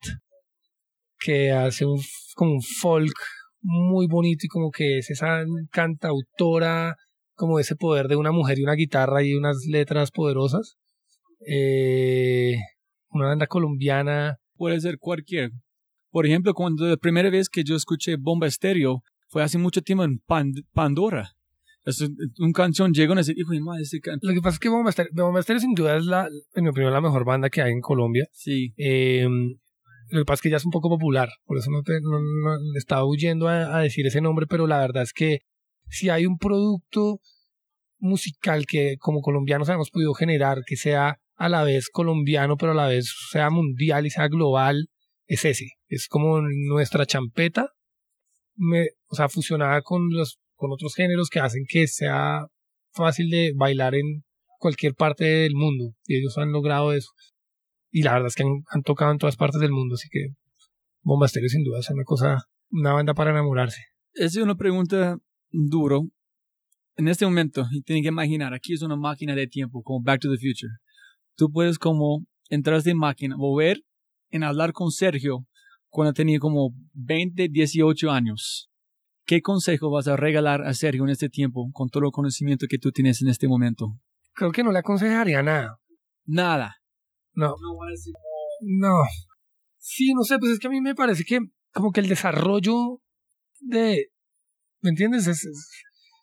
que 1.19 1.53
hace 1.53 1.85
un, 1.85 2.01
como 2.35 2.53
un 2.53 2.63
folk 2.63 3.13
muy 3.61 4.07
bonito 4.07 4.47
y 4.47 4.49
como 4.49 4.71
que 4.71 4.99
es 4.99 5.11
esa 5.11 5.45
cantautora, 5.71 6.97
como 7.35 7.59
ese 7.59 7.77
poder 7.77 8.09
de 8.09 8.17
una 8.17 8.33
mujer 8.33 8.59
y 8.59 8.63
una 8.63 8.75
guitarra 8.75 9.23
y 9.23 9.35
unas 9.35 9.67
letras 9.69 10.11
poderosas. 10.11 10.77
Eh, 11.47 12.57
una 13.11 13.29
banda 13.29 13.47
colombiana. 13.47 14.39
Puede 14.55 14.81
ser 14.81 14.97
cualquier. 14.99 15.51
Por 16.11 16.25
ejemplo, 16.25 16.55
cuando 16.55 16.87
la 16.87 16.97
primera 16.97 17.29
vez 17.29 17.51
que 17.51 17.63
yo 17.63 17.77
escuché 17.77 18.17
Bomba 18.19 18.47
Estéreo 18.47 19.03
fue 19.29 19.43
hace 19.43 19.59
mucho 19.59 19.83
tiempo 19.83 20.05
en 20.05 20.19
Pan- 20.21 20.53
Pandora. 20.73 21.33
Es 21.85 22.01
una 22.39 22.53
canción 22.53 22.93
llegó 22.93 23.15
y 23.15 23.17
decir, 23.19 23.39
hijo 23.39 23.53
de 23.53 23.61
madre, 23.61 23.83
ese 23.83 24.01
can-". 24.01 24.19
Lo 24.23 24.35
que 24.35 24.41
pasa 24.41 24.55
es 24.55 24.59
que 24.59 24.69
Bomba 24.69 24.91
Estéreo, 24.91 25.61
sin 25.61 25.75
duda 25.75 25.97
es 25.97 26.05
la, 26.05 26.29
en 26.55 26.65
mi 26.65 26.71
opinión, 26.71 26.93
la 26.93 27.01
mejor 27.01 27.25
banda 27.25 27.49
que 27.49 27.63
hay 27.63 27.73
en 27.73 27.81
Colombia. 27.81 28.27
Sí, 28.33 28.73
Eh, 28.77 29.27
lo 30.11 30.21
que 30.21 30.25
pasa 30.25 30.35
es 30.35 30.41
que 30.43 30.51
ya 30.51 30.57
es 30.57 30.65
un 30.65 30.71
poco 30.71 30.89
popular, 30.89 31.29
por 31.45 31.59
eso 31.59 31.71
no 31.71 31.83
te 31.83 32.01
no, 32.01 32.19
no- 32.21 32.59
le 32.73 32.79
estaba 32.79 33.05
huyendo 33.05 33.49
a, 33.49 33.77
a 33.77 33.81
decir 33.81 34.07
ese 34.07 34.21
nombre, 34.21 34.47
pero 34.49 34.67
la 34.67 34.79
verdad 34.79 35.03
es 35.03 35.13
que 35.13 35.41
si 35.89 36.09
hay 36.11 36.27
un 36.27 36.39
producto 36.39 37.21
musical 37.99 38.67
que 38.67 38.97
como 38.99 39.21
colombianos 39.21 39.69
hemos 39.69 39.91
podido 39.91 40.15
generar, 40.15 40.63
que 40.67 40.77
sea 40.77 41.19
a 41.37 41.49
la 41.49 41.65
vez 41.65 41.89
colombiano, 41.91 42.57
pero 42.57 42.73
a 42.73 42.75
la 42.75 42.87
vez 42.89 43.13
sea 43.31 43.51
mundial 43.51 44.07
y 44.07 44.11
sea 44.11 44.29
global, 44.29 44.89
es 45.27 45.45
ese. 45.45 45.71
Es 45.89 46.09
como 46.09 46.41
nuestra 46.41 47.05
champeta, 47.07 47.71
me, 48.57 48.89
o 49.09 49.15
sea, 49.15 49.29
fusionada 49.29 49.83
con 49.83 50.11
los 50.11 50.39
con 50.55 50.73
otros 50.73 50.95
géneros 50.95 51.29
que 51.29 51.41
hacen 51.41 51.65
que 51.69 51.87
sea 51.87 52.47
fácil 52.93 53.29
de 53.29 53.53
bailar 53.55 53.95
en 53.95 54.25
cualquier 54.59 54.95
parte 54.95 55.25
del 55.25 55.55
mundo. 55.55 55.95
Y 56.07 56.17
ellos 56.17 56.39
han 56.39 56.51
logrado 56.51 56.93
eso 56.93 57.11
y 57.97 58.03
la 58.03 58.13
verdad 58.13 58.29
es 58.29 58.35
que 58.35 58.43
han, 58.43 58.63
han 58.69 58.83
tocado 58.83 59.11
en 59.11 59.17
todas 59.17 59.37
partes 59.37 59.59
del 59.59 59.71
mundo, 59.71 59.95
así 59.95 60.09
que 60.11 60.29
Bomba 61.03 61.25
Estéreo 61.25 61.49
sin 61.49 61.65
duda 61.65 61.79
es 61.79 61.89
una 61.89 62.05
cosa, 62.05 62.37
una 62.71 62.93
banda 62.93 63.15
para 63.15 63.31
enamorarse. 63.31 63.81
esa 64.13 64.39
es 64.39 64.45
una 64.45 64.57
pregunta 64.57 65.19
duro. 65.51 66.03
En 66.97 67.09
este 67.09 67.25
momento, 67.25 67.67
y 67.71 67.81
tienen 67.81 68.03
que 68.03 68.09
imaginar, 68.09 68.53
aquí 68.53 68.75
es 68.75 68.83
una 68.83 68.97
máquina 68.97 69.35
de 69.35 69.47
tiempo, 69.47 69.83
como 69.83 70.03
Back 70.03 70.21
to 70.21 70.31
the 70.31 70.37
Future. 70.37 70.73
Tú 71.37 71.51
puedes 71.51 71.79
como 71.79 72.27
entrar 72.51 72.83
de 72.83 72.95
máquina, 72.95 73.35
volver 73.37 73.83
en 74.29 74.43
hablar 74.43 74.73
con 74.73 74.91
Sergio 74.91 75.47
cuando 75.97 76.13
tenía 76.13 76.39
como 76.39 76.75
20, 76.93 77.49
18 77.49 78.11
años. 78.11 78.69
¿Qué 79.25 79.41
consejo 79.41 79.91
vas 79.91 80.07
a 80.09 80.15
regalar 80.15 80.61
a 80.61 80.75
Sergio 80.75 81.05
en 81.05 81.09
este 81.09 81.31
tiempo 81.31 81.71
con 81.73 81.89
todo 81.89 82.05
el 82.05 82.11
conocimiento 82.13 82.67
que 82.69 82.77
tú 82.77 82.93
tienes 82.93 83.23
en 83.23 83.29
este 83.29 83.49
momento? 83.49 83.99
Creo 84.35 84.53
que 84.53 84.63
no 84.63 84.73
le 84.73 84.81
aconsejaría 84.81 85.43
nada. 85.43 85.79
Nada. 86.27 86.77
No. 87.33 87.55
No. 88.61 88.99
Sí, 89.79 90.13
no 90.13 90.23
sé, 90.23 90.37
pues 90.39 90.53
es 90.53 90.59
que 90.59 90.67
a 90.67 90.71
mí 90.71 90.83
me 90.83 90.95
parece 90.95 91.25
que 91.25 91.39
como 91.73 91.93
que 91.93 92.01
el 92.01 92.09
desarrollo 92.11 93.01
de, 93.61 94.09
¿me 94.83 94.91
entiendes? 94.91 95.27
Es, 95.27 95.47
es- 95.47 95.71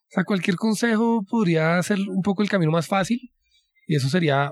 o 0.04 0.14
sea, 0.14 0.24
cualquier 0.24 0.56
consejo 0.58 1.26
podría 1.28 1.82
ser 1.82 1.98
un 2.08 2.22
poco 2.22 2.44
el 2.44 2.50
camino 2.50 2.70
más 2.72 2.86
fácil 2.88 3.20
y 3.88 3.96
eso 3.96 4.08
sería 4.08 4.52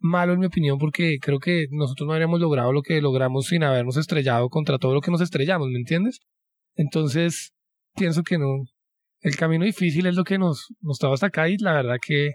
malo 0.00 0.32
en 0.32 0.40
mi 0.40 0.46
opinión 0.46 0.78
porque 0.78 1.18
creo 1.20 1.38
que 1.38 1.66
nosotros 1.70 2.06
no 2.06 2.12
habríamos 2.12 2.40
logrado 2.40 2.72
lo 2.72 2.82
que 2.82 3.00
logramos 3.00 3.46
sin 3.46 3.64
habernos 3.64 3.96
estrellado 3.96 4.48
contra 4.48 4.78
todo 4.78 4.94
lo 4.94 5.00
que 5.00 5.10
nos 5.10 5.20
estrellamos, 5.20 5.68
¿me 5.68 5.78
entiendes? 5.78 6.20
Entonces, 6.74 7.52
pienso 7.96 8.22
que 8.22 8.38
no. 8.38 8.64
El 9.20 9.36
camino 9.36 9.64
difícil 9.64 10.06
es 10.06 10.14
lo 10.14 10.24
que 10.24 10.38
nos, 10.38 10.68
nos 10.80 10.98
trajo 10.98 11.14
hasta 11.14 11.26
acá 11.26 11.48
y 11.48 11.56
la 11.58 11.72
verdad 11.72 11.96
que, 12.00 12.34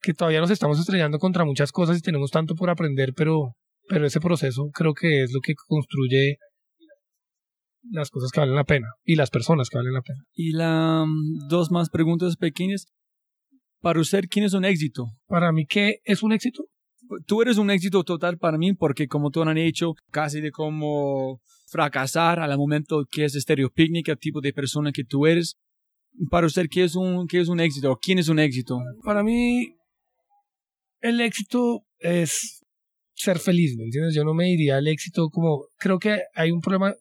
que 0.00 0.14
todavía 0.14 0.40
nos 0.40 0.50
estamos 0.50 0.78
estrellando 0.78 1.18
contra 1.18 1.44
muchas 1.44 1.72
cosas 1.72 1.98
y 1.98 2.02
tenemos 2.02 2.30
tanto 2.30 2.54
por 2.54 2.70
aprender, 2.70 3.12
pero, 3.16 3.54
pero 3.88 4.06
ese 4.06 4.20
proceso 4.20 4.70
creo 4.72 4.94
que 4.94 5.22
es 5.22 5.32
lo 5.32 5.40
que 5.40 5.54
construye 5.54 6.36
las 7.90 8.10
cosas 8.10 8.30
que 8.30 8.40
valen 8.40 8.54
la 8.54 8.64
pena 8.64 8.88
y 9.04 9.16
las 9.16 9.30
personas 9.30 9.68
que 9.68 9.78
valen 9.78 9.92
la 9.92 10.02
pena. 10.02 10.20
Y 10.32 10.52
la 10.52 11.04
mm, 11.06 11.48
dos 11.48 11.70
más 11.70 11.90
preguntas 11.90 12.36
pequeñas. 12.36 12.86
Para 13.80 14.00
usted, 14.00 14.24
¿quién 14.30 14.46
es 14.46 14.54
un 14.54 14.64
éxito? 14.64 15.08
Para 15.26 15.52
mí, 15.52 15.66
¿qué 15.66 15.96
es 16.04 16.22
un 16.22 16.32
éxito? 16.32 16.64
Tú 17.26 17.42
eres 17.42 17.58
un 17.58 17.70
éxito 17.70 18.04
total 18.04 18.38
para 18.38 18.58
mí 18.58 18.72
porque 18.74 19.06
como 19.06 19.30
tú 19.30 19.42
han 19.42 19.56
hecho 19.58 19.94
casi 20.10 20.40
de 20.40 20.50
como 20.50 21.40
fracasar 21.74 22.38
al 22.38 22.56
momento 22.56 23.04
que 23.10 23.24
es 23.24 23.32
Stereo 23.34 23.70
Picnic, 23.70 24.08
el 24.08 24.18
tipo 24.18 24.40
de 24.40 24.52
persona 24.52 24.92
que 24.92 25.04
tú 25.04 25.26
eres. 25.26 25.56
Para 26.30 26.46
usted, 26.46 26.66
¿qué 26.70 26.84
es 26.84 26.94
un, 26.94 27.26
qué 27.26 27.40
es 27.40 27.48
un 27.48 27.58
éxito? 27.58 27.90
¿O 27.90 27.96
¿Quién 27.96 28.20
es 28.20 28.28
un 28.28 28.38
éxito? 28.38 28.78
Para 29.02 29.24
mí, 29.24 29.74
el 31.00 31.20
éxito 31.20 31.82
es 31.98 32.62
ser 33.14 33.38
feliz, 33.40 33.76
¿me 33.76 33.84
entiendes? 33.84 34.14
Yo 34.14 34.22
no 34.24 34.34
me 34.34 34.44
diría 34.44 34.78
el 34.78 34.86
éxito 34.86 35.28
como... 35.30 35.66
Creo 35.78 35.98
que 35.98 36.20
hay 36.34 36.52
un 36.52 36.60
problema 36.60 36.94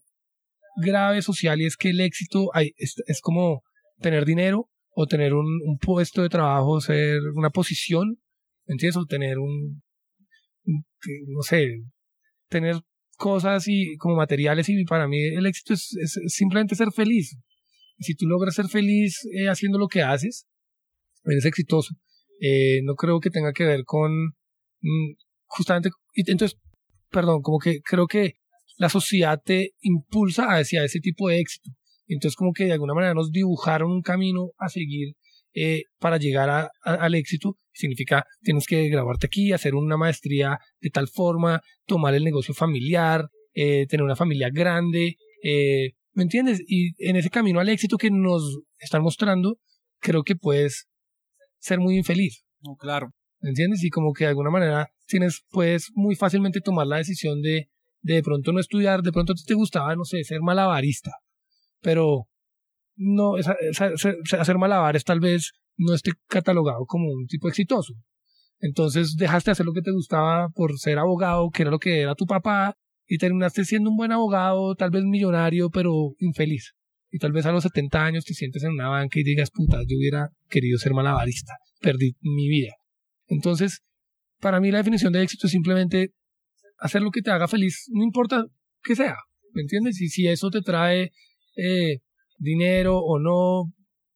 grave 0.77 1.21
social 1.21 1.61
y 1.61 1.65
es 1.65 1.77
que 1.77 1.89
el 1.89 1.99
éxito 1.99 2.49
hay, 2.55 2.71
es, 2.77 2.95
es 3.05 3.21
como 3.21 3.61
tener 3.99 4.25
dinero 4.25 4.69
o 4.95 5.05
tener 5.05 5.35
un, 5.35 5.45
un 5.63 5.77
puesto 5.77 6.23
de 6.23 6.29
trabajo, 6.29 6.81
ser 6.81 7.19
una 7.35 7.51
posición, 7.51 8.17
¿me 8.65 8.73
entiendes? 8.73 8.97
O 8.97 9.05
tener 9.05 9.37
un, 9.37 9.82
no 10.65 11.41
sé, 11.41 11.83
tener 12.49 12.81
cosas 13.17 13.67
y 13.67 13.95
como 13.97 14.15
materiales 14.15 14.67
y 14.69 14.83
para 14.85 15.07
mí 15.07 15.17
el 15.23 15.45
éxito 15.45 15.73
es, 15.73 15.93
simplemente 16.27 16.75
ser 16.75 16.91
feliz. 16.91 17.37
Si 17.99 18.15
tú 18.15 18.27
logras 18.27 18.55
ser 18.55 18.67
feliz 18.67 19.19
eh, 19.33 19.47
haciendo 19.49 19.77
lo 19.77 19.87
que 19.87 20.01
haces, 20.01 20.47
eres 21.25 21.45
exitoso. 21.45 21.95
Eh, 22.39 22.81
no 22.83 22.95
creo 22.95 23.19
que 23.19 23.29
tenga 23.29 23.53
que 23.53 23.63
ver 23.63 23.83
con 23.85 24.11
mm, 24.81 25.13
justamente, 25.45 25.89
entonces, 26.15 26.59
perdón, 27.09 27.41
como 27.41 27.59
que 27.59 27.79
creo 27.81 28.07
que 28.07 28.33
la 28.77 28.89
sociedad 28.89 29.39
te 29.43 29.71
impulsa 29.81 30.47
hacia 30.55 30.83
ese 30.83 30.99
tipo 30.99 31.29
de 31.29 31.39
éxito. 31.39 31.69
Entonces 32.07 32.35
como 32.35 32.51
que 32.53 32.65
de 32.65 32.73
alguna 32.73 32.93
manera 32.93 33.13
nos 33.13 33.31
dibujaron 33.31 33.91
un 33.91 34.01
camino 34.01 34.51
a 34.57 34.69
seguir 34.69 35.15
eh, 35.53 35.83
para 35.99 36.17
llegar 36.17 36.71
al 36.83 37.15
éxito. 37.15 37.57
Significa, 37.73 38.25
tienes 38.41 38.65
que 38.67 38.87
graduarte 38.89 39.27
aquí, 39.27 39.51
hacer 39.51 39.75
una 39.75 39.97
maestría 39.97 40.59
de 40.79 40.89
tal 40.89 41.07
forma, 41.07 41.61
tomar 41.85 42.13
el 42.13 42.23
negocio 42.23 42.53
familiar, 42.53 43.27
eh, 43.53 43.85
tener 43.87 44.03
una 44.03 44.15
familia 44.15 44.49
grande, 44.51 45.17
eh, 45.43 45.91
¿me 46.13 46.23
entiendes? 46.23 46.61
Y 46.67 46.93
en 47.07 47.15
ese 47.15 47.29
camino 47.29 47.59
al 47.59 47.69
éxito 47.69 47.97
que 47.97 48.11
nos 48.11 48.59
están 48.79 49.01
mostrando, 49.01 49.57
creo 49.99 50.23
que 50.23 50.35
puedes 50.35 50.87
ser 51.59 51.79
muy 51.79 51.97
infeliz. 51.97 52.43
No, 52.61 52.75
claro. 52.75 53.09
¿me 53.41 53.49
entiendes? 53.49 53.83
Y 53.83 53.89
como 53.89 54.13
que 54.13 54.23
de 54.23 54.29
alguna 54.29 54.49
manera 54.49 54.87
tienes, 55.05 55.43
puedes 55.49 55.87
muy 55.95 56.15
fácilmente 56.15 56.61
tomar 56.61 56.87
la 56.87 56.97
decisión 56.97 57.41
de 57.41 57.67
de, 58.05 58.15
de 58.15 58.21
pronto 58.23 58.51
no 58.51 58.59
estudiar, 58.59 59.01
de 59.01 59.11
pronto 59.13 59.33
te 59.33 59.53
gustaba, 59.53 59.95
no 59.95 60.03
sé, 60.03 60.23
ser 60.25 60.41
malabarista, 60.41 61.11
pero 61.81 62.27
no, 62.97 63.37
esa, 63.37 63.55
esa- 63.61 63.91
esa- 63.93 64.41
hacer 64.41 64.57
malabares 64.57 65.03
tal 65.05 65.19
vez 65.21 65.53
no 65.77 65.93
esté 65.93 66.11
catalogado 66.27 66.85
como 66.85 67.11
un 67.11 67.27
tipo 67.27 67.47
exitoso. 67.47 67.93
Entonces 68.59 69.15
dejaste 69.17 69.49
de 69.49 69.53
hacer 69.53 69.65
lo 69.65 69.73
que 69.73 69.81
te 69.81 69.91
gustaba 69.91 70.49
por 70.49 70.77
ser 70.77 70.97
abogado, 70.97 71.49
que 71.49 71.63
era 71.63 71.71
lo 71.71 71.79
que 71.79 72.01
era 72.01 72.15
tu 72.15 72.25
papá, 72.25 72.75
y 73.07 73.17
terminaste 73.17 73.65
siendo 73.65 73.89
un 73.89 73.97
buen 73.97 74.11
abogado, 74.11 74.75
tal 74.75 74.89
vez 74.89 75.03
millonario, 75.03 75.69
pero 75.69 76.15
infeliz. 76.19 76.73
Y 77.11 77.19
tal 77.19 77.31
vez 77.31 77.45
a 77.45 77.51
los 77.51 77.63
70 77.63 78.03
años 78.03 78.25
te 78.25 78.33
sientes 78.33 78.63
en 78.63 78.71
una 78.71 78.89
banca 78.89 79.19
y 79.19 79.23
digas, 79.23 79.51
puta, 79.51 79.77
yo 79.87 79.97
hubiera 79.97 80.29
querido 80.49 80.79
ser 80.79 80.93
malabarista, 80.93 81.53
perdí 81.81 82.15
mi 82.21 82.47
vida. 82.47 82.73
Entonces, 83.27 83.81
para 84.39 84.59
mí 84.59 84.71
la 84.71 84.79
definición 84.79 85.13
de 85.13 85.21
éxito 85.21 85.47
es 85.47 85.51
simplemente 85.51 86.11
hacer 86.79 87.01
lo 87.01 87.11
que 87.11 87.21
te 87.21 87.31
haga 87.31 87.47
feliz, 87.47 87.85
no 87.91 88.03
importa 88.03 88.45
que 88.83 88.95
sea, 88.95 89.15
¿me 89.53 89.61
entiendes? 89.61 90.01
Y 90.01 90.09
si 90.09 90.27
eso 90.27 90.49
te 90.49 90.61
trae 90.61 91.11
eh, 91.55 91.99
dinero 92.37 92.97
o 92.97 93.19
no, 93.19 93.71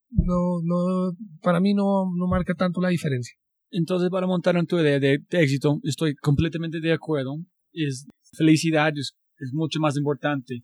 no, 0.09 0.61
no, 0.63 1.11
para 1.41 1.59
mí 1.59 1.73
no, 1.73 2.05
no 2.15 2.27
marca 2.27 2.53
tanto 2.53 2.81
la 2.81 2.89
diferencia. 2.89 3.35
Entonces, 3.69 4.09
para 4.09 4.27
montar 4.27 4.55
en 4.55 4.65
tu 4.65 4.79
idea 4.79 4.99
de, 4.99 5.19
de 5.29 5.41
éxito, 5.41 5.79
estoy 5.83 6.15
completamente 6.15 6.79
de 6.79 6.93
acuerdo. 6.93 7.35
Es 7.73 8.05
felicidad 8.37 8.93
es, 8.95 9.13
es 9.37 9.51
mucho 9.53 9.79
más 9.79 9.97
importante. 9.97 10.63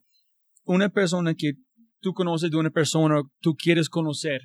Una 0.66 0.90
persona 0.90 1.34
que 1.36 1.54
tú 2.00 2.14
conoces 2.14 2.52
de 2.52 2.58
una 2.58 2.70
persona, 2.70 3.22
tú 3.42 3.56
quieres 3.56 3.90
conocer, 3.90 4.42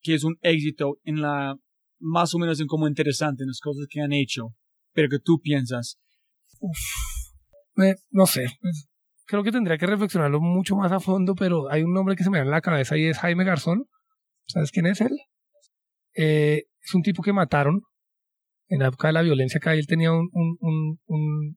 que 0.00 0.14
es 0.14 0.24
un 0.24 0.36
éxito 0.42 0.98
en 1.04 1.20
la 1.20 1.56
más 1.98 2.34
o 2.34 2.38
menos 2.38 2.60
en 2.60 2.66
como 2.66 2.86
interesante 2.88 3.42
en 3.42 3.48
las 3.48 3.60
cosas 3.60 3.86
que 3.88 4.00
han 4.00 4.12
hecho, 4.12 4.54
pero 4.92 5.08
que 5.08 5.18
tú 5.18 5.40
piensas. 5.40 5.98
Uf, 6.60 6.78
eh, 7.82 7.94
no 8.10 8.26
sé, 8.26 8.46
pues, 8.60 8.88
creo 9.26 9.42
que 9.42 9.52
tendría 9.52 9.78
que 9.78 9.86
reflexionarlo 9.86 10.40
mucho 10.40 10.76
más 10.76 10.92
a 10.92 11.00
fondo, 11.00 11.34
pero 11.34 11.70
hay 11.70 11.82
un 11.82 11.92
nombre 11.92 12.16
que 12.16 12.24
se 12.24 12.30
me 12.30 12.38
da 12.38 12.44
en 12.44 12.50
la 12.50 12.60
cabeza 12.60 12.96
y 12.96 13.06
es 13.06 13.18
Jaime 13.18 13.44
Garzón. 13.44 13.86
¿Sabes 14.46 14.70
quién 14.70 14.86
es 14.86 15.00
él? 15.00 15.16
Eh, 16.16 16.64
es 16.82 16.94
un 16.94 17.02
tipo 17.02 17.22
que 17.22 17.32
mataron 17.32 17.82
en 18.68 18.80
la 18.80 18.88
época 18.88 19.08
de 19.08 19.14
la 19.14 19.22
violencia 19.22 19.58
acá. 19.58 19.74
Él 19.74 19.86
tenía 19.86 20.12
un, 20.12 20.28
un, 20.32 20.56
un, 20.60 20.98
un 21.06 21.56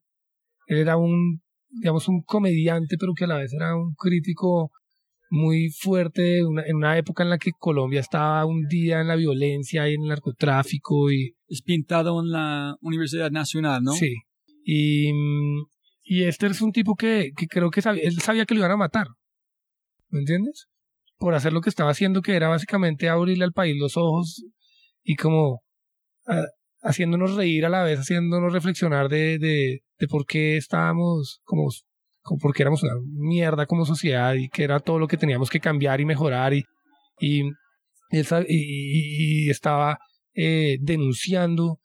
él 0.67 0.77
era 0.79 0.97
un, 0.97 1.41
digamos, 1.69 2.07
un 2.07 2.21
comediante, 2.23 2.97
pero 2.99 3.13
que 3.13 3.25
a 3.25 3.27
la 3.27 3.37
vez 3.37 3.53
era 3.53 3.75
un 3.75 3.93
crítico 3.95 4.71
muy 5.29 5.69
fuerte 5.69 6.39
en 6.39 6.75
una 6.75 6.97
época 6.97 7.23
en 7.23 7.29
la 7.29 7.37
que 7.37 7.51
Colombia 7.57 7.99
estaba 7.99 8.45
un 8.45 8.65
día 8.67 9.01
en 9.01 9.07
la 9.07 9.15
violencia 9.15 9.89
y 9.89 9.95
en 9.95 10.03
el 10.03 10.07
narcotráfico 10.09 11.11
y 11.11 11.35
es 11.47 11.61
pintado 11.61 12.21
en 12.21 12.31
la 12.31 12.75
Universidad 12.81 13.29
Nacional, 13.29 13.83
¿no? 13.83 13.91
Sí. 13.91 14.15
Y, 14.63 15.11
y 16.03 16.23
este 16.23 16.47
es 16.47 16.61
un 16.61 16.71
tipo 16.71 16.95
que, 16.95 17.31
que 17.35 17.47
creo 17.47 17.69
que 17.69 17.81
sabía, 17.81 18.03
él 18.03 18.19
sabía 18.19 18.45
que 18.45 18.53
lo 18.53 18.61
iban 18.61 18.71
a 18.71 18.77
matar. 18.77 19.07
¿Me 20.09 20.19
entiendes? 20.19 20.67
Por 21.17 21.33
hacer 21.33 21.53
lo 21.53 21.61
que 21.61 21.69
estaba 21.69 21.91
haciendo, 21.91 22.21
que 22.21 22.35
era 22.35 22.47
básicamente 22.47 23.09
abrirle 23.09 23.43
al 23.43 23.53
país 23.53 23.75
los 23.79 23.97
ojos 23.97 24.43
y 25.03 25.15
como 25.15 25.63
ah, 26.27 26.45
haciéndonos 26.81 27.35
reír 27.35 27.65
a 27.65 27.69
la 27.69 27.83
vez, 27.83 27.99
haciéndonos 27.99 28.53
reflexionar 28.53 29.09
de, 29.09 29.39
de, 29.39 29.81
de 29.97 30.07
por 30.07 30.25
qué 30.25 30.57
estábamos 30.57 31.41
como 31.43 31.69
porque 32.41 32.63
éramos 32.63 32.83
una 32.83 32.95
mierda 33.05 33.65
como 33.65 33.85
sociedad 33.85 34.33
y 34.33 34.49
que 34.49 34.63
era 34.63 34.79
todo 34.79 34.99
lo 34.99 35.07
que 35.07 35.17
teníamos 35.17 35.49
que 35.49 35.61
cambiar 35.61 36.01
y 36.01 36.05
mejorar 36.05 36.53
y, 36.53 36.65
y, 37.19 37.43
y, 38.11 39.49
estaba 39.49 39.97
eh, 40.33 40.77
denunciando, 40.81 41.79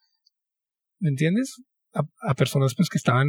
¿me 0.99 1.11
entiendes? 1.11 1.63
A, 1.95 2.03
a, 2.29 2.35
personas 2.35 2.75
pues 2.75 2.89
que 2.89 2.99
estaban 2.99 3.29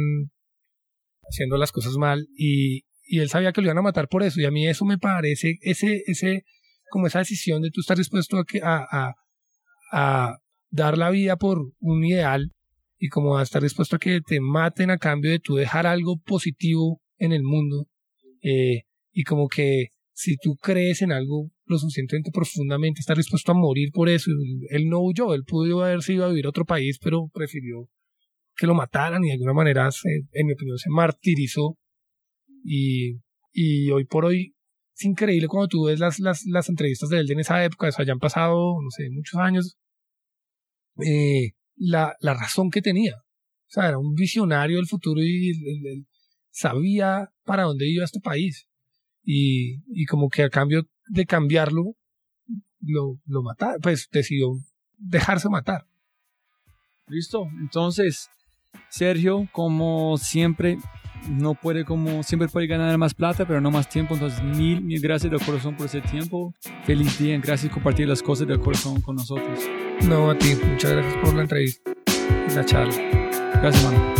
haciendo 1.22 1.56
las 1.56 1.70
cosas 1.70 1.94
mal 1.96 2.26
y, 2.36 2.82
y 3.04 3.20
él 3.20 3.28
sabía 3.28 3.52
que 3.52 3.60
lo 3.60 3.66
iban 3.66 3.78
a 3.78 3.82
matar 3.82 4.08
por 4.08 4.22
eso 4.22 4.40
y 4.40 4.44
a 4.44 4.50
mí 4.50 4.66
eso 4.66 4.84
me 4.84 4.98
parece, 4.98 5.56
ese, 5.60 6.02
ese, 6.06 6.44
como 6.90 7.06
esa 7.06 7.20
decisión 7.20 7.62
de 7.62 7.70
tú 7.70 7.80
estar 7.80 7.96
dispuesto 7.96 8.38
a, 8.38 8.44
que, 8.44 8.60
a, 8.62 8.84
a, 8.90 9.14
a 9.92 10.38
dar 10.70 10.98
la 10.98 11.10
vida 11.10 11.36
por 11.36 11.58
un 11.80 12.04
ideal 12.04 12.50
y 12.98 13.08
como 13.08 13.36
a 13.36 13.42
estar 13.42 13.62
dispuesto 13.62 13.96
a 13.96 13.98
que 13.98 14.20
te 14.20 14.40
maten 14.40 14.90
a 14.90 14.98
cambio 14.98 15.30
de 15.30 15.38
tú 15.38 15.56
dejar 15.56 15.86
algo 15.86 16.16
positivo 16.24 17.00
en 17.18 17.32
el 17.32 17.42
mundo 17.42 17.86
eh, 18.42 18.82
y 19.12 19.24
como 19.24 19.48
que 19.48 19.88
si 20.12 20.36
tú 20.36 20.56
crees 20.56 21.02
en 21.02 21.12
algo 21.12 21.50
lo 21.66 21.78
suficientemente 21.78 22.30
profundamente, 22.30 23.00
estás 23.00 23.16
dispuesto 23.16 23.52
a 23.52 23.54
morir 23.54 23.90
por 23.92 24.08
eso. 24.08 24.30
Él 24.70 24.88
no 24.88 25.00
huyó, 25.00 25.34
él 25.34 25.44
pudo 25.44 25.82
haberse 25.82 26.12
ido 26.12 26.24
a 26.24 26.28
vivir 26.28 26.46
a 26.46 26.50
otro 26.50 26.64
país, 26.64 26.98
pero 27.02 27.28
prefirió 27.32 27.88
que 28.56 28.66
lo 28.66 28.74
mataran 28.74 29.24
y 29.24 29.28
de 29.28 29.32
alguna 29.34 29.54
manera, 29.54 29.88
en 30.32 30.46
mi 30.46 30.52
opinión, 30.52 30.78
se 30.78 30.90
martirizó. 30.90 31.76
Y, 32.64 33.20
y 33.52 33.90
hoy 33.90 34.06
por 34.06 34.24
hoy 34.24 34.54
es 34.96 35.04
increíble 35.04 35.48
cuando 35.48 35.68
tú 35.68 35.84
ves 35.84 36.00
las, 36.00 36.18
las, 36.18 36.44
las 36.46 36.68
entrevistas 36.68 37.10
de 37.10 37.18
él 37.18 37.30
en 37.30 37.40
esa 37.40 37.62
época, 37.64 37.88
eso 37.88 38.00
hayan 38.00 38.18
pasado, 38.18 38.80
no 38.80 38.90
sé, 38.90 39.10
muchos 39.10 39.38
años, 39.40 39.76
eh, 41.04 41.52
la, 41.76 42.14
la 42.20 42.34
razón 42.34 42.70
que 42.70 42.80
tenía. 42.80 43.16
O 43.16 43.70
sea, 43.74 43.88
era 43.88 43.98
un 43.98 44.14
visionario 44.14 44.76
del 44.76 44.86
futuro 44.86 45.20
y 45.20 45.50
el, 45.50 46.06
sabía 46.50 47.30
para 47.44 47.64
dónde 47.64 47.88
iba 47.88 48.04
este 48.04 48.20
país. 48.20 48.66
Y, 49.22 49.82
y 49.88 50.06
como 50.06 50.28
que 50.28 50.44
a 50.44 50.50
cambio 50.50 50.86
de 51.08 51.26
cambiarlo, 51.26 51.96
lo, 52.80 53.18
lo 53.26 53.42
mataron, 53.42 53.80
pues 53.80 54.08
decidió 54.12 54.52
dejarse 54.96 55.48
matar. 55.48 55.86
Listo, 57.06 57.46
entonces, 57.60 58.28
Sergio, 58.90 59.48
como 59.52 60.16
siempre, 60.18 60.78
no 61.28 61.54
puede 61.54 61.84
como 61.84 62.22
siempre 62.22 62.48
puede 62.48 62.66
ganar 62.66 62.96
más 62.98 63.14
plata, 63.14 63.46
pero 63.46 63.60
no 63.60 63.70
más 63.70 63.88
tiempo. 63.88 64.14
Entonces, 64.14 64.42
mil, 64.42 64.80
mil 64.80 65.00
gracias 65.00 65.30
de 65.32 65.38
corazón 65.38 65.76
por 65.76 65.86
ese 65.86 66.00
tiempo. 66.00 66.54
Feliz 66.84 67.18
día, 67.18 67.38
gracias 67.38 67.70
por 67.70 67.82
compartir 67.82 68.08
las 68.08 68.22
cosas 68.22 68.46
del 68.46 68.60
corazón 68.60 69.00
con 69.00 69.16
nosotros. 69.16 69.60
No, 70.02 70.30
a 70.30 70.38
ti, 70.38 70.54
muchas 70.70 70.92
gracias 70.92 71.16
por 71.16 71.34
la 71.34 71.42
entrevista 71.42 71.92
y 72.48 72.54
la 72.54 72.64
charla. 72.64 72.94
Gracias, 73.60 73.84
mano. 73.84 74.14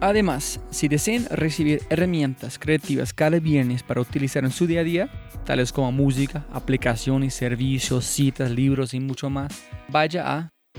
Además, 0.00 0.60
si 0.70 0.88
desean 0.88 1.26
recibir 1.30 1.82
herramientas 1.90 2.58
creativas 2.58 3.12
cada 3.12 3.38
viernes 3.38 3.82
para 3.82 4.00
utilizar 4.00 4.44
en 4.44 4.50
su 4.50 4.66
día 4.66 4.80
a 4.80 4.84
día, 4.84 5.10
tales 5.44 5.72
como 5.72 5.92
música, 5.92 6.46
aplicaciones, 6.52 7.34
servicios, 7.34 8.06
citas, 8.06 8.50
libros 8.50 8.94
y 8.94 9.00
mucho 9.00 9.28
más, 9.28 9.62
vaya 9.88 10.38
a 10.38 10.50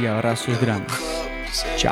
y 0.00 0.06
abrazos 0.06 0.60
grandes. 0.60 0.98
Chao. 1.76 1.91